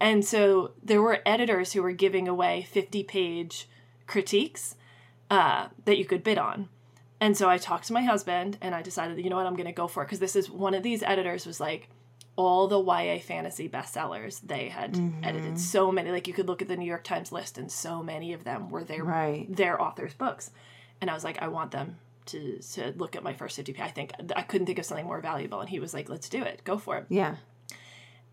And 0.00 0.24
so 0.24 0.72
there 0.82 1.00
were 1.00 1.20
editors 1.24 1.72
who 1.72 1.82
were 1.82 1.92
giving 1.92 2.26
away 2.26 2.66
50 2.68 3.04
page 3.04 3.68
critiques 4.06 4.74
uh, 5.30 5.68
that 5.84 5.96
you 5.96 6.04
could 6.04 6.24
bid 6.24 6.38
on. 6.38 6.68
And 7.20 7.36
so 7.36 7.48
I 7.48 7.56
talked 7.56 7.86
to 7.86 7.92
my 7.92 8.02
husband 8.02 8.58
and 8.60 8.74
I 8.74 8.82
decided, 8.82 9.16
you 9.18 9.30
know 9.30 9.36
what, 9.36 9.46
I'm 9.46 9.54
going 9.54 9.66
to 9.66 9.72
go 9.72 9.86
for 9.86 10.02
it. 10.02 10.06
Because 10.06 10.18
this 10.18 10.34
is 10.34 10.50
one 10.50 10.74
of 10.74 10.82
these 10.82 11.04
editors 11.04 11.46
was 11.46 11.60
like 11.60 11.88
all 12.36 12.66
the 12.66 12.80
YA 12.80 13.18
fantasy 13.18 13.68
bestsellers 13.68 14.40
they 14.40 14.68
had 14.68 14.94
mm-hmm. 14.94 15.24
edited. 15.24 15.58
So 15.58 15.92
many, 15.92 16.10
like 16.10 16.26
you 16.26 16.34
could 16.34 16.46
look 16.46 16.62
at 16.62 16.68
the 16.68 16.76
New 16.76 16.86
York 16.86 17.04
Times 17.04 17.30
list 17.30 17.58
and 17.58 17.70
so 17.70 18.02
many 18.02 18.32
of 18.32 18.44
them 18.44 18.70
were 18.70 18.84
their, 18.84 19.04
Right. 19.04 19.46
their 19.54 19.80
authors' 19.80 20.14
books. 20.14 20.50
And 21.00 21.10
I 21.10 21.14
was 21.14 21.24
like, 21.24 21.42
I 21.42 21.48
want 21.48 21.72
them 21.72 21.98
to, 22.26 22.58
to 22.58 22.94
look 22.96 23.16
at 23.16 23.22
my 23.22 23.34
first 23.34 23.56
50 23.56 23.80
I 23.80 23.88
think 23.88 24.12
I 24.34 24.42
couldn't 24.42 24.66
think 24.66 24.78
of 24.78 24.86
something 24.86 25.06
more 25.06 25.20
valuable. 25.20 25.60
And 25.60 25.68
he 25.68 25.80
was 25.80 25.92
like, 25.92 26.08
let's 26.08 26.28
do 26.28 26.42
it. 26.42 26.62
Go 26.64 26.78
for 26.78 26.96
it 26.98 27.06
yeah 27.08 27.36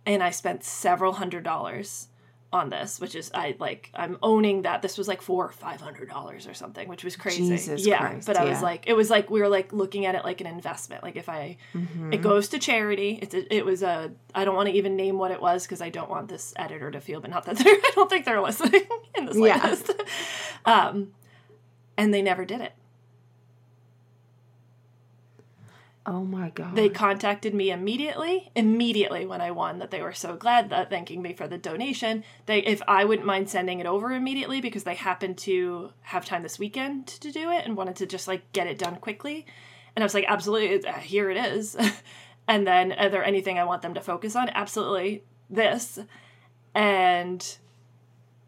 and 0.05 0.23
I 0.23 0.31
spent 0.31 0.63
several 0.63 1.13
hundred 1.13 1.43
dollars 1.43 2.07
on 2.51 2.69
this, 2.71 2.99
which 2.99 3.13
is 3.13 3.29
I 3.33 3.55
like 3.59 3.91
I'm 3.93 4.17
owning 4.23 4.63
that 4.63 4.81
this 4.81 4.97
was 4.97 5.07
like 5.07 5.21
four 5.21 5.45
or 5.45 5.51
five 5.51 5.79
hundred 5.81 6.09
dollars 6.09 6.47
or 6.47 6.53
something, 6.55 6.87
which 6.87 7.03
was 7.03 7.15
crazy. 7.15 7.47
Jesus 7.47 7.85
yeah, 7.85 7.99
Christ, 7.99 8.25
but 8.25 8.37
I 8.37 8.45
was 8.45 8.61
like, 8.63 8.85
it 8.87 8.93
was 8.93 9.09
like 9.11 9.29
we 9.29 9.39
were 9.39 9.47
like 9.47 9.71
looking 9.71 10.07
at 10.07 10.15
it 10.15 10.23
like 10.23 10.41
an 10.41 10.47
investment. 10.47 11.03
Like 11.03 11.15
if 11.15 11.29
I, 11.29 11.57
Mm-hmm. 11.75 12.13
it 12.13 12.21
goes 12.21 12.49
to 12.49 12.59
charity. 12.59 13.19
It's 13.21 13.33
a, 13.35 13.55
it 13.55 13.63
was 13.65 13.83
a 13.83 14.11
I 14.33 14.45
don't 14.45 14.55
want 14.55 14.67
to 14.69 14.75
even 14.75 14.95
name 14.95 15.17
what 15.19 15.29
it 15.31 15.39
was 15.41 15.63
because 15.63 15.81
I 15.81 15.89
don't 15.89 16.09
want 16.09 16.27
this 16.27 16.53
editor 16.55 16.89
to 16.89 16.99
feel, 16.99 17.21
but 17.21 17.29
not 17.29 17.45
that 17.45 17.57
they're 17.57 17.67
I 17.73 17.91
don't 17.93 18.09
think 18.09 18.25
they're 18.25 18.41
listening 18.41 18.81
in 19.15 19.25
this 19.27 19.37
Yeah. 19.37 19.75
um, 20.65 21.09
and 21.97 22.13
they 22.13 22.21
never 22.21 22.45
did 22.45 22.61
it. 22.61 22.73
Oh 26.05 26.23
my 26.23 26.49
god 26.49 26.75
They 26.75 26.89
contacted 26.89 27.53
me 27.53 27.71
immediately, 27.71 28.51
immediately 28.55 29.25
when 29.25 29.41
I 29.41 29.51
won 29.51 29.79
that 29.79 29.91
they 29.91 30.01
were 30.01 30.13
so 30.13 30.35
glad 30.35 30.69
that 30.69 30.89
thanking 30.89 31.21
me 31.21 31.33
for 31.33 31.47
the 31.47 31.57
donation. 31.57 32.23
They 32.45 32.59
if 32.59 32.81
I 32.87 33.05
wouldn't 33.05 33.27
mind 33.27 33.49
sending 33.49 33.79
it 33.79 33.85
over 33.85 34.11
immediately 34.11 34.61
because 34.61 34.83
they 34.83 34.95
happened 34.95 35.37
to 35.39 35.91
have 36.01 36.25
time 36.25 36.43
this 36.43 36.59
weekend 36.59 37.07
to 37.07 37.31
do 37.31 37.51
it 37.51 37.65
and 37.65 37.75
wanted 37.75 37.97
to 37.97 38.05
just 38.05 38.27
like 38.27 38.51
get 38.53 38.67
it 38.67 38.77
done 38.77 38.95
quickly. 38.97 39.45
And 39.95 40.03
I 40.03 40.05
was 40.05 40.13
like, 40.13 40.25
absolutely, 40.27 40.87
uh, 40.87 40.93
here 40.93 41.29
it 41.29 41.37
is. 41.37 41.75
and 42.47 42.65
then 42.65 42.93
are 42.93 43.09
there 43.09 43.23
anything 43.23 43.59
I 43.59 43.65
want 43.65 43.81
them 43.81 43.95
to 43.95 44.01
focus 44.01 44.35
on? 44.35 44.49
Absolutely 44.49 45.23
this. 45.49 45.99
And 46.73 47.57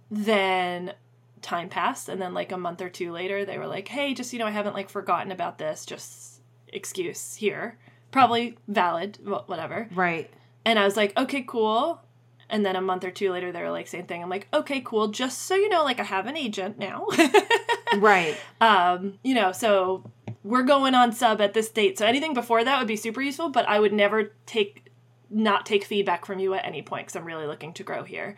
then 0.10 0.94
time 1.42 1.70
passed 1.70 2.08
and 2.08 2.22
then 2.22 2.36
like 2.36 2.52
a 2.52 2.58
month 2.58 2.82
or 2.82 2.90
two 2.90 3.12
later 3.12 3.46
they 3.46 3.58
were 3.58 3.68
like, 3.68 3.88
"Hey, 3.88 4.14
just 4.14 4.32
you 4.32 4.40
know, 4.40 4.46
I 4.46 4.52
haven't 4.52 4.74
like 4.74 4.90
forgotten 4.90 5.32
about 5.32 5.58
this. 5.58 5.86
Just 5.86 6.31
excuse 6.72 7.36
here. 7.36 7.78
Probably 8.12 8.58
valid, 8.68 9.20
whatever. 9.24 9.88
right 9.94 10.30
And 10.66 10.78
I 10.78 10.86
was 10.86 10.98
like, 10.98 11.18
okay, 11.18 11.44
cool. 11.48 12.02
And 12.50 12.66
then 12.66 12.76
a 12.76 12.82
month 12.82 13.06
or 13.06 13.12
two 13.12 13.32
later, 13.32 13.52
they 13.52 13.62
were 13.62 13.72
like, 13.72 13.88
same 13.88 14.06
thing. 14.06 14.22
I'm 14.22 14.30
like, 14.30 14.48
okay, 14.54 14.82
cool. 14.82 15.08
Just 15.08 15.44
so 15.44 15.56
you 15.56 15.70
know, 15.70 15.84
like, 15.84 16.02
I 16.02 16.04
have 16.04 16.28
an 16.28 16.36
agent 16.36 16.78
now. 16.78 17.08
right 17.98 18.38
um, 18.60 19.20
you 19.24 19.34
know, 19.34 19.52
so 19.52 20.04
we're 20.44 20.64
going 20.64 20.96
on 20.96 21.12
sub 21.12 21.42
at 21.42 21.54
this 21.54 21.70
date. 21.70 21.98
So 21.98 22.06
anything 22.06 22.34
before 22.34 22.64
that 22.64 22.80
would 22.80 22.88
be 22.88 22.96
super 22.96 23.22
useful, 23.22 23.50
but 23.50 23.68
I 23.68 23.80
would 23.80 23.94
never 23.94 24.34
take 24.46 24.92
not 25.30 25.66
take 25.66 25.86
feedback 25.86 26.26
from 26.26 26.40
you 26.40 26.54
at 26.54 26.66
any 26.66 26.82
point 26.82 27.08
because 27.08 27.16
I'm 27.16 27.26
really 27.26 27.48
looking 27.48 27.74
to 27.74 27.84
grow 27.84 28.04
here. 28.04 28.36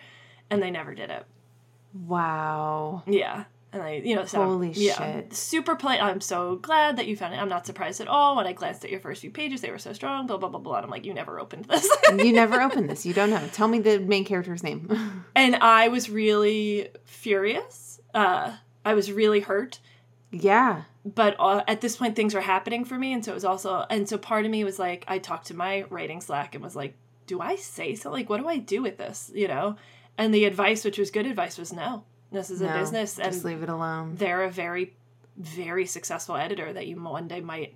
And 0.49 0.61
they 0.61 0.69
never 0.69 0.93
did 0.93 1.09
it. 1.09 1.25
Wow. 1.93 3.03
Yeah. 3.07 3.45
And 3.73 3.81
I, 3.81 3.93
you 4.05 4.15
know, 4.15 4.23
so 4.25 4.43
Holy 4.43 4.71
yeah, 4.71 5.15
shit. 5.15 5.33
super 5.33 5.75
polite. 5.75 6.01
I'm 6.01 6.21
so 6.21 6.57
glad 6.57 6.97
that 6.97 7.07
you 7.07 7.17
found 7.17 7.33
it. 7.33 7.37
I'm 7.37 7.49
not 7.49 7.65
surprised 7.65 7.99
at 8.01 8.07
all. 8.07 8.35
When 8.35 8.45
I 8.45 8.53
glanced 8.53 8.85
at 8.85 8.91
your 8.91 8.99
first 8.99 9.21
few 9.21 9.31
pages, 9.31 9.61
they 9.61 9.71
were 9.71 9.79
so 9.79 9.93
strong. 9.93 10.27
Blah 10.27 10.37
blah 10.37 10.49
blah 10.49 10.59
blah. 10.59 10.75
And 10.77 10.85
I'm 10.85 10.91
like, 10.91 11.05
you 11.05 11.13
never 11.13 11.39
opened 11.39 11.65
this. 11.65 11.89
you 12.17 12.31
never 12.31 12.61
opened 12.61 12.87
this. 12.87 13.03
You 13.03 13.13
don't 13.13 13.31
know. 13.31 13.41
Tell 13.51 13.67
me 13.67 13.79
the 13.79 13.99
main 13.99 14.25
character's 14.25 14.61
name. 14.61 15.25
and 15.35 15.55
I 15.55 15.87
was 15.87 16.07
really 16.09 16.89
furious. 17.03 17.99
Uh, 18.13 18.55
I 18.85 18.93
was 18.93 19.11
really 19.11 19.39
hurt. 19.39 19.79
yeah. 20.31 20.83
But 21.05 21.35
uh, 21.37 21.63
at 21.67 21.81
this 21.81 21.97
point, 21.97 22.15
things 22.15 22.33
were 22.33 22.39
happening 22.39 22.85
for 22.85 22.97
me, 22.97 23.11
and 23.11 23.25
so 23.25 23.31
it 23.31 23.35
was 23.35 23.43
also, 23.43 23.85
and 23.89 24.07
so 24.07 24.17
part 24.17 24.45
of 24.45 24.51
me 24.51 24.63
was 24.63 24.79
like, 24.79 25.03
I 25.05 25.17
talked 25.19 25.47
to 25.47 25.53
my 25.53 25.81
writing 25.89 26.21
Slack 26.21 26.55
and 26.55 26.63
was 26.63 26.77
like, 26.77 26.95
do 27.27 27.41
I 27.41 27.57
say 27.57 27.95
so? 27.95 28.09
Like, 28.09 28.29
what 28.29 28.39
do 28.39 28.47
I 28.47 28.55
do 28.57 28.81
with 28.81 28.97
this? 28.97 29.29
You 29.33 29.49
know? 29.49 29.75
And 30.17 30.33
the 30.33 30.45
advice, 30.45 30.85
which 30.85 30.97
was 30.97 31.11
good 31.11 31.25
advice, 31.25 31.57
was 31.57 31.73
no. 31.73 32.05
This 32.33 32.49
is 32.49 32.61
a 32.61 32.67
business, 32.67 33.17
and 33.19 33.31
Just 33.31 33.45
leave 33.45 33.63
it 33.63 33.69
alone. 33.69 34.15
they're 34.17 34.43
a 34.43 34.49
very 34.51 34.93
very 35.37 35.85
successful 35.85 36.35
editor 36.35 36.71
that 36.73 36.85
you 36.87 37.01
one 37.01 37.27
day 37.27 37.39
might 37.41 37.73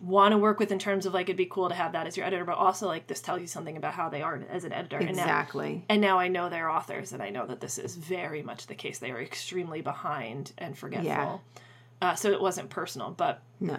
want 0.00 0.32
to 0.32 0.38
work 0.38 0.58
with 0.60 0.70
in 0.72 0.78
terms 0.78 1.04
of 1.06 1.12
like 1.12 1.26
it'd 1.26 1.36
be 1.36 1.44
cool 1.44 1.68
to 1.68 1.74
have 1.74 1.92
that 1.92 2.06
as 2.06 2.16
your 2.16 2.24
editor 2.24 2.44
but 2.44 2.56
also 2.56 2.86
like 2.86 3.06
this 3.08 3.20
tells 3.20 3.40
you 3.40 3.46
something 3.48 3.76
about 3.76 3.92
how 3.92 4.08
they 4.08 4.22
are 4.22 4.40
as 4.48 4.62
an 4.64 4.72
editor 4.72 4.96
and 4.96 5.06
now, 5.16 5.22
Exactly. 5.24 5.84
and 5.88 6.00
now 6.00 6.18
i 6.18 6.28
know 6.28 6.48
they're 6.48 6.70
authors 6.70 7.12
and 7.12 7.20
i 7.22 7.28
know 7.30 7.44
that 7.46 7.60
this 7.60 7.76
is 7.78 7.96
very 7.96 8.40
much 8.42 8.68
the 8.68 8.74
case 8.76 9.00
they 9.00 9.10
are 9.10 9.20
extremely 9.20 9.80
behind 9.82 10.52
and 10.56 10.78
forgetful 10.78 11.04
Yeah. 11.04 11.38
uh, 12.00 12.14
so 12.14 12.30
it 12.30 12.40
wasn't 12.40 12.70
personal 12.70 13.10
but 13.10 13.42
No. 13.60 13.76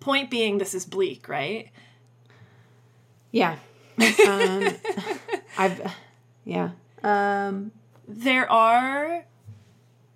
point 0.00 0.30
being 0.30 0.56
this 0.58 0.74
is 0.74 0.86
bleak 0.86 1.28
right 1.28 1.68
Yeah. 3.32 3.56
Um, 4.28 4.68
I've. 5.58 5.92
Yeah. 6.44 6.70
Um. 7.02 7.72
there 8.06 8.50
are 8.50 9.24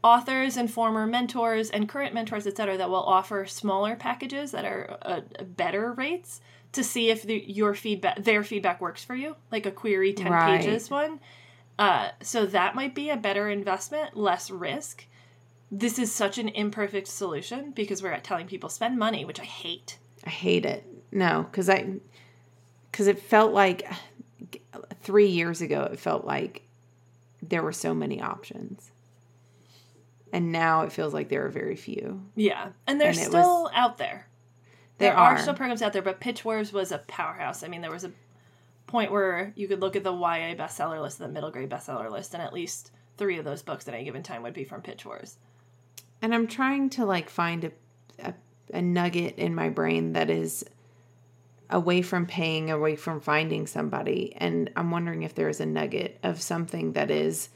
authors 0.05 0.57
and 0.57 0.70
former 0.70 1.07
mentors 1.07 1.70
and 1.70 1.88
current 1.88 2.12
mentors 2.14 2.46
etc 2.46 2.76
that 2.76 2.90
will 2.90 3.03
offer 3.03 3.46
smaller 3.46 3.94
packages 3.96 4.50
that 4.50 4.64
are 4.64 4.96
uh, 5.03 5.20
better 5.44 5.92
rates 5.92 6.40
to 6.72 6.82
see 6.82 7.11
if 7.11 7.22
the, 7.22 7.44
your 7.46 7.74
feedback 7.74 8.22
their 8.24 8.42
feedback 8.42 8.80
works 8.80 9.05
for 9.05 9.14
you 9.14 9.36
like 9.50 9.66
a 9.66 9.70
query 9.70 10.12
10 10.12 10.30
Right. 10.32 10.61
pages 10.61 10.90
one 10.90 11.20
uh, 11.78 12.11
so 12.20 12.44
that 12.46 12.74
might 12.74 12.94
be 12.94 13.11
a 13.11 13.16
better 13.16 13.48
investment 13.48 14.16
less 14.16 14.50
risk 14.50 15.07
this 15.70 15.98
is 15.98 16.12
such 16.12 16.36
an 16.36 16.48
imperfect 16.48 17.09
solution 17.09 17.70
because 17.70 18.03
we're 18.03 18.18
telling 18.20 18.46
people 18.46 18.68
spend 18.68 18.98
money 18.98 19.24
which 19.24 19.40
i 19.40 19.44
hate 19.44 19.98
I 20.24 20.30
hate 20.30 20.64
it. 20.64 20.84
No, 21.11 21.42
because 21.50 21.68
I, 21.68 21.94
because 22.90 23.09
it 23.09 23.18
felt 23.18 23.53
like 23.53 23.90
three 25.00 25.26
years 25.26 25.61
ago. 25.61 25.88
It 25.92 25.98
felt 25.98 26.24
like 26.24 26.62
there 27.42 27.62
were 27.62 27.72
so 27.72 27.92
many 27.92 28.20
options, 28.20 28.92
and 30.33 30.51
now 30.51 30.83
it 30.83 30.93
feels 30.93 31.12
like 31.14 31.28
there 31.28 31.45
are 31.47 31.51
very 31.51 31.76
few. 31.76 32.22
yeah 32.35 32.68
and 32.87 33.01
they're 33.01 33.09
And 33.09 33.16
still 33.18 33.70
out 33.74 33.99
there 33.99 34.26
They 34.99 35.07
there 35.07 35.16
are. 35.16 35.33
are. 35.35 35.39
still 35.39 35.55
programs 35.55 35.83
out 35.83 35.93
there, 35.93 36.03
but 36.03 36.20
Pitch 36.20 36.45
Wars 36.45 36.72
was 36.72 36.91
a 36.93 36.99
powerhouse. 36.99 37.62
I 37.62 37.68
mean, 37.68 37.80
there 37.83 37.91
was 37.91 38.05
a 38.05 38.12
point 38.87 39.11
where 39.12 39.53
you 39.57 39.68
could 39.68 39.80
look 39.80 39.97
at 39.97 40.05
the 40.05 40.12
YA 40.12 40.55
bestseller 40.55 41.01
list, 41.01 41.18
the 41.18 41.28
middle 41.28 41.51
grade 41.51 41.70
bestseller 41.70 42.11
list, 42.11 42.35
and 42.35 42.43
at 42.43 42.53
least 42.53 42.91
three 43.16 43.39
of 43.39 43.45
those 43.45 43.62
books 43.62 43.87
at 43.89 43.95
any 43.95 44.05
given 44.05 44.22
time 44.22 44.43
would 44.43 44.53
be 44.55 44.64
from 44.64 44.83
Pitch 44.83 45.05
Wars. 45.05 45.39
And 46.20 46.35
I'm 46.35 46.47
trying 46.47 46.91
to 46.91 47.05
like 47.05 47.28
find 47.30 47.64
a, 47.64 47.72
a 48.18 48.35
a 48.72 48.80
nugget 48.80 49.37
in 49.39 49.55
my 49.55 49.68
brain 49.68 50.12
that 50.14 50.30
is 50.30 50.64
away 51.68 52.03
from 52.03 52.26
paying, 52.26 52.70
away 52.70 52.97
from 52.97 53.20
finding 53.20 53.66
somebody, 53.66 54.35
and 54.37 54.70
I'm 54.76 54.91
wondering 54.91 55.22
if 55.22 55.35
there 55.35 55.49
is 55.49 55.61
a 55.61 55.66
nugget 55.66 56.18
of 56.22 56.41
something 56.41 56.93
that 56.93 57.11
is 57.11 57.49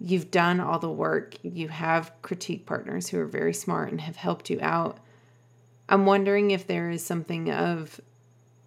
you've 0.00 0.30
done 0.30 0.60
all 0.60 0.78
the 0.78 0.90
work, 0.90 1.34
you 1.42 1.68
have 1.68 2.12
critique 2.22 2.66
partners 2.66 3.08
who 3.08 3.18
are 3.18 3.26
very 3.26 3.54
smart 3.54 3.90
and 3.90 4.00
have 4.00 4.16
helped 4.16 4.50
you 4.50 4.58
out. 4.60 4.98
I'm 5.88 6.06
wondering 6.06 6.50
if 6.50 6.66
there 6.66 6.90
is 6.90 7.04
something 7.04 7.50
of 7.50 8.00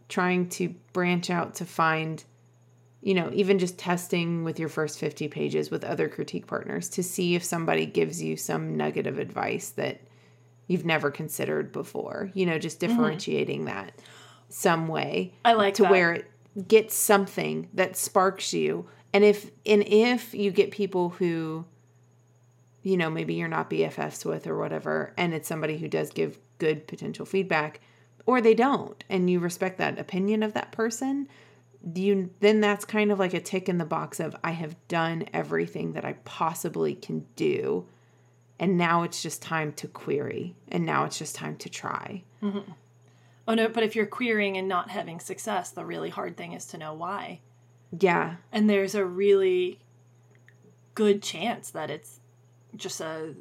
trying 0.07 0.49
to 0.49 0.69
branch 0.93 1.29
out 1.29 1.55
to 1.55 1.65
find 1.65 2.23
you 3.01 3.13
know, 3.13 3.29
even 3.33 3.59
just 3.59 3.77
testing 3.77 4.43
with 4.43 4.59
your 4.59 4.69
first 4.69 4.99
50 4.99 5.29
pages 5.29 5.71
with 5.71 5.83
other 5.83 6.09
critique 6.09 6.47
partners 6.47 6.89
to 6.89 7.03
see 7.03 7.35
if 7.35 7.43
somebody 7.43 7.85
gives 7.85 8.21
you 8.21 8.35
some 8.35 8.75
nugget 8.75 9.07
of 9.07 9.19
advice 9.19 9.69
that 9.69 10.01
you've 10.67 10.85
never 10.85 11.09
considered 11.09 11.71
before. 11.71 12.29
You 12.33 12.45
know, 12.45 12.59
just 12.59 12.79
mm-hmm. 12.79 12.93
differentiating 12.93 13.65
that 13.65 13.93
some 14.49 14.87
way 14.87 15.33
I 15.45 15.53
like 15.53 15.75
to 15.75 15.83
that. 15.83 15.91
where 15.91 16.13
it 16.13 16.31
gets 16.67 16.93
something 16.93 17.69
that 17.73 17.95
sparks 17.95 18.53
you. 18.53 18.87
And 19.13 19.23
if 19.23 19.49
and 19.65 19.83
if 19.87 20.33
you 20.33 20.51
get 20.51 20.71
people 20.71 21.09
who 21.09 21.65
you 22.81 22.97
know, 22.97 23.09
maybe 23.09 23.33
you're 23.33 23.47
not 23.47 23.69
BFFs 23.69 24.25
with 24.25 24.47
or 24.47 24.57
whatever, 24.57 25.13
and 25.17 25.33
it's 25.33 25.47
somebody 25.47 25.77
who 25.77 25.87
does 25.87 26.11
give 26.11 26.39
good 26.57 26.87
potential 26.87 27.25
feedback, 27.25 27.81
or 28.25 28.41
they 28.41 28.53
don't, 28.53 29.03
and 29.09 29.29
you 29.29 29.39
respect 29.39 29.77
that 29.77 29.99
opinion 29.99 30.43
of 30.43 30.53
that 30.53 30.71
person, 30.71 31.27
you 31.95 32.29
then 32.41 32.59
that's 32.59 32.85
kind 32.85 33.11
of 33.11 33.19
like 33.19 33.33
a 33.33 33.39
tick 33.39 33.69
in 33.69 33.77
the 33.77 33.85
box 33.85 34.19
of 34.19 34.35
I 34.43 34.51
have 34.51 34.75
done 34.87 35.25
everything 35.33 35.93
that 35.93 36.05
I 36.05 36.13
possibly 36.25 36.93
can 36.95 37.25
do. 37.35 37.85
And 38.59 38.77
now 38.77 39.03
it's 39.03 39.23
just 39.23 39.41
time 39.41 39.71
to 39.73 39.87
query. 39.87 40.55
And 40.67 40.85
now 40.85 41.05
it's 41.05 41.17
just 41.17 41.35
time 41.35 41.55
to 41.57 41.69
try. 41.69 42.23
Mm-hmm. 42.43 42.71
Oh 43.47 43.53
no, 43.53 43.69
but 43.69 43.83
if 43.83 43.95
you're 43.95 44.05
querying 44.05 44.57
and 44.57 44.67
not 44.67 44.89
having 44.89 45.21
success, 45.21 45.71
the 45.71 45.85
really 45.85 46.09
hard 46.09 46.35
thing 46.35 46.51
is 46.51 46.65
to 46.67 46.77
know 46.77 46.93
why. 46.93 47.39
Yeah. 47.97 48.35
And 48.51 48.69
there's 48.69 48.95
a 48.95 49.05
really 49.05 49.79
good 50.95 51.21
chance 51.23 51.71
that 51.71 51.89
it's 51.89 52.19
just 52.75 53.01
a 53.01 53.35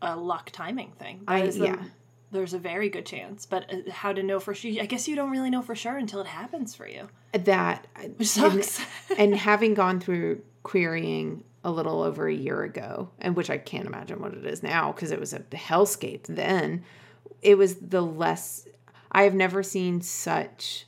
a 0.00 0.16
luck 0.16 0.50
timing 0.52 0.92
thing. 0.98 1.20
That 1.26 1.32
I- 1.34 1.46
the- 1.46 1.64
yeah. 1.64 1.82
There's 2.30 2.52
a 2.52 2.58
very 2.58 2.90
good 2.90 3.06
chance, 3.06 3.46
but 3.46 3.72
uh, 3.72 3.90
how 3.90 4.12
to 4.12 4.22
know 4.22 4.38
for 4.38 4.52
sure? 4.52 4.70
I 4.82 4.84
guess 4.84 5.08
you 5.08 5.16
don't 5.16 5.30
really 5.30 5.48
know 5.48 5.62
for 5.62 5.74
sure 5.74 5.96
until 5.96 6.20
it 6.20 6.26
happens 6.26 6.74
for 6.74 6.86
you, 6.86 7.08
That 7.32 7.86
which 8.18 8.36
and- 8.36 8.62
sucks. 8.62 8.84
and 9.18 9.34
having 9.50 9.72
gone 9.72 9.98
through 9.98 10.42
querying 10.62 11.42
a 11.64 11.70
little 11.70 12.02
over 12.02 12.28
a 12.28 12.34
year 12.34 12.62
ago, 12.64 13.08
and 13.18 13.34
which 13.34 13.48
I 13.48 13.56
can't 13.56 13.86
imagine 13.86 14.20
what 14.20 14.34
it 14.34 14.44
is 14.44 14.62
now 14.62 14.92
because 14.92 15.10
it 15.10 15.18
was 15.18 15.32
a 15.32 15.40
hellscape 15.40 16.24
then, 16.24 16.84
it 17.40 17.56
was 17.56 17.76
the 17.76 18.02
less 18.02 18.68
I 19.10 19.22
have 19.22 19.34
never 19.34 19.62
seen 19.62 20.02
such 20.02 20.86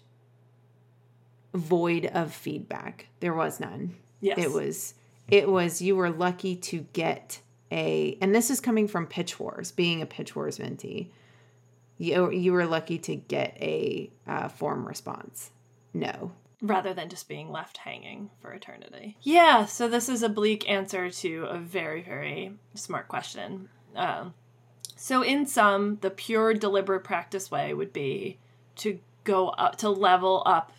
void 1.55 2.07
of 2.07 2.32
feedback. 2.32 3.07
There 3.20 3.34
was 3.34 3.61
none. 3.61 3.96
yes, 4.20 4.38
It 4.38 4.53
was 4.53 4.94
it 5.28 5.48
was 5.48 5.80
you 5.80 5.96
were 5.96 6.11
lucky 6.11 6.57
to 6.57 6.86
get 6.92 7.40
a 7.70 8.18
and 8.20 8.34
this 8.34 8.51
is 8.51 8.61
coming 8.61 8.88
from 8.88 9.07
Pitch 9.07 9.38
Wars, 9.38 9.70
being 9.72 10.03
a 10.03 10.07
Pitch 10.07 10.34
Wars 10.34 10.59
mentee. 10.59 11.09
You 11.98 12.30
you 12.30 12.53
were 12.53 12.66
lucky 12.66 12.98
to 12.98 13.16
get 13.16 13.57
a 13.61 14.11
uh, 14.26 14.48
form 14.48 14.86
response. 14.86 15.51
No. 15.92 16.32
rather 16.62 16.94
than 16.94 17.09
just 17.09 17.28
being 17.28 17.51
left 17.51 17.78
hanging 17.78 18.30
for 18.40 18.53
eternity. 18.53 19.16
Yeah, 19.22 19.64
so 19.66 19.88
this 19.88 20.09
is 20.09 20.22
a 20.22 20.28
bleak 20.28 20.68
answer 20.70 21.11
to 21.11 21.46
a 21.46 21.59
very, 21.59 22.03
very 22.03 22.53
smart 22.74 23.09
question. 23.09 23.68
Um, 23.96 24.34
so, 24.94 25.22
in 25.22 25.46
sum, 25.46 25.98
the 26.01 26.11
pure 26.11 26.55
deliberate 26.55 27.03
practice 27.03 27.51
way 27.51 27.74
would 27.74 27.92
be 27.92 28.38
to 28.76 28.99
go 29.24 29.49
up, 29.49 29.76
to 29.76 29.88
level 29.91 30.42
up 30.46 30.72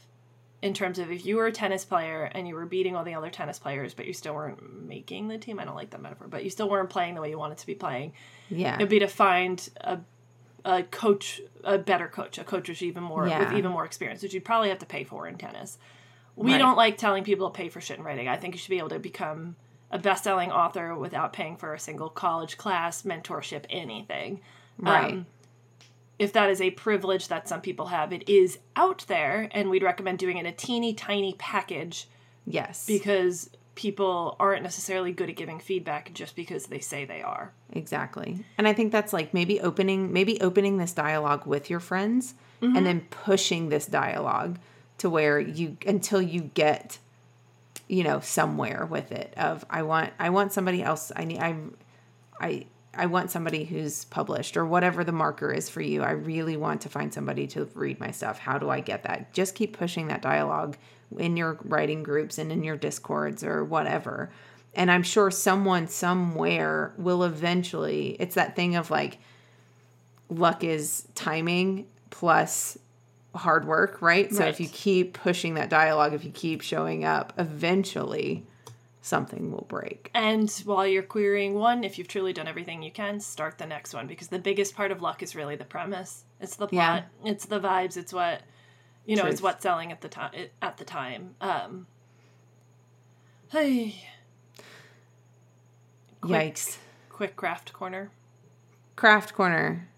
in 0.62 0.74
terms 0.74 1.00
of 1.00 1.12
if 1.12 1.26
you 1.26 1.38
were 1.38 1.48
a 1.48 1.52
tennis 1.52 1.84
player 1.86 2.30
and 2.36 2.48
you 2.48 2.54
were 2.54 2.66
beating 2.66 2.96
all 2.96 3.04
the 3.04 3.16
other 3.16 3.30
tennis 3.30 3.58
players, 3.58 3.94
but 3.94 4.06
you 4.06 4.14
still 4.14 4.36
weren't 4.36 4.86
making 4.88 5.28
the 5.28 5.38
team. 5.38 5.60
I 5.60 5.66
don't 5.66 5.76
like 5.76 5.90
that 5.90 6.02
metaphor, 6.02 6.28
but 6.28 6.44
you 6.44 6.50
still 6.50 6.70
weren't 6.70 6.90
playing 6.90 7.16
the 7.16 7.22
way 7.22 7.30
you 7.30 7.40
wanted 7.40 7.58
to 7.60 7.66
be 7.66 7.74
playing. 7.76 8.14
Yeah. 8.50 8.76
It'd 8.76 8.90
be 8.90 9.00
to 9.00 9.08
find 9.08 9.68
a, 9.82 10.00
a 10.64 10.84
coach, 10.84 11.42
a 11.64 11.78
better 11.80 12.08
coach, 12.08 12.38
a 12.38 12.44
coach 12.44 12.68
who's 12.68 12.84
even 12.84 13.02
more 13.04 13.24
with 13.24 13.54
even 13.54 13.72
more 13.72 13.86
experience, 13.86 14.22
which 14.22 14.34
you'd 14.34 14.46
probably 14.46 14.70
have 14.70 14.80
to 14.80 14.86
pay 14.86 15.04
for 15.04 15.28
in 15.28 15.38
tennis. 15.38 15.78
We 16.36 16.52
Right. 16.52 16.60
don't 16.60 16.78
like 16.78 16.98
telling 16.98 17.24
people 17.24 17.50
to 17.50 17.56
pay 17.58 17.70
for 17.70 17.82
shit 17.82 17.98
in 17.98 18.04
writing. 18.04 18.28
I 18.28 18.38
think 18.38 18.54
you 18.54 18.60
should 18.60 18.70
be 18.70 18.78
able 18.78 18.90
to 18.90 19.00
become 19.00 19.56
a 19.90 20.00
best-selling 20.00 20.52
author 20.52 20.96
without 20.96 21.34
paying 21.34 21.58
for 21.58 21.74
a 21.74 21.80
single 21.80 22.08
college 22.10 22.58
class, 22.58 23.02
mentorship, 23.02 23.66
anything. 23.70 24.40
Right. 24.78 25.12
Um, 25.14 25.26
if 26.22 26.34
that 26.34 26.52
is 26.52 26.61
a 26.61 26.69
privilege 26.69 27.30
that 27.30 27.49
some 27.49 27.61
people 27.61 27.88
have, 27.88 28.14
it 28.14 28.30
is 28.30 28.60
out 28.76 29.03
there, 29.07 29.49
and 29.52 29.72
we'd 29.72 29.81
recommend 29.81 30.19
doing 30.19 30.38
it 30.38 30.41
in 30.41 30.45
a 30.45 30.52
teeny 30.52 30.93
tiny 30.93 31.34
package 31.39 32.07
yes. 32.45 32.85
because 32.85 33.49
people 33.73 34.35
aren't 34.39 34.61
necessarily 34.61 35.11
good 35.14 35.31
at 35.31 35.35
giving 35.35 35.60
feedback 35.60 36.14
just 36.14 36.35
because 36.35 36.68
they 36.68 36.77
say 36.77 37.06
they 37.06 37.23
are. 37.23 37.52
Exactly. 37.72 38.45
And 38.60 38.68
I 38.68 38.73
think 38.73 38.91
that's 38.91 39.14
like 39.14 39.34
maybe 39.34 39.60
opening 39.61 40.14
maybe 40.14 40.39
opening 40.41 40.77
this 40.77 40.91
dialogue 40.93 41.48
with 41.48 41.72
your 41.72 41.80
friends 41.80 42.35
and 42.61 42.76
mm-hmm. 42.76 42.84
then 42.84 43.02
pushing 43.10 43.69
this 43.69 43.88
dialogue 43.88 44.60
to 44.99 45.10
where 45.10 45.39
you 45.39 45.76
until 45.88 46.22
you 46.22 46.41
get 46.53 46.99
you 47.88 48.03
know 48.03 48.19
somewhere 48.19 48.85
with 48.85 49.11
it 49.11 49.34
of 49.38 49.65
I 49.72 49.81
want 49.81 50.14
I 50.19 50.30
want 50.30 50.53
somebody 50.53 50.84
else 50.84 51.11
I 51.15 51.23
need 51.23 51.39
I'm 51.39 51.76
I 52.39 52.68
I 52.94 53.06
want 53.06 53.32
somebody 53.32 53.64
who's 53.64 54.06
published 54.06 54.58
or 54.58 54.66
whatever 54.66 55.04
the 55.04 55.14
marker 55.14 55.52
is 55.52 55.70
for 55.70 55.82
you. 55.82 56.04
I 56.04 56.12
really 56.12 56.58
want 56.58 56.82
to 56.82 56.90
find 56.90 57.14
somebody 57.14 57.48
to 57.48 57.66
read 57.74 58.00
my 58.00 58.12
stuff. 58.12 58.38
How 58.38 58.58
do 58.58 58.70
I 58.70 58.82
get 58.82 59.04
that? 59.04 59.32
Just 59.34 59.56
keep 59.56 59.78
pushing 59.78 60.08
that 60.08 60.22
dialogue 60.22 60.76
in 61.18 61.38
your 61.38 61.58
writing 61.64 62.04
groups 62.04 62.38
and 62.38 62.52
in 62.52 62.64
your 62.64 62.76
discords 62.76 63.44
or 63.44 63.64
whatever. 63.64 64.30
And 64.74 64.92
I'm 64.92 65.04
sure 65.04 65.32
someone 65.32 65.88
somewhere 65.88 66.94
will 66.98 67.24
eventually, 67.24 68.18
it's 68.20 68.36
that 68.36 68.56
thing 68.56 68.76
of 68.76 68.92
like, 68.92 69.20
luck 70.30 70.64
is 70.64 71.08
timing 71.16 71.88
plus 72.10 72.78
hard 73.34 73.66
work, 73.66 74.02
right? 74.02 74.34
So 74.34 74.46
if 74.46 74.60
you 74.60 74.68
keep 74.68 75.14
pushing 75.14 75.54
that 75.54 75.70
dialogue, 75.70 76.14
if 76.14 76.26
you 76.26 76.32
keep 76.32 76.62
showing 76.62 77.06
up, 77.06 77.34
eventually 77.38 78.46
something 79.02 79.52
will 79.52 79.65
break. 79.68 80.10
And 80.14 80.49
while 80.65 80.88
you're 80.88 81.03
querying 81.03 81.56
one, 81.56 81.84
if 81.84 81.98
you've 81.98 82.07
truly 82.07 82.34
done 82.34 82.48
everything 82.48 82.82
you 82.84 82.91
can, 82.91 83.19
start 83.19 83.57
the 83.57 83.65
next 83.65 83.94
one 83.94 84.07
because 84.07 84.28
the 84.28 84.40
biggest 84.40 84.76
part 84.76 84.91
of 84.91 85.02
luck 85.02 85.23
is 85.23 85.36
really 85.36 85.56
the 85.56 85.65
premise. 85.65 86.23
It's 86.40 86.56
the 86.56 86.68
plot. 86.68 87.06
Yeah. 87.23 87.30
It's 87.32 87.45
the 87.45 87.60
vibes. 87.60 87.98
It's 87.98 88.14
what 88.14 88.44
you 89.06 89.15
know. 89.15 89.23
It's 89.23 89.40
Truth. 89.40 89.44
what's 89.44 89.64
selling 89.64 89.91
at 89.91 90.02
the 90.02 90.10
time. 90.10 90.32
At 90.61 90.78
the 90.78 90.86
time. 90.86 91.36
Um. 91.41 91.88
Hey. 93.49 93.95
Quick, 96.22 96.56
Yikes. 96.56 96.78
Quick 97.10 97.36
craft 97.36 97.73
corner. 97.73 98.11
Craft 98.95 99.34
corner. 99.34 99.90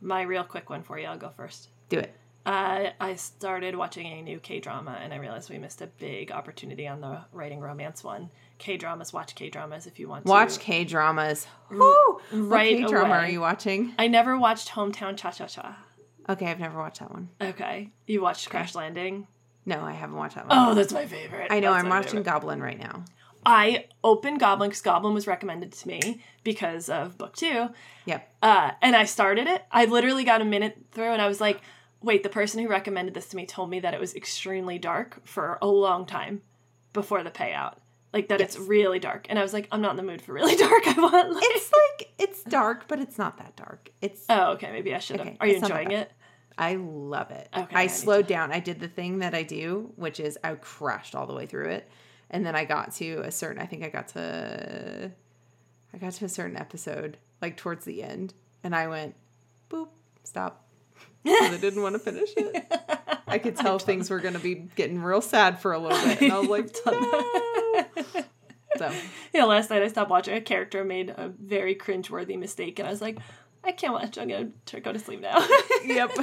My 0.00 0.22
real 0.22 0.44
quick 0.44 0.70
one 0.70 0.82
for 0.82 0.98
you. 0.98 1.06
I'll 1.06 1.18
go 1.18 1.28
first. 1.30 1.68
Do 1.88 1.98
it. 1.98 2.14
Uh, 2.46 2.90
I 2.98 3.16
started 3.16 3.76
watching 3.76 4.06
a 4.06 4.22
new 4.22 4.40
K 4.40 4.60
drama 4.60 4.98
and 5.02 5.12
I 5.12 5.16
realized 5.16 5.50
we 5.50 5.58
missed 5.58 5.82
a 5.82 5.86
big 5.86 6.32
opportunity 6.32 6.88
on 6.88 7.00
the 7.00 7.20
writing 7.32 7.60
romance 7.60 8.02
one. 8.02 8.30
K 8.58 8.76
dramas, 8.76 9.12
watch 9.12 9.34
K 9.34 9.50
dramas 9.50 9.86
if 9.86 9.98
you 9.98 10.08
want 10.08 10.24
Watch 10.24 10.54
to. 10.54 10.60
K 10.60 10.84
dramas. 10.84 11.46
Woo! 11.70 12.20
right 12.32 12.76
What 12.80 12.82
K 12.82 12.84
drama 12.86 13.14
are 13.14 13.28
you 13.28 13.40
watching? 13.40 13.92
I 13.98 14.06
never 14.08 14.38
watched 14.38 14.70
Hometown 14.70 15.16
Cha 15.16 15.30
Cha 15.30 15.46
Cha. 15.46 15.78
Okay, 16.28 16.46
I've 16.46 16.60
never 16.60 16.78
watched 16.78 17.00
that 17.00 17.10
one. 17.10 17.28
Okay. 17.40 17.90
You 18.06 18.22
watched 18.22 18.48
Crash 18.48 18.74
Landing? 18.74 19.26
No, 19.66 19.80
I 19.80 19.92
haven't 19.92 20.16
watched 20.16 20.36
that 20.36 20.48
one. 20.48 20.56
Oh, 20.58 20.74
that's 20.74 20.92
my 20.92 21.06
favorite. 21.06 21.48
I 21.50 21.60
know. 21.60 21.72
That's 21.72 21.84
I'm 21.84 21.90
watching 21.90 22.10
favorite. 22.10 22.24
Goblin 22.24 22.62
right 22.62 22.78
now. 22.78 23.04
I 23.44 23.86
opened 24.04 24.38
Goblin 24.40 24.68
because 24.68 24.82
Goblin 24.82 25.14
was 25.14 25.26
recommended 25.26 25.72
to 25.72 25.88
me 25.88 26.22
because 26.44 26.88
of 26.88 27.16
book 27.18 27.36
two. 27.36 27.68
Yep. 28.04 28.34
Uh, 28.42 28.70
and 28.82 28.94
I 28.94 29.04
started 29.04 29.46
it. 29.46 29.64
I 29.72 29.86
literally 29.86 30.24
got 30.24 30.40
a 30.42 30.44
minute 30.44 30.78
through 30.92 31.12
and 31.12 31.22
I 31.22 31.26
was 31.28 31.40
like, 31.40 31.60
wait, 32.02 32.22
the 32.22 32.28
person 32.28 32.62
who 32.62 32.68
recommended 32.68 33.14
this 33.14 33.28
to 33.28 33.36
me 33.36 33.46
told 33.46 33.70
me 33.70 33.80
that 33.80 33.94
it 33.94 34.00
was 34.00 34.14
extremely 34.14 34.78
dark 34.78 35.24
for 35.26 35.58
a 35.60 35.66
long 35.66 36.06
time 36.06 36.42
before 36.92 37.22
the 37.22 37.30
payout. 37.30 37.74
Like 38.12 38.28
that 38.28 38.40
it's 38.40 38.58
really 38.58 38.98
dark. 38.98 39.26
And 39.28 39.38
I 39.38 39.42
was 39.42 39.52
like, 39.52 39.68
I'm 39.70 39.80
not 39.80 39.92
in 39.92 39.96
the 39.96 40.02
mood 40.02 40.20
for 40.20 40.32
really 40.32 40.56
dark. 40.68 40.86
I 40.86 41.00
want 41.00 41.32
like 41.32 41.44
It's 41.46 41.70
like 41.72 42.12
it's 42.18 42.42
dark, 42.44 42.88
but 42.88 42.98
it's 42.98 43.18
not 43.18 43.38
that 43.38 43.54
dark. 43.54 43.90
It's 44.00 44.24
Oh, 44.28 44.52
okay, 44.52 44.72
maybe 44.72 44.94
I 44.94 44.98
should 44.98 45.18
have. 45.18 45.28
Okay, 45.28 45.36
Are 45.40 45.46
you 45.46 45.56
enjoying 45.56 45.92
it? 45.92 46.10
I 46.58 46.74
love 46.74 47.30
it. 47.30 47.48
Okay, 47.56 47.76
I 47.76 47.82
I 47.82 47.86
slowed 47.86 48.26
down. 48.26 48.52
I 48.52 48.58
did 48.58 48.80
the 48.80 48.88
thing 48.88 49.20
that 49.20 49.34
I 49.34 49.44
do, 49.44 49.92
which 49.96 50.18
is 50.18 50.36
I 50.42 50.54
crashed 50.54 51.14
all 51.14 51.26
the 51.26 51.34
way 51.34 51.46
through 51.46 51.68
it. 51.70 51.88
And 52.30 52.44
then 52.44 52.54
I 52.56 52.64
got 52.64 52.92
to 52.94 53.20
a 53.24 53.30
certain 53.30 53.62
I 53.62 53.66
think 53.66 53.84
I 53.84 53.88
got 53.88 54.08
to 54.08 55.12
I 55.94 55.98
got 55.98 56.12
to 56.14 56.24
a 56.24 56.28
certain 56.28 56.56
episode, 56.56 57.16
like 57.40 57.56
towards 57.56 57.84
the 57.84 58.02
end, 58.02 58.34
and 58.62 58.74
I 58.74 58.88
went, 58.88 59.14
boop, 59.70 59.88
stop. 60.24 60.64
'Cause 61.26 61.52
I 61.54 61.58
didn't 61.58 61.82
want 61.82 61.94
to 61.94 61.98
finish 61.98 62.30
it. 62.36 62.64
I 63.28 63.38
could 63.38 63.56
tell 63.56 63.78
things 63.78 64.08
were 64.10 64.20
gonna 64.20 64.38
be 64.38 64.54
getting 64.76 65.00
real 65.02 65.20
sad 65.20 65.60
for 65.60 65.72
a 65.72 65.78
little 65.78 65.98
bit. 66.02 66.20
And 66.22 66.32
I 66.32 66.38
was 66.40 66.48
like, 66.48 66.74
no. 66.86 67.84
So 68.78 68.90
Yeah, 69.34 69.44
last 69.44 69.70
night 69.70 69.82
I 69.82 69.88
stopped 69.88 70.10
watching. 70.10 70.34
A 70.34 70.40
character 70.40 70.84
made 70.84 71.10
a 71.10 71.28
very 71.38 71.74
cringeworthy 71.74 72.38
mistake, 72.38 72.78
and 72.78 72.88
I 72.88 72.90
was 72.90 73.00
like, 73.02 73.18
I 73.62 73.72
can't 73.72 73.92
watch. 73.92 74.16
I'm 74.16 74.28
gonna 74.28 74.48
t- 74.64 74.80
go 74.80 74.92
to 74.92 74.98
sleep 74.98 75.20
now. 75.20 75.46
Yep. 75.84 76.16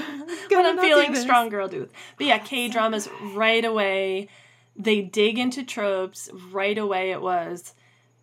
when 0.51 0.65
I'm 0.65 0.79
feeling 0.79 1.13
stronger, 1.15 1.61
I'll 1.61 1.67
do 1.67 1.83
it. 1.83 1.91
But 2.17 2.27
yeah, 2.27 2.37
K 2.39 2.67
dramas 2.69 3.09
right 3.33 3.63
away. 3.63 4.29
They 4.75 5.01
dig 5.01 5.37
into 5.39 5.63
tropes 5.63 6.29
right 6.51 6.77
away. 6.77 7.11
It 7.11 7.21
was 7.21 7.73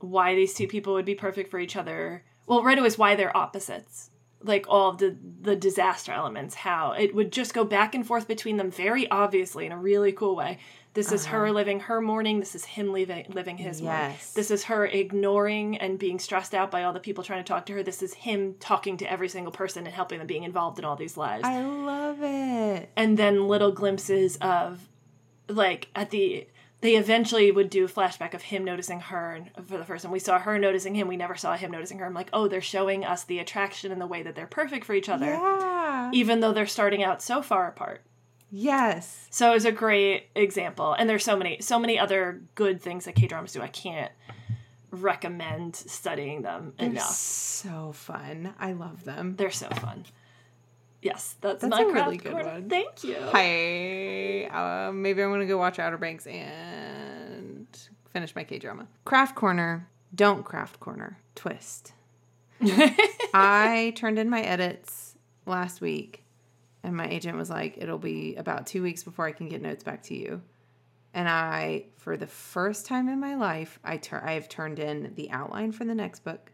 why 0.01 0.35
these 0.35 0.55
two 0.55 0.67
people 0.69 0.95
would 0.95 1.05
be 1.05 1.15
perfect 1.15 1.51
for 1.51 1.59
each 1.59 1.77
other. 1.77 2.23
Well, 2.47 2.63
right 2.63 2.79
away 2.79 2.87
is 2.87 2.99
why 2.99 3.15
they're 3.17 3.37
opposites. 3.37 4.11
Like 4.45 4.67
all 4.69 4.91
of 4.91 4.99
the 4.99 5.17
the 5.41 5.57
disaster 5.57 6.13
elements, 6.13 6.55
how 6.55 6.93
it 6.93 7.15
would 7.15 7.33
just 7.33 7.55
go 7.55 7.65
back 7.65 7.95
and 7.95 8.07
forth 8.07 8.29
between 8.29 8.57
them 8.57 8.71
very 8.71 9.11
obviously 9.11 9.67
in 9.67 9.73
a 9.73 9.79
really 9.79 10.13
cool 10.13 10.37
way. 10.37 10.59
This 10.95 11.11
is 11.11 11.27
her 11.27 11.47
uh-huh. 11.47 11.55
living 11.55 11.81
her 11.81 12.01
morning. 12.01 12.39
This 12.39 12.55
is 12.55 12.65
him 12.65 12.93
living 12.93 13.27
living 13.29 13.59
his 13.59 13.83
morning. 13.83 14.11
Yes. 14.11 14.33
This 14.33 14.51
is 14.53 14.65
her 14.65 14.87
ignoring 14.87 15.77
and 15.79 15.99
being 15.99 16.21
stressed 16.21 16.55
out 16.55 16.71
by 16.71 16.85
all 16.85 16.93
the 16.93 17.01
people 17.01 17.25
trying 17.25 17.43
to 17.43 17.49
talk 17.49 17.67
to 17.67 17.73
her. 17.73 17.83
This 17.83 18.01
is 18.01 18.15
him 18.15 18.55
talking 18.61 18.97
to 18.99 19.11
every 19.11 19.29
single 19.29 19.53
person 19.53 19.87
and 19.87 19.95
helping 19.95 20.19
them 20.19 20.29
being 20.29 20.45
involved 20.45 20.79
in 20.79 20.85
all 20.85 20.95
these 20.95 21.17
lives 21.17 21.43
I 21.45 21.63
love 21.63 22.19
it. 22.23 22.91
and 22.97 23.19
then 23.19 23.49
little 23.49 23.73
glimpses 23.73 24.37
of 24.37 24.89
like 25.49 25.89
at 25.97 26.11
the 26.11 26.47
they 26.85 26.97
eventually 26.97 27.51
would 27.51 27.71
do 27.71 27.87
a 27.87 27.89
flashback 27.89 28.35
of 28.35 28.43
him 28.43 28.63
noticing 28.63 29.01
her 29.01 29.41
for 29.67 29.79
the 29.79 29.85
first 29.85 30.03
time 30.03 30.13
we 30.13 30.19
saw 30.19 30.39
her 30.39 30.59
noticing 30.59 30.95
him 30.95 31.09
we 31.09 31.17
never 31.17 31.35
saw 31.35 31.57
him 31.57 31.71
noticing 31.71 31.99
her 31.99 32.05
i'm 32.05 32.13
like 32.13 32.29
oh 32.35 32.47
they're 32.47 32.61
showing 32.61 33.05
us 33.07 33.25
the 33.25 33.39
attraction 33.39 33.91
and 33.91 34.01
the 34.01 34.07
way 34.07 34.23
that 34.23 34.35
they're 34.35 34.47
perfect 34.47 34.85
for 34.85 34.93
each 34.95 35.09
other 35.09 35.25
Yeah. 35.27 36.11
even 36.13 36.41
though 36.41 36.53
they're 36.53 36.67
starting 36.67 37.03
out 37.03 37.23
so 37.23 37.41
far 37.43 37.69
apart 37.69 38.03
Yes. 38.51 39.27
so 39.31 39.51
it 39.51 39.55
was 39.55 39.65
a 39.65 39.73
great 39.73 40.27
example 40.35 40.93
and 40.93 41.09
there's 41.09 41.25
so 41.25 41.37
many 41.37 41.61
so 41.63 41.79
many 41.79 41.99
other 41.99 42.43
good 42.55 42.81
things 42.83 43.07
that 43.07 43.15
k-dramas 43.15 43.53
do 43.53 43.63
i 43.63 43.69
can't 43.69 44.13
recommend 44.91 45.75
studying 45.75 46.43
them 46.43 46.73
They're 46.79 46.89
enough 46.91 47.11
so 47.11 47.93
fun. 47.93 48.55
I 48.61 48.73
love 48.75 49.05
them. 49.05 49.35
they're 49.37 49.51
so 49.51 49.69
fun 49.71 50.05
yes 51.05 51.37
that's, 51.41 51.61
That's 51.63 51.71
my 51.71 51.83
a 51.83 51.87
really 51.87 52.17
good 52.17 52.33
corner. 52.33 52.49
one. 52.55 52.69
thank 52.69 53.05
you 53.05 53.17
Hi. 53.31 54.45
Uh, 54.89 54.91
maybe 54.93 55.23
I'm 55.23 55.31
gonna 55.31 55.47
go 55.47 55.57
watch 55.59 55.79
Outer 55.79 55.99
Banks 55.99 56.27
and 56.27 57.69
finish 58.13 58.35
my 58.35 58.43
K 58.45 58.59
drama. 58.59 58.89
Craft 59.05 59.35
corner. 59.37 59.89
Don't 60.15 60.45
craft 60.45 60.81
corner. 60.81 61.19
Twist. 61.37 61.93
I 63.35 63.93
turned 63.97 64.19
in 64.19 64.31
my 64.31 64.41
edits 64.41 65.17
last 65.47 65.81
week, 65.81 66.25
and 66.83 66.97
my 66.97 67.09
agent 67.09 67.37
was 67.37 67.51
like, 67.51 67.77
"It'll 67.79 67.99
be 67.99 68.37
about 68.37 68.67
two 68.67 68.83
weeks 68.83 69.03
before 69.03 69.27
I 69.27 69.33
can 69.33 69.49
get 69.49 69.61
notes 69.63 69.83
back 69.85 70.03
to 70.05 70.15
you." 70.15 70.41
And 71.13 71.29
I, 71.29 71.87
for 71.99 72.17
the 72.17 72.27
first 72.27 72.87
time 72.87 73.09
in 73.09 73.21
my 73.21 73.35
life, 73.37 73.79
I 73.85 73.97
tur- 73.99 74.23
I 74.25 74.33
have 74.33 74.49
turned 74.49 74.79
in 74.79 75.13
the 75.15 75.31
outline 75.31 75.73
for 75.73 75.85
the 75.85 75.95
next 75.95 76.25
book, 76.25 76.53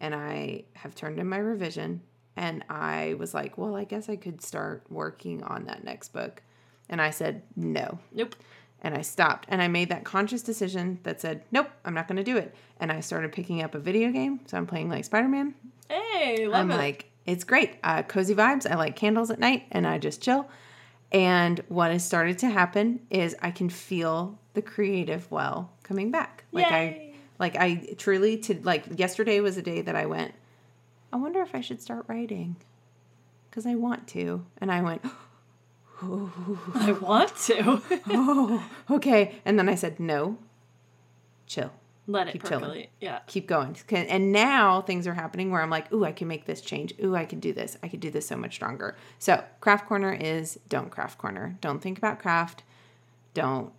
and 0.00 0.14
I 0.14 0.64
have 0.74 0.94
turned 0.94 1.18
in 1.18 1.28
my 1.28 1.38
revision. 1.38 2.02
And 2.36 2.64
I 2.68 3.14
was 3.18 3.32
like, 3.34 3.56
"Well, 3.56 3.76
I 3.76 3.84
guess 3.84 4.08
I 4.08 4.16
could 4.16 4.42
start 4.42 4.84
working 4.90 5.42
on 5.44 5.64
that 5.66 5.84
next 5.84 6.12
book." 6.12 6.42
And 6.88 7.00
I 7.00 7.10
said, 7.10 7.42
"No." 7.56 7.98
nope 8.12 8.34
And 8.84 8.94
I 8.94 9.00
stopped 9.00 9.46
and 9.48 9.62
I 9.62 9.68
made 9.68 9.88
that 9.88 10.04
conscious 10.04 10.42
decision 10.42 10.98
that 11.04 11.18
said, 11.18 11.42
nope, 11.50 11.70
I'm 11.86 11.94
not 11.94 12.06
going 12.06 12.18
to 12.18 12.22
do 12.22 12.36
it. 12.36 12.54
And 12.78 12.92
I 12.92 13.00
started 13.00 13.32
picking 13.32 13.62
up 13.62 13.74
a 13.74 13.78
video 13.78 14.10
game. 14.12 14.40
So 14.46 14.58
I'm 14.58 14.66
playing 14.66 14.90
like 14.90 15.06
Spider 15.06 15.26
Man. 15.26 15.54
hey 15.88 16.46
love 16.46 16.60
I'm 16.60 16.70
it 16.70 16.76
like, 16.76 17.10
it's 17.24 17.44
great. 17.44 17.76
Uh, 17.82 18.02
cozy 18.02 18.34
vibes. 18.34 18.70
I 18.70 18.74
like 18.74 18.94
candles 18.94 19.30
at 19.30 19.38
night 19.38 19.64
and 19.70 19.86
I 19.86 19.96
just 19.96 20.20
chill. 20.20 20.46
And 21.12 21.62
what 21.68 21.92
has 21.92 22.04
started 22.04 22.38
to 22.40 22.50
happen 22.50 23.00
is 23.08 23.34
I 23.40 23.52
can 23.52 23.70
feel 23.70 24.38
the 24.52 24.60
creative 24.60 25.30
well 25.30 25.70
coming 25.82 26.10
back. 26.10 26.44
Like 26.52 26.66
I, 26.66 27.14
like 27.38 27.56
I 27.56 27.94
truly 27.96 28.36
to 28.38 28.60
like 28.64 28.84
yesterday 28.98 29.40
was 29.40 29.56
a 29.56 29.62
day 29.62 29.80
that 29.80 29.96
I 29.96 30.04
went, 30.04 30.34
I 31.14 31.16
wonder 31.16 31.40
if 31.42 31.54
I 31.54 31.60
should 31.60 31.80
start 31.80 32.06
writing 32.08 32.56
because 33.48 33.66
I 33.66 33.76
want 33.76 34.08
to. 34.08 34.44
And 34.58 34.72
I 34.72 34.82
went, 34.82 35.04
I 36.02 36.96
want 37.00 37.36
to. 37.46 37.80
oh, 38.08 38.68
okay. 38.90 39.36
And 39.44 39.56
then 39.56 39.68
I 39.68 39.76
said, 39.76 40.00
no, 40.00 40.38
chill. 41.46 41.70
Let 42.08 42.26
it 42.26 42.32
Keep 42.32 42.44
chilling. 42.48 42.64
percolate. 42.64 42.90
Yeah. 43.00 43.20
keep 43.28 43.46
going. 43.46 43.76
And 43.92 44.32
now 44.32 44.82
things 44.82 45.06
are 45.06 45.14
happening 45.14 45.52
where 45.52 45.62
I'm 45.62 45.70
like, 45.70 45.90
ooh, 45.92 46.04
I 46.04 46.10
can 46.10 46.26
make 46.26 46.46
this 46.46 46.60
change. 46.60 46.92
Ooh, 47.02 47.14
I 47.14 47.24
could 47.26 47.40
do 47.40 47.52
this. 47.52 47.78
I 47.80 47.86
could 47.86 48.00
do 48.00 48.10
this 48.10 48.26
so 48.26 48.36
much 48.36 48.54
stronger. 48.54 48.96
So, 49.20 49.42
craft 49.60 49.86
corner 49.86 50.12
is 50.12 50.58
don't 50.68 50.90
craft 50.90 51.16
corner. 51.18 51.56
Don't 51.60 51.80
think 51.80 51.96
about 51.96 52.18
craft. 52.18 52.64
Don't 53.34 53.72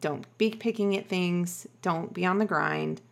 don't 0.00 0.26
be 0.38 0.50
picking 0.50 0.96
at 0.96 1.06
things. 1.06 1.66
Don't 1.82 2.14
be 2.14 2.24
on 2.24 2.38
the 2.38 2.46
grind. 2.46 3.02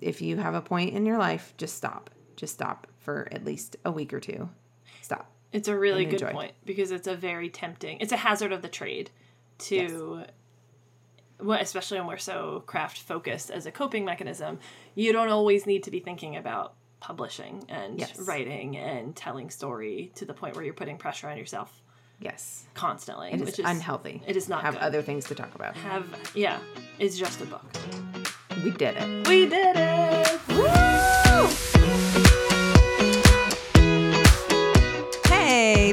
If 0.00 0.22
you 0.22 0.38
have 0.38 0.54
a 0.54 0.62
point 0.62 0.94
in 0.94 1.04
your 1.04 1.18
life, 1.18 1.52
just 1.58 1.76
stop. 1.76 2.10
Just 2.36 2.54
stop 2.54 2.86
for 2.98 3.28
at 3.32 3.44
least 3.44 3.76
a 3.84 3.90
week 3.90 4.12
or 4.12 4.20
two. 4.20 4.48
Stop. 5.02 5.30
It's 5.52 5.68
a 5.68 5.76
really 5.76 6.04
good 6.04 6.14
enjoy. 6.20 6.32
point 6.32 6.52
because 6.64 6.90
it's 6.90 7.06
a 7.06 7.14
very 7.14 7.48
tempting. 7.48 7.98
It's 8.00 8.12
a 8.12 8.16
hazard 8.16 8.52
of 8.52 8.62
the 8.62 8.68
trade 8.68 9.10
to 9.58 10.24
well, 11.40 11.60
especially 11.60 11.98
when 11.98 12.06
we're 12.08 12.16
so 12.16 12.62
craft 12.66 12.98
focused 12.98 13.50
as 13.50 13.66
a 13.66 13.72
coping 13.72 14.04
mechanism, 14.04 14.58
you 14.94 15.12
don't 15.12 15.28
always 15.28 15.66
need 15.66 15.82
to 15.84 15.90
be 15.90 16.00
thinking 16.00 16.36
about 16.36 16.74
publishing 17.00 17.64
and 17.68 17.98
Yes. 17.98 18.18
writing 18.20 18.76
and 18.76 19.14
telling 19.14 19.50
story 19.50 20.10
to 20.14 20.24
the 20.24 20.32
point 20.32 20.54
where 20.56 20.64
you're 20.64 20.72
putting 20.74 20.96
pressure 20.96 21.28
on 21.28 21.36
yourself 21.36 21.82
Yes. 22.20 22.66
constantly, 22.74 23.28
It 23.30 23.40
is 23.40 23.46
which 23.46 23.58
is 23.58 23.66
unhealthy. 23.66 24.22
It 24.26 24.36
is 24.36 24.48
not 24.48 24.62
have 24.62 24.74
good. 24.74 24.82
other 24.82 25.02
things 25.02 25.24
to 25.26 25.34
talk 25.34 25.54
about. 25.54 25.76
Have 25.76 26.06
yeah, 26.34 26.58
it's 26.98 27.18
just 27.18 27.40
a 27.42 27.46
book. 27.46 27.64
We 28.64 28.70
did 28.70 28.96
it. 28.96 29.28
We 29.28 29.46
did 29.46 29.76
it. 29.76 30.40
Woo! 30.48 31.23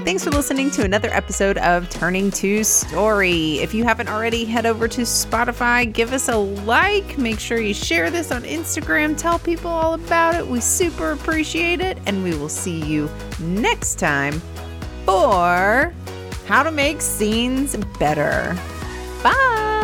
Thanks 0.03 0.23
for 0.23 0.32
listening 0.32 0.72
to 0.72 0.84
another 0.84 1.10
episode 1.10 1.60
of 1.60 1.88
Turning 1.90 2.32
to 2.32 2.64
Story. 2.64 3.60
If 3.60 3.73
you 3.73 3.84
haven't 3.84 4.10
already, 4.10 4.45
head 4.45 4.65
over 4.65 4.88
to 4.88 5.02
Spotify, 5.02 5.91
give 5.91 6.11
us 6.11 6.28
a 6.28 6.36
like, 6.36 7.19
make 7.19 7.40
sure 7.40 7.60
you 7.60 7.73
share 7.73 8.10
this 8.10 8.32
on 8.32 8.41
Instagram, 8.41 9.15
tell 9.15 9.38
people 9.38 9.69
all 9.69 9.94
about 9.94 10.34
it. 10.36 10.45
We 10.45 10.60
super 10.60 11.11
appreciate 11.11 11.82
it, 11.82 11.99
and 12.07 12.23
we 12.23 12.36
will 12.36 12.49
see 12.49 12.84
you 12.84 13.10
next 13.40 13.99
time 13.99 14.41
for 15.06 15.94
how 16.45 16.64
to 16.64 16.72
make 16.72 16.99
scenes 16.99 17.78
better. 17.99 18.57
Bye. 19.23 19.81